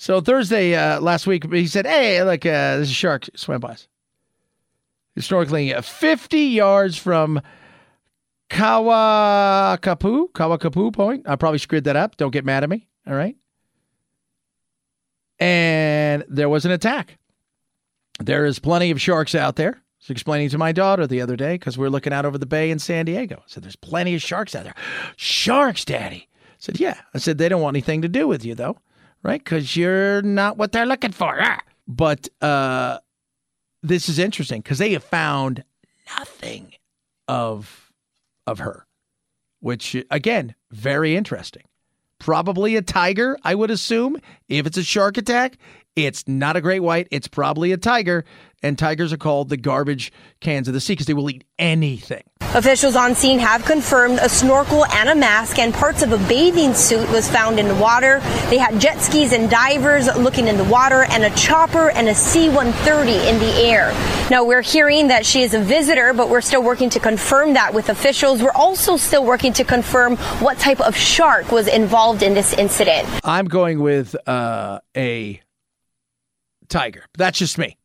So 0.01 0.23
Thursday 0.23 0.75
uh, 0.75 0.99
last 0.99 1.27
week, 1.27 1.53
he 1.53 1.67
said, 1.67 1.87
"Hey, 1.87 2.23
look, 2.25 2.47
uh, 2.47 2.77
there's 2.77 2.91
a 2.91 2.95
shark 2.95 3.29
swam 3.37 3.61
by 3.61 3.73
us. 3.73 3.87
Snorkeling 5.19 5.77
uh, 5.77 5.83
50 5.83 6.39
yards 6.39 6.97
from 6.97 7.43
Kawakapu, 8.49 10.33
Kawakapu 10.33 10.91
Point. 10.95 11.29
I 11.29 11.37
probably 11.37 11.59
screwed 11.59 11.85
that 11.85 11.97
up. 11.97 12.17
Don't 12.17 12.31
get 12.31 12.47
mad 12.47 12.63
at 12.63 12.71
me. 12.71 12.89
All 13.07 13.13
right. 13.13 13.37
And 15.39 16.25
there 16.31 16.49
was 16.49 16.65
an 16.65 16.71
attack. 16.71 17.19
There 18.21 18.47
is 18.47 18.59
plenty 18.59 18.91
of 18.91 19.03
sharks 19.03 19.35
out 19.35 19.57
there. 19.57 19.75
I 19.75 19.81
was 20.01 20.09
explaining 20.09 20.49
to 20.49 20.57
my 20.57 20.73
daughter 20.73 21.07
the 21.07 21.21
other 21.21 21.37
day 21.37 21.57
because 21.57 21.77
we 21.77 21.87
are 21.87 21.91
looking 21.91 22.15
out 22.15 22.25
over 22.25 22.39
the 22.39 22.47
bay 22.47 22.71
in 22.71 22.79
San 22.79 23.05
Diego. 23.05 23.37
I 23.37 23.43
said, 23.49 23.65
"There's 23.65 23.77
plenty 23.77 24.15
of 24.15 24.23
sharks 24.23 24.55
out 24.55 24.65
there." 24.65 24.75
Sharks, 25.17 25.85
Daddy. 25.85 26.27
I 26.33 26.57
said, 26.57 26.81
"Yeah." 26.81 26.99
I 27.13 27.19
said, 27.19 27.37
"They 27.37 27.51
don't 27.51 27.61
want 27.61 27.75
anything 27.75 28.01
to 28.01 28.09
do 28.09 28.27
with 28.27 28.47
you, 28.47 28.55
though." 28.55 28.79
Right? 29.23 29.43
Because 29.43 29.77
you're 29.77 30.23
not 30.23 30.57
what 30.57 30.73
they're 30.73 30.87
looking 30.87 31.13
for. 31.13 31.37
But 31.87 32.29
uh, 32.41 32.99
this 33.83 34.09
is 34.09 34.19
interesting 34.19 34.61
because 34.61 34.79
they 34.79 34.93
have 34.93 35.05
found 35.05 35.65
nothing 36.19 36.73
of 37.29 37.93
of 38.47 38.59
her, 38.59 38.87
which 39.61 39.97
again, 40.11 40.55
very 40.71 41.17
interesting. 41.17 41.65
Probably 42.19 42.77
a 42.77 42.83
tiger, 42.83 43.39
I 43.45 43.55
would 43.55 43.71
assume. 43.71 44.19
If 44.49 44.67
it's 44.67 44.77
a 44.77 44.83
shark 44.83 45.17
attack, 45.17 45.57
it's 45.97 46.27
not 46.27 46.57
a 46.57 46.61
great 46.61 46.81
white. 46.81 47.09
It's 47.11 47.29
probably 47.29 47.73
a 47.73 47.77
tiger. 47.77 48.25
And 48.63 48.79
tigers 48.79 49.13
are 49.13 49.17
called 49.19 49.49
the 49.49 49.57
garbage 49.57 50.13
cans 50.41 50.69
of 50.69 50.75
the 50.75 50.81
sea 50.81 50.93
because 50.93 51.07
they 51.07 51.15
will 51.15 51.31
eat 51.31 51.45
anything. 51.59 52.23
Officials 52.53 52.97
on 52.97 53.15
scene 53.15 53.39
have 53.39 53.65
confirmed 53.65 54.19
a 54.21 54.29
snorkel 54.29 54.85
and 54.87 55.09
a 55.09 55.15
mask 55.15 55.61
and 55.61 55.73
parts 55.73 56.03
of 56.03 56.13
a 56.13 56.19
bathing 56.29 56.75
suit 56.75 57.09
was 57.11 57.31
found 57.31 57.61
in 57.61 57.69
the 57.69 57.75
water. 57.77 58.19
They 58.51 58.59
had 58.59 58.81
jet 58.81 59.01
skis 59.01 59.33
and 59.33 59.49
divers 59.49 60.09
looking 60.17 60.49
in 60.49 60.57
the 60.57 60.65
water 60.65 61.05
and 61.11 61.23
a 61.23 61.31
chopper 61.37 61.91
and 61.91 62.09
a 62.09 62.15
C-130 62.15 63.31
in 63.31 63.39
the 63.39 63.53
air. 63.65 63.93
Now 64.31 64.45
we're 64.45 64.63
hearing 64.63 65.09
that 65.09 65.25
she 65.25 65.43
is 65.43 65.55
a 65.55 65.61
visitor, 65.61 66.13
but 66.13 66.29
we're 66.29 66.41
still 66.41 66.63
working 66.63 66.91
to 66.91 66.99
confirm 66.99 67.53
that 67.55 67.73
with 67.73 67.89
officials. 67.89 68.43
We're 68.43 68.51
also 68.51 68.97
still 68.97 69.25
working 69.25 69.53
to 69.53 69.65
confirm 69.65 70.17
what 70.41 70.59
type 70.59 70.81
of 70.81 70.97
shark 70.97 71.53
was 71.53 71.69
involved 71.69 72.25
in 72.25 72.35
this 72.35 72.53
incident. 72.55 73.09
I'm 73.23 73.47
going 73.47 73.81
with 73.81 74.17
uh, 74.29 74.81
a 74.97 75.41
tiger. 76.71 77.05
That's 77.19 77.39
just 77.39 77.59
me. 77.59 77.77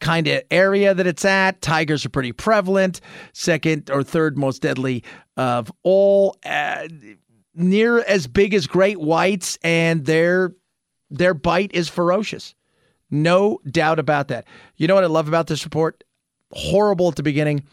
Kind 0.00 0.26
of 0.26 0.42
area 0.50 0.94
that 0.94 1.06
it's 1.06 1.24
at. 1.24 1.60
Tigers 1.60 2.06
are 2.06 2.10
pretty 2.10 2.32
prevalent. 2.32 3.00
Second 3.32 3.90
or 3.90 4.02
third 4.02 4.38
most 4.38 4.62
deadly 4.62 5.04
of 5.36 5.70
all. 5.82 6.36
Uh, 6.44 6.88
near 7.54 8.00
as 8.00 8.26
big 8.26 8.54
as 8.54 8.66
great 8.66 8.98
whites, 9.00 9.58
and 9.62 10.06
their 10.06 10.54
their 11.10 11.34
bite 11.34 11.70
is 11.74 11.88
ferocious. 11.88 12.54
No 13.10 13.58
doubt 13.68 13.98
about 13.98 14.28
that. 14.28 14.46
You 14.76 14.86
know 14.86 14.94
what 14.94 15.04
I 15.04 15.08
love 15.08 15.28
about 15.28 15.48
this 15.48 15.64
report? 15.64 16.04
Horrible 16.52 17.08
at 17.08 17.16
the 17.16 17.22
beginning, 17.22 17.64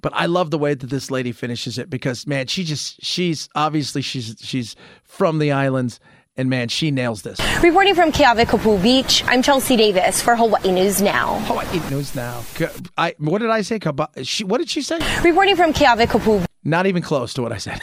but 0.00 0.12
I 0.14 0.26
love 0.26 0.50
the 0.50 0.58
way 0.58 0.74
that 0.74 0.88
this 0.88 1.10
lady 1.10 1.32
finishes 1.32 1.78
it 1.78 1.90
because 1.90 2.26
man, 2.26 2.46
she 2.46 2.64
just 2.64 3.04
she's 3.04 3.48
obviously 3.54 4.02
she's 4.02 4.36
she's 4.40 4.76
from 5.02 5.38
the 5.38 5.52
islands 5.52 6.00
and 6.38 6.48
man, 6.48 6.68
she 6.68 6.90
nails 6.90 7.22
this. 7.22 7.38
Reporting 7.62 7.96
from 7.96 8.12
Keawe 8.12 8.82
Beach, 8.82 9.24
I'm 9.26 9.42
Chelsea 9.42 9.76
Davis 9.76 10.22
for 10.22 10.36
Hawaii 10.36 10.70
News 10.70 11.02
Now. 11.02 11.40
Hawaii 11.40 11.90
News 11.90 12.14
Now. 12.14 12.42
I, 12.96 13.14
what 13.18 13.40
did 13.40 13.50
I 13.50 13.60
say? 13.62 13.80
She, 14.22 14.44
what 14.44 14.58
did 14.58 14.70
she 14.70 14.80
say? 14.80 14.98
Reporting 15.22 15.56
from 15.56 15.72
Keawe 15.72 16.46
Not 16.64 16.86
even 16.86 17.02
close 17.02 17.34
to 17.34 17.42
what 17.42 17.52
I 17.52 17.58
said. 17.58 17.80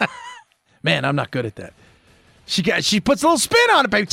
man, 0.82 1.04
I'm 1.04 1.14
not 1.14 1.30
good 1.30 1.44
at 1.44 1.56
that. 1.56 1.74
She 2.46 2.62
got, 2.62 2.82
she 2.82 3.00
puts 3.00 3.22
a 3.22 3.26
little 3.26 3.38
spin 3.38 3.70
on 3.72 3.84
it, 3.84 3.90
baby. 3.90 4.08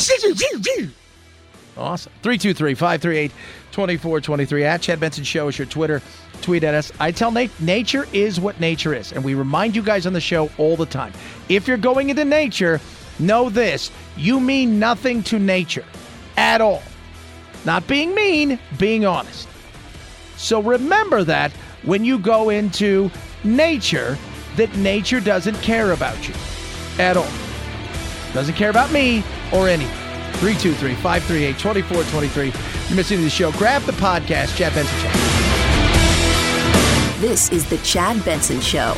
Awesome. 1.77 2.11
323 2.23 2.73
538 2.73 3.31
2423. 3.71 4.63
At 4.63 4.81
Chad 4.81 4.99
Benson 4.99 5.23
Show 5.23 5.47
is 5.47 5.57
your 5.57 5.67
Twitter. 5.67 6.01
Tweet 6.41 6.63
at 6.63 6.73
us. 6.73 6.91
I 6.99 7.11
tell 7.11 7.31
Nate, 7.31 7.51
nature 7.59 8.07
is 8.13 8.39
what 8.39 8.59
nature 8.59 8.93
is. 8.93 9.11
And 9.11 9.23
we 9.23 9.33
remind 9.33 9.75
you 9.75 9.81
guys 9.81 10.05
on 10.05 10.13
the 10.13 10.21
show 10.21 10.49
all 10.57 10.75
the 10.75 10.85
time. 10.85 11.13
If 11.49 11.67
you're 11.67 11.77
going 11.77 12.09
into 12.09 12.25
nature, 12.25 12.81
Know 13.19 13.49
this 13.49 13.91
you 14.15 14.39
mean 14.39 14.79
nothing 14.79 15.23
to 15.23 15.39
nature 15.39 15.85
at 16.37 16.61
all. 16.61 16.83
Not 17.65 17.87
being 17.87 18.15
mean, 18.15 18.59
being 18.77 19.05
honest. 19.05 19.47
So 20.37 20.61
remember 20.61 21.23
that 21.23 21.51
when 21.83 22.05
you 22.05 22.19
go 22.19 22.49
into 22.49 23.11
nature, 23.43 24.17
that 24.55 24.75
nature 24.77 25.19
doesn't 25.19 25.55
care 25.61 25.91
about 25.91 26.27
you 26.27 26.33
at 26.99 27.17
all. 27.17 27.29
Doesn't 28.33 28.55
care 28.55 28.69
about 28.69 28.91
me 28.91 29.23
or 29.51 29.67
anything. 29.67 29.95
323 30.39 30.93
538 30.95 31.57
2423. 31.57 32.45
You're 32.87 32.95
missing 32.95 33.21
the 33.21 33.29
show. 33.29 33.51
Grab 33.53 33.81
the 33.83 33.93
podcast, 33.93 34.55
Chad 34.55 34.73
Benson 34.73 34.99
Show. 34.99 35.11
This 37.19 37.51
is 37.51 37.67
The 37.67 37.79
Chad 37.79 38.23
Benson 38.23 38.61
Show. 38.61 38.93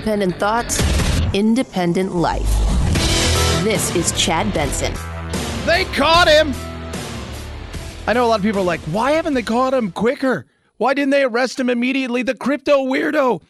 Independent 0.00 0.36
thoughts, 0.36 0.82
independent 1.34 2.14
life. 2.14 2.48
This 3.62 3.94
is 3.94 4.12
Chad 4.12 4.50
Benson. 4.54 4.94
They 5.66 5.84
caught 5.92 6.26
him. 6.26 6.54
I 8.06 8.14
know 8.14 8.24
a 8.24 8.28
lot 8.28 8.40
of 8.40 8.42
people 8.42 8.62
are 8.62 8.64
like, 8.64 8.80
why 8.80 9.10
haven't 9.10 9.34
they 9.34 9.42
caught 9.42 9.74
him 9.74 9.92
quicker? 9.92 10.46
Why 10.78 10.94
didn't 10.94 11.10
they 11.10 11.22
arrest 11.22 11.60
him 11.60 11.68
immediately? 11.68 12.22
The 12.22 12.34
crypto 12.34 12.82
weirdo, 12.86 13.42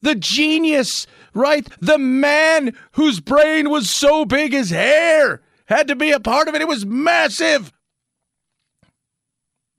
the 0.00 0.16
genius, 0.16 1.06
right? 1.34 1.64
The 1.80 1.98
man 1.98 2.76
whose 2.94 3.20
brain 3.20 3.70
was 3.70 3.88
so 3.88 4.24
big 4.24 4.50
his 4.50 4.70
hair 4.70 5.40
had 5.66 5.86
to 5.86 5.94
be 5.94 6.10
a 6.10 6.18
part 6.18 6.48
of 6.48 6.56
it. 6.56 6.62
It 6.62 6.66
was 6.66 6.84
massive 6.84 7.72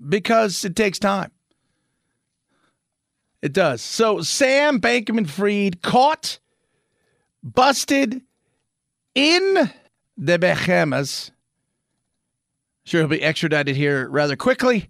because 0.08 0.64
it 0.64 0.78
takes 0.78 1.00
time. 1.00 1.33
It 3.44 3.52
does. 3.52 3.82
So 3.82 4.22
Sam 4.22 4.80
Bankman 4.80 5.28
Fried 5.30 5.82
caught, 5.82 6.40
busted 7.44 8.22
in 9.14 9.70
the 10.16 10.40
Bahamas. 10.40 11.30
Sure, 12.86 13.02
he'll 13.02 13.10
be 13.10 13.22
extradited 13.22 13.76
here 13.76 14.08
rather 14.08 14.38
quickly. 14.38 14.90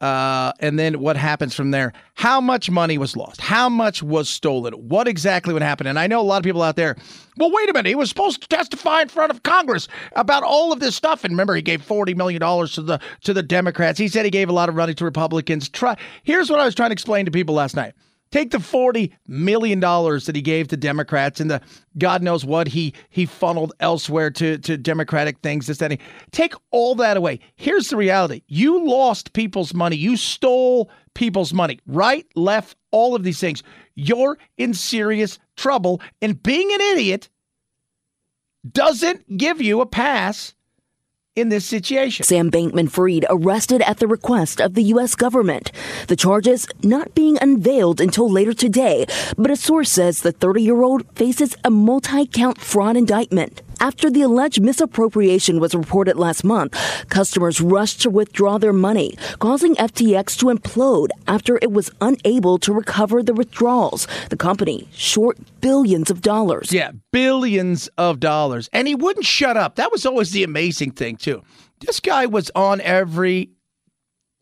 Uh, 0.00 0.52
and 0.60 0.78
then 0.78 1.00
what 1.00 1.16
happens 1.16 1.54
from 1.54 1.70
there? 1.70 1.92
How 2.14 2.38
much 2.38 2.70
money 2.70 2.98
was 2.98 3.16
lost? 3.16 3.40
How 3.40 3.68
much 3.70 4.02
was 4.02 4.28
stolen? 4.28 4.74
What 4.74 5.08
exactly 5.08 5.54
would 5.54 5.62
happen? 5.62 5.86
And 5.86 5.98
I 5.98 6.06
know 6.06 6.20
a 6.20 6.22
lot 6.22 6.36
of 6.36 6.44
people 6.44 6.62
out 6.62 6.76
there. 6.76 6.96
Well, 7.38 7.50
wait 7.50 7.70
a 7.70 7.72
minute. 7.72 7.88
He 7.88 7.94
was 7.94 8.10
supposed 8.10 8.42
to 8.42 8.48
testify 8.48 9.00
in 9.02 9.08
front 9.08 9.30
of 9.30 9.42
Congress 9.42 9.88
about 10.12 10.42
all 10.42 10.70
of 10.70 10.80
this 10.80 10.96
stuff. 10.96 11.24
And 11.24 11.32
remember, 11.32 11.54
he 11.54 11.62
gave 11.62 11.82
forty 11.82 12.12
million 12.12 12.40
dollars 12.40 12.72
to 12.72 12.82
the 12.82 13.00
to 13.22 13.32
the 13.32 13.42
Democrats. 13.42 13.98
He 13.98 14.08
said 14.08 14.26
he 14.26 14.30
gave 14.30 14.50
a 14.50 14.52
lot 14.52 14.68
of 14.68 14.74
money 14.74 14.92
to 14.94 15.04
Republicans. 15.04 15.68
Try. 15.68 15.96
Here's 16.24 16.50
what 16.50 16.60
I 16.60 16.66
was 16.66 16.74
trying 16.74 16.90
to 16.90 16.94
explain 16.94 17.24
to 17.24 17.30
people 17.30 17.54
last 17.54 17.74
night. 17.74 17.94
Take 18.30 18.50
the 18.50 18.58
$40 18.58 19.12
million 19.28 19.80
that 19.80 20.32
he 20.34 20.42
gave 20.42 20.68
to 20.68 20.76
Democrats 20.76 21.40
and 21.40 21.50
the 21.50 21.60
God 21.96 22.22
knows 22.22 22.44
what 22.44 22.68
he 22.68 22.92
he 23.08 23.24
funneled 23.24 23.72
elsewhere 23.80 24.30
to, 24.32 24.58
to 24.58 24.76
Democratic 24.76 25.38
things, 25.38 25.66
this, 25.66 25.78
that. 25.78 25.98
Take 26.32 26.54
all 26.70 26.94
that 26.96 27.16
away. 27.16 27.40
Here's 27.54 27.88
the 27.88 27.96
reality. 27.96 28.42
You 28.48 28.84
lost 28.86 29.32
people's 29.32 29.72
money. 29.72 29.96
You 29.96 30.16
stole 30.16 30.90
people's 31.14 31.54
money. 31.54 31.78
Right, 31.86 32.26
left, 32.34 32.76
all 32.90 33.14
of 33.14 33.22
these 33.22 33.40
things. 33.40 33.62
You're 33.94 34.38
in 34.58 34.74
serious 34.74 35.38
trouble. 35.56 36.00
And 36.20 36.42
being 36.42 36.70
an 36.72 36.80
idiot 36.80 37.30
doesn't 38.70 39.36
give 39.36 39.60
you 39.62 39.80
a 39.80 39.86
pass 39.86 40.54
in 41.36 41.50
this 41.50 41.66
situation. 41.66 42.24
Sam 42.24 42.50
Bankman 42.50 42.90
Fried 42.90 43.26
arrested 43.28 43.82
at 43.82 43.98
the 43.98 44.08
request 44.08 44.60
of 44.60 44.74
the 44.74 44.82
U.S. 44.94 45.14
government. 45.14 45.70
The 46.08 46.16
charges 46.16 46.66
not 46.82 47.14
being 47.14 47.38
unveiled 47.40 48.00
until 48.00 48.28
later 48.28 48.54
today, 48.54 49.06
but 49.36 49.50
a 49.50 49.56
source 49.56 49.90
says 49.90 50.22
the 50.22 50.32
30 50.32 50.62
year 50.62 50.82
old 50.82 51.06
faces 51.14 51.54
a 51.62 51.70
multi 51.70 52.26
count 52.26 52.58
fraud 52.58 52.96
indictment. 52.96 53.62
After 53.78 54.10
the 54.10 54.22
alleged 54.22 54.62
misappropriation 54.62 55.60
was 55.60 55.74
reported 55.74 56.16
last 56.16 56.44
month, 56.44 56.74
customers 57.08 57.60
rushed 57.60 58.00
to 58.02 58.10
withdraw 58.10 58.58
their 58.58 58.72
money, 58.72 59.16
causing 59.38 59.74
FTX 59.76 60.36
to 60.38 60.46
implode 60.46 61.08
after 61.28 61.58
it 61.60 61.72
was 61.72 61.90
unable 62.00 62.58
to 62.58 62.72
recover 62.72 63.22
the 63.22 63.34
withdrawals. 63.34 64.08
The 64.30 64.36
company 64.36 64.88
short 64.92 65.38
billions 65.60 66.10
of 66.10 66.22
dollars. 66.22 66.72
Yeah, 66.72 66.92
billions 67.12 67.88
of 67.98 68.18
dollars. 68.18 68.70
And 68.72 68.88
he 68.88 68.94
wouldn't 68.94 69.26
shut 69.26 69.56
up. 69.56 69.76
That 69.76 69.92
was 69.92 70.06
always 70.06 70.30
the 70.30 70.44
amazing 70.44 70.92
thing, 70.92 71.16
too. 71.16 71.42
This 71.80 72.00
guy 72.00 72.26
was 72.26 72.50
on 72.54 72.80
every 72.80 73.50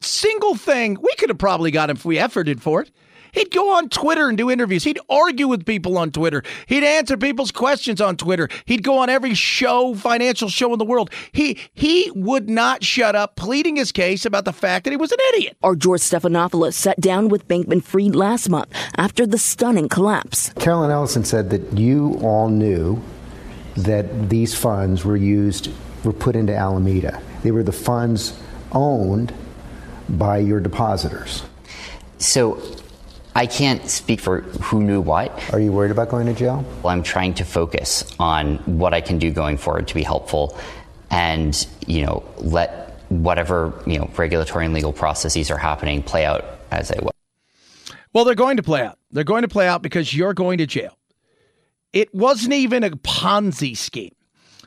single 0.01 0.55
thing. 0.55 0.97
We 1.02 1.15
could 1.16 1.31
have 1.31 1.39
probably 1.39 1.73
got 1.73 1.90
him 1.90 1.97
if 1.97 2.05
we 2.05 2.16
efforted 2.16 2.61
for 2.61 2.82
it. 2.82 2.90
He'd 3.35 3.51
go 3.51 3.74
on 3.77 3.89
Twitter 3.89 4.28
and 4.28 4.39
do 4.39 4.51
interviews. 4.51 4.85
He'd 4.85 5.01
argue 5.11 5.48
with 5.48 5.66
people 5.66 5.98
on 5.98 6.11
Twitter. 6.11 6.43
He'd 6.66 6.85
answer 6.85 7.16
people's 7.16 7.51
questions 7.51 8.01
on 8.01 8.16
Twitter. 8.16 8.48
He'd 8.65 8.82
go 8.82 8.98
on 8.98 9.11
every 9.11 9.35
show, 9.35 9.94
financial 9.94 10.48
show 10.48 10.73
in 10.73 10.78
the 10.78 10.85
world. 10.85 11.11
He 11.32 11.59
he 11.73 12.11
would 12.15 12.48
not 12.48 12.85
shut 12.85 13.15
up, 13.15 13.36
pleading 13.36 13.77
his 13.77 13.93
case 13.93 14.24
about 14.24 14.44
the 14.44 14.52
fact 14.52 14.85
that 14.85 14.90
he 14.90 14.97
was 14.97 15.12
an 15.12 15.19
idiot. 15.35 15.56
Our 15.62 15.74
George 15.74 16.01
Stephanopoulos 16.01 16.74
sat 16.74 17.01
down 17.01 17.28
with 17.28 17.48
Bankman 17.48 17.82
Fried 17.82 18.15
last 18.15 18.48
month 18.48 18.73
after 18.97 19.27
the 19.27 19.39
stunning 19.39 19.89
collapse. 19.89 20.52
Caroline 20.59 20.90
Ellison 20.90 21.24
said 21.24 21.51
that 21.51 21.77
you 21.77 22.19
all 22.23 22.48
knew 22.48 23.02
that 23.77 24.31
these 24.31 24.55
funds 24.55 25.05
were 25.05 25.16
used, 25.16 25.70
were 26.05 26.12
put 26.12 26.36
into 26.36 26.55
Alameda. 26.55 27.20
They 27.43 27.51
were 27.51 27.62
the 27.62 27.73
funds 27.73 28.39
owned 28.73 29.35
by 30.09 30.39
your 30.39 30.61
depositors. 30.61 31.43
So 32.19 32.62
I 33.36 33.47
can't 33.47 33.89
speak 33.90 34.20
for 34.20 34.43
who 34.43 34.82
knew 34.82 35.01
what. 35.01 35.52
Are 35.52 35.59
you 35.59 35.73
worried 35.73 35.90
about 35.90 36.09
going 36.09 36.27
to 36.27 36.35
jail? 36.35 36.65
Well, 36.82 36.93
I'm 36.93 37.02
trying 37.02 37.35
to 37.35 37.44
focus 37.44 38.05
on 38.20 38.59
what 38.59 38.94
I 38.94 39.01
can 39.01 39.19
do 39.19 39.32
going 39.32 39.56
forward 39.56 39.89
to 39.89 39.94
be 39.94 40.05
helpful 40.05 40.56
and, 41.11 41.66
you 41.86 42.05
know, 42.05 42.23
let 42.39 43.02
whatever, 43.09 43.73
you 43.86 43.98
know, 43.98 44.11
regulatory 44.16 44.65
and 44.65 44.74
legal 44.74 44.93
processes 44.93 45.51
are 45.51 45.59
happening 45.59 46.02
play 46.02 46.24
out 46.24 46.44
as 46.70 46.89
they 46.89 46.98
will. 47.01 47.12
Well, 48.12 48.24
they're 48.24 48.36
going 48.36 48.56
to 48.56 48.62
play 48.62 48.82
out. 48.82 48.98
They're 49.11 49.24
going 49.24 49.43
to 49.43 49.48
play 49.48 49.66
out 49.66 49.82
because 49.82 50.15
you're 50.15 50.35
going 50.35 50.59
to 50.59 50.66
jail. 50.66 50.97
It 51.93 52.15
wasn't 52.15 52.55
even 52.55 52.85
a 52.85 52.90
Ponzi 52.90 53.77
scheme. 53.77 54.15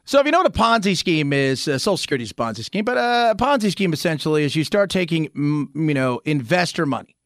So 0.05 0.19
if 0.19 0.25
you 0.25 0.31
know 0.31 0.39
what 0.39 0.47
a 0.47 0.51
Ponzi 0.51 0.95
scheme 0.95 1.33
is, 1.33 1.67
uh, 1.67 1.77
Social 1.77 1.97
Security 1.97 2.23
is 2.23 2.31
a 2.31 2.35
Ponzi 2.35 2.63
scheme, 2.63 2.85
but 2.85 2.97
uh, 2.97 3.33
a 3.33 3.35
Ponzi 3.35 3.71
scheme 3.71 3.91
essentially 3.91 4.43
is 4.43 4.55
you 4.55 4.63
start 4.63 4.89
taking, 4.89 5.29
you 5.75 5.93
know, 5.93 6.21
investor 6.23 6.85
money. 6.85 7.16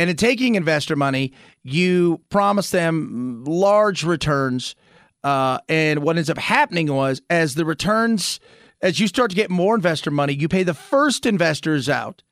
And 0.00 0.08
in 0.08 0.16
taking 0.16 0.54
investor 0.54 0.96
money, 0.96 1.34
you 1.62 2.22
promise 2.30 2.70
them 2.70 3.44
large 3.44 4.02
returns. 4.02 4.74
Uh, 5.22 5.58
and 5.68 6.02
what 6.02 6.16
ends 6.16 6.30
up 6.30 6.38
happening 6.38 6.90
was 6.90 7.20
as 7.28 7.54
the 7.54 7.66
returns, 7.66 8.40
as 8.80 8.98
you 8.98 9.06
start 9.06 9.28
to 9.28 9.36
get 9.36 9.50
more 9.50 9.74
investor 9.74 10.10
money, 10.10 10.32
you 10.32 10.48
pay 10.48 10.62
the 10.62 10.72
first 10.72 11.26
investors 11.26 11.86
out 11.86 12.22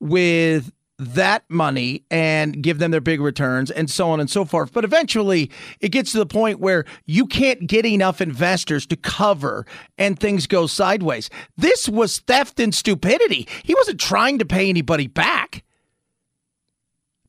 with 0.00 0.72
that 0.98 1.44
money 1.50 2.04
and 2.10 2.62
give 2.62 2.78
them 2.78 2.90
their 2.90 3.02
big 3.02 3.20
returns 3.20 3.70
and 3.70 3.90
so 3.90 4.08
on 4.08 4.18
and 4.18 4.30
so 4.30 4.46
forth. 4.46 4.72
But 4.72 4.84
eventually 4.84 5.50
it 5.80 5.90
gets 5.90 6.12
to 6.12 6.18
the 6.18 6.24
point 6.24 6.58
where 6.58 6.86
you 7.04 7.26
can't 7.26 7.66
get 7.66 7.84
enough 7.84 8.22
investors 8.22 8.86
to 8.86 8.96
cover 8.96 9.66
and 9.98 10.18
things 10.18 10.46
go 10.46 10.66
sideways. 10.66 11.28
This 11.58 11.86
was 11.86 12.20
theft 12.20 12.58
and 12.60 12.74
stupidity. 12.74 13.46
He 13.62 13.74
wasn't 13.74 14.00
trying 14.00 14.38
to 14.38 14.46
pay 14.46 14.70
anybody 14.70 15.06
back. 15.06 15.64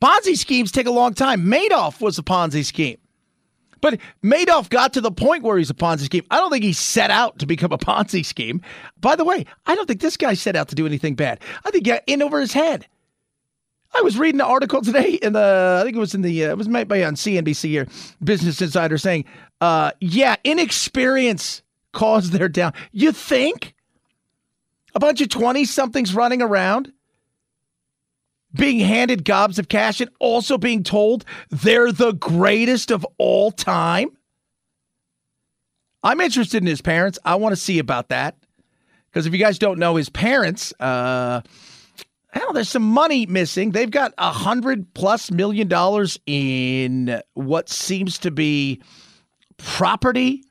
Ponzi 0.02 0.36
schemes 0.36 0.72
take 0.72 0.88
a 0.88 0.92
long 0.92 1.14
time. 1.14 1.46
Madoff 1.46 2.02
was 2.02 2.18
a 2.18 2.24
Ponzi 2.24 2.66
scheme. 2.66 2.98
But 3.82 4.00
Madoff 4.24 4.70
got 4.70 4.94
to 4.94 5.02
the 5.02 5.12
point 5.12 5.44
where 5.44 5.58
he's 5.58 5.70
a 5.70 5.76
Ponzi 5.76 6.06
scheme. 6.06 6.24
I 6.30 6.38
don't 6.38 6.52
think 6.52 6.64
he 6.64 6.74
set 6.74 7.12
out 7.12 7.40
to 7.40 7.46
become 7.46 7.72
a 7.72 7.78
Ponzi 7.78 8.26
scheme. 8.26 8.62
By 9.00 9.16
the 9.16 9.26
way, 9.26 9.46
I 9.66 9.76
don't 9.76 9.88
think 9.88 10.02
this 10.02 10.18
guy 10.18 10.36
set 10.36 10.56
out 10.56 10.70
to 10.70 10.76
do 10.76 10.86
anything 10.86 11.16
bad. 11.16 11.40
I 11.66 11.72
think 11.72 11.86
he 11.86 11.92
got 11.92 12.04
in 12.08 12.22
over 12.22 12.40
his 12.40 12.54
head. 12.54 12.88
I 13.94 14.02
was 14.02 14.18
reading 14.18 14.40
an 14.40 14.48
article 14.48 14.82
today 14.82 15.14
in 15.22 15.34
the, 15.34 15.80
I 15.82 15.84
think 15.84 15.98
it 15.98 16.00
was 16.00 16.16
in 16.16 16.22
the, 16.22 16.46
uh, 16.46 16.52
it 16.52 16.58
was 16.58 16.70
made 16.70 16.88
by 16.88 17.04
on 17.04 17.16
CNBC 17.16 17.70
here, 17.70 17.88
Business 18.24 18.62
Insider 18.62 18.98
saying, 18.98 19.26
uh, 19.60 19.92
yeah, 20.00 20.36
inexperience 20.44 21.62
caused 21.92 22.32
their 22.32 22.48
down. 22.48 22.74
You 22.92 23.12
think? 23.12 23.76
A 24.94 25.00
bunch 25.00 25.22
of 25.22 25.30
20 25.30 25.66
somethings 25.66 26.14
running 26.14 26.42
around? 26.42 26.92
Being 28.54 28.80
handed 28.80 29.26
gobs 29.26 29.60
of 29.60 29.70
cash 29.70 30.02
and 30.02 30.10
also 30.20 30.58
being 30.58 30.84
told 30.84 31.26
they're 31.50 31.92
the 31.92 32.14
greatest 32.14 32.92
of 32.92 33.06
all 33.18 33.52
time? 33.52 34.10
I'm 36.04 36.20
interested 36.20 36.64
in 36.64 36.68
his 36.68 36.82
parents. 36.82 37.20
I 37.24 37.36
want 37.36 37.54
to 37.54 37.62
see 37.62 37.80
about 37.80 38.10
that. 38.10 38.36
Because 39.10 39.28
if 39.28 39.34
you 39.34 39.40
guys 39.40 39.60
don't 39.60 39.78
know 39.78 39.98
his 39.98 40.10
parents, 40.10 40.74
uh, 40.80 41.42
hell, 42.32 42.54
there's 42.54 42.70
some 42.70 42.84
money 42.84 43.26
missing. 43.26 43.72
They've 43.72 43.92
got 43.92 44.14
a 44.18 44.32
hundred 44.32 44.94
plus 44.94 45.30
million 45.32 45.68
dollars 45.68 46.18
in 46.26 47.22
what 47.34 47.70
seems 47.70 48.18
to 48.20 48.32
be 48.32 48.82
property 49.58 50.44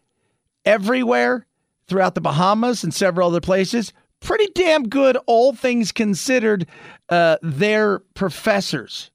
everywhere 0.65 1.47
throughout 1.87 2.15
the 2.15 2.21
Bahamas 2.21 2.85
and 2.85 2.95
several 2.95 3.29
other 3.29 3.41
places 3.41 3.93
pretty 4.21 4.49
damn 4.55 4.89
good, 4.89 5.17
all 5.27 5.53
things 5.53 5.93
considered, 5.93 6.67
uh, 7.09 7.37
they're 7.43 8.01
professors. 8.15 9.11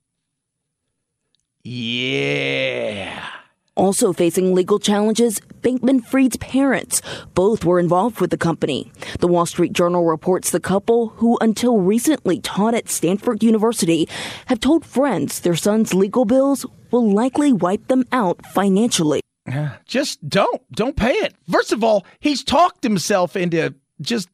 Yeah. 1.63 3.27
Also 3.75 4.13
facing 4.13 4.53
legal 4.53 4.79
challenges, 4.79 5.41
Bankman 5.61 6.05
Fried's 6.05 6.37
parents. 6.37 7.01
Both 7.33 7.65
were 7.65 7.79
involved 7.79 8.21
with 8.21 8.29
the 8.29 8.37
company. 8.37 8.91
The 9.19 9.27
Wall 9.27 9.45
Street 9.45 9.73
Journal 9.73 10.05
reports 10.05 10.51
the 10.51 10.61
couple, 10.61 11.09
who 11.17 11.37
until 11.41 11.79
recently 11.79 12.39
taught 12.39 12.73
at 12.73 12.87
Stanford 12.87 13.43
University, 13.43 14.07
have 14.45 14.61
told 14.61 14.85
friends 14.85 15.41
their 15.41 15.57
son's 15.57 15.93
legal 15.93 16.23
bills 16.23 16.65
will 16.91 17.11
likely 17.11 17.51
wipe 17.51 17.87
them 17.87 18.05
out 18.13 18.45
financially. 18.45 19.21
Just 19.85 20.27
don't. 20.27 20.61
Don't 20.71 20.95
pay 20.95 21.13
it. 21.13 21.35
First 21.51 21.73
of 21.73 21.83
all, 21.83 22.05
he's 22.19 22.43
talked 22.43 22.83
himself 22.83 23.35
into 23.35 23.75
just 24.01 24.29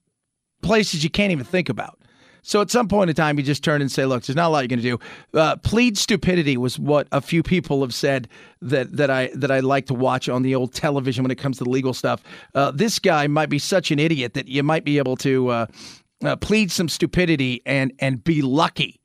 places 0.62 1.04
you 1.04 1.10
can't 1.10 1.32
even 1.32 1.46
think 1.46 1.70
about. 1.70 1.98
So 2.44 2.60
at 2.62 2.72
some 2.72 2.88
point 2.88 3.10
in 3.10 3.16
time, 3.16 3.38
you 3.38 3.44
just 3.44 3.64
turn 3.64 3.82
and 3.82 3.92
say, 3.92 4.06
"Look, 4.06 4.24
there's 4.24 4.36
not 4.36 4.48
a 4.48 4.50
lot 4.50 4.60
you're 4.62 4.68
going 4.68 4.82
to 4.82 4.98
do." 4.98 5.40
Uh, 5.40 5.58
plead 5.58 5.98
stupidity 5.98 6.58
was 6.58 6.80
what 6.80 7.08
a 7.12 7.22
few 7.22 7.44
people 7.44 7.82
have 7.82 7.94
said 7.94 8.28
that 8.62 8.96
that 8.98 9.12
I 9.12 9.30
that 9.36 9.52
I 9.52 9.60
like 9.60 9.86
to 9.88 9.94
watch 9.94 10.28
on 10.28 10.42
the 10.42 10.56
old 10.56 10.74
television 10.74 11.24
when 11.24 11.32
it 11.32 11.38
comes 11.38 11.60
to 11.60 11.66
legal 11.66 11.94
stuff. 11.94 12.24
Uh, 12.56 12.72
this 12.72 12.98
guy 12.98 13.28
might 13.28 13.50
be 13.50 13.60
such 13.60 13.92
an 13.92 14.00
idiot 14.00 14.34
that 14.34 14.48
you 14.48 14.64
might 14.64 14.84
be 14.84 14.98
able 14.98 15.16
to 15.18 15.50
uh, 15.50 15.66
uh, 16.24 16.36
plead 16.38 16.72
some 16.72 16.90
stupidity 16.90 17.62
and 17.66 17.94
and 18.00 18.24
be 18.24 18.42
lucky. 18.42 19.00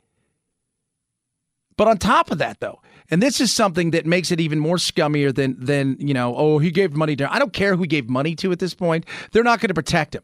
But 1.76 1.88
on 1.88 1.98
top 1.98 2.30
of 2.30 2.38
that, 2.38 2.60
though, 2.60 2.80
and 3.10 3.22
this 3.22 3.38
is 3.38 3.52
something 3.52 3.90
that 3.90 4.06
makes 4.06 4.30
it 4.30 4.40
even 4.40 4.58
more 4.58 4.76
scummier 4.76 5.34
than 5.34 5.62
than 5.62 5.96
you 5.98 6.14
know. 6.14 6.34
Oh, 6.34 6.58
he 6.58 6.70
gave 6.70 6.94
money 6.94 7.16
to. 7.16 7.30
I 7.30 7.38
don't 7.38 7.52
care 7.52 7.76
who 7.76 7.82
he 7.82 7.88
gave 7.88 8.08
money 8.08 8.34
to 8.36 8.50
at 8.50 8.60
this 8.60 8.72
point. 8.72 9.04
They're 9.32 9.44
not 9.44 9.60
going 9.60 9.68
to 9.68 9.74
protect 9.74 10.14
him. 10.14 10.22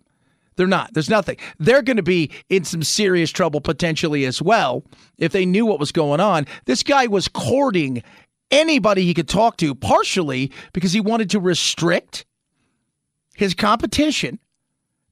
They're 0.57 0.67
not. 0.67 0.93
There's 0.95 1.11
nothing. 1.11 1.37
They're 1.59 1.83
going 1.83 1.97
to 1.97 2.03
be 2.03 2.31
in 2.49 2.65
some 2.65 2.83
serious 2.83 3.31
trouble 3.31 3.61
potentially 3.61 4.25
as 4.25 4.43
well 4.43 4.85
if 5.19 5.33
they 5.33 5.47
knew 5.47 5.67
what 5.67 5.81
was 5.81 5.93
going 5.93 6.21
on. 6.21 6.47
This 6.67 6.83
guy 6.83 7.07
was 7.07 7.29
courting 7.29 8.03
anybody 8.51 9.05
he 9.05 9.15
could 9.15 9.29
talk 9.29 9.57
to, 9.59 9.75
partially 9.75 10.53
because 10.73 10.93
he 10.93 11.01
wanted 11.01 11.31
to 11.31 11.41
restrict 11.41 12.27
his 13.35 13.55
competition 13.55 14.39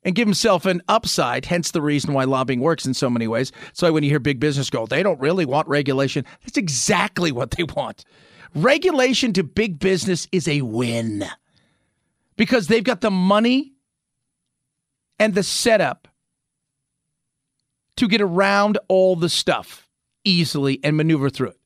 and 0.03 0.15
give 0.15 0.27
himself 0.27 0.67
an 0.67 0.83
upside, 0.89 1.45
hence 1.45 1.71
the 1.71 1.83
reason 1.83 2.15
why 2.15 2.25
lobbying 2.25 2.61
works 2.61 2.87
in 2.87 2.95
so 2.95 3.11
many 3.11 3.29
ways. 3.29 3.53
So 3.73 3.93
when 3.93 4.03
you 4.03 4.11
hear 4.11 4.19
big 4.19 4.41
business 4.41 4.71
go, 4.71 4.87
they 4.87 5.03
don't 5.03 5.21
really 5.21 5.45
want 5.45 5.69
regulation, 5.69 6.25
that's 6.43 6.57
exactly 6.57 7.33
what 7.33 7.51
they 7.53 7.65
want. 7.65 8.05
Regulation 8.55 9.33
to 9.35 9.45
big 9.45 9.79
business 9.79 10.27
is 10.33 10.49
a 10.49 10.63
win 10.63 11.25
because 12.37 12.67
they've 12.67 12.85
got 12.85 13.01
the 13.01 13.11
money 13.11 13.73
and 15.21 15.35
the 15.35 15.43
setup 15.45 16.09
to 17.97 18.09
get 18.09 18.23
around 18.23 18.79
all 18.89 19.15
the 19.15 19.29
stuff 19.29 19.87
easily 20.25 20.81
and 20.83 20.97
maneuver 20.97 21.31
through 21.31 21.51
it. 21.51 21.57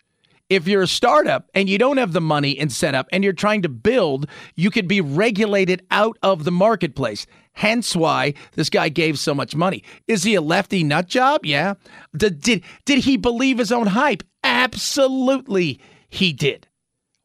if 0.50 0.68
you're 0.68 0.82
a 0.82 0.86
startup 0.86 1.48
and 1.54 1.70
you 1.70 1.78
don't 1.78 1.96
have 1.96 2.12
the 2.12 2.20
money 2.20 2.58
and 2.58 2.70
setup 2.70 3.08
and 3.10 3.24
you're 3.24 3.32
trying 3.32 3.62
to 3.62 3.68
build, 3.68 4.26
you 4.56 4.70
could 4.70 4.86
be 4.86 5.00
regulated 5.00 5.80
out 5.90 6.18
of 6.22 6.44
the 6.44 6.50
marketplace. 6.50 7.26
Hence 7.52 7.96
why 7.96 8.34
this 8.52 8.68
guy 8.68 8.88
gave 8.90 9.18
so 9.18 9.34
much 9.34 9.56
money. 9.56 9.82
Is 10.06 10.24
he 10.24 10.34
a 10.34 10.42
lefty 10.42 10.84
nut 10.84 11.06
job? 11.06 11.46
Yeah. 11.46 11.74
Did, 12.14 12.40
did, 12.40 12.62
did 12.84 13.04
he 13.04 13.16
believe 13.16 13.58
his 13.58 13.72
own 13.72 13.86
hype? 13.86 14.22
Absolutely, 14.42 15.80
he 16.08 16.32
did. 16.32 16.66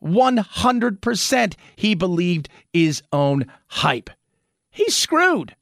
100% 0.02 1.56
he 1.76 1.96
believed 1.96 2.48
his 2.72 3.02
own 3.12 3.52
hype. 3.68 4.10
He's 4.72 4.96
screwed. 4.96 5.56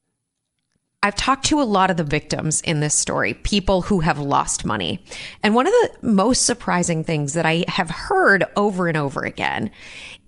I've 1.04 1.16
talked 1.16 1.46
to 1.46 1.62
a 1.62 1.64
lot 1.64 1.92
of 1.92 1.98
the 1.98 2.04
victims 2.04 2.60
in 2.62 2.80
this 2.80 2.98
story, 2.98 3.36
people 3.36 3.84
who 3.84 4.00
have 4.00 4.20
lost 4.20 4.66
money. 4.66 5.04
And 5.44 5.54
one 5.54 5.68
of 5.68 5.74
the 5.74 5.92
most 6.02 6.46
surprising 6.46 7.04
things 7.04 7.34
that 7.34 7.46
I 7.46 7.66
have 7.68 7.90
heard 7.90 8.46
over 8.56 8.88
and 8.88 8.98
over 8.98 9.24
again 9.24 9.70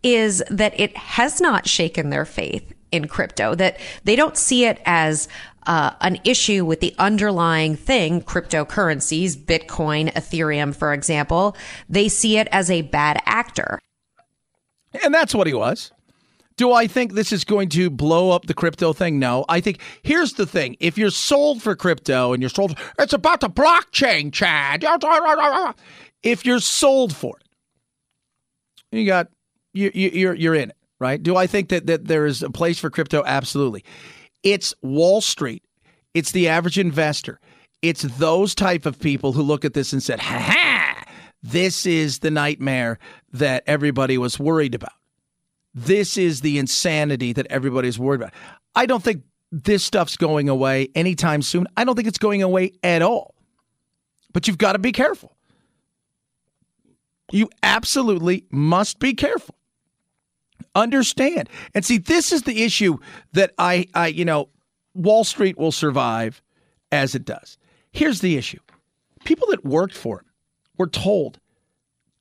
is 0.04 0.44
that 0.50 0.80
it 0.80 0.96
has 0.96 1.42
not 1.42 1.68
shaken 1.68 2.12
their 2.12 2.24
faith 2.24 2.72
in 2.92 3.08
crypto, 3.08 3.56
that 3.56 3.80
they 4.04 4.16
don't 4.16 4.38
see 4.38 4.66
it 4.66 4.80
as 4.86 5.28
uh, 5.68 5.92
an 6.02 6.20
issue 6.24 6.64
with 6.66 6.80
the 6.80 6.96
underlying 6.98 7.76
thing, 7.76 8.22
cryptocurrencies, 8.22 9.36
Bitcoin, 9.36 10.12
Ethereum, 10.14 10.74
for 10.76 10.94
example. 10.94 11.56
They 11.90 12.08
see 12.08 12.38
it 12.38 12.48
as 12.52 12.72
a 12.72 12.84
bad 12.84 13.22
actor. 13.26 13.80
And 15.04 15.14
that's 15.14 15.36
what 15.36 15.48
he 15.48 15.54
was. 15.54 15.92
Do 16.60 16.74
I 16.74 16.88
think 16.88 17.14
this 17.14 17.32
is 17.32 17.46
going 17.46 17.70
to 17.70 17.90
blow 17.90 18.32
up 18.32 18.48
the 18.48 18.54
crypto 18.54 18.92
thing? 18.92 19.18
No. 19.18 19.46
I 19.48 19.62
think 19.62 19.80
here's 20.04 20.34
the 20.34 20.46
thing. 20.46 20.76
If 20.82 20.98
you're 20.98 21.10
sold 21.10 21.64
for 21.64 21.74
crypto 21.74 22.34
and 22.34 22.44
you're 22.44 22.50
sold, 22.50 22.78
it's 23.00 23.14
about 23.14 23.40
the 23.40 23.50
blockchain, 23.50 24.34
Chad. 24.34 24.84
If 26.22 26.46
you're 26.46 26.60
sold 26.60 27.16
for 27.16 27.38
it, 27.40 27.48
you 28.92 29.06
got 29.06 29.30
you, 29.72 29.90
you 29.94 30.10
you're 30.10 30.34
you're 30.34 30.54
in 30.54 30.72
it, 30.72 30.76
right? 31.00 31.24
Do 31.24 31.38
I 31.38 31.48
think 31.48 31.70
that 31.70 31.88
that 31.88 32.10
there 32.10 32.26
is 32.26 32.44
a 32.44 32.50
place 32.50 32.78
for 32.78 32.90
crypto? 32.90 33.24
Absolutely. 33.26 33.86
It's 34.44 34.74
Wall 34.82 35.22
Street. 35.22 35.64
It's 36.14 36.34
the 36.34 36.50
average 36.50 36.78
investor. 36.78 37.40
It's 37.82 38.02
those 38.02 38.54
type 38.54 38.86
of 38.86 39.00
people 39.00 39.32
who 39.32 39.44
look 39.44 39.64
at 39.64 39.76
this 39.76 39.94
and 39.94 40.04
said, 40.04 40.20
"Ha 40.20 40.38
ha! 40.38 41.06
This 41.42 41.86
is 41.86 42.20
the 42.20 42.32
nightmare 42.32 43.00
that 43.32 43.64
everybody 43.66 44.18
was 44.18 44.38
worried 44.38 44.76
about." 44.76 44.99
This 45.86 46.18
is 46.18 46.42
the 46.42 46.58
insanity 46.58 47.32
that 47.34 47.48
everybody's 47.50 47.98
worried 47.98 48.22
about. 48.22 48.34
I 48.76 48.86
don't 48.86 49.02
think 49.02 49.24
this 49.52 49.84
stuff's 49.84 50.18
going 50.18 50.50
away 50.50 50.90
anytime 50.94 51.42
soon. 51.42 51.68
I 51.78 51.86
don't 51.86 51.96
think 51.96 52.08
it's 52.08 52.18
going 52.18 52.44
away 52.44 52.74
at 52.84 53.02
all. 53.02 53.34
But 54.34 54.48
you've 54.48 54.58
got 54.58 54.74
to 54.74 54.80
be 54.80 54.92
careful. 54.92 55.36
You 57.32 57.50
absolutely 57.64 58.46
must 58.52 59.00
be 59.00 59.14
careful. 59.14 59.56
Understand. 60.76 61.50
And 61.74 61.86
see, 61.86 61.98
this 61.98 62.34
is 62.34 62.44
the 62.44 62.64
issue 62.64 62.98
that 63.32 63.54
I, 63.58 63.88
I, 63.94 64.08
you 64.08 64.26
know, 64.26 64.50
Wall 64.94 65.24
Street 65.24 65.58
will 65.58 65.72
survive 65.72 66.42
as 66.92 67.16
it 67.16 67.24
does. 67.24 67.58
Here's 67.94 68.20
the 68.20 68.36
issue 68.36 68.60
people 69.24 69.48
that 69.52 69.64
worked 69.64 69.96
for 69.96 70.20
him 70.20 70.26
were 70.78 70.88
told 70.88 71.40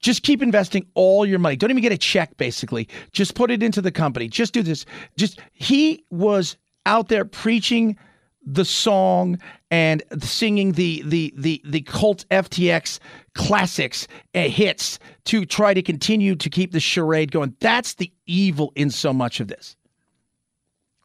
just 0.01 0.23
keep 0.23 0.43
investing 0.43 0.87
all 0.95 1.27
your 1.27 1.39
money. 1.39 1.57
Don't 1.57 1.71
even 1.71 1.83
get 1.83 1.93
a 1.93 1.99
check, 1.99 2.37
basically. 2.37 2.89
Just 3.13 3.35
put 3.35 3.51
it 3.51 3.63
into 3.63 3.81
the 3.81 3.91
company. 3.91 4.29
Just 4.29 4.53
do 4.53 4.63
this. 4.63 4.85
Just 5.17 5.41
he 5.53 6.05
was 6.11 6.57
out 6.87 7.09
there 7.09 7.25
preaching 7.25 7.97
the 8.45 8.65
song 8.65 9.39
and 9.71 10.03
singing 10.21 10.73
the 10.73 11.03
the 11.05 11.33
the 11.37 11.61
the 11.65 11.83
cult 11.83 12.25
FTX 12.31 12.99
classics 13.35 14.09
uh, 14.35 14.43
hits 14.43 14.99
to 15.25 15.45
try 15.45 15.75
to 15.75 15.83
continue 15.83 16.35
to 16.35 16.49
keep 16.49 16.73
the 16.73 16.81
charade 16.81 17.31
going. 17.31 17.55
That's 17.61 17.95
the 17.95 18.11
evil 18.27 18.73
in 18.75 18.91
so 18.91 19.13
much 19.13 19.41
of 19.41 19.49
this. 19.49 19.77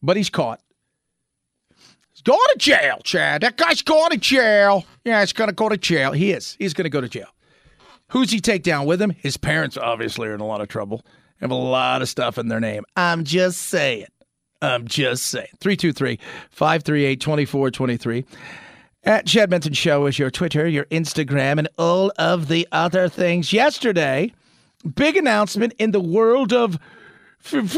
But 0.01 0.17
he's 0.17 0.29
caught. 0.29 0.61
He's 2.11 2.21
going 2.21 2.39
to 2.51 2.57
jail, 2.57 2.99
Chad. 3.03 3.41
That 3.41 3.57
guy's 3.57 3.81
going 3.81 4.11
to 4.11 4.17
jail. 4.17 4.85
Yeah, 5.03 5.19
he's 5.21 5.33
going 5.33 5.49
to 5.49 5.55
go 5.55 5.67
to 5.67 5.77
jail. 5.77 6.11
He 6.11 6.31
is. 6.31 6.55
He's 6.59 6.73
going 6.73 6.85
to 6.85 6.89
go 6.89 7.01
to 7.01 7.09
jail. 7.09 7.27
Who's 8.13 8.31
he 8.31 8.39
take 8.39 8.61
down 8.61 8.85
with 8.85 9.01
him? 9.01 9.09
His 9.09 9.37
parents 9.37 9.75
obviously 9.75 10.27
are 10.27 10.35
in 10.35 10.39
a 10.39 10.45
lot 10.45 10.61
of 10.61 10.67
trouble. 10.67 11.03
Have 11.41 11.49
a 11.49 11.55
lot 11.55 12.03
of 12.03 12.09
stuff 12.09 12.37
in 12.37 12.47
their 12.47 12.59
name. 12.59 12.83
I'm 12.95 13.23
just 13.23 13.59
saying. 13.59 14.05
I'm 14.61 14.87
just 14.87 15.25
saying. 15.25 15.47
323 15.59 16.19
538 16.51 17.19
2423. 17.19 18.25
At 19.03 19.25
Chad 19.25 19.49
Benson 19.49 19.73
Show 19.73 20.05
is 20.05 20.19
your 20.19 20.29
Twitter, 20.29 20.67
your 20.67 20.85
Instagram, 20.85 21.57
and 21.57 21.67
all 21.79 22.13
of 22.19 22.49
the 22.49 22.67
other 22.71 23.09
things. 23.09 23.51
Yesterday, 23.51 24.31
big 24.95 25.17
announcement 25.17 25.73
in 25.79 25.89
the 25.89 25.99
world 25.99 26.53
of 26.53 26.77
fusion. 27.39 27.73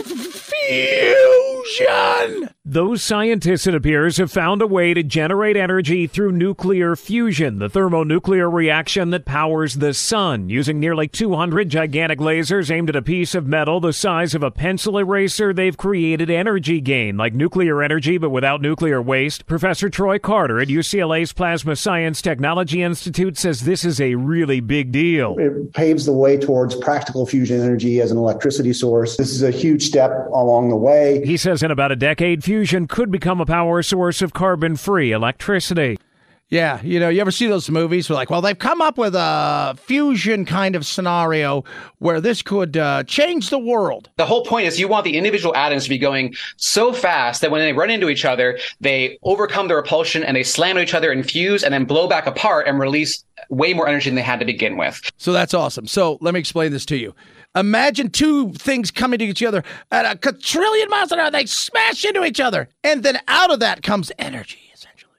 Those 2.67 3.03
scientists, 3.03 3.67
it 3.67 3.75
appears, 3.75 4.17
have 4.17 4.31
found 4.31 4.59
a 4.59 4.65
way 4.65 4.95
to 4.95 5.03
generate 5.03 5.55
energy 5.55 6.07
through 6.07 6.31
nuclear 6.31 6.95
fusion, 6.95 7.59
the 7.59 7.69
thermonuclear 7.69 8.49
reaction 8.49 9.11
that 9.11 9.23
powers 9.23 9.75
the 9.75 9.93
sun, 9.93 10.49
using 10.49 10.79
nearly 10.79 11.07
200 11.07 11.69
gigantic 11.69 12.17
lasers 12.17 12.71
aimed 12.71 12.89
at 12.89 12.95
a 12.95 13.03
piece 13.03 13.35
of 13.35 13.45
metal 13.45 13.79
the 13.79 13.93
size 13.93 14.33
of 14.33 14.41
a 14.41 14.49
pencil 14.49 14.97
eraser. 14.97 15.53
They've 15.53 15.77
created 15.77 16.31
energy 16.31 16.81
gain, 16.81 17.17
like 17.17 17.35
nuclear 17.35 17.83
energy 17.83 18.17
but 18.17 18.31
without 18.31 18.63
nuclear 18.63 18.99
waste. 18.99 19.45
Professor 19.45 19.87
Troy 19.87 20.17
Carter 20.17 20.59
at 20.59 20.67
UCLA's 20.67 21.33
Plasma 21.33 21.75
Science 21.75 22.19
Technology 22.19 22.81
Institute 22.81 23.37
says 23.37 23.61
this 23.61 23.85
is 23.85 24.01
a 24.01 24.15
really 24.15 24.59
big 24.59 24.91
deal. 24.91 25.35
It 25.37 25.71
paves 25.73 26.07
the 26.07 26.13
way 26.13 26.35
towards 26.35 26.73
practical 26.73 27.27
fusion 27.27 27.61
energy 27.61 28.01
as 28.01 28.09
an 28.09 28.17
electricity 28.17 28.73
source. 28.73 29.17
This 29.17 29.29
is 29.29 29.43
a 29.43 29.51
huge 29.51 29.83
step 29.83 30.09
along 30.33 30.69
the 30.69 30.75
way. 30.75 31.23
He 31.23 31.37
says 31.37 31.61
in 31.61 31.69
about 31.69 31.91
a 31.91 31.95
decade, 31.95 32.43
fusion 32.55 32.87
could 32.87 33.11
become 33.11 33.41
a 33.41 33.45
power 33.45 33.83
source 33.83 34.21
of 34.21 34.31
carbon 34.31 34.77
free 34.77 35.11
electricity. 35.11 35.99
Yeah, 36.47 36.81
you 36.83 37.01
know, 37.01 37.09
you 37.09 37.19
ever 37.19 37.31
see 37.31 37.47
those 37.47 37.69
movies 37.69 38.09
where 38.09 38.15
like, 38.15 38.29
well, 38.29 38.39
they've 38.39 38.57
come 38.57 38.81
up 38.81 38.97
with 38.97 39.13
a 39.13 39.75
fusion 39.77 40.45
kind 40.45 40.73
of 40.73 40.85
scenario 40.85 41.65
where 41.97 42.21
this 42.21 42.41
could 42.41 42.77
uh, 42.77 43.03
change 43.03 43.49
the 43.49 43.59
world. 43.59 44.09
The 44.15 44.25
whole 44.25 44.45
point 44.45 44.67
is 44.67 44.79
you 44.79 44.87
want 44.87 45.03
the 45.03 45.17
individual 45.17 45.53
atoms 45.53 45.83
to 45.83 45.89
be 45.89 45.97
going 45.97 46.33
so 46.55 46.93
fast 46.93 47.41
that 47.41 47.51
when 47.51 47.59
they 47.59 47.73
run 47.73 47.89
into 47.89 48.07
each 48.07 48.23
other, 48.23 48.57
they 48.79 49.19
overcome 49.23 49.67
the 49.67 49.75
repulsion 49.75 50.23
and 50.23 50.37
they 50.37 50.43
slam 50.43 50.77
into 50.77 50.83
each 50.83 50.93
other 50.93 51.11
and 51.11 51.29
fuse 51.29 51.61
and 51.61 51.73
then 51.73 51.83
blow 51.83 52.07
back 52.07 52.25
apart 52.25 52.69
and 52.69 52.79
release 52.79 53.21
way 53.49 53.73
more 53.73 53.85
energy 53.85 54.09
than 54.09 54.15
they 54.15 54.21
had 54.21 54.39
to 54.39 54.45
begin 54.45 54.77
with. 54.77 55.11
So 55.17 55.33
that's 55.33 55.53
awesome. 55.53 55.87
So 55.87 56.19
let 56.21 56.33
me 56.33 56.39
explain 56.39 56.71
this 56.71 56.85
to 56.85 56.95
you. 56.95 57.13
Imagine 57.55 58.09
two 58.09 58.51
things 58.53 58.91
coming 58.91 59.19
to 59.19 59.25
each 59.25 59.43
other 59.43 59.63
at 59.91 60.05
a 60.05 60.17
quadrillion 60.17 60.89
miles 60.89 61.11
an 61.11 61.19
hour. 61.19 61.31
They 61.31 61.45
smash 61.45 62.03
into 62.03 62.25
each 62.25 62.39
other. 62.39 62.67
And 62.83 63.03
then 63.03 63.19
out 63.27 63.51
of 63.51 63.59
that 63.61 63.81
comes 63.81 64.11
energy, 64.19 64.59
essentially. 64.73 65.13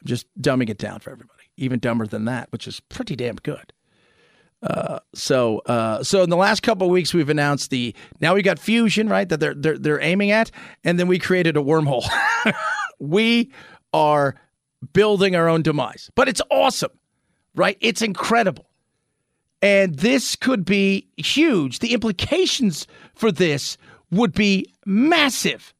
I'm 0.00 0.06
just 0.06 0.26
dumbing 0.40 0.70
it 0.70 0.78
down 0.78 1.00
for 1.00 1.10
everybody, 1.10 1.44
even 1.56 1.78
dumber 1.78 2.06
than 2.06 2.24
that, 2.24 2.50
which 2.50 2.66
is 2.66 2.80
pretty 2.80 3.16
damn 3.16 3.36
good. 3.36 3.72
Uh, 4.62 4.98
so, 5.14 5.58
uh, 5.66 6.02
so 6.02 6.22
in 6.22 6.30
the 6.30 6.36
last 6.36 6.62
couple 6.62 6.86
of 6.86 6.90
weeks, 6.92 7.14
we've 7.14 7.28
announced 7.28 7.70
the 7.70 7.94
now 8.20 8.34
we 8.34 8.42
got 8.42 8.58
fusion, 8.58 9.08
right? 9.08 9.28
That 9.28 9.38
they're 9.38 9.54
they're 9.54 9.78
they're 9.78 10.00
aiming 10.00 10.32
at, 10.32 10.50
and 10.82 10.98
then 10.98 11.06
we 11.06 11.18
created 11.20 11.56
a 11.56 11.60
wormhole. 11.60 12.08
we 12.98 13.52
are 13.92 14.34
building 14.92 15.36
our 15.36 15.48
own 15.48 15.62
demise, 15.62 16.10
but 16.16 16.28
it's 16.28 16.42
awesome, 16.50 16.90
right? 17.54 17.76
It's 17.80 18.02
incredible. 18.02 18.67
And 19.60 19.96
this 19.96 20.36
could 20.36 20.64
be 20.64 21.08
huge. 21.16 21.80
The 21.80 21.92
implications 21.92 22.86
for 23.14 23.32
this 23.32 23.76
would 24.10 24.32
be 24.32 24.72
massive. 24.86 25.74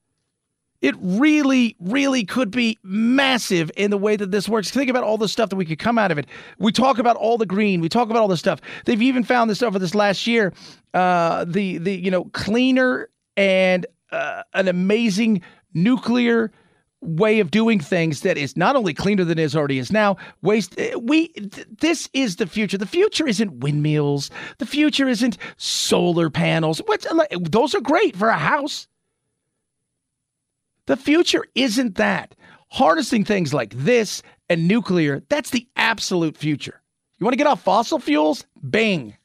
It 0.81 0.95
really, 1.01 1.75
really 1.81 2.25
could 2.25 2.51
be 2.53 2.79
massive 2.85 3.71
in 3.77 3.91
the 3.91 3.99
way 3.99 4.15
that 4.15 4.31
this 4.31 4.49
works. 4.49 4.71
Think 4.71 4.89
about 4.89 5.03
all 5.03 5.19
the 5.19 5.29
stuff 5.29 5.51
that 5.51 5.57
we 5.57 5.65
could 5.65 5.81
come 5.81 5.99
out 5.99 6.13
of 6.13 6.19
it. 6.19 6.27
We 6.59 6.71
talk 6.71 6.99
about 6.99 7.17
all 7.17 7.37
the 7.37 7.47
green. 7.47 7.81
We 7.81 7.89
talk 7.89 8.11
about 8.11 8.21
all 8.21 8.29
the 8.29 8.37
stuff. 8.37 8.61
They've 8.85 9.03
even 9.03 9.25
found 9.25 9.51
this 9.51 9.63
over 9.63 9.79
this 9.79 9.95
last 9.95 10.27
year. 10.27 10.53
Uh, 10.95 11.45
the 11.45 11.79
the 11.79 11.95
you 11.95 12.13
know 12.13 12.27
cleaner 12.27 13.09
and 13.37 13.87
uh, 14.13 14.43
an 14.55 14.69
amazing 14.69 15.43
nuclear 15.75 16.53
way 17.01 17.39
of 17.41 17.51
doing 17.51 17.79
things 17.81 18.23
that 18.23 18.37
is 18.37 18.57
not 18.57 18.75
only 18.77 18.93
cleaner 18.93 19.25
than 19.25 19.39
it 19.39 19.55
already 19.55 19.79
is 19.79 19.93
now. 19.93 20.17
Waste. 20.43 20.79
uh, 20.81 20.99
We. 20.99 21.29
th- 21.29 21.67
This 21.81 22.09
is 22.13 22.37
the 22.37 22.47
future. 22.47 22.77
The 22.79 22.87
future 22.87 23.27
isn't 23.29 23.61
windmills. 23.61 24.31
The 24.59 24.67
future 24.67 25.09
isn't 25.09 25.39
solar 25.59 26.29
panels. 26.31 26.81
What's 26.87 27.07
those 27.41 27.75
are 27.75 27.81
great 27.81 28.17
for 28.17 28.29
a 28.29 28.37
house. 28.39 28.89
The 30.87 30.97
future 30.97 31.45
isn't 31.55 31.97
that. 31.97 32.35
Harnessing 32.71 33.25
things 33.25 33.55
like 33.55 33.73
this 33.75 34.23
and 34.49 34.67
nuclear, 34.69 35.23
that's 35.29 35.51
the 35.51 35.67
absolute 35.77 36.37
future. 36.37 36.81
You 37.19 37.25
want 37.25 37.33
to 37.33 37.39
get 37.39 37.47
off 37.47 37.63
fossil 37.63 37.99
fuels? 37.99 38.45
Bing. 38.69 39.17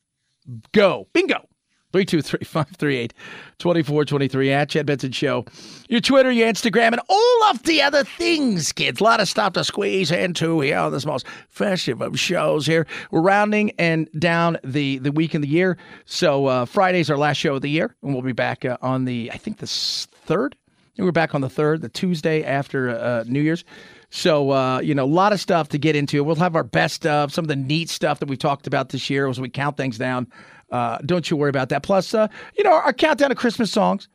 Go. 0.74 1.08
Bingo. 1.14 1.48
323 1.94 2.44
538 2.44 3.14
2423 3.60 4.52
at 4.52 4.70
Chad 4.70 4.88
Benson 4.88 5.12
Show. 5.12 5.46
Your 5.88 6.02
Twitter, 6.02 6.32
your 6.32 6.52
Instagram, 6.52 6.94
and 6.94 7.02
all 7.08 7.44
of 7.52 7.62
the 7.64 7.84
other 7.84 8.04
things, 8.04 8.72
kids. 8.72 9.00
A 9.00 9.04
lot 9.04 9.22
of 9.22 9.30
stuff 9.30 9.54
to 9.54 9.64
squeeze 9.64 10.10
into 10.12 10.60
here 10.62 10.80
on 10.80 10.92
this 10.92 11.06
most 11.06 11.28
festive 11.50 12.02
of 12.02 12.20
shows 12.20 12.66
here. 12.66 12.88
We're 13.12 13.22
rounding 13.22 13.74
and 13.78 14.10
down 14.18 14.58
the, 14.64 14.98
the 14.98 15.12
week 15.12 15.36
in 15.36 15.42
the 15.42 15.48
year. 15.48 15.78
So 16.06 16.48
uh, 16.48 16.66
Friday's 16.66 17.12
our 17.12 17.18
last 17.18 17.38
show 17.38 17.54
of 17.54 17.62
the 17.62 17.70
year, 17.70 17.96
and 18.02 18.12
we'll 18.12 18.24
be 18.24 18.32
back 18.32 18.66
uh, 18.66 18.78
on 18.82 19.06
the, 19.06 19.30
I 19.32 19.38
think, 19.38 19.60
the 19.60 19.68
third. 19.68 20.56
We're 20.98 21.12
back 21.12 21.36
on 21.36 21.42
the 21.42 21.50
third, 21.50 21.82
the 21.82 21.90
Tuesday 21.90 22.44
after 22.44 22.90
uh, 22.90 23.24
New 23.28 23.42
Year's. 23.42 23.64
So, 24.10 24.52
uh, 24.52 24.80
you 24.80 24.94
know, 24.94 25.06
a 25.06 25.06
lot 25.06 25.34
of 25.34 25.40
stuff 25.40 25.70
to 25.70 25.80
get 25.80 25.96
into. 25.96 26.24
We'll 26.24 26.36
have 26.36 26.56
our 26.56 26.64
best 26.64 26.94
stuff, 26.94 27.32
some 27.32 27.46
of 27.46 27.50
the 27.50 27.56
neat 27.56 27.90
stuff 27.90 28.20
that 28.20 28.30
we've 28.30 28.38
talked 28.38 28.68
about 28.68 28.90
this 28.90 29.10
year 29.10 29.28
as 29.28 29.40
we 29.42 29.50
count 29.50 29.76
things 29.76 29.98
down. 29.98 30.28
Uh, 30.74 30.98
don't 31.06 31.30
you 31.30 31.38
worry 31.38 31.50
about 31.50 31.70
that. 31.70 31.84
Plus, 31.84 32.14
uh, 32.14 32.28
you 32.58 32.64
know, 32.64 32.74
our 32.74 32.92
countdown 32.92 33.32
of 33.32 33.38
Christmas 33.38 33.72
songs. 33.72 34.10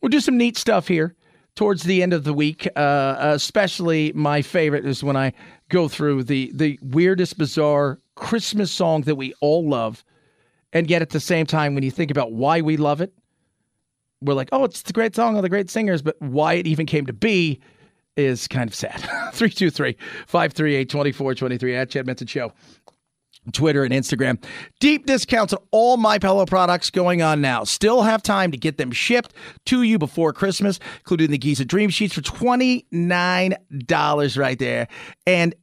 We'll 0.00 0.10
do 0.10 0.20
some 0.20 0.36
neat 0.36 0.56
stuff 0.56 0.86
here 0.86 1.14
towards 1.56 1.82
the 1.82 2.02
end 2.02 2.12
of 2.12 2.22
the 2.22 2.32
week. 2.32 2.68
Uh, 2.76 3.16
especially 3.18 4.12
my 4.14 4.40
favorite 4.40 4.86
is 4.86 5.02
when 5.02 5.16
I 5.16 5.32
go 5.68 5.88
through 5.88 6.22
the 6.22 6.52
the 6.54 6.78
weirdest, 6.80 7.36
bizarre 7.36 7.98
Christmas 8.14 8.70
song 8.70 9.02
that 9.02 9.16
we 9.16 9.34
all 9.40 9.68
love, 9.68 10.04
and 10.72 10.88
yet 10.88 11.02
at 11.02 11.10
the 11.10 11.20
same 11.20 11.44
time, 11.44 11.74
when 11.74 11.82
you 11.82 11.90
think 11.90 12.12
about 12.12 12.32
why 12.32 12.60
we 12.60 12.76
love 12.76 13.00
it, 13.00 13.12
we're 14.22 14.34
like, 14.34 14.50
oh, 14.52 14.62
it's 14.64 14.82
the 14.82 14.92
great 14.92 15.16
song 15.16 15.36
of 15.36 15.42
the 15.42 15.48
great 15.48 15.70
singers, 15.70 16.02
but 16.02 16.20
why 16.22 16.54
it 16.54 16.68
even 16.68 16.86
came 16.86 17.06
to 17.06 17.12
be 17.12 17.60
is 18.16 18.46
kind 18.46 18.68
of 18.68 18.74
sad. 18.74 19.00
323 19.32 19.96
538 20.26 20.88
2423 20.88 21.74
at 21.74 21.90
Chad 21.90 22.06
Benson 22.06 22.28
Show. 22.28 22.52
Twitter 23.52 23.84
and 23.84 23.92
Instagram. 23.92 24.42
Deep 24.80 25.06
discounts 25.06 25.52
on 25.52 25.60
all 25.70 25.96
My 25.96 26.18
Pillow 26.18 26.46
products 26.46 26.90
going 26.90 27.22
on 27.22 27.40
now. 27.40 27.64
Still 27.64 28.02
have 28.02 28.22
time 28.22 28.50
to 28.52 28.58
get 28.58 28.78
them 28.78 28.90
shipped 28.90 29.34
to 29.66 29.82
you 29.82 29.98
before 29.98 30.32
Christmas, 30.32 30.80
including 30.98 31.30
the 31.30 31.38
Giza 31.38 31.64
Dream 31.64 31.90
Sheets 31.90 32.14
for 32.14 32.22
$29 32.22 34.38
right 34.38 34.58
there. 34.58 34.88
And 35.26 35.54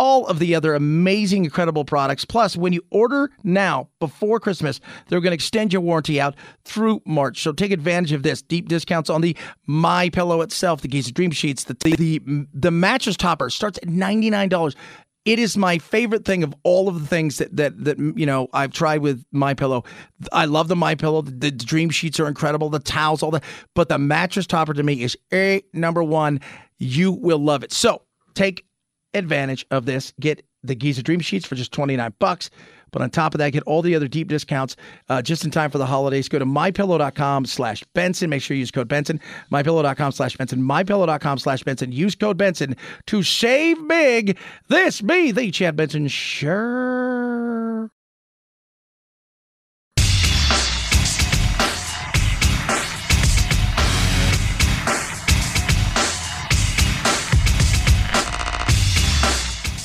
all 0.00 0.26
of 0.28 0.38
the 0.38 0.54
other 0.54 0.74
amazing, 0.74 1.44
incredible 1.44 1.84
products. 1.84 2.24
Plus, 2.24 2.56
when 2.56 2.72
you 2.72 2.82
order 2.90 3.30
now 3.44 3.86
before 3.98 4.40
Christmas, 4.40 4.80
they're 5.06 5.20
going 5.20 5.32
to 5.32 5.34
extend 5.34 5.74
your 5.74 5.82
warranty 5.82 6.18
out 6.18 6.34
through 6.64 7.02
March. 7.04 7.42
So 7.42 7.52
take 7.52 7.70
advantage 7.70 8.12
of 8.12 8.22
this. 8.22 8.40
Deep 8.40 8.66
discounts 8.66 9.10
on 9.10 9.20
the 9.20 9.36
My 9.66 10.08
Pillow 10.08 10.40
itself, 10.40 10.80
the 10.80 10.88
Giza 10.88 11.12
Dream 11.12 11.30
Sheets, 11.30 11.64
the 11.64 11.74
the 11.74 12.46
the, 12.54 12.70
mattress 12.70 13.18
topper 13.18 13.50
starts 13.50 13.78
at 13.82 13.90
ninety 13.90 14.30
nine 14.30 14.48
dollars. 14.48 14.74
It 15.24 15.38
is 15.38 15.56
my 15.56 15.78
favorite 15.78 16.24
thing 16.24 16.42
of 16.42 16.54
all 16.62 16.88
of 16.88 16.98
the 17.00 17.06
things 17.06 17.38
that 17.38 17.54
that 17.56 17.84
that 17.84 17.98
you 17.98 18.26
know 18.26 18.48
I've 18.52 18.72
tried 18.72 19.02
with 19.02 19.24
my 19.32 19.54
pillow. 19.54 19.84
I 20.32 20.46
love 20.46 20.68
the 20.68 20.76
my 20.76 20.94
pillow. 20.94 21.22
The, 21.22 21.32
the 21.32 21.50
dream 21.50 21.90
sheets 21.90 22.18
are 22.18 22.26
incredible. 22.26 22.70
The 22.70 22.78
towels, 22.78 23.22
all 23.22 23.30
that. 23.32 23.44
But 23.74 23.88
the 23.88 23.98
mattress 23.98 24.46
topper 24.46 24.72
to 24.72 24.82
me 24.82 25.02
is 25.02 25.16
a 25.32 25.62
number 25.72 26.02
one. 26.02 26.40
You 26.78 27.12
will 27.12 27.38
love 27.38 27.62
it. 27.62 27.72
So 27.72 28.02
take 28.34 28.64
advantage 29.12 29.66
of 29.70 29.84
this. 29.84 30.12
Get 30.20 30.44
the 30.62 30.74
Giza 30.74 31.02
Dream 31.02 31.20
Sheets 31.20 31.46
for 31.46 31.54
just 31.54 31.72
29 31.72 32.14
bucks. 32.18 32.50
But 32.90 33.02
on 33.02 33.10
top 33.10 33.34
of 33.34 33.38
that, 33.38 33.50
get 33.50 33.62
all 33.64 33.82
the 33.82 33.94
other 33.94 34.08
deep 34.08 34.28
discounts 34.28 34.76
uh, 35.08 35.22
just 35.22 35.44
in 35.44 35.50
time 35.50 35.70
for 35.70 35.78
the 35.78 35.86
holidays. 35.86 36.28
Go 36.28 36.38
to 36.38 36.46
mypillow.com 36.46 37.46
slash 37.46 37.84
Benson. 37.94 38.30
Make 38.30 38.42
sure 38.42 38.54
you 38.54 38.60
use 38.60 38.70
code 38.70 38.88
Benson. 38.88 39.20
Mypillow.com 39.50 40.12
slash 40.12 40.36
Benson. 40.36 40.62
Mypillow.com 40.62 41.38
slash 41.38 41.62
Benson. 41.62 41.92
Use 41.92 42.14
code 42.14 42.36
Benson 42.36 42.76
to 43.06 43.22
save 43.22 43.76
big. 43.88 44.38
This 44.68 45.00
be 45.00 45.30
the 45.30 45.50
Chad 45.50 45.76
Benson 45.76 46.08
Sure. 46.08 47.90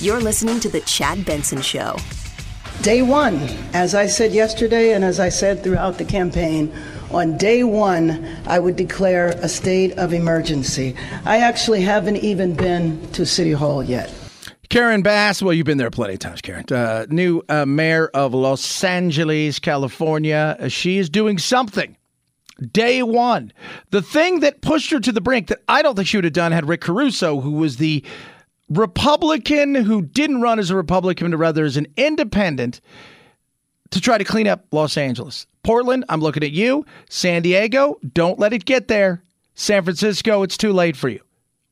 You're 0.05 0.19
listening 0.19 0.59
to 0.59 0.69
The 0.69 0.81
Chad 0.81 1.25
Benson 1.25 1.61
Show. 1.61 1.95
Day 2.85 3.01
one, 3.01 3.39
as 3.73 3.95
I 3.95 4.05
said 4.05 4.31
yesterday 4.31 4.93
and 4.93 5.03
as 5.03 5.19
I 5.19 5.29
said 5.29 5.63
throughout 5.63 5.97
the 5.97 6.05
campaign, 6.05 6.71
on 7.09 7.35
day 7.35 7.63
one, 7.63 8.23
I 8.45 8.59
would 8.59 8.75
declare 8.75 9.29
a 9.29 9.49
state 9.49 9.97
of 9.97 10.13
emergency. 10.13 10.95
I 11.25 11.39
actually 11.39 11.81
haven't 11.81 12.17
even 12.17 12.53
been 12.53 13.11
to 13.13 13.25
City 13.25 13.53
Hall 13.53 13.81
yet. 13.81 14.13
Karen 14.69 15.01
Bass, 15.01 15.41
well, 15.41 15.51
you've 15.51 15.65
been 15.65 15.79
there 15.79 15.89
plenty 15.89 16.13
of 16.13 16.19
times, 16.19 16.41
Karen. 16.41 16.63
Uh, 16.71 17.07
new 17.09 17.41
uh, 17.49 17.65
mayor 17.65 18.09
of 18.13 18.35
Los 18.35 18.83
Angeles, 18.83 19.57
California. 19.57 20.55
Uh, 20.59 20.67
she 20.67 20.99
is 20.99 21.09
doing 21.09 21.39
something. 21.39 21.97
Day 22.71 23.01
one. 23.01 23.51
The 23.89 24.03
thing 24.03 24.41
that 24.41 24.61
pushed 24.61 24.91
her 24.91 24.99
to 24.99 25.11
the 25.11 25.21
brink 25.21 25.47
that 25.47 25.63
I 25.67 25.81
don't 25.81 25.95
think 25.95 26.07
she 26.07 26.17
would 26.17 26.23
have 26.23 26.33
done 26.33 26.51
had 26.51 26.67
Rick 26.69 26.81
Caruso, 26.81 27.41
who 27.41 27.53
was 27.53 27.77
the 27.77 28.03
Republican 28.69 29.75
who 29.75 30.01
didn't 30.01 30.41
run 30.41 30.59
as 30.59 30.69
a 30.69 30.75
Republican, 30.75 31.31
but 31.31 31.37
rather 31.37 31.65
as 31.65 31.77
an 31.77 31.87
independent 31.97 32.81
to 33.91 34.01
try 34.01 34.17
to 34.17 34.23
clean 34.23 34.47
up 34.47 34.65
Los 34.71 34.97
Angeles. 34.97 35.45
Portland, 35.63 36.05
I'm 36.09 36.21
looking 36.21 36.43
at 36.43 36.51
you. 36.51 36.85
San 37.09 37.41
Diego, 37.41 37.99
don't 38.13 38.39
let 38.39 38.53
it 38.53 38.65
get 38.65 38.87
there. 38.87 39.23
San 39.53 39.83
Francisco, 39.83 40.43
it's 40.43 40.57
too 40.57 40.73
late 40.73 40.97
for 40.97 41.09
you. 41.09 41.21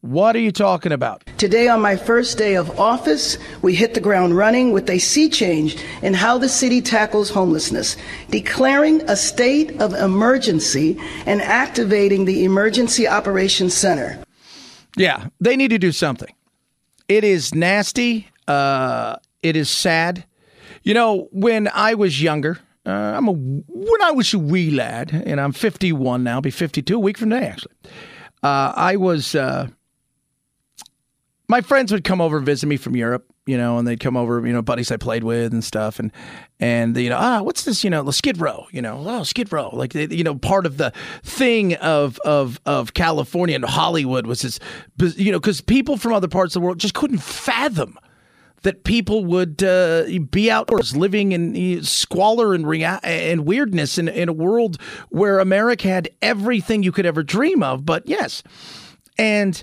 What 0.01 0.35
are 0.35 0.39
you 0.39 0.51
talking 0.51 0.91
about? 0.91 1.23
Today, 1.37 1.69
on 1.69 1.79
my 1.81 1.95
first 1.95 2.37
day 2.37 2.55
of 2.55 2.77
office, 2.77 3.37
we 3.61 3.73
hit 3.73 3.93
the 3.93 4.01
ground 4.01 4.35
running 4.35 4.73
with 4.73 4.89
a 4.89 4.99
sea 4.99 5.29
change 5.29 5.77
in 6.01 6.13
how 6.13 6.37
the 6.37 6.49
city 6.49 6.81
tackles 6.81 7.29
homelessness, 7.29 7.95
declaring 8.29 9.01
a 9.09 9.15
state 9.15 9.79
of 9.79 9.93
emergency 9.93 10.99
and 11.25 11.41
activating 11.41 12.25
the 12.25 12.43
Emergency 12.43 13.07
Operations 13.07 13.73
Center. 13.73 14.21
Yeah, 14.97 15.27
they 15.39 15.55
need 15.55 15.69
to 15.69 15.79
do 15.79 15.93
something. 15.93 16.33
It 17.07 17.23
is 17.23 17.53
nasty. 17.53 18.27
Uh, 18.47 19.17
it 19.41 19.55
is 19.55 19.69
sad. 19.69 20.25
You 20.83 20.93
know, 20.93 21.29
when 21.31 21.69
I 21.73 21.93
was 21.93 22.21
younger, 22.21 22.59
uh, 22.85 22.91
I'm 22.91 23.27
a 23.27 23.31
when 23.31 24.01
I 24.01 24.11
was 24.11 24.33
a 24.33 24.39
wee 24.39 24.71
lad, 24.71 25.11
and 25.25 25.39
I'm 25.39 25.53
51 25.53 26.23
now. 26.23 26.35
I'll 26.35 26.41
be 26.41 26.51
52 26.51 26.95
a 26.95 26.99
week 26.99 27.17
from 27.17 27.29
today, 27.29 27.47
actually. 27.47 27.73
Uh, 28.41 28.73
I 28.75 28.97
was. 28.97 29.35
Uh, 29.35 29.67
my 31.47 31.61
friends 31.61 31.91
would 31.91 32.03
come 32.03 32.19
over 32.21 32.37
and 32.37 32.45
visit 32.45 32.67
me 32.67 32.77
from 32.77 32.95
Europe, 32.95 33.32
you 33.45 33.57
know, 33.57 33.77
and 33.77 33.87
they'd 33.87 33.99
come 33.99 34.15
over, 34.15 34.45
you 34.45 34.53
know, 34.53 34.61
buddies 34.61 34.91
I 34.91 34.97
played 34.97 35.23
with 35.23 35.51
and 35.51 35.63
stuff, 35.63 35.99
and 35.99 36.11
and 36.59 36.95
you 36.95 37.09
know, 37.09 37.17
ah, 37.19 37.41
what's 37.41 37.65
this, 37.65 37.83
you 37.83 37.89
know, 37.89 38.09
Skid 38.11 38.39
Row, 38.39 38.67
you 38.71 38.81
know, 38.81 39.03
oh, 39.05 39.23
Skid 39.23 39.51
Row, 39.51 39.69
like 39.73 39.93
you 39.93 40.23
know, 40.23 40.35
part 40.35 40.65
of 40.65 40.77
the 40.77 40.93
thing 41.23 41.75
of 41.75 42.19
of 42.19 42.59
of 42.65 42.93
California 42.93 43.55
and 43.55 43.65
Hollywood 43.65 44.27
was 44.27 44.41
this, 44.41 45.17
you 45.17 45.31
know, 45.31 45.39
because 45.39 45.61
people 45.61 45.97
from 45.97 46.13
other 46.13 46.27
parts 46.27 46.55
of 46.55 46.61
the 46.61 46.65
world 46.65 46.79
just 46.79 46.93
couldn't 46.93 47.19
fathom 47.19 47.97
that 48.63 48.85
people 48.85 49.25
would 49.25 49.61
uh, 49.61 50.05
be 50.31 50.49
outdoors 50.49 50.95
living 50.95 51.33
in 51.33 51.83
squalor 51.83 52.53
and 52.53 52.65
rea- 52.65 52.99
and 53.03 53.45
weirdness 53.45 53.97
in, 53.97 54.07
in 54.07 54.29
a 54.29 54.33
world 54.33 54.81
where 55.09 55.39
America 55.39 55.89
had 55.89 56.09
everything 56.21 56.81
you 56.81 56.91
could 56.91 57.05
ever 57.05 57.23
dream 57.23 57.61
of. 57.61 57.85
But 57.85 58.07
yes, 58.07 58.41
and 59.17 59.61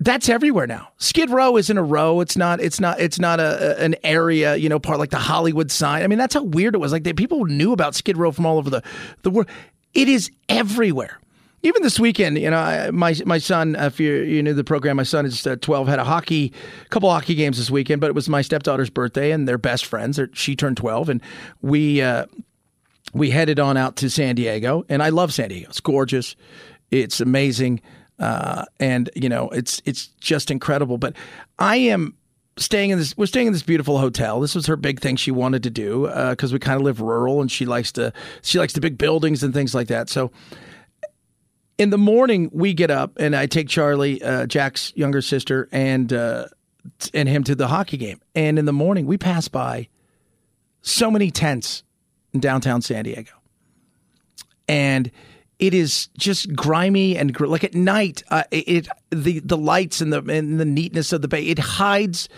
that's 0.00 0.30
everywhere 0.30 0.66
now. 0.66 0.88
Skid 0.96 1.28
Row 1.30 1.58
isn't 1.58 1.76
a 1.76 1.82
row. 1.82 2.20
It's 2.20 2.36
not. 2.36 2.60
It's 2.60 2.80
not. 2.80 2.98
It's 2.98 3.18
not 3.18 3.38
a, 3.38 3.78
an 3.82 3.94
area. 4.02 4.56
You 4.56 4.68
know, 4.68 4.78
part 4.78 4.98
like 4.98 5.10
the 5.10 5.18
Hollywood 5.18 5.70
sign. 5.70 6.02
I 6.02 6.06
mean, 6.06 6.18
that's 6.18 6.34
how 6.34 6.42
weird 6.42 6.74
it 6.74 6.78
was. 6.78 6.90
Like 6.90 7.04
they, 7.04 7.12
people 7.12 7.44
knew 7.44 7.72
about 7.72 7.94
Skid 7.94 8.16
Row 8.16 8.32
from 8.32 8.46
all 8.46 8.56
over 8.56 8.70
the 8.70 8.82
the 9.22 9.30
world. 9.30 9.48
It 9.92 10.08
is 10.08 10.30
everywhere. 10.48 11.18
Even 11.62 11.82
this 11.82 12.00
weekend, 12.00 12.38
you 12.38 12.48
know, 12.48 12.56
I, 12.56 12.90
my 12.90 13.14
my 13.26 13.36
son. 13.36 13.76
If 13.78 14.00
you 14.00 14.14
you 14.14 14.42
knew 14.42 14.54
the 14.54 14.64
program, 14.64 14.96
my 14.96 15.02
son 15.02 15.26
is 15.26 15.46
uh, 15.46 15.56
twelve. 15.56 15.86
Had 15.86 15.98
a 15.98 16.04
hockey, 16.04 16.54
couple 16.88 17.10
hockey 17.10 17.34
games 17.34 17.58
this 17.58 17.70
weekend, 17.70 18.00
but 18.00 18.06
it 18.08 18.14
was 18.14 18.26
my 18.30 18.40
stepdaughter's 18.40 18.88
birthday, 18.88 19.32
and 19.32 19.46
they're 19.46 19.58
best 19.58 19.84
friends. 19.84 20.18
She 20.32 20.56
turned 20.56 20.78
twelve, 20.78 21.10
and 21.10 21.20
we 21.60 22.00
uh, 22.00 22.24
we 23.12 23.28
headed 23.30 23.60
on 23.60 23.76
out 23.76 23.96
to 23.96 24.08
San 24.08 24.34
Diego. 24.36 24.86
And 24.88 25.02
I 25.02 25.10
love 25.10 25.34
San 25.34 25.50
Diego. 25.50 25.68
It's 25.68 25.80
gorgeous. 25.80 26.36
It's 26.90 27.20
amazing. 27.20 27.82
Uh, 28.20 28.64
and 28.78 29.10
you 29.16 29.28
know 29.28 29.48
it's 29.48 29.80
it's 29.84 30.08
just 30.20 30.50
incredible. 30.50 30.98
But 30.98 31.16
I 31.58 31.76
am 31.76 32.14
staying 32.56 32.90
in 32.90 32.98
this. 32.98 33.16
We're 33.16 33.26
staying 33.26 33.48
in 33.48 33.52
this 33.52 33.62
beautiful 33.62 33.98
hotel. 33.98 34.40
This 34.40 34.54
was 34.54 34.66
her 34.66 34.76
big 34.76 35.00
thing 35.00 35.16
she 35.16 35.30
wanted 35.30 35.62
to 35.62 35.70
do 35.70 36.06
because 36.06 36.52
uh, 36.52 36.54
we 36.54 36.58
kind 36.58 36.76
of 36.76 36.82
live 36.82 37.00
rural, 37.00 37.40
and 37.40 37.50
she 37.50 37.64
likes 37.64 37.92
to 37.92 38.12
she 38.42 38.58
likes 38.58 38.74
the 38.74 38.80
big 38.80 38.98
buildings 38.98 39.42
and 39.42 39.54
things 39.54 39.74
like 39.74 39.88
that. 39.88 40.08
So 40.08 40.30
in 41.78 41.90
the 41.90 41.98
morning 41.98 42.50
we 42.52 42.74
get 42.74 42.90
up 42.90 43.12
and 43.18 43.34
I 43.34 43.46
take 43.46 43.68
Charlie, 43.68 44.22
uh, 44.22 44.46
Jack's 44.46 44.92
younger 44.94 45.22
sister, 45.22 45.68
and 45.72 46.12
uh, 46.12 46.46
and 47.14 47.28
him 47.28 47.42
to 47.44 47.54
the 47.54 47.68
hockey 47.68 47.96
game. 47.96 48.20
And 48.34 48.58
in 48.58 48.66
the 48.66 48.72
morning 48.72 49.06
we 49.06 49.16
pass 49.16 49.48
by 49.48 49.88
so 50.82 51.10
many 51.10 51.30
tents 51.30 51.82
in 52.34 52.40
downtown 52.40 52.82
San 52.82 53.04
Diego, 53.04 53.32
and 54.68 55.10
it 55.60 55.74
is 55.74 56.08
just 56.16 56.52
grimy 56.56 57.16
and 57.16 57.32
gr- 57.32 57.46
like 57.46 57.62
at 57.62 57.74
night. 57.74 58.24
Uh, 58.30 58.42
it 58.50 58.88
the 59.10 59.38
the 59.40 59.56
lights 59.56 60.00
and 60.00 60.12
the 60.12 60.22
and 60.24 60.58
the 60.58 60.64
neatness 60.64 61.12
of 61.12 61.22
the 61.22 61.28
bay 61.28 61.44
it 61.44 61.58
hides 61.58 62.28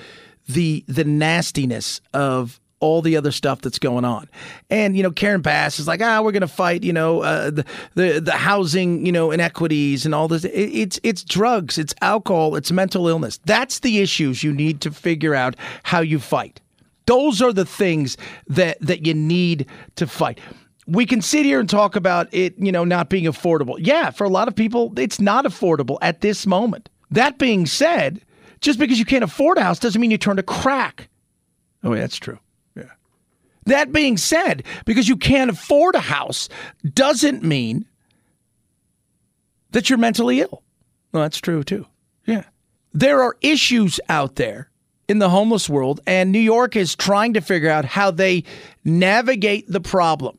the 0.49 0.85
the 0.89 1.05
nastiness 1.05 2.01
of 2.13 2.61
all 2.81 3.01
the 3.01 3.17
other 3.17 3.31
stuff 3.31 3.61
that's 3.61 3.79
going 3.79 4.05
on. 4.05 4.29
And 4.69 4.97
you 4.97 5.05
know, 5.05 5.13
Karen 5.13 5.41
Bass 5.41 5.79
is 5.79 5.87
like, 5.87 6.03
ah, 6.03 6.21
we're 6.21 6.33
going 6.33 6.41
to 6.41 6.49
fight, 6.49 6.83
you 6.83 6.93
know, 6.93 7.23
uh, 7.23 7.51
the, 7.51 7.65
the 7.95 8.21
the 8.21 8.33
housing, 8.33 9.07
you 9.07 9.13
know, 9.13 9.31
inequities 9.31 10.05
and 10.05 10.15
all 10.15 10.29
this. 10.29 10.45
It, 10.45 10.51
it's 10.51 11.01
it's 11.05 11.23
drugs, 11.23 11.79
it's 11.79 11.95
alcohol, 12.03 12.57
it's 12.57 12.73
mental 12.73 13.07
illness. 13.09 13.39
That's 13.47 13.79
the 13.79 14.01
issues 14.01 14.43
you 14.43 14.53
need 14.53 14.81
to 14.83 14.91
figure 14.91 15.35
out 15.35 15.55
how 15.85 16.01
you 16.01 16.19
fight. 16.19 16.61
Those 17.07 17.41
are 17.41 17.53
the 17.53 17.65
things 17.65 18.17
that 18.49 18.81
that 18.81 19.07
you 19.07 19.15
need 19.15 19.67
to 19.95 20.07
fight. 20.09 20.41
We 20.87 21.07
can 21.07 21.23
sit 21.23 21.45
here 21.45 21.61
and 21.61 21.71
talk 21.71 21.95
about 21.95 22.29
it, 22.33 22.55
you 22.59 22.73
know, 22.73 22.85
not 22.85 23.09
being 23.09 23.25
affordable. 23.25 23.77
Yeah, 23.79 24.11
for 24.11 24.25
a 24.25 24.29
lot 24.29 24.49
of 24.49 24.57
people, 24.57 24.93
it's 24.99 25.21
not 25.21 25.45
affordable 25.45 25.99
at 26.03 26.21
this 26.23 26.47
moment. 26.47 26.89
That 27.11 27.39
being 27.39 27.67
said, 27.67 28.21
just 28.61 28.79
because 28.79 28.99
you 28.99 29.05
can't 29.05 29.23
afford 29.23 29.59
a 29.59 29.63
house 29.63 29.79
doesn't 29.79 30.01
mean 30.01 30.11
you 30.11 30.19
turn 30.19 30.37
to 30.37 30.43
crack. 30.43 31.09
Oh, 31.85 31.95
yeah, 31.95 32.01
that's 32.01 32.17
true. 32.17 32.39
Yeah. 32.77 32.91
That 33.67 33.93
being 33.93 34.17
said, 34.17 34.65
because 34.85 35.09
you 35.09 35.17
can't 35.17 35.51
afford 35.51 35.95
a 35.95 36.01
house 36.01 36.49
doesn't 36.95 37.45
mean 37.45 37.87
that 39.71 39.89
you're 39.89 39.99
mentally 39.99 40.41
ill. 40.41 40.63
Well, 41.13 41.23
that's 41.23 41.41
true 41.41 41.63
too. 41.63 41.87
Yeah. 42.27 42.45
There 42.93 43.23
are 43.23 43.37
issues 43.41 44.01
out 44.09 44.37
there 44.37 44.69
in 45.09 45.19
the 45.19 45.29
homeless 45.29 45.69
world, 45.69 46.01
and 46.07 46.33
New 46.33 46.39
York 46.39 46.77
is 46.77 46.97
trying 46.97 47.35
to 47.35 47.41
figure 47.41 47.71
out 47.71 47.85
how 47.85 48.11
they 48.11 48.45
navigate 48.85 49.69
the 49.69 49.81
problem 49.81 50.39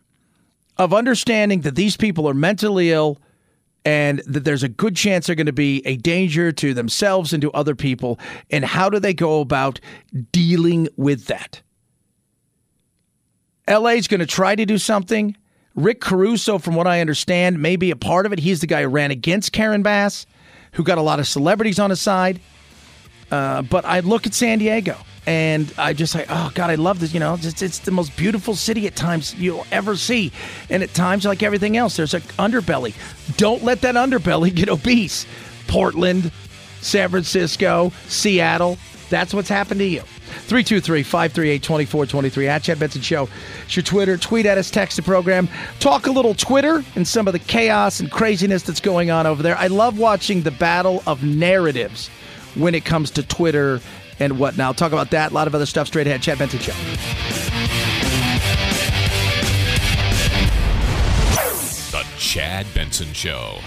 of 0.77 0.93
understanding 0.93 1.61
that 1.61 1.75
these 1.75 1.97
people 1.97 2.27
are 2.27 2.33
mentally 2.33 2.91
ill 2.91 3.19
and 3.85 4.19
that 4.25 4.45
there's 4.45 4.63
a 4.63 4.69
good 4.69 4.95
chance 4.95 5.27
they're 5.27 5.35
going 5.35 5.45
to 5.45 5.53
be 5.53 5.85
a 5.85 5.97
danger 5.97 6.51
to 6.51 6.73
themselves 6.73 7.33
and 7.33 7.41
to 7.41 7.51
other 7.51 7.75
people. 7.75 8.19
And 8.49 8.63
how 8.63 8.89
do 8.89 8.99
they 8.99 9.13
go 9.13 9.41
about 9.41 9.79
dealing 10.31 10.87
with 10.95 11.25
that? 11.25 11.61
LA 13.69 13.91
is 13.91 14.07
going 14.07 14.19
to 14.19 14.25
try 14.25 14.55
to 14.55 14.65
do 14.65 14.77
something. 14.77 15.35
Rick 15.75 16.01
Caruso, 16.01 16.57
from 16.57 16.75
what 16.75 16.87
I 16.87 17.01
understand, 17.01 17.61
may 17.61 17.75
be 17.75 17.91
a 17.91 17.95
part 17.95 18.25
of 18.25 18.33
it. 18.33 18.39
He's 18.39 18.61
the 18.61 18.67
guy 18.67 18.83
who 18.83 18.89
ran 18.89 19.11
against 19.11 19.51
Karen 19.51 19.83
Bass, 19.83 20.25
who 20.73 20.83
got 20.83 20.97
a 20.97 21.01
lot 21.01 21.19
of 21.19 21.27
celebrities 21.27 21.79
on 21.79 21.89
his 21.89 22.01
side. 22.01 22.39
Uh, 23.31 23.63
but 23.63 23.83
I 23.85 24.01
look 24.01 24.27
at 24.27 24.33
San 24.33 24.59
Diego 24.59 24.97
and 25.25 25.73
I 25.77 25.93
just 25.93 26.13
say, 26.13 26.25
oh 26.29 26.51
God, 26.53 26.69
I 26.69 26.75
love 26.75 26.99
this. 26.99 27.13
You 27.13 27.19
know, 27.19 27.35
it's, 27.35 27.61
it's 27.61 27.79
the 27.79 27.91
most 27.91 28.15
beautiful 28.17 28.55
city 28.55 28.87
at 28.87 28.95
times 28.95 29.35
you'll 29.35 29.65
ever 29.71 29.95
see, 29.95 30.31
and 30.69 30.83
at 30.83 30.93
times, 30.93 31.25
like 31.25 31.43
everything 31.43 31.77
else, 31.77 31.95
there's 31.95 32.13
an 32.13 32.21
underbelly. 32.39 32.93
Don't 33.37 33.63
let 33.63 33.81
that 33.81 33.95
underbelly 33.95 34.53
get 34.53 34.69
obese. 34.69 35.25
Portland, 35.67 36.31
San 36.81 37.09
Francisco, 37.09 37.91
Seattle. 38.07 38.77
That's 39.09 39.33
what's 39.33 39.49
happened 39.49 39.79
to 39.79 39.85
you. 39.85 40.01
323 40.01 41.03
538 41.03 41.63
2423 41.63 42.47
at 42.47 42.63
Chad 42.63 42.79
Benson 42.79 43.01
Show. 43.01 43.29
It's 43.65 43.75
your 43.75 43.83
Twitter. 43.83 44.17
Tweet 44.17 44.45
at 44.45 44.57
us, 44.57 44.71
text 44.71 44.97
the 44.97 45.03
program. 45.03 45.47
Talk 45.79 46.07
a 46.07 46.11
little 46.11 46.33
Twitter 46.33 46.83
and 46.95 47.07
some 47.07 47.27
of 47.27 47.33
the 47.33 47.39
chaos 47.39 47.99
and 47.99 48.11
craziness 48.11 48.63
that's 48.63 48.79
going 48.79 49.11
on 49.11 49.27
over 49.27 49.43
there. 49.43 49.57
I 49.57 49.67
love 49.67 49.99
watching 49.99 50.41
the 50.41 50.51
battle 50.51 51.03
of 51.05 51.23
narratives 51.23 52.09
when 52.55 52.75
it 52.75 52.85
comes 52.85 53.11
to 53.11 53.23
Twitter 53.23 53.79
and 54.19 54.40
whatnot. 54.40 54.65
I'll 54.65 54.73
talk 54.73 54.91
about 54.91 55.11
that, 55.11 55.31
a 55.31 55.34
lot 55.34 55.48
of 55.48 55.56
other 55.56 55.65
stuff 55.65 55.88
straight 55.88 56.07
ahead. 56.07 56.22
Chad 56.22 56.40
Benson 56.40 56.60
Show. 56.60 56.73
The 61.91 62.06
Chad 62.18 62.65
Benson 62.73 63.14
Show. 63.14 63.60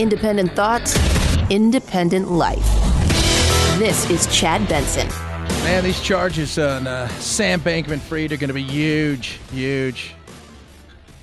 Independent 0.00 0.52
thoughts, 0.52 0.96
independent 1.50 2.30
life. 2.30 2.64
This 3.78 4.08
is 4.08 4.26
Chad 4.34 4.66
Benson. 4.66 5.06
Man, 5.62 5.84
these 5.84 6.00
charges 6.00 6.58
on 6.58 6.86
uh, 6.86 7.06
Sam 7.18 7.60
Bankman 7.60 8.00
Fried 8.00 8.32
are 8.32 8.38
going 8.38 8.48
to 8.48 8.54
be 8.54 8.62
huge, 8.62 9.38
huge. 9.52 10.14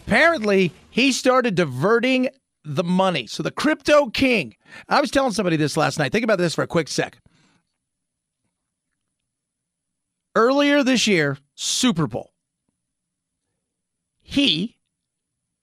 Apparently, 0.05 0.71
he 0.91 1.11
started 1.11 1.55
diverting 1.55 2.29
the 2.63 2.83
money. 2.83 3.25
So, 3.25 3.41
the 3.41 3.49
crypto 3.49 4.11
king. 4.11 4.55
I 4.87 5.01
was 5.01 5.09
telling 5.09 5.31
somebody 5.31 5.57
this 5.57 5.75
last 5.75 5.97
night. 5.97 6.11
Think 6.11 6.23
about 6.23 6.37
this 6.37 6.53
for 6.53 6.61
a 6.61 6.67
quick 6.67 6.87
sec. 6.87 7.17
Earlier 10.35 10.83
this 10.83 11.07
year, 11.07 11.39
Super 11.55 12.05
Bowl, 12.05 12.31
he 14.21 14.77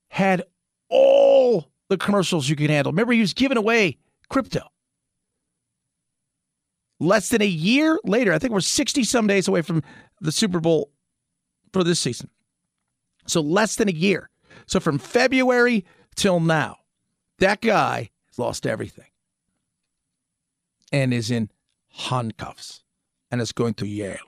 had 0.08 0.42
all 0.88 1.70
the 1.94 2.04
commercials 2.04 2.48
you 2.48 2.56
can 2.56 2.68
handle. 2.68 2.92
Remember, 2.92 3.12
he 3.12 3.20
was 3.20 3.34
giving 3.34 3.56
away 3.56 3.98
crypto. 4.28 4.68
Less 7.00 7.28
than 7.28 7.42
a 7.42 7.46
year 7.46 7.98
later, 8.04 8.32
I 8.32 8.38
think 8.38 8.52
we're 8.52 8.60
60 8.60 9.04
some 9.04 9.26
days 9.26 9.48
away 9.48 9.62
from 9.62 9.82
the 10.20 10.32
Super 10.32 10.60
Bowl 10.60 10.90
for 11.72 11.84
this 11.84 12.00
season. 12.00 12.30
So 13.26 13.40
less 13.40 13.76
than 13.76 13.88
a 13.88 13.92
year. 13.92 14.30
So 14.66 14.80
from 14.80 14.98
February 14.98 15.84
till 16.14 16.40
now, 16.40 16.78
that 17.38 17.60
guy 17.60 18.10
has 18.26 18.38
lost 18.38 18.66
everything 18.66 19.08
and 20.92 21.12
is 21.12 21.30
in 21.30 21.50
handcuffs 21.90 22.82
and 23.30 23.40
is 23.40 23.52
going 23.52 23.74
to 23.74 23.86
Yale. 23.86 24.18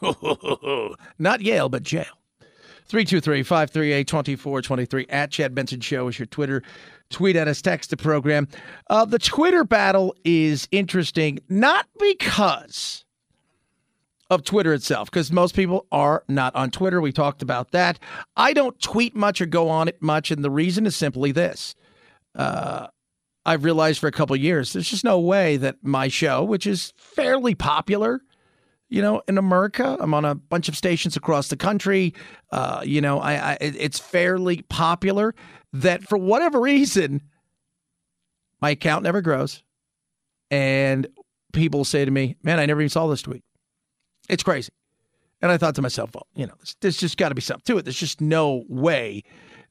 Not 1.18 1.40
Yale, 1.40 1.68
but 1.68 1.82
jail. 1.82 2.21
323 2.92 3.42
538 3.42 4.06
2423 4.06 5.06
at 5.08 5.30
Chad 5.30 5.54
Benson 5.54 5.80
Show 5.80 6.08
is 6.08 6.18
your 6.18 6.26
Twitter. 6.26 6.62
Tweet 7.08 7.36
at 7.36 7.48
us, 7.48 7.62
text 7.62 7.88
the 7.88 7.96
program. 7.96 8.46
Uh, 8.90 9.06
the 9.06 9.18
Twitter 9.18 9.64
battle 9.64 10.14
is 10.26 10.68
interesting, 10.70 11.38
not 11.48 11.86
because 11.98 13.06
of 14.28 14.44
Twitter 14.44 14.74
itself, 14.74 15.10
because 15.10 15.32
most 15.32 15.56
people 15.56 15.86
are 15.90 16.22
not 16.28 16.54
on 16.54 16.70
Twitter. 16.70 17.00
We 17.00 17.12
talked 17.12 17.40
about 17.40 17.70
that. 17.70 17.98
I 18.36 18.52
don't 18.52 18.78
tweet 18.78 19.16
much 19.16 19.40
or 19.40 19.46
go 19.46 19.70
on 19.70 19.88
it 19.88 20.02
much, 20.02 20.30
and 20.30 20.44
the 20.44 20.50
reason 20.50 20.84
is 20.84 20.94
simply 20.94 21.32
this. 21.32 21.74
Uh, 22.34 22.88
I've 23.46 23.64
realized 23.64 24.00
for 24.00 24.08
a 24.08 24.12
couple 24.12 24.36
years, 24.36 24.74
there's 24.74 24.90
just 24.90 25.02
no 25.02 25.18
way 25.18 25.56
that 25.56 25.76
my 25.80 26.08
show, 26.08 26.44
which 26.44 26.66
is 26.66 26.92
fairly 26.98 27.54
popular, 27.54 28.20
you 28.92 29.00
know, 29.00 29.22
in 29.26 29.38
America. 29.38 29.96
I'm 29.98 30.12
on 30.12 30.26
a 30.26 30.34
bunch 30.34 30.68
of 30.68 30.76
stations 30.76 31.16
across 31.16 31.48
the 31.48 31.56
country. 31.56 32.12
Uh, 32.50 32.82
you 32.84 33.00
know, 33.00 33.20
I, 33.20 33.52
I 33.52 33.58
it's 33.60 33.98
fairly 33.98 34.62
popular. 34.68 35.34
That 35.72 36.02
for 36.02 36.18
whatever 36.18 36.60
reason, 36.60 37.22
my 38.60 38.70
account 38.70 39.04
never 39.04 39.22
grows, 39.22 39.62
and 40.50 41.06
people 41.54 41.86
say 41.86 42.04
to 42.04 42.10
me, 42.10 42.36
"Man, 42.42 42.58
I 42.58 42.66
never 42.66 42.82
even 42.82 42.90
saw 42.90 43.06
this 43.06 43.22
tweet." 43.22 43.42
It's 44.28 44.42
crazy. 44.42 44.72
And 45.40 45.50
I 45.50 45.56
thought 45.56 45.74
to 45.76 45.82
myself, 45.82 46.14
well, 46.14 46.26
you 46.36 46.46
know, 46.46 46.54
there's, 46.58 46.76
there's 46.80 46.96
just 46.98 47.16
got 47.16 47.30
to 47.30 47.34
be 47.34 47.40
something 47.40 47.64
to 47.64 47.78
it. 47.78 47.84
There's 47.84 47.98
just 47.98 48.20
no 48.20 48.64
way 48.68 49.24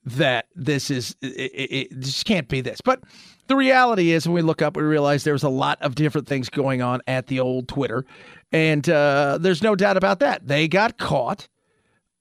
that 0.06 0.48
this 0.56 0.90
is 0.90 1.16
it, 1.22 1.28
it, 1.28 1.92
it 1.94 2.00
just 2.00 2.26
can't 2.26 2.48
be 2.48 2.62
this. 2.62 2.82
But 2.82 3.04
the 3.48 3.56
reality 3.56 4.12
is, 4.12 4.28
when 4.28 4.36
we 4.36 4.42
look 4.42 4.62
up, 4.62 4.76
we 4.76 4.84
realize 4.84 5.24
there's 5.24 5.44
a 5.44 5.50
lot 5.50 5.82
of 5.82 5.96
different 5.96 6.28
things 6.28 6.50
going 6.50 6.82
on 6.82 7.02
at 7.08 7.28
the 7.28 7.40
old 7.40 7.68
Twitter, 7.68 8.06
and 8.52 8.88
uh, 8.90 9.38
there's 9.40 9.62
no 9.62 9.76
doubt 9.76 9.98
about 9.98 10.20
that. 10.20 10.48
They 10.48 10.68
got 10.68 10.98
caught, 10.98 11.48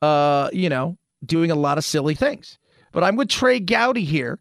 uh, 0.03 0.51
you 0.53 0.69
know, 0.69 0.99
doing 1.25 1.51
a 1.51 1.55
lot 1.55 1.79
of 1.79 1.85
silly 1.85 2.15
things. 2.15 2.59
But 2.93 3.05
I'm 3.05 3.17
with 3.17 3.29
Trey 3.29 3.61
Gowdy 3.61 4.05
here 4.05 4.41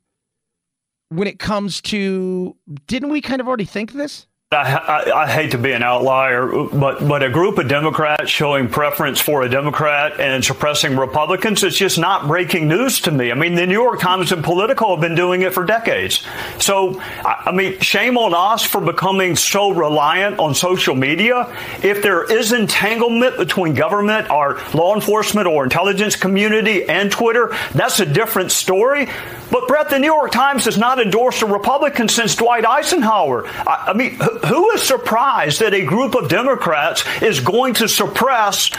when 1.09 1.27
it 1.27 1.39
comes 1.39 1.81
to. 1.81 2.55
Didn't 2.87 3.09
we 3.09 3.21
kind 3.21 3.41
of 3.41 3.47
already 3.47 3.65
think 3.65 3.93
this? 3.93 4.27
I, 4.51 5.03
I, 5.11 5.25
I, 5.25 5.27
hate 5.27 5.51
to 5.51 5.59
be 5.59 5.73
an 5.73 5.83
outlier, 5.83 6.47
but 6.47 7.07
but 7.07 7.21
a 7.21 7.29
group 7.29 7.59
of 7.59 7.67
Democrats 7.67 8.31
showing 8.31 8.67
preference 8.67 9.19
for 9.21 9.43
a 9.43 9.49
Democrat 9.49 10.19
and 10.19 10.43
suppressing 10.43 10.97
Republicans 10.97 11.61
is 11.61 11.75
just 11.75 11.99
not 11.99 12.25
breaking 12.25 12.67
news 12.67 12.99
to 13.01 13.11
me. 13.11 13.31
I 13.31 13.35
mean, 13.35 13.53
the 13.53 13.67
New 13.67 13.79
York 13.79 13.99
Times 13.99 14.31
and 14.31 14.43
Politico 14.43 14.95
have 14.95 15.01
been 15.01 15.13
doing 15.13 15.43
it 15.43 15.53
for 15.53 15.65
decades. 15.65 16.25
So, 16.57 16.99
I, 16.99 17.51
mean, 17.51 17.79
shame 17.79 18.17
on 18.17 18.33
us 18.33 18.63
for 18.63 18.81
becoming 18.81 19.35
so 19.35 19.69
reliant 19.69 20.39
on 20.39 20.55
social 20.55 20.95
media. 20.95 21.55
If 21.83 22.01
there 22.01 22.23
is 22.23 22.51
entanglement 22.51 23.37
between 23.37 23.75
government, 23.75 24.31
our 24.31 24.59
law 24.73 24.95
enforcement 24.95 25.45
or 25.45 25.63
intelligence 25.63 26.15
community, 26.15 26.85
and 26.89 27.11
Twitter, 27.11 27.55
that's 27.73 27.99
a 27.99 28.05
different 28.07 28.51
story. 28.51 29.09
But 29.51 29.67
Brett, 29.67 29.91
the 29.91 29.99
New 29.99 30.07
York 30.07 30.31
Times 30.31 30.65
has 30.65 30.79
not 30.79 30.99
endorsed 30.99 31.43
a 31.43 31.45
Republican 31.45 32.07
since 32.07 32.35
Dwight 32.35 32.65
Eisenhower. 32.65 33.45
I, 33.47 33.89
I 33.89 33.93
mean 33.93 34.17
who 34.45 34.71
is 34.71 34.83
surprised 34.83 35.59
that 35.59 35.73
a 35.73 35.85
group 35.85 36.15
of 36.15 36.29
Democrats 36.29 37.03
is 37.21 37.39
going 37.39 37.73
to 37.75 37.87
suppress 37.87 38.69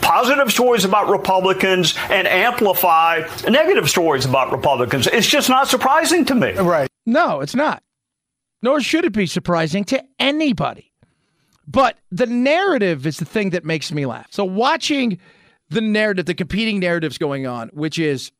positive 0.00 0.50
stories 0.50 0.84
about 0.84 1.08
Republicans 1.08 1.94
and 2.10 2.26
amplify 2.26 3.22
negative 3.48 3.88
stories 3.88 4.24
about 4.24 4.52
Republicans? 4.52 5.06
It's 5.06 5.28
just 5.28 5.48
not 5.48 5.68
surprising 5.68 6.24
to 6.26 6.34
me. 6.34 6.52
Right. 6.52 6.88
No, 7.06 7.40
it's 7.40 7.54
not. 7.54 7.82
Nor 8.62 8.80
should 8.80 9.04
it 9.04 9.12
be 9.12 9.26
surprising 9.26 9.84
to 9.84 10.04
anybody. 10.18 10.92
But 11.66 11.98
the 12.10 12.26
narrative 12.26 13.06
is 13.06 13.18
the 13.18 13.24
thing 13.24 13.50
that 13.50 13.64
makes 13.64 13.92
me 13.92 14.04
laugh. 14.04 14.26
So 14.30 14.44
watching 14.44 15.18
the 15.68 15.80
narrative, 15.80 16.26
the 16.26 16.34
competing 16.34 16.80
narratives 16.80 17.16
going 17.16 17.46
on, 17.46 17.68
which 17.68 17.98
is 17.98 18.32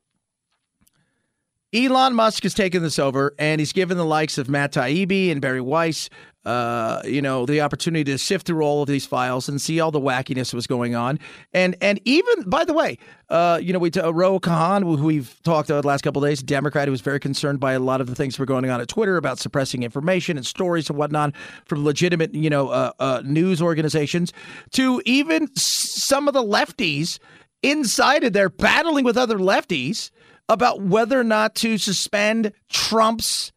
Elon 1.72 2.14
Musk 2.14 2.42
has 2.42 2.54
taken 2.54 2.82
this 2.82 2.98
over 2.98 3.34
and 3.38 3.60
he's 3.60 3.72
given 3.72 3.96
the 3.96 4.04
likes 4.04 4.38
of 4.38 4.48
Matt 4.48 4.72
Taibbi 4.72 5.30
and 5.30 5.40
Bari 5.40 5.60
Weiss, 5.60 6.10
uh, 6.44 7.02
you 7.04 7.20
know, 7.20 7.44
the 7.44 7.60
opportunity 7.60 8.04
to 8.04 8.16
sift 8.16 8.46
through 8.46 8.62
all 8.62 8.82
of 8.82 8.88
these 8.88 9.04
files 9.04 9.48
and 9.48 9.60
see 9.60 9.78
all 9.78 9.90
the 9.90 10.00
wackiness 10.00 10.50
that 10.50 10.56
was 10.56 10.66
going 10.66 10.94
on. 10.94 11.18
And 11.52 11.76
and 11.82 12.00
even, 12.04 12.48
by 12.48 12.64
the 12.64 12.72
way, 12.72 12.98
uh, 13.28 13.60
you 13.62 13.72
know, 13.72 13.78
we 13.78 13.90
uh, 13.92 14.10
Ro 14.10 14.40
Khanna, 14.40 14.98
who 14.98 15.04
we've 15.04 15.38
talked 15.42 15.68
about 15.68 15.82
the 15.82 15.88
last 15.88 16.02
couple 16.02 16.22
days, 16.22 16.42
Democrat 16.42 16.88
who 16.88 16.92
was 16.92 17.02
very 17.02 17.20
concerned 17.20 17.60
by 17.60 17.72
a 17.72 17.78
lot 17.78 18.00
of 18.00 18.06
the 18.06 18.14
things 18.14 18.36
that 18.36 18.40
were 18.40 18.46
going 18.46 18.68
on 18.70 18.80
at 18.80 18.88
Twitter 18.88 19.18
about 19.18 19.38
suppressing 19.38 19.82
information 19.82 20.36
and 20.36 20.46
stories 20.46 20.88
and 20.88 20.98
whatnot 20.98 21.34
from 21.66 21.84
legitimate, 21.84 22.34
you 22.34 22.48
know, 22.48 22.68
uh, 22.68 22.92
uh, 22.98 23.22
news 23.24 23.60
organizations 23.60 24.32
to 24.72 25.02
even 25.04 25.54
some 25.56 26.26
of 26.26 26.32
the 26.32 26.42
lefties 26.42 27.18
inside 27.62 28.24
of 28.24 28.32
there 28.32 28.48
battling 28.48 29.04
with 29.04 29.18
other 29.18 29.38
lefties 29.38 30.10
about 30.48 30.80
whether 30.80 31.20
or 31.20 31.24
not 31.24 31.54
to 31.54 31.78
suspend 31.78 32.52
Trump's 32.68 33.52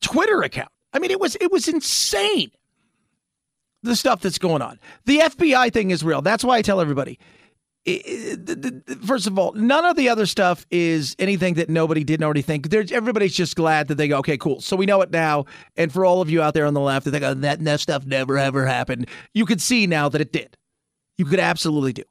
Twitter 0.00 0.42
account. 0.42 0.70
I 0.92 0.98
mean, 0.98 1.10
it 1.10 1.20
was 1.20 1.36
it 1.40 1.52
was 1.52 1.68
insane. 1.68 2.50
The 3.82 3.96
stuff 3.96 4.20
that's 4.20 4.38
going 4.38 4.62
on. 4.62 4.80
The 5.04 5.18
FBI 5.18 5.72
thing 5.72 5.90
is 5.90 6.02
real. 6.02 6.22
That's 6.22 6.42
why 6.42 6.56
I 6.56 6.62
tell 6.62 6.80
everybody. 6.80 7.18
First 9.06 9.28
of 9.28 9.38
all, 9.38 9.52
none 9.52 9.84
of 9.84 9.94
the 9.94 10.08
other 10.08 10.26
stuff 10.26 10.66
is 10.72 11.14
anything 11.20 11.54
that 11.54 11.70
nobody 11.70 12.02
didn't 12.02 12.24
already 12.24 12.42
think. 12.42 12.70
There's 12.70 12.90
everybody's 12.90 13.34
just 13.34 13.54
glad 13.54 13.86
that 13.88 13.94
they 13.94 14.08
go, 14.08 14.18
okay, 14.18 14.36
cool. 14.36 14.60
So 14.60 14.74
we 14.74 14.86
know 14.86 15.02
it 15.02 15.12
now. 15.12 15.44
And 15.76 15.92
for 15.92 16.04
all 16.04 16.20
of 16.20 16.28
you 16.28 16.42
out 16.42 16.54
there 16.54 16.66
on 16.66 16.74
the 16.74 16.80
left 16.80 17.04
that 17.04 17.12
think, 17.12 17.22
oh, 17.22 17.34
that, 17.34 17.62
that 17.62 17.80
stuff 17.80 18.04
never 18.04 18.38
ever 18.38 18.66
happened, 18.66 19.06
you 19.34 19.46
can 19.46 19.60
see 19.60 19.86
now 19.86 20.08
that 20.08 20.20
it 20.20 20.32
did. 20.32 20.56
You 21.16 21.26
could 21.26 21.38
absolutely 21.38 21.92
do. 21.92 22.02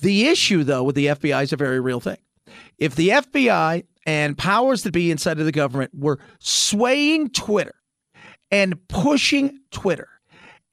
The 0.00 0.28
issue, 0.28 0.62
though, 0.62 0.84
with 0.84 0.94
the 0.94 1.06
FBI 1.06 1.42
is 1.42 1.52
a 1.52 1.56
very 1.56 1.80
real 1.80 1.98
thing. 1.98 2.18
If 2.78 2.94
the 2.94 3.08
FBI 3.08 3.84
and 4.08 4.38
powers 4.38 4.84
that 4.84 4.92
be 4.92 5.10
inside 5.10 5.38
of 5.38 5.44
the 5.44 5.52
government 5.52 5.90
were 5.94 6.18
swaying 6.38 7.28
Twitter 7.28 7.74
and 8.50 8.88
pushing 8.88 9.60
Twitter 9.70 10.08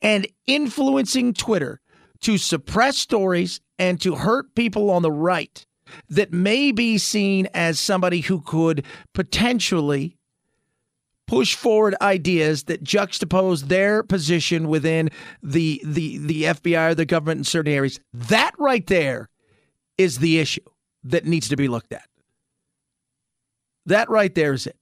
and 0.02 0.26
influencing 0.48 1.34
Twitter 1.34 1.82
to 2.22 2.38
suppress 2.38 2.98
stories 2.98 3.60
and 3.78 4.00
to 4.00 4.16
hurt 4.16 4.56
people 4.56 4.90
on 4.90 5.02
the 5.02 5.12
right 5.12 5.66
that 6.10 6.32
may 6.32 6.72
be 6.72 6.98
seen 6.98 7.50
as 7.54 7.78
somebody 7.78 8.22
who 8.22 8.40
could 8.40 8.86
potentially 9.14 10.18
push 11.28 11.56
forward 11.56 11.94
ideas 12.02 12.64
that 12.64 12.86
juxtapose 12.86 13.64
their 13.64 14.02
position 14.02 14.70
within 14.70 15.10
the 15.44 15.82
the 15.84 16.20
the 16.20 16.44
FBI 16.44 16.92
or 16.92 16.96
the 16.96 17.06
government 17.06 17.40
in 17.40 17.44
certain 17.44 17.74
areas. 17.74 18.00
That 18.14 18.54
right 18.58 18.88
there 18.88 19.28
is 19.98 20.20
the 20.20 20.40
issue 20.40 20.62
that 21.04 21.26
needs 21.26 21.50
to 21.50 21.58
be 21.58 21.68
looked 21.68 21.92
at. 21.92 22.08
That 23.86 24.10
right 24.10 24.34
there 24.34 24.54
is 24.54 24.68
it. 24.68 24.78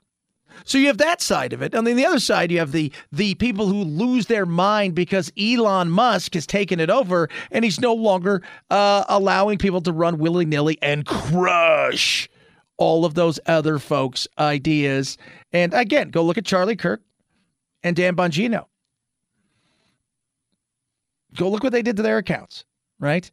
So 0.65 0.77
you 0.77 0.88
have 0.88 0.99
that 0.99 1.21
side 1.21 1.51
of 1.51 1.61
it, 1.61 1.73
and 1.73 1.85
then 1.85 1.95
the 1.95 2.05
other 2.05 2.19
side 2.19 2.51
you 2.51 2.59
have 2.59 2.71
the 2.71 2.91
the 3.11 3.35
people 3.35 3.67
who 3.67 3.84
lose 3.84 4.27
their 4.27 4.45
mind 4.45 4.95
because 4.95 5.31
Elon 5.38 5.89
Musk 5.89 6.35
has 6.35 6.45
taken 6.45 6.80
it 6.80 6.89
over, 6.89 7.30
and 7.51 7.65
he's 7.65 7.80
no 7.80 7.93
longer 7.93 8.41
uh, 8.69 9.03
allowing 9.09 9.57
people 9.57 9.81
to 9.81 9.91
run 9.91 10.19
willy 10.19 10.45
nilly 10.45 10.77
and 10.81 11.05
crush 11.05 12.30
all 12.77 13.03
of 13.05 13.13
those 13.13 13.39
other 13.45 13.80
folks' 13.80 14.27
ideas. 14.38 15.17
And 15.51 15.73
again, 15.73 16.09
go 16.09 16.23
look 16.23 16.38
at 16.38 16.45
Charlie 16.45 16.75
Kirk 16.75 17.01
and 17.84 17.95
Dan 17.95 18.15
Bongino. 18.15 18.65
Go 21.35 21.49
look 21.49 21.63
what 21.63 21.71
they 21.71 21.81
did 21.81 21.97
to 21.97 22.03
their 22.03 22.19
accounts, 22.19 22.63
right? 22.99 23.30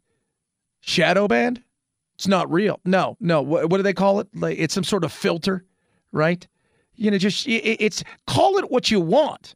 Shadow 0.81 1.29
banned. 1.29 1.63
It's 2.21 2.29
not 2.29 2.53
real. 2.53 2.81
No, 2.85 3.17
no. 3.19 3.41
What, 3.41 3.71
what 3.71 3.79
do 3.79 3.83
they 3.83 3.95
call 3.95 4.21
it? 4.21 4.29
Like 4.35 4.59
it's 4.59 4.75
some 4.75 4.85
sort 4.85 5.05
of 5.05 5.11
filter, 5.11 5.65
right? 6.13 6.47
You 6.95 7.11
know, 7.11 7.17
just 7.17 7.49
it, 7.49 7.83
it's 7.83 8.05
call 8.27 8.59
it 8.59 8.71
what 8.71 8.91
you 8.91 9.01
want, 9.01 9.55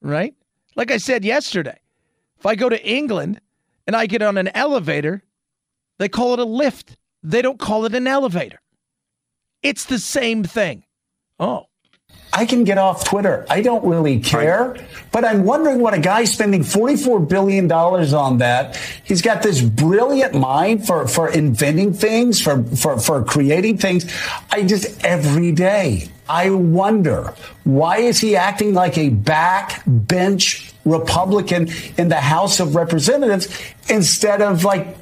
right? 0.00 0.34
Like 0.76 0.90
I 0.90 0.96
said 0.96 1.26
yesterday, 1.26 1.78
if 2.38 2.46
I 2.46 2.54
go 2.54 2.70
to 2.70 2.82
England 2.82 3.42
and 3.86 3.94
I 3.94 4.06
get 4.06 4.22
on 4.22 4.38
an 4.38 4.48
elevator, 4.54 5.24
they 5.98 6.08
call 6.08 6.32
it 6.32 6.38
a 6.38 6.46
lift. 6.46 6.96
They 7.22 7.42
don't 7.42 7.58
call 7.58 7.84
it 7.84 7.94
an 7.94 8.06
elevator. 8.06 8.62
It's 9.62 9.84
the 9.84 9.98
same 9.98 10.42
thing. 10.42 10.84
Oh. 11.38 11.66
I 12.36 12.44
can 12.44 12.64
get 12.64 12.76
off 12.76 13.02
Twitter. 13.02 13.46
I 13.48 13.62
don't 13.62 13.82
really 13.86 14.20
care. 14.20 14.72
Right. 14.72 14.84
But 15.10 15.24
I'm 15.24 15.44
wondering 15.44 15.78
what 15.78 15.94
a 15.94 15.98
guy 15.98 16.24
spending 16.24 16.60
$44 16.60 17.26
billion 17.26 17.72
on 17.72 18.38
that, 18.38 18.76
he's 19.04 19.22
got 19.22 19.42
this 19.42 19.62
brilliant 19.62 20.34
mind 20.34 20.86
for, 20.86 21.08
for 21.08 21.30
inventing 21.30 21.94
things, 21.94 22.42
for, 22.42 22.62
for, 22.62 22.98
for 23.00 23.24
creating 23.24 23.78
things. 23.78 24.04
I 24.50 24.64
just, 24.64 25.02
every 25.02 25.52
day, 25.52 26.08
I 26.28 26.50
wonder 26.50 27.32
why 27.64 27.98
is 27.98 28.18
he 28.20 28.36
acting 28.36 28.74
like 28.74 28.98
a 28.98 29.08
backbench 29.08 30.74
Republican 30.84 31.70
in 31.96 32.08
the 32.08 32.20
House 32.20 32.60
of 32.60 32.74
Representatives 32.74 33.48
instead 33.88 34.42
of 34.42 34.62
like 34.62 34.94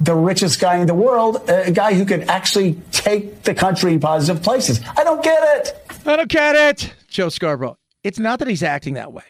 the 0.00 0.14
richest 0.16 0.58
guy 0.58 0.78
in 0.78 0.88
the 0.88 0.94
world, 0.94 1.48
a 1.48 1.70
guy 1.70 1.94
who 1.94 2.04
could 2.04 2.22
actually 2.22 2.80
take 2.90 3.44
the 3.44 3.54
country 3.54 3.92
in 3.92 4.00
positive 4.00 4.42
places. 4.42 4.80
I 4.96 5.04
don't 5.04 5.22
get 5.22 5.40
it. 5.58 5.89
I 6.06 6.16
don't 6.16 6.28
get 6.28 6.56
it. 6.56 6.94
Joe 7.08 7.28
Scarborough. 7.28 7.78
It's 8.02 8.18
not 8.18 8.38
that 8.38 8.48
he's 8.48 8.62
acting 8.62 8.94
that 8.94 9.12
way. 9.12 9.24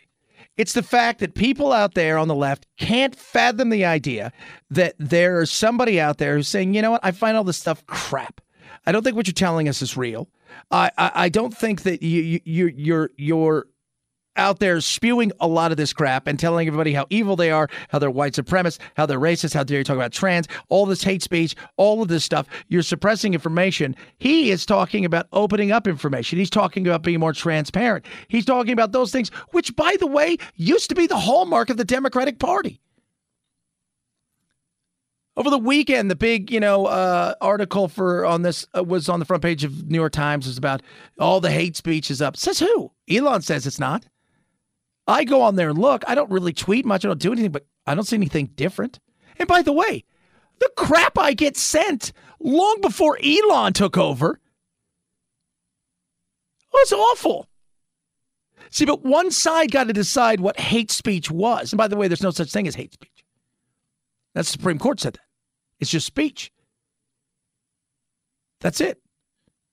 It's 0.56 0.72
the 0.72 0.82
fact 0.82 1.20
that 1.20 1.34
people 1.34 1.72
out 1.72 1.94
there 1.94 2.18
on 2.18 2.28
the 2.28 2.34
left 2.34 2.66
can't 2.78 3.14
fathom 3.16 3.70
the 3.70 3.84
idea 3.84 4.32
that 4.70 4.94
there's 4.98 5.50
somebody 5.50 5.98
out 5.98 6.18
there 6.18 6.36
who's 6.36 6.48
saying, 6.48 6.74
you 6.74 6.82
know 6.82 6.90
what, 6.90 7.00
I 7.02 7.12
find 7.12 7.36
all 7.36 7.44
this 7.44 7.56
stuff 7.56 7.84
crap. 7.86 8.40
I 8.86 8.92
don't 8.92 9.02
think 9.02 9.16
what 9.16 9.26
you're 9.26 9.32
telling 9.32 9.68
us 9.68 9.82
is 9.82 9.96
real. 9.96 10.28
I 10.70 10.90
I, 10.98 11.12
I 11.14 11.28
don't 11.28 11.56
think 11.56 11.82
that 11.82 12.02
you, 12.02 12.40
you 12.44 12.66
you're 12.76 13.10
you're 13.16 13.66
out 14.40 14.58
there 14.58 14.80
spewing 14.80 15.30
a 15.38 15.46
lot 15.46 15.70
of 15.70 15.76
this 15.76 15.92
crap 15.92 16.26
and 16.26 16.38
telling 16.38 16.66
everybody 16.66 16.94
how 16.94 17.06
evil 17.10 17.36
they 17.36 17.50
are, 17.50 17.68
how 17.90 17.98
they're 17.98 18.10
white 18.10 18.32
supremacists, 18.32 18.78
how 18.96 19.04
they're 19.04 19.20
racist, 19.20 19.52
how 19.52 19.62
dare 19.62 19.78
you 19.78 19.84
talk 19.84 19.96
about 19.96 20.12
trans, 20.12 20.48
all 20.70 20.86
this 20.86 21.02
hate 21.02 21.22
speech, 21.22 21.54
all 21.76 22.02
of 22.02 22.08
this 22.08 22.24
stuff. 22.24 22.46
You're 22.68 22.82
suppressing 22.82 23.34
information. 23.34 23.94
He 24.18 24.50
is 24.50 24.64
talking 24.64 25.04
about 25.04 25.26
opening 25.32 25.70
up 25.70 25.86
information. 25.86 26.38
He's 26.38 26.50
talking 26.50 26.86
about 26.86 27.02
being 27.02 27.20
more 27.20 27.34
transparent. 27.34 28.06
He's 28.28 28.46
talking 28.46 28.72
about 28.72 28.92
those 28.92 29.12
things, 29.12 29.28
which, 29.50 29.76
by 29.76 29.96
the 30.00 30.06
way, 30.06 30.38
used 30.56 30.88
to 30.88 30.94
be 30.94 31.06
the 31.06 31.18
hallmark 31.18 31.68
of 31.68 31.76
the 31.76 31.84
Democratic 31.84 32.38
Party. 32.38 32.80
Over 35.36 35.50
the 35.50 35.58
weekend, 35.58 36.10
the 36.10 36.16
big, 36.16 36.50
you 36.50 36.60
know, 36.60 36.86
uh, 36.86 37.34
article 37.40 37.88
for 37.88 38.26
on 38.26 38.42
this 38.42 38.66
uh, 38.76 38.82
was 38.82 39.08
on 39.08 39.20
the 39.20 39.24
front 39.24 39.42
page 39.42 39.64
of 39.64 39.88
New 39.90 39.98
York 39.98 40.12
Times. 40.12 40.46
Was 40.46 40.58
about 40.58 40.82
all 41.18 41.40
the 41.40 41.50
hate 41.50 41.76
speech 41.76 42.10
is 42.10 42.20
up. 42.20 42.36
Says 42.36 42.58
who? 42.58 42.90
Elon 43.08 43.42
says 43.42 43.66
it's 43.66 43.78
not. 43.78 44.06
I 45.06 45.24
go 45.24 45.42
on 45.42 45.56
there 45.56 45.70
and 45.70 45.78
look. 45.78 46.04
I 46.06 46.14
don't 46.14 46.30
really 46.30 46.52
tweet 46.52 46.86
much. 46.86 47.04
I 47.04 47.08
don't 47.08 47.20
do 47.20 47.32
anything, 47.32 47.52
but 47.52 47.66
I 47.86 47.94
don't 47.94 48.04
see 48.04 48.16
anything 48.16 48.50
different. 48.54 49.00
And 49.38 49.48
by 49.48 49.62
the 49.62 49.72
way, 49.72 50.04
the 50.60 50.70
crap 50.76 51.18
I 51.18 51.32
get 51.32 51.56
sent 51.56 52.12
long 52.38 52.80
before 52.80 53.18
Elon 53.22 53.72
took 53.72 53.96
over 53.96 54.38
was 56.72 56.92
awful. 56.92 57.48
See, 58.70 58.84
but 58.84 59.02
one 59.02 59.30
side 59.32 59.72
got 59.72 59.88
to 59.88 59.92
decide 59.92 60.40
what 60.40 60.60
hate 60.60 60.92
speech 60.92 61.30
was. 61.30 61.72
And 61.72 61.78
by 61.78 61.88
the 61.88 61.96
way, 61.96 62.06
there's 62.06 62.22
no 62.22 62.30
such 62.30 62.52
thing 62.52 62.68
as 62.68 62.76
hate 62.76 62.92
speech. 62.92 63.24
That's 64.34 64.48
the 64.48 64.52
Supreme 64.52 64.78
Court 64.78 65.00
said 65.00 65.14
that. 65.14 65.20
It's 65.80 65.90
just 65.90 66.06
speech. 66.06 66.52
That's 68.60 68.80
it. 68.80 69.00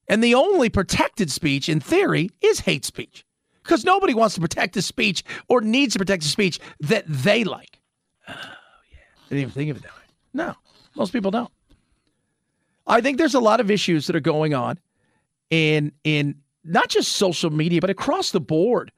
And 0.07 0.23
the 0.23 0.33
only 0.33 0.69
protected 0.69 1.29
speech 1.29 1.69
in 1.69 1.79
theory 1.79 2.31
is 2.41 2.61
hate 2.61 2.85
speech 2.85 3.25
because 3.67 3.83
nobody 3.83 4.13
wants 4.13 4.35
to 4.35 4.41
protect 4.41 4.73
the 4.73 4.81
speech 4.81 5.23
or 5.49 5.61
needs 5.61 5.93
to 5.93 5.99
protect 5.99 6.23
the 6.23 6.29
speech 6.29 6.59
that 6.79 7.03
they 7.07 7.43
like. 7.43 7.79
Oh, 8.27 8.33
yeah. 8.91 8.99
I 9.17 9.29
didn't 9.29 9.41
even 9.41 9.51
think 9.51 9.71
of 9.71 9.77
it 9.77 9.83
that 9.83 9.91
way. 9.91 10.03
No, 10.33 10.55
most 10.95 11.11
people 11.11 11.31
don't. 11.31 11.51
I 12.87 13.01
think 13.01 13.17
there's 13.17 13.35
a 13.35 13.39
lot 13.39 13.59
of 13.59 13.69
issues 13.69 14.07
that 14.07 14.15
are 14.15 14.21
going 14.21 14.53
on 14.53 14.79
in 15.49 15.91
in 16.03 16.35
not 16.63 16.87
just 16.89 17.13
social 17.13 17.49
media, 17.49 17.81
but 17.81 17.89
across 17.89 18.31
the 18.31 18.39
board 18.39 18.91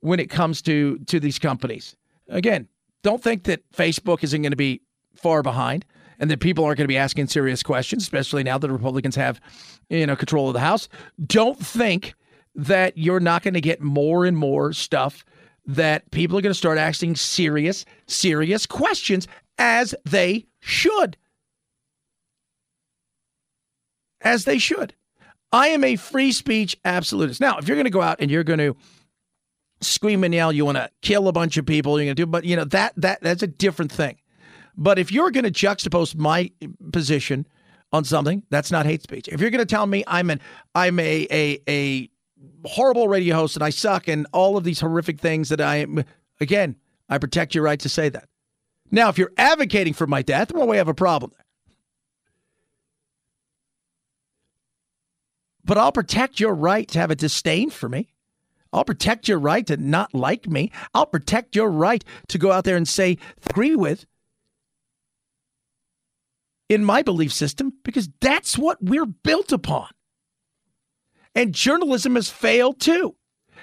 when 0.00 0.20
it 0.20 0.30
comes 0.30 0.62
to 0.62 0.98
to 1.06 1.18
these 1.18 1.38
companies. 1.38 1.96
Again, 2.28 2.68
don't 3.02 3.22
think 3.22 3.44
that 3.44 3.68
Facebook 3.72 4.22
isn't 4.22 4.42
going 4.42 4.52
to 4.52 4.56
be 4.56 4.80
far 5.16 5.42
behind 5.42 5.84
and 6.18 6.30
that 6.30 6.38
people 6.38 6.64
aren't 6.64 6.78
going 6.78 6.84
to 6.84 6.88
be 6.88 6.96
asking 6.96 7.26
serious 7.26 7.62
questions, 7.62 8.04
especially 8.04 8.44
now 8.44 8.58
that 8.58 8.70
Republicans 8.70 9.16
have, 9.16 9.40
you 9.88 10.06
know, 10.06 10.14
control 10.14 10.48
of 10.48 10.54
the 10.54 10.60
House. 10.60 10.88
Don't 11.26 11.58
think 11.58 12.14
that 12.54 12.98
you're 12.98 13.20
not 13.20 13.42
going 13.42 13.54
to 13.54 13.60
get 13.60 13.80
more 13.80 14.24
and 14.24 14.36
more 14.36 14.72
stuff 14.72 15.24
that 15.64 16.10
people 16.10 16.36
are 16.36 16.42
going 16.42 16.50
to 16.50 16.58
start 16.58 16.78
asking 16.78 17.16
serious, 17.16 17.84
serious 18.06 18.66
questions 18.66 19.28
as 19.58 19.94
they 20.04 20.46
should. 20.60 21.16
As 24.20 24.44
they 24.44 24.58
should. 24.58 24.94
I 25.52 25.68
am 25.68 25.84
a 25.84 25.96
free 25.96 26.32
speech 26.32 26.76
absolutist. 26.84 27.40
Now, 27.40 27.58
if 27.58 27.68
you're 27.68 27.76
going 27.76 27.84
to 27.84 27.90
go 27.90 28.02
out 28.02 28.16
and 28.20 28.30
you're 28.30 28.44
going 28.44 28.58
to 28.58 28.76
scream 29.80 30.24
and 30.24 30.32
yell, 30.32 30.52
you 30.52 30.64
want 30.64 30.78
to 30.78 30.90
kill 31.02 31.28
a 31.28 31.32
bunch 31.32 31.56
of 31.56 31.66
people, 31.66 31.98
you're 31.98 32.06
going 32.06 32.16
to 32.16 32.22
do, 32.22 32.26
but 32.26 32.44
you 32.44 32.56
know 32.56 32.64
that 32.64 32.94
that 32.96 33.20
that's 33.20 33.42
a 33.42 33.46
different 33.46 33.92
thing. 33.92 34.16
But 34.76 34.98
if 34.98 35.12
you're 35.12 35.30
going 35.30 35.44
to 35.44 35.50
juxtapose 35.50 36.14
my 36.16 36.50
position 36.92 37.46
on 37.92 38.04
something, 38.04 38.42
that's 38.48 38.70
not 38.70 38.86
hate 38.86 39.02
speech. 39.02 39.28
If 39.28 39.40
you're 39.40 39.50
going 39.50 39.58
to 39.58 39.66
tell 39.66 39.86
me 39.86 40.02
I'm 40.06 40.30
an 40.30 40.40
I'm 40.74 40.98
a 40.98 41.26
a 41.30 41.60
a 41.68 42.08
horrible 42.64 43.08
radio 43.08 43.36
host 43.36 43.56
and 43.56 43.64
I 43.64 43.70
suck 43.70 44.08
and 44.08 44.26
all 44.32 44.56
of 44.56 44.64
these 44.64 44.80
horrific 44.80 45.20
things 45.20 45.48
that 45.48 45.60
I 45.60 45.76
am, 45.76 46.04
again, 46.40 46.76
I 47.08 47.18
protect 47.18 47.54
your 47.54 47.64
right 47.64 47.80
to 47.80 47.88
say 47.88 48.08
that. 48.08 48.28
Now, 48.90 49.08
if 49.08 49.18
you're 49.18 49.32
advocating 49.36 49.94
for 49.94 50.06
my 50.06 50.22
death, 50.22 50.52
well, 50.52 50.66
we 50.66 50.76
have 50.76 50.88
a 50.88 50.94
problem. 50.94 51.32
But 55.64 55.78
I'll 55.78 55.92
protect 55.92 56.40
your 56.40 56.54
right 56.54 56.88
to 56.88 56.98
have 56.98 57.10
a 57.10 57.16
disdain 57.16 57.70
for 57.70 57.88
me. 57.88 58.08
I'll 58.72 58.84
protect 58.84 59.28
your 59.28 59.38
right 59.38 59.66
to 59.66 59.76
not 59.76 60.14
like 60.14 60.48
me. 60.48 60.72
I'll 60.94 61.06
protect 61.06 61.54
your 61.54 61.70
right 61.70 62.04
to 62.28 62.38
go 62.38 62.50
out 62.50 62.64
there 62.64 62.76
and 62.76 62.88
say, 62.88 63.18
agree 63.50 63.76
with 63.76 64.06
in 66.68 66.84
my 66.84 67.02
belief 67.02 67.32
system, 67.32 67.74
because 67.84 68.08
that's 68.20 68.56
what 68.56 68.82
we're 68.82 69.06
built 69.06 69.52
upon. 69.52 69.88
And 71.34 71.54
journalism 71.54 72.14
has 72.16 72.28
failed 72.28 72.80
too. 72.80 73.14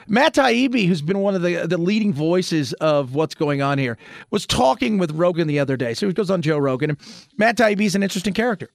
Matt 0.07 0.33
Taibbi, 0.33 0.87
who's 0.87 1.01
been 1.03 1.19
one 1.19 1.35
of 1.35 1.41
the, 1.41 1.67
the 1.67 1.77
leading 1.77 2.13
voices 2.13 2.73
of 2.73 3.13
what's 3.13 3.35
going 3.35 3.61
on 3.61 3.77
here, 3.77 3.97
was 4.31 4.47
talking 4.47 4.97
with 4.97 5.11
Rogan 5.11 5.47
the 5.47 5.59
other 5.59 5.77
day. 5.77 5.93
So 5.93 6.07
he 6.07 6.13
goes 6.13 6.31
on 6.31 6.41
Joe 6.41 6.57
Rogan. 6.57 6.91
And 6.91 6.99
Matt 7.37 7.59
is 7.59 7.95
an 7.95 8.01
interesting 8.01 8.33
character. 8.33 8.69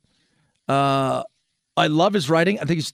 Uh, 0.68 1.24
I 1.76 1.88
love 1.88 2.12
his 2.12 2.30
writing. 2.30 2.60
I 2.60 2.64
think 2.64 2.76
he's 2.76 2.92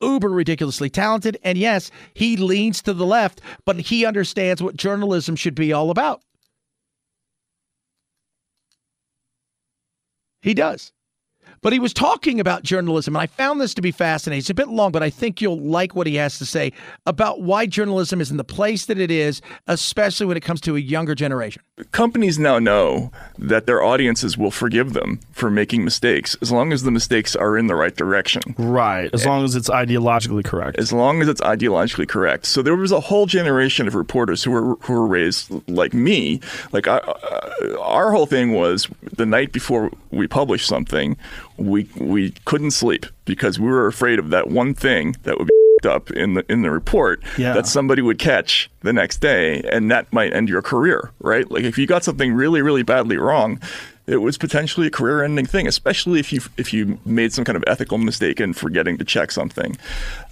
uber 0.00 0.28
ridiculously 0.28 0.90
talented. 0.90 1.38
And 1.42 1.58
yes, 1.58 1.90
he 2.14 2.36
leans 2.36 2.82
to 2.82 2.92
the 2.92 3.06
left, 3.06 3.40
but 3.64 3.80
he 3.80 4.06
understands 4.06 4.62
what 4.62 4.76
journalism 4.76 5.34
should 5.34 5.54
be 5.54 5.72
all 5.72 5.90
about. 5.90 6.22
He 10.40 10.54
does. 10.54 10.92
But 11.62 11.72
he 11.72 11.78
was 11.78 11.92
talking 11.92 12.40
about 12.40 12.62
journalism, 12.62 13.16
and 13.16 13.22
I 13.22 13.26
found 13.26 13.60
this 13.60 13.74
to 13.74 13.82
be 13.82 13.90
fascinating. 13.90 14.38
It's 14.40 14.50
a 14.50 14.54
bit 14.54 14.68
long, 14.68 14.92
but 14.92 15.02
I 15.02 15.10
think 15.10 15.40
you'll 15.40 15.60
like 15.60 15.94
what 15.94 16.06
he 16.06 16.16
has 16.16 16.38
to 16.38 16.46
say 16.46 16.72
about 17.06 17.42
why 17.42 17.66
journalism 17.66 18.20
is 18.20 18.30
in 18.30 18.36
the 18.36 18.44
place 18.44 18.86
that 18.86 18.98
it 18.98 19.10
is, 19.10 19.40
especially 19.66 20.26
when 20.26 20.36
it 20.36 20.42
comes 20.42 20.60
to 20.62 20.76
a 20.76 20.80
younger 20.80 21.14
generation. 21.14 21.62
Companies 21.92 22.38
now 22.38 22.58
know 22.58 23.10
that 23.38 23.66
their 23.66 23.82
audiences 23.82 24.38
will 24.38 24.50
forgive 24.50 24.92
them 24.94 25.20
for 25.32 25.50
making 25.50 25.84
mistakes 25.84 26.36
as 26.40 26.50
long 26.50 26.72
as 26.72 26.84
the 26.84 26.90
mistakes 26.90 27.36
are 27.36 27.58
in 27.58 27.66
the 27.66 27.74
right 27.74 27.94
direction. 27.96 28.54
Right. 28.56 29.10
As 29.12 29.26
long 29.26 29.44
as 29.44 29.54
it's 29.54 29.68
ideologically 29.68 30.44
correct. 30.44 30.78
As 30.78 30.92
long 30.92 31.20
as 31.20 31.28
it's 31.28 31.40
ideologically 31.42 32.08
correct. 32.08 32.46
So 32.46 32.62
there 32.62 32.76
was 32.76 32.92
a 32.92 33.00
whole 33.00 33.26
generation 33.26 33.86
of 33.86 33.94
reporters 33.94 34.42
who 34.42 34.50
were 34.52 34.76
who 34.76 34.94
were 34.94 35.06
raised 35.06 35.50
like 35.68 35.92
me. 35.92 36.40
Like 36.72 36.88
I, 36.88 36.98
uh, 36.98 37.78
our 37.80 38.10
whole 38.10 38.26
thing 38.26 38.52
was 38.52 38.88
the 39.02 39.26
night 39.26 39.52
before 39.52 39.90
we 40.10 40.26
published 40.26 40.66
something, 40.66 41.16
we 41.58 41.88
we 41.96 42.32
couldn't 42.44 42.70
sleep 42.72 43.06
because 43.24 43.58
we 43.58 43.66
were 43.68 43.86
afraid 43.86 44.18
of 44.18 44.30
that 44.30 44.48
one 44.48 44.74
thing 44.74 45.16
that 45.24 45.38
would 45.38 45.46
be 45.48 45.52
up 45.88 46.10
in 46.10 46.34
the 46.34 46.44
in 46.50 46.62
the 46.62 46.70
report 46.70 47.22
Yeah. 47.38 47.52
that 47.52 47.66
somebody 47.66 48.02
would 48.02 48.18
catch 48.18 48.68
the 48.82 48.92
next 48.92 49.18
day 49.18 49.60
and 49.70 49.90
that 49.90 50.12
might 50.12 50.32
end 50.32 50.48
your 50.48 50.62
career 50.62 51.10
right? 51.20 51.48
Like 51.50 51.64
if 51.64 51.78
you 51.78 51.86
got 51.86 52.02
something 52.02 52.32
really 52.32 52.60
really 52.62 52.82
badly 52.82 53.16
wrong 53.18 53.60
it 54.08 54.16
was 54.18 54.38
potentially 54.38 54.86
a 54.86 54.90
career 54.90 55.22
ending 55.22 55.46
thing 55.46 55.66
especially 55.68 56.18
if 56.18 56.32
you 56.32 56.40
if 56.56 56.72
you 56.72 56.98
made 57.04 57.32
some 57.32 57.44
kind 57.44 57.56
of 57.56 57.62
ethical 57.66 57.98
mistake 57.98 58.40
in 58.40 58.52
forgetting 58.54 58.96
to 58.98 59.04
check 59.04 59.30
something. 59.30 59.76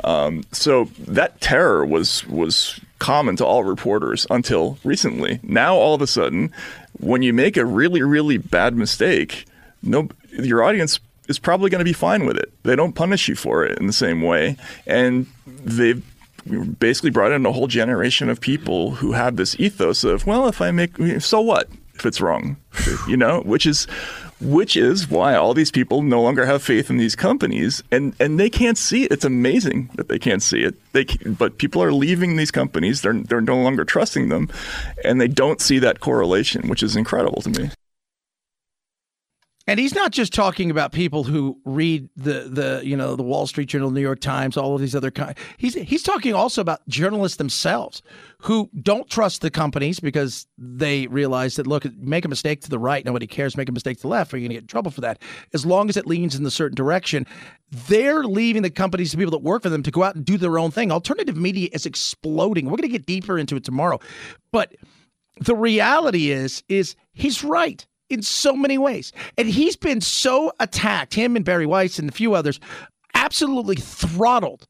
Um, 0.03 0.45
so 0.53 0.89
that 1.07 1.41
terror 1.41 1.85
was 1.87 2.27
was 2.27 2.81
common 2.99 3.37
to 3.37 3.45
all 3.45 3.65
reporters 3.65 4.27
until 4.31 4.79
recently. 4.83 5.39
Now 5.43 5.77
all 5.77 5.95
of 5.95 6.03
a 6.03 6.07
sudden 6.07 6.53
when 6.99 7.23
you 7.23 7.33
make 7.33 7.57
a 7.57 7.65
really 7.65 8.03
really 8.03 8.39
bad 8.39 8.75
mistake 8.77 9.45
no 9.83 10.09
your 10.33 10.63
audience 10.65 10.99
is 11.29 11.39
probably 11.39 11.71
going 11.71 11.81
to 11.81 11.85
be 11.85 11.93
fine 11.93 12.27
with 12.27 12.37
it. 12.37 12.53
They 12.63 12.77
don't 12.77 12.95
punish 12.95 13.29
you 13.29 13.35
for 13.35 13.65
it 13.65 13.79
in 13.79 13.87
the 13.87 13.93
same 13.93 14.23
way, 14.23 14.57
and 14.87 15.27
they've 15.47 16.03
basically 16.79 17.11
brought 17.11 17.33
in 17.33 17.47
a 17.47 17.53
whole 17.53 17.67
generation 17.67 18.29
of 18.29 18.41
people 18.41 18.93
who 18.93 19.13
have 19.13 19.37
this 19.37 19.59
ethos 19.59 20.05
of, 20.05 20.27
well, 20.27 20.47
if 20.49 20.61
I 20.61 20.71
make, 20.71 20.97
so 21.21 21.41
what 21.41 21.69
if 21.95 22.05
it's 22.05 22.21
wrong, 22.21 22.57
you 23.09 23.17
know, 23.17 23.41
which 23.43 23.67
is. 23.67 23.87
Which 24.41 24.77
is 24.77 25.09
why 25.09 25.37
all 25.37 25.55
these 25.55 25.71
people 25.71 26.03
no 26.03 26.21
longer 26.21 26.45
have 26.45 26.63
faith 26.63 26.91
in 26.91 26.99
these 26.99 27.15
companies, 27.15 27.83
and, 27.91 28.15
and 28.19 28.39
they 28.39 28.51
can't 28.51 28.77
see 28.77 29.05
it. 29.05 29.13
It's 29.13 29.25
amazing 29.25 29.91
that 29.95 30.09
they 30.09 30.19
can't 30.19 30.43
see 30.43 30.65
it. 30.65 30.75
They, 30.93 31.05
ca- 31.05 31.31
but 31.31 31.57
people 31.57 31.83
are 31.83 31.93
leaving 31.93 32.37
these 32.37 32.51
companies; 32.51 33.01
they're 33.01 33.15
they're 33.15 33.41
no 33.41 33.57
longer 33.57 33.85
trusting 33.85 34.31
them, 34.31 34.51
and 35.05 35.21
they 35.21 35.29
don't 35.29 35.63
see 35.63 35.79
that 35.79 36.01
correlation, 36.01 36.69
which 36.69 36.83
is 36.83 36.97
incredible 36.97 37.41
to 37.43 37.49
me. 37.51 37.71
And 39.67 39.81
he's 39.81 39.95
not 39.95 40.13
just 40.13 40.35
talking 40.35 40.71
about 40.71 40.93
people 40.93 41.25
who 41.25 41.59
read 41.65 42.11
the 42.17 42.51
the 42.51 42.83
you 42.85 42.97
know 42.97 43.17
the 43.17 43.23
Wall 43.23 43.47
Street 43.47 43.69
Journal, 43.69 43.91
New 43.91 44.01
York 44.01 44.21
Times, 44.21 44.59
all 44.59 44.75
of 44.75 44.81
these 44.81 44.95
other 44.95 45.11
kind. 45.11 45.35
He's 45.57 45.73
he's 45.75 46.03
talking 46.03 46.35
also 46.35 46.61
about 46.61 46.87
journalists 46.87 47.39
themselves 47.39 48.03
who 48.39 48.69
don't 48.83 49.09
trust 49.09 49.41
the 49.41 49.51
companies 49.51 50.01
because 50.01 50.47
they 50.59 51.07
realize 51.07 51.57
that 51.57 51.67
look, 51.67 51.87
make 51.97 52.27
a 52.27 52.29
mistake 52.29 52.61
to 52.63 52.71
the 52.71 52.79
right, 52.79 53.05
nobody 53.07 53.27
cares. 53.27 53.57
Make 53.57 53.71
a 53.71 53.73
mistake 53.73 53.97
to 53.99 54.03
the 54.03 54.09
left, 54.09 54.33
you're 54.33 54.41
going 54.41 54.51
to 54.51 54.55
get 54.55 54.65
in 54.65 54.69
trouble 54.69 54.91
for 54.91 55.01
that. 55.01 55.23
As 55.55 55.65
long 55.65 55.89
as 55.89 55.97
it 55.97 56.07
leans 56.07 56.35
in 56.35 56.45
a 56.45 56.51
certain 56.51 56.77
direction, 56.77 57.27
they're 57.71 58.25
leaving 58.25 58.63
the 58.63 58.71
companies 58.71 59.13
to 59.13 59.17
people 59.17 59.31
that 59.31 59.43
work 59.43 59.63
for 59.63 59.71
them 59.71 59.83
to 59.83 59.91
go 59.91 60.03
out 60.03 60.15
and 60.15 60.27
do 60.27 60.37
their 60.37 60.59
own 60.59 60.73
thing. 60.73 60.93
Alternative 60.93 61.37
media 61.37 61.71
is 61.73 61.87
exploding. 61.87 62.67
We're 62.67 62.73
going 62.73 62.83
to 62.83 62.89
get 62.89 63.07
deeper 63.07 63.39
into 63.39 63.57
it 63.57 63.65
tomorrow, 63.65 63.99
but 64.53 64.75
the 65.41 65.57
reality 65.57 66.31
is 66.31 66.63
is 66.69 66.97
he's 67.15 67.43
right 67.43 67.87
in 68.11 68.23
so 68.23 68.55
many 68.55 68.79
ways. 68.79 69.13
And 69.39 69.49
he's 69.49 69.77
been 69.77 70.01
so 70.01 70.53
attacked, 70.61 71.15
him 71.15 71.37
and 71.37 71.45
Bari 71.45 71.67
Weiss 71.67 71.99
and 71.99 72.09
a 72.09 72.13
few 72.13 72.35
others, 72.35 72.61
absolutely 73.15 73.77
throttled 73.77 74.67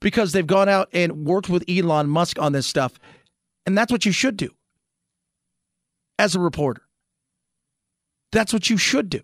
because 0.00 0.32
they've 0.32 0.46
gone 0.46 0.68
out 0.68 0.88
and 0.92 1.26
worked 1.26 1.48
with 1.48 1.64
Elon 1.68 2.08
Musk 2.08 2.38
on 2.38 2.52
this 2.52 2.66
stuff. 2.66 2.98
And 3.66 3.76
that's 3.76 3.92
what 3.92 4.06
you 4.06 4.12
should 4.12 4.36
do 4.36 4.50
as 6.18 6.34
a 6.34 6.40
reporter. 6.40 6.82
That's 8.32 8.52
what 8.52 8.70
you 8.70 8.76
should 8.76 9.10
do. 9.10 9.20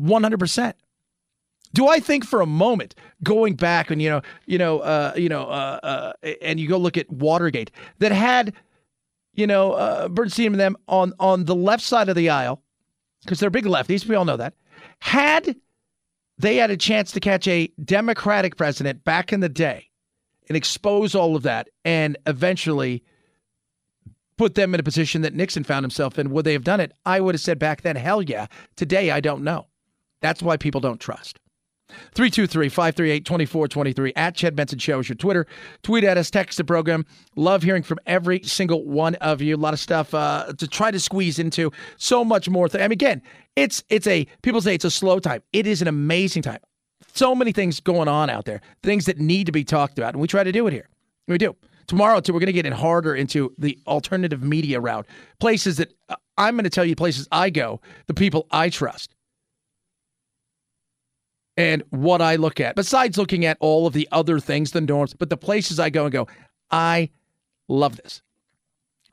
100%. 0.00 0.74
Do 1.72 1.88
I 1.88 2.00
think 2.00 2.24
for 2.24 2.40
a 2.40 2.46
moment 2.46 2.94
going 3.22 3.54
back 3.54 3.90
and 3.90 4.00
you 4.00 4.08
know, 4.08 4.22
you 4.46 4.56
know, 4.56 4.80
uh, 4.80 5.12
you 5.16 5.28
know, 5.28 5.44
uh, 5.44 6.12
uh, 6.22 6.28
and 6.40 6.58
you 6.58 6.68
go 6.68 6.78
look 6.78 6.96
at 6.96 7.10
Watergate 7.10 7.70
that 7.98 8.12
had 8.12 8.54
you 9.36 9.46
know, 9.46 9.72
uh, 9.72 10.08
Bernstein 10.08 10.52
and 10.52 10.60
them 10.60 10.76
on 10.88 11.12
on 11.20 11.44
the 11.44 11.54
left 11.54 11.84
side 11.84 12.08
of 12.08 12.16
the 12.16 12.30
aisle, 12.30 12.62
because 13.22 13.38
they're 13.38 13.50
big 13.50 13.64
lefties. 13.64 14.06
We 14.06 14.16
all 14.16 14.24
know 14.24 14.36
that. 14.36 14.54
Had 15.00 15.56
they 16.38 16.56
had 16.56 16.70
a 16.70 16.76
chance 16.76 17.12
to 17.12 17.20
catch 17.20 17.46
a 17.46 17.68
Democratic 17.84 18.56
president 18.56 19.04
back 19.04 19.32
in 19.32 19.40
the 19.40 19.48
day 19.48 19.90
and 20.48 20.56
expose 20.56 21.14
all 21.14 21.36
of 21.36 21.42
that, 21.42 21.68
and 21.84 22.16
eventually 22.26 23.04
put 24.36 24.54
them 24.54 24.74
in 24.74 24.80
a 24.80 24.82
position 24.82 25.22
that 25.22 25.34
Nixon 25.34 25.64
found 25.64 25.82
himself 25.82 26.18
in, 26.18 26.30
would 26.30 26.44
they 26.44 26.52
have 26.52 26.64
done 26.64 26.80
it? 26.80 26.92
I 27.06 27.20
would 27.20 27.34
have 27.34 27.40
said 27.40 27.58
back 27.58 27.82
then, 27.82 27.96
hell 27.96 28.22
yeah. 28.22 28.46
Today, 28.76 29.10
I 29.10 29.20
don't 29.20 29.42
know. 29.42 29.66
That's 30.20 30.42
why 30.42 30.56
people 30.56 30.80
don't 30.80 31.00
trust. 31.00 31.40
323 31.88 32.68
538 32.68 33.24
2423 33.24 34.12
at 34.16 34.34
Chad 34.34 34.56
Benson 34.56 34.78
Show 34.78 35.00
is 35.00 35.08
your 35.08 35.16
Twitter. 35.16 35.46
Tweet 35.82 36.04
at 36.04 36.16
us, 36.18 36.30
text 36.30 36.58
the 36.58 36.64
program. 36.64 37.04
Love 37.36 37.62
hearing 37.62 37.82
from 37.82 37.98
every 38.06 38.42
single 38.42 38.84
one 38.84 39.14
of 39.16 39.40
you. 39.40 39.54
A 39.54 39.58
lot 39.58 39.74
of 39.74 39.80
stuff 39.80 40.12
uh, 40.14 40.52
to 40.58 40.66
try 40.66 40.90
to 40.90 40.98
squeeze 40.98 41.38
into. 41.38 41.70
So 41.96 42.24
much 42.24 42.48
more. 42.48 42.68
Th- 42.68 42.82
I 42.82 42.86
mean, 42.86 42.92
again, 42.92 43.22
it's 43.54 43.84
it's 43.88 44.06
a 44.06 44.26
people 44.42 44.60
say 44.60 44.74
it's 44.74 44.84
a 44.84 44.90
slow 44.90 45.18
time. 45.18 45.42
It 45.52 45.66
is 45.66 45.82
an 45.82 45.88
amazing 45.88 46.42
time. 46.42 46.60
So 47.14 47.34
many 47.34 47.52
things 47.52 47.80
going 47.80 48.08
on 48.08 48.28
out 48.30 48.44
there, 48.44 48.60
things 48.82 49.06
that 49.06 49.18
need 49.18 49.46
to 49.46 49.52
be 49.52 49.64
talked 49.64 49.98
about, 49.98 50.14
and 50.14 50.20
we 50.20 50.28
try 50.28 50.44
to 50.44 50.52
do 50.52 50.66
it 50.66 50.72
here. 50.72 50.88
We 51.28 51.38
do. 51.38 51.56
Tomorrow, 51.86 52.20
too, 52.20 52.32
we're 52.32 52.40
going 52.40 52.46
to 52.46 52.52
get 52.52 52.66
in 52.66 52.72
harder 52.72 53.14
into 53.14 53.54
the 53.58 53.78
alternative 53.86 54.42
media 54.42 54.80
route. 54.80 55.06
Places 55.38 55.76
that 55.76 55.94
uh, 56.08 56.16
I'm 56.36 56.54
going 56.54 56.64
to 56.64 56.70
tell 56.70 56.84
you, 56.84 56.96
places 56.96 57.28
I 57.30 57.48
go, 57.48 57.80
the 58.06 58.14
people 58.14 58.48
I 58.50 58.70
trust 58.70 59.15
and 61.56 61.82
what 61.90 62.20
I 62.20 62.36
look 62.36 62.60
at, 62.60 62.76
besides 62.76 63.16
looking 63.16 63.44
at 63.44 63.56
all 63.60 63.86
of 63.86 63.92
the 63.92 64.08
other 64.12 64.38
things, 64.40 64.72
the 64.72 64.80
norms, 64.80 65.14
but 65.14 65.30
the 65.30 65.36
places 65.36 65.80
I 65.80 65.90
go 65.90 66.04
and 66.04 66.12
go, 66.12 66.28
I 66.70 67.10
love 67.68 67.96
this. 67.96 68.22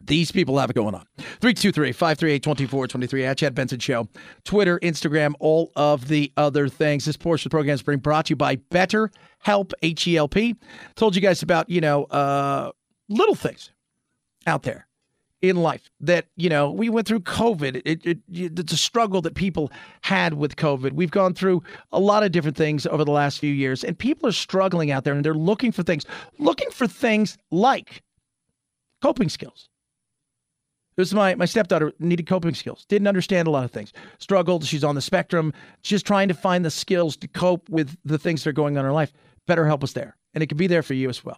These 0.06 0.34
people 0.34 0.60
have 0.60 0.70
it 0.70 0.74
going 0.74 0.96
on. 0.96 1.06
323 1.18 1.94
538 1.94 2.44
2423 2.44 3.26
at 3.26 3.38
Chad 3.38 3.56
Benson 3.56 3.80
Show. 3.80 4.10
Twitter, 4.44 4.78
Instagram, 4.80 5.34
all 5.40 5.72
of 5.78 6.10
the 6.10 6.32
other 6.36 6.68
things. 6.68 7.06
This 7.06 7.16
portion 7.16 7.48
of 7.48 7.52
the 7.52 7.54
program 7.56 7.76
is 7.76 7.84
being 7.84 8.00
brought 8.00 8.26
to 8.26 8.32
you 8.32 8.36
by 8.36 8.58
Better 8.58 9.12
Help, 9.40 9.72
H 9.82 10.06
E 10.08 10.18
L 10.18 10.28
P. 10.28 10.56
Told 10.96 11.16
you 11.16 11.22
guys 11.22 11.42
about, 11.42 11.70
you 11.70 11.80
know, 11.80 12.04
uh, 12.06 12.72
little 13.08 13.36
things 13.36 13.72
out 14.46 14.64
there 14.64 14.88
in 15.44 15.58
life 15.58 15.92
that 16.00 16.26
you 16.36 16.50
know 16.50 16.72
we 16.72 16.90
went 16.90 17.06
through 17.06 17.20
covid 17.20 17.80
it, 17.86 18.04
it, 18.06 18.18
it's 18.34 18.74
a 18.74 18.78
struggle 18.78 19.22
that 19.22 19.36
people 19.36 19.72
had 20.02 20.34
with 20.34 20.56
covid 20.56 20.94
we've 20.94 21.12
gone 21.12 21.34
through 21.34 21.62
a 21.92 22.00
lot 22.00 22.24
of 22.24 22.32
different 22.32 22.58
things 22.58 22.88
over 22.88 23.04
the 23.04 23.12
last 23.12 23.40
few 23.40 23.54
years 23.54 23.84
and 23.84 24.00
people 24.00 24.28
are 24.28 24.32
struggling 24.32 24.90
out 24.90 25.04
there 25.04 25.14
and 25.14 25.24
they're 25.24 25.34
looking 25.36 25.72
for 25.72 25.84
things 25.84 26.06
looking 26.40 26.72
for 26.72 26.88
things 26.88 27.38
like 27.52 28.02
Coping 29.04 29.28
skills. 29.28 29.68
This 30.96 31.10
is 31.10 31.14
my, 31.14 31.36
my 31.36 31.44
stepdaughter 31.44 31.92
needed 32.00 32.26
coping 32.26 32.54
skills, 32.54 32.86
didn't 32.88 33.10
understand 33.10 33.50
a 33.50 33.52
lot 33.52 33.66
of 33.66 33.72
things, 33.72 33.92
struggled. 34.18 34.64
She's 34.64 34.86
on 34.86 34.96
the 34.96 35.02
spectrum, 35.02 35.52
just 35.82 36.06
trying 36.06 36.30
to 36.30 36.34
find 36.34 36.64
the 36.64 36.72
skills 36.72 37.18
to 37.18 37.28
cope 37.28 37.68
with 37.68 37.98
the 38.06 38.18
things 38.18 38.44
that 38.44 38.52
are 38.52 38.54
going 38.54 38.78
on 38.78 38.86
in 38.86 38.86
her 38.86 38.94
life. 38.94 39.12
Better 39.46 39.68
help 39.68 39.84
us 39.84 39.92
there. 39.92 40.16
And 40.34 40.42
it 40.42 40.48
can 40.48 40.58
be 40.58 40.68
there 40.68 40.84
for 40.84 40.94
you 40.94 41.10
as 41.10 41.26
well. 41.26 41.38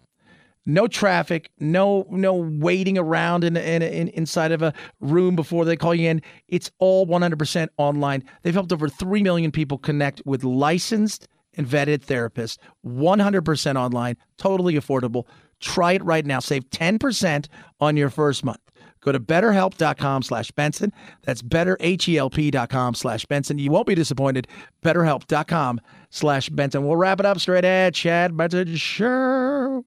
No 0.66 0.88
traffic, 0.88 1.50
no 1.60 2.06
no 2.10 2.34
waiting 2.34 2.98
around 2.98 3.44
in, 3.44 3.56
in, 3.56 3.82
in 3.82 4.08
inside 4.08 4.52
of 4.52 4.62
a 4.62 4.74
room 5.00 5.36
before 5.36 5.64
they 5.64 5.76
call 5.76 5.94
you 5.94 6.08
in. 6.08 6.22
It's 6.48 6.70
all 6.78 7.06
100% 7.06 7.68
online. 7.78 8.24
They've 8.42 8.52
helped 8.52 8.72
over 8.72 8.88
3 8.88 9.22
million 9.22 9.52
people 9.52 9.78
connect 9.78 10.22
with 10.26 10.42
licensed 10.42 11.28
and 11.56 11.66
vetted 11.66 12.04
therapists, 12.04 12.58
100% 12.84 13.76
online, 13.76 14.16
totally 14.36 14.74
affordable. 14.74 15.24
Try 15.60 15.92
it 15.92 16.04
right 16.04 16.26
now. 16.26 16.40
Save 16.40 16.68
10% 16.70 17.46
on 17.80 17.96
your 17.96 18.10
first 18.10 18.44
month. 18.44 18.60
Go 19.00 19.12
to 19.12 19.20
betterhelp.com 19.20 20.22
slash 20.22 20.50
Benson. 20.50 20.92
That's 21.22 21.40
betterhelp.com 21.40 22.94
slash 22.94 23.24
Benson. 23.26 23.58
You 23.58 23.70
won't 23.70 23.86
be 23.86 23.94
disappointed. 23.94 24.48
Betterhelp.com 24.82 25.80
slash 26.10 26.48
Benson. 26.48 26.84
We'll 26.84 26.96
wrap 26.96 27.20
it 27.20 27.26
up 27.26 27.38
straight 27.38 27.64
at 27.64 27.94
Chad 27.94 28.36
Benson 28.36 28.74
Show. 28.76 29.84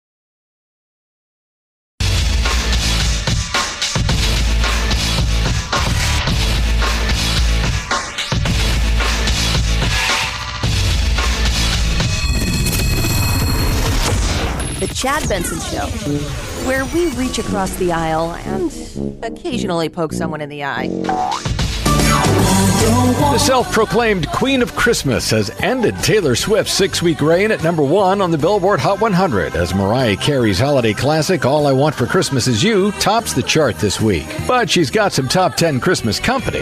The 14.80 14.88
Chad 14.95 15.27
Benson 15.27 15.60
Show, 15.60 15.88
where 16.65 16.85
we 16.85 17.11
reach 17.18 17.38
across 17.38 17.76
the 17.76 17.91
aisle 17.91 18.31
and 18.31 19.23
occasionally 19.26 19.89
poke 19.89 20.14
someone 20.14 20.39
in 20.39 20.47
the 20.47 20.64
eye. 20.64 20.88
The 22.80 23.38
self 23.38 23.69
proclaimed 23.73 24.30
Queen 24.30 24.61
of 24.61 24.73
Christmas 24.73 25.30
has 25.31 25.49
ended 25.60 25.97
Taylor 25.97 26.34
Swift's 26.34 26.73
six 26.73 27.01
week 27.01 27.19
reign 27.19 27.51
at 27.51 27.61
number 27.61 27.84
one 27.84 28.22
on 28.22 28.31
the 28.31 28.38
Billboard 28.38 28.80
Hot 28.80 29.01
100 29.01 29.53
as 29.53 29.73
Mariah 29.76 30.15
Carey's 30.15 30.60
holiday 30.60 30.93
classic 30.93 31.45
All 31.45 31.68
I 31.68 31.73
Want 31.73 31.93
for 31.93 32.06
Christmas 32.06 32.47
Is 32.47 32.64
You 32.64 32.93
tops 32.93 33.34
the 33.34 33.43
chart 33.43 33.76
this 33.80 33.99
week. 33.99 34.27
But 34.47 34.69
she's 34.69 34.89
got 34.89 35.11
some 35.11 35.27
top 35.27 35.56
10 35.56 35.81
Christmas 35.81 36.22
company. 36.22 36.61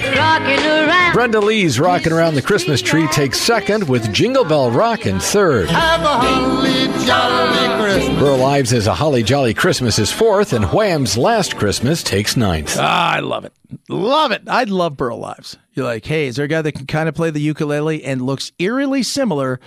Brenda 1.14 1.40
Lee's 1.40 1.80
Rockin' 1.80 2.12
Around 2.12 2.34
the 2.34 2.42
Christmas 2.42 2.82
Tree 2.82 3.08
takes 3.10 3.40
second, 3.40 3.88
with 3.88 4.12
Jingle 4.12 4.44
Bell 4.44 4.72
Rockin' 4.72 5.20
third. 5.20 5.70
Have 5.70 6.02
a 6.02 6.08
holly 6.08 7.06
jolly 7.06 7.84
Christmas. 7.84 8.20
Burl 8.20 8.44
Ives' 8.44 8.88
A 8.88 8.94
Holly 8.96 9.22
Jolly 9.22 9.54
Christmas 9.54 10.00
is 10.00 10.12
fourth, 10.12 10.52
and 10.54 10.66
Wham's 10.66 11.16
Last 11.16 11.58
Christmas 11.58 12.02
takes 12.02 12.36
ninth. 12.36 12.76
Ah, 12.80 13.14
I 13.14 13.20
love 13.20 13.46
it. 13.46 13.54
Love 13.88 14.32
it. 14.32 14.42
I 14.48 14.64
love 14.64 14.98
Burl 14.98 15.24
Ives. 15.24 15.58
You're 15.78 15.86
like, 15.86 16.06
hey, 16.06 16.26
is 16.26 16.38
there 16.38 16.46
a 16.46 16.48
guy 16.48 16.64
that 16.64 16.72
can 16.72 16.88
kind 16.88 17.08
of 17.08 17.14
play 17.14 17.30
the 17.30 17.40
ukulele 17.40 18.04
and 18.04 18.24
looks 18.24 18.52
eerily 18.58 19.04
similar 19.04 19.60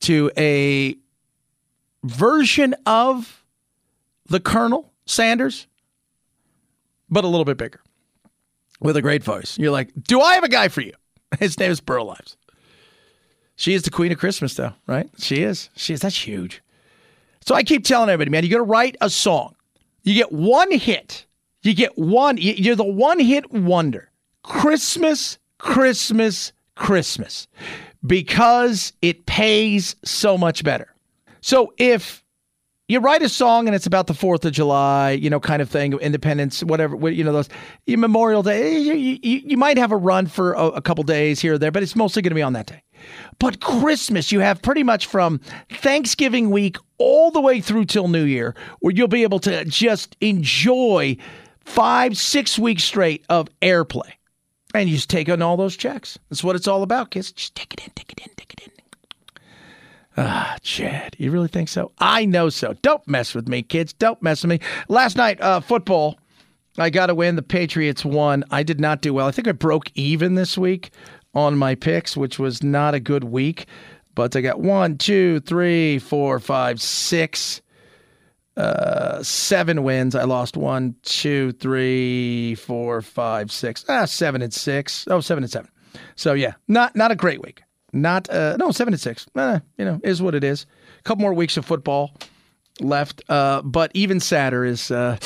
to 0.00 0.30
a 0.36 0.94
version 2.04 2.74
of 2.84 3.42
the 4.26 4.40
Colonel 4.40 4.92
Sanders, 5.06 5.66
but 7.08 7.24
a 7.24 7.28
little 7.28 7.46
bit 7.46 7.56
bigger 7.56 7.80
with 8.78 8.94
a 8.98 9.00
great 9.00 9.24
voice? 9.24 9.58
You're 9.58 9.72
like, 9.72 9.90
do 10.06 10.20
I 10.20 10.34
have 10.34 10.44
a 10.44 10.50
guy 10.50 10.68
for 10.68 10.82
you? 10.82 10.92
His 11.40 11.58
name 11.58 11.70
is 11.70 11.80
Burl 11.80 12.10
Ives. 12.10 12.36
She 13.56 13.72
is 13.72 13.84
the 13.84 13.90
queen 13.90 14.12
of 14.12 14.18
Christmas, 14.18 14.52
though, 14.52 14.74
right? 14.86 15.08
She 15.16 15.42
is. 15.42 15.70
She 15.76 15.94
is. 15.94 16.00
That's 16.00 16.26
huge. 16.26 16.60
So 17.40 17.54
I 17.54 17.62
keep 17.62 17.84
telling 17.84 18.10
everybody, 18.10 18.30
man, 18.30 18.44
you 18.44 18.50
got 18.50 18.58
to 18.58 18.64
write 18.64 18.96
a 19.00 19.08
song. 19.08 19.54
You 20.02 20.12
get 20.12 20.30
one 20.30 20.72
hit. 20.72 21.24
You 21.62 21.72
get 21.72 21.96
one. 21.96 22.36
You're 22.38 22.76
the 22.76 22.84
one 22.84 23.18
hit 23.18 23.50
wonder. 23.50 24.10
Christmas, 24.42 25.38
Christmas, 25.58 26.52
Christmas, 26.74 27.46
because 28.04 28.92
it 29.02 29.26
pays 29.26 29.96
so 30.04 30.36
much 30.36 30.64
better. 30.64 30.94
So 31.40 31.72
if 31.78 32.24
you 32.88 33.00
write 33.00 33.22
a 33.22 33.28
song 33.30 33.66
and 33.66 33.74
it's 33.74 33.86
about 33.86 34.06
the 34.06 34.14
Fourth 34.14 34.44
of 34.44 34.52
July, 34.52 35.12
you 35.12 35.30
know, 35.30 35.40
kind 35.40 35.62
of 35.62 35.70
thing, 35.70 35.94
Independence, 35.94 36.62
whatever, 36.62 37.08
you 37.08 37.24
know, 37.24 37.32
those 37.32 37.48
Memorial 37.86 38.42
Day, 38.42 38.76
eh, 38.76 38.78
you, 38.78 39.18
you, 39.22 39.42
you 39.44 39.56
might 39.56 39.78
have 39.78 39.90
a 39.90 39.96
run 39.96 40.26
for 40.26 40.52
a, 40.52 40.66
a 40.66 40.82
couple 40.82 41.02
days 41.02 41.40
here 41.40 41.54
or 41.54 41.58
there, 41.58 41.70
but 41.70 41.82
it's 41.82 41.96
mostly 41.96 42.20
going 42.20 42.30
to 42.30 42.34
be 42.34 42.42
on 42.42 42.52
that 42.52 42.66
day. 42.66 42.82
But 43.38 43.60
Christmas, 43.60 44.32
you 44.32 44.40
have 44.40 44.60
pretty 44.60 44.82
much 44.82 45.06
from 45.06 45.40
Thanksgiving 45.70 46.50
week 46.50 46.76
all 46.98 47.30
the 47.30 47.40
way 47.40 47.60
through 47.60 47.86
till 47.86 48.08
New 48.08 48.24
Year, 48.24 48.54
where 48.80 48.92
you'll 48.94 49.08
be 49.08 49.22
able 49.22 49.40
to 49.40 49.64
just 49.64 50.16
enjoy 50.20 51.16
five, 51.64 52.16
six 52.18 52.58
weeks 52.58 52.84
straight 52.84 53.24
of 53.30 53.48
airplay. 53.60 54.12
And 54.74 54.88
you 54.88 54.96
just 54.96 55.08
take 55.08 55.28
on 55.28 55.40
all 55.40 55.56
those 55.56 55.76
checks. 55.76 56.18
That's 56.28 56.42
what 56.42 56.56
it's 56.56 56.68
all 56.68 56.82
about, 56.82 57.10
kids. 57.10 57.30
Just 57.32 57.54
take 57.54 57.72
it 57.72 57.84
in, 57.84 57.92
take 57.94 58.12
it 58.12 58.20
in, 58.26 58.34
take 58.36 58.52
it 58.52 58.60
in. 58.64 58.72
Ah, 60.16 60.56
Chad, 60.62 61.16
you 61.18 61.30
really 61.30 61.48
think 61.48 61.68
so? 61.68 61.92
I 61.98 62.24
know 62.24 62.48
so. 62.48 62.74
Don't 62.82 63.06
mess 63.08 63.34
with 63.34 63.48
me, 63.48 63.62
kids. 63.62 63.92
Don't 63.92 64.20
mess 64.22 64.42
with 64.42 64.50
me. 64.50 64.60
Last 64.88 65.16
night, 65.16 65.40
uh, 65.40 65.60
football. 65.60 66.18
I 66.76 66.90
got 66.90 67.06
to 67.06 67.14
win. 67.14 67.36
The 67.36 67.42
Patriots 67.42 68.04
won. 68.04 68.44
I 68.50 68.64
did 68.64 68.80
not 68.80 69.00
do 69.00 69.14
well. 69.14 69.28
I 69.28 69.30
think 69.30 69.46
I 69.46 69.52
broke 69.52 69.90
even 69.94 70.34
this 70.34 70.58
week 70.58 70.90
on 71.34 71.56
my 71.56 71.76
picks, 71.76 72.16
which 72.16 72.38
was 72.38 72.62
not 72.62 72.94
a 72.94 73.00
good 73.00 73.24
week. 73.24 73.66
But 74.16 74.34
I 74.34 74.40
got 74.40 74.60
one, 74.60 74.98
two, 74.98 75.40
three, 75.40 75.98
four, 75.98 76.38
five, 76.40 76.80
six, 76.80 77.60
uh, 78.56 79.22
seven 79.22 79.82
wins. 79.82 80.14
I 80.14 80.24
lost 80.24 80.56
one, 80.56 80.94
two, 81.02 81.52
three, 81.52 82.54
four, 82.54 83.02
five, 83.02 83.50
six. 83.50 83.84
Ah, 83.88 84.04
seven 84.04 84.42
and 84.42 84.52
six. 84.52 85.06
Oh, 85.08 85.20
seven 85.20 85.44
and 85.44 85.50
seven. 85.50 85.70
So 86.16 86.32
yeah, 86.34 86.54
not 86.68 86.94
not 86.96 87.10
a 87.10 87.16
great 87.16 87.42
week. 87.42 87.62
Not 87.92 88.28
uh, 88.30 88.56
no 88.58 88.70
seven 88.70 88.94
and 88.94 89.00
six. 89.00 89.26
Eh, 89.36 89.60
you 89.78 89.84
know, 89.84 90.00
is 90.02 90.20
what 90.20 90.34
it 90.34 90.44
is. 90.44 90.66
A 90.98 91.02
couple 91.02 91.22
more 91.22 91.34
weeks 91.34 91.56
of 91.56 91.64
football 91.64 92.16
left. 92.80 93.22
Uh, 93.28 93.62
but 93.62 93.90
even 93.94 94.20
sadder 94.20 94.64
is 94.64 94.90
uh, 94.90 95.16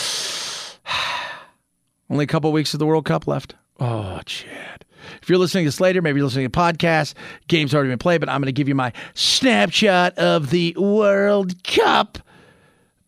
only 2.10 2.24
a 2.24 2.28
couple 2.28 2.52
weeks 2.52 2.74
of 2.74 2.78
the 2.80 2.86
World 2.86 3.04
Cup 3.04 3.26
left. 3.26 3.54
Oh, 3.80 4.20
Chad. 4.26 4.84
If 5.22 5.28
you're 5.28 5.38
listening 5.38 5.64
to 5.64 5.68
this 5.68 5.80
later, 5.80 6.02
maybe 6.02 6.18
you're 6.18 6.26
listening 6.26 6.50
to 6.50 6.60
a 6.60 6.62
podcast, 6.62 7.14
game's 7.46 7.74
already 7.74 7.90
been 7.90 7.98
played, 7.98 8.20
but 8.20 8.28
I'm 8.28 8.40
going 8.40 8.46
to 8.46 8.52
give 8.52 8.68
you 8.68 8.74
my 8.74 8.92
snapshot 9.14 10.18
of 10.18 10.50
the 10.50 10.74
World 10.76 11.62
Cup. 11.64 12.18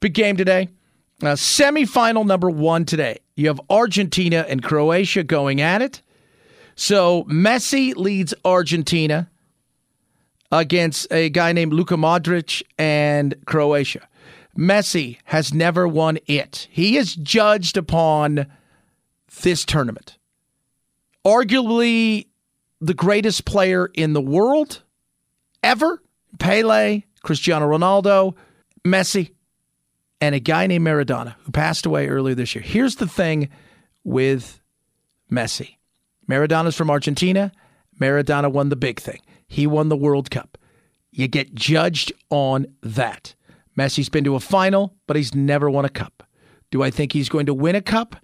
Big 0.01 0.15
game 0.15 0.37
today. 0.37 0.69
Uh, 1.23 1.35
semifinal 1.35 2.27
number 2.27 2.49
one 2.49 2.85
today. 2.87 3.19
You 3.37 3.49
have 3.49 3.61
Argentina 3.69 4.47
and 4.49 4.63
Croatia 4.63 5.23
going 5.23 5.61
at 5.61 5.83
it. 5.83 6.01
So 6.75 7.25
Messi 7.25 7.95
leads 7.95 8.33
Argentina 8.45 9.31
against 10.51 11.13
a 11.13 11.29
guy 11.29 11.53
named 11.53 11.75
Luka 11.75 11.97
Modric 11.97 12.63
and 12.79 13.35
Croatia. 13.45 14.09
Messi 14.57 15.19
has 15.25 15.53
never 15.53 15.87
won 15.87 16.19
it. 16.27 16.67
He 16.71 16.97
is 16.97 17.15
judged 17.15 17.77
upon 17.77 18.47
this 19.43 19.65
tournament. 19.65 20.17
Arguably 21.25 22.27
the 22.81 22.95
greatest 22.95 23.45
player 23.45 23.91
in 23.95 24.15
the 24.15 24.21
world 24.23 24.83
ever 25.63 26.03
Pele, 26.39 27.03
Cristiano 27.23 27.69
Ronaldo, 27.69 28.35
Messi, 28.85 29.31
and 30.21 30.35
a 30.35 30.41
guy 30.41 30.67
named 30.67 30.87
Maradona 30.87 31.35
who 31.45 31.53
passed 31.53 31.87
away 31.87 32.09
earlier 32.09 32.35
this 32.35 32.55
year. 32.55 32.63
Here's 32.63 32.97
the 32.97 33.09
thing 33.09 33.49
with 34.05 34.61
Messi 35.31 35.77
Maradona's 36.29 36.77
from 36.77 36.91
Argentina. 36.91 37.53
Maradona 38.01 38.51
won 38.51 38.69
the 38.69 38.77
big 38.77 39.01
thing. 39.01 39.21
He 39.47 39.67
won 39.67 39.89
the 39.89 39.97
World 39.97 40.31
Cup. 40.31 40.57
You 41.11 41.27
get 41.29 41.55
judged 41.55 42.13
on 42.31 42.67
that. 42.83 43.35
Messi's 43.77 44.09
been 44.09 44.25
to 44.25 44.37
a 44.37 44.41
final, 44.41 44.95
but 45.07 45.17
he's 45.17 45.35
never 45.35 45.69
won 45.69 45.85
a 45.85 45.89
cup. 45.89 46.23
Do 46.71 46.83
I 46.83 46.91
think 46.91 47.13
he's 47.13 47.29
going 47.29 47.47
to 47.47 47.55
win 47.55 47.75
a 47.75 47.81
cup? 47.81 48.17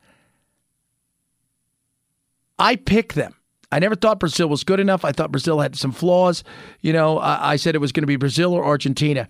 I 2.59 2.77
pick 2.77 3.15
them. 3.15 3.35
I 3.73 3.81
never 3.81 3.97
thought 3.97 4.21
Brazil 4.21 4.49
was 4.49 4.65
good 4.65 4.81
enough. 4.81 5.05
I 5.05 5.13
thought 5.13 5.33
Brazil 5.33 5.61
had 5.61 5.77
some 5.77 5.93
flaws. 5.93 6.45
You 6.81 6.93
know, 6.93 7.19
I, 7.19 7.53
I 7.53 7.57
said 7.57 7.75
it 7.75 7.81
was 7.81 7.93
going 7.93 8.05
to 8.05 8.07
be 8.07 8.17
Brazil 8.17 8.53
or 8.55 8.65
Argentina. 8.65 9.29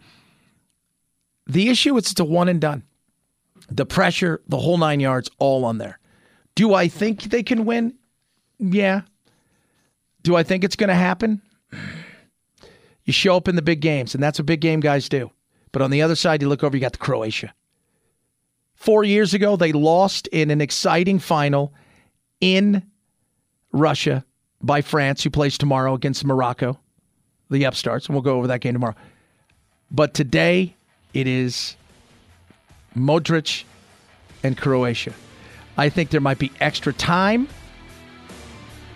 The 1.46 1.68
issue 1.68 1.96
is 1.96 2.10
it's 2.10 2.20
a 2.20 2.24
one 2.24 2.48
and 2.48 2.60
done. 2.60 2.82
The 3.70 3.86
pressure, 3.86 4.42
the 4.48 4.58
whole 4.58 4.78
nine 4.78 5.00
yards, 5.00 5.30
all 5.38 5.64
on 5.64 5.78
there. 5.78 5.98
Do 6.54 6.74
I 6.74 6.88
think 6.88 7.24
they 7.24 7.42
can 7.42 7.64
win? 7.64 7.94
Yeah. 8.58 9.02
Do 10.22 10.36
I 10.36 10.42
think 10.42 10.64
it's 10.64 10.76
going 10.76 10.88
to 10.88 10.94
happen? 10.94 11.42
You 13.04 13.12
show 13.12 13.36
up 13.36 13.48
in 13.48 13.56
the 13.56 13.62
big 13.62 13.80
games, 13.80 14.14
and 14.14 14.22
that's 14.22 14.38
what 14.38 14.46
big 14.46 14.60
game 14.60 14.80
guys 14.80 15.08
do. 15.08 15.30
But 15.72 15.82
on 15.82 15.90
the 15.90 16.02
other 16.02 16.16
side, 16.16 16.42
you 16.42 16.48
look 16.48 16.64
over, 16.64 16.76
you 16.76 16.80
got 16.80 16.92
the 16.92 16.98
Croatia. 16.98 17.54
Four 18.74 19.04
years 19.04 19.34
ago, 19.34 19.56
they 19.56 19.72
lost 19.72 20.26
in 20.28 20.50
an 20.50 20.60
exciting 20.60 21.18
final 21.18 21.72
in 22.40 22.82
Russia 23.72 24.24
by 24.62 24.80
France, 24.82 25.22
who 25.22 25.30
plays 25.30 25.58
tomorrow 25.58 25.94
against 25.94 26.24
Morocco, 26.24 26.78
the 27.50 27.64
upstarts, 27.64 28.06
and 28.06 28.14
we'll 28.14 28.22
go 28.22 28.36
over 28.36 28.48
that 28.48 28.60
game 28.60 28.72
tomorrow. 28.72 28.96
But 29.90 30.14
today, 30.14 30.76
it 31.16 31.26
is 31.26 31.76
Modric 32.94 33.64
and 34.42 34.54
Croatia. 34.54 35.14
I 35.78 35.88
think 35.88 36.10
there 36.10 36.20
might 36.20 36.38
be 36.38 36.52
extra 36.60 36.92
time 36.92 37.48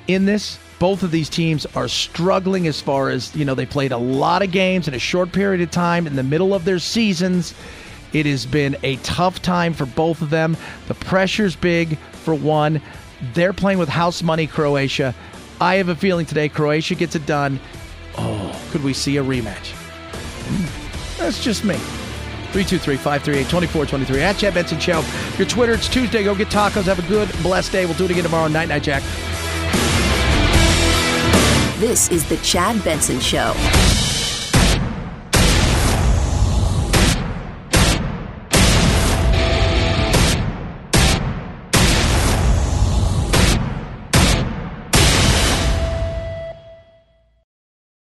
in 0.07 0.27
this. 0.27 0.59
Both 0.79 1.03
of 1.03 1.13
these 1.13 1.31
teams 1.31 1.65
are 1.75 1.89
struggling 1.89 2.67
as 2.67 2.79
far 2.79 3.09
as, 3.09 3.35
you 3.35 3.47
know, 3.47 3.55
they 3.55 3.65
played 3.65 3.91
a 3.91 3.97
lot 3.97 4.43
of 4.43 4.51
games 4.51 4.87
in 4.87 4.93
a 4.93 4.99
short 4.99 5.33
period 5.33 5.63
of 5.63 5.71
time 5.71 6.07
in 6.07 6.15
the 6.15 6.23
middle 6.23 6.53
of 6.53 6.67
their 6.67 6.79
seasons. 6.79 7.55
It 8.13 8.27
has 8.27 8.45
been 8.45 8.77
a 8.83 8.97
tough 8.97 9.41
time 9.41 9.73
for 9.73 9.87
both 9.87 10.21
of 10.21 10.29
them. 10.29 10.59
The 10.89 10.95
pressure's 10.95 11.57
big 11.57 11.97
for 12.13 12.35
one. 12.35 12.83
They're 13.33 13.55
playing 13.55 13.79
with 13.79 13.89
house 13.89 14.23
money, 14.23 14.47
Croatia. 14.47 15.15
I 15.59 15.77
have 15.77 15.89
a 15.89 15.97
feeling 15.97 16.27
today 16.27 16.51
Croatia 16.51 16.97
gets 16.97 17.15
it 17.15 17.25
done. 17.25 17.61
Oh, 18.19 18.63
could 18.73 18.85
we 18.85 18.93
see 18.93 19.17
a 19.17 19.25
rematch? 19.25 19.73
Hmm. 19.73 20.91
That's 21.19 21.43
just 21.43 21.65
me. 21.65 21.79
323-538-2423 22.51 24.19
at 24.21 24.37
Chad 24.39 24.55
Benson 24.55 24.79
Show. 24.79 25.05
Your 25.39 25.47
Twitter, 25.47 25.75
it's 25.75 25.89
Tuesday. 25.89 26.25
Go 26.25 26.35
get 26.35 26.49
tacos. 26.49 26.85
Have 26.85 26.99
a 26.99 27.09
good, 27.09 27.31
blessed 27.43 27.73
day. 27.73 27.87
We'll 27.87 27.95
do 27.95 28.05
it 28.05 28.11
again 28.11 28.25
tomorrow. 28.25 28.49
Night, 28.49 28.69
night, 28.69 28.83
Jack. 28.83 29.03
This 31.79 32.11
is 32.11 32.29
the 32.29 32.37
Chad 32.39 32.83
Benson 32.85 33.21
Show. 33.21 33.55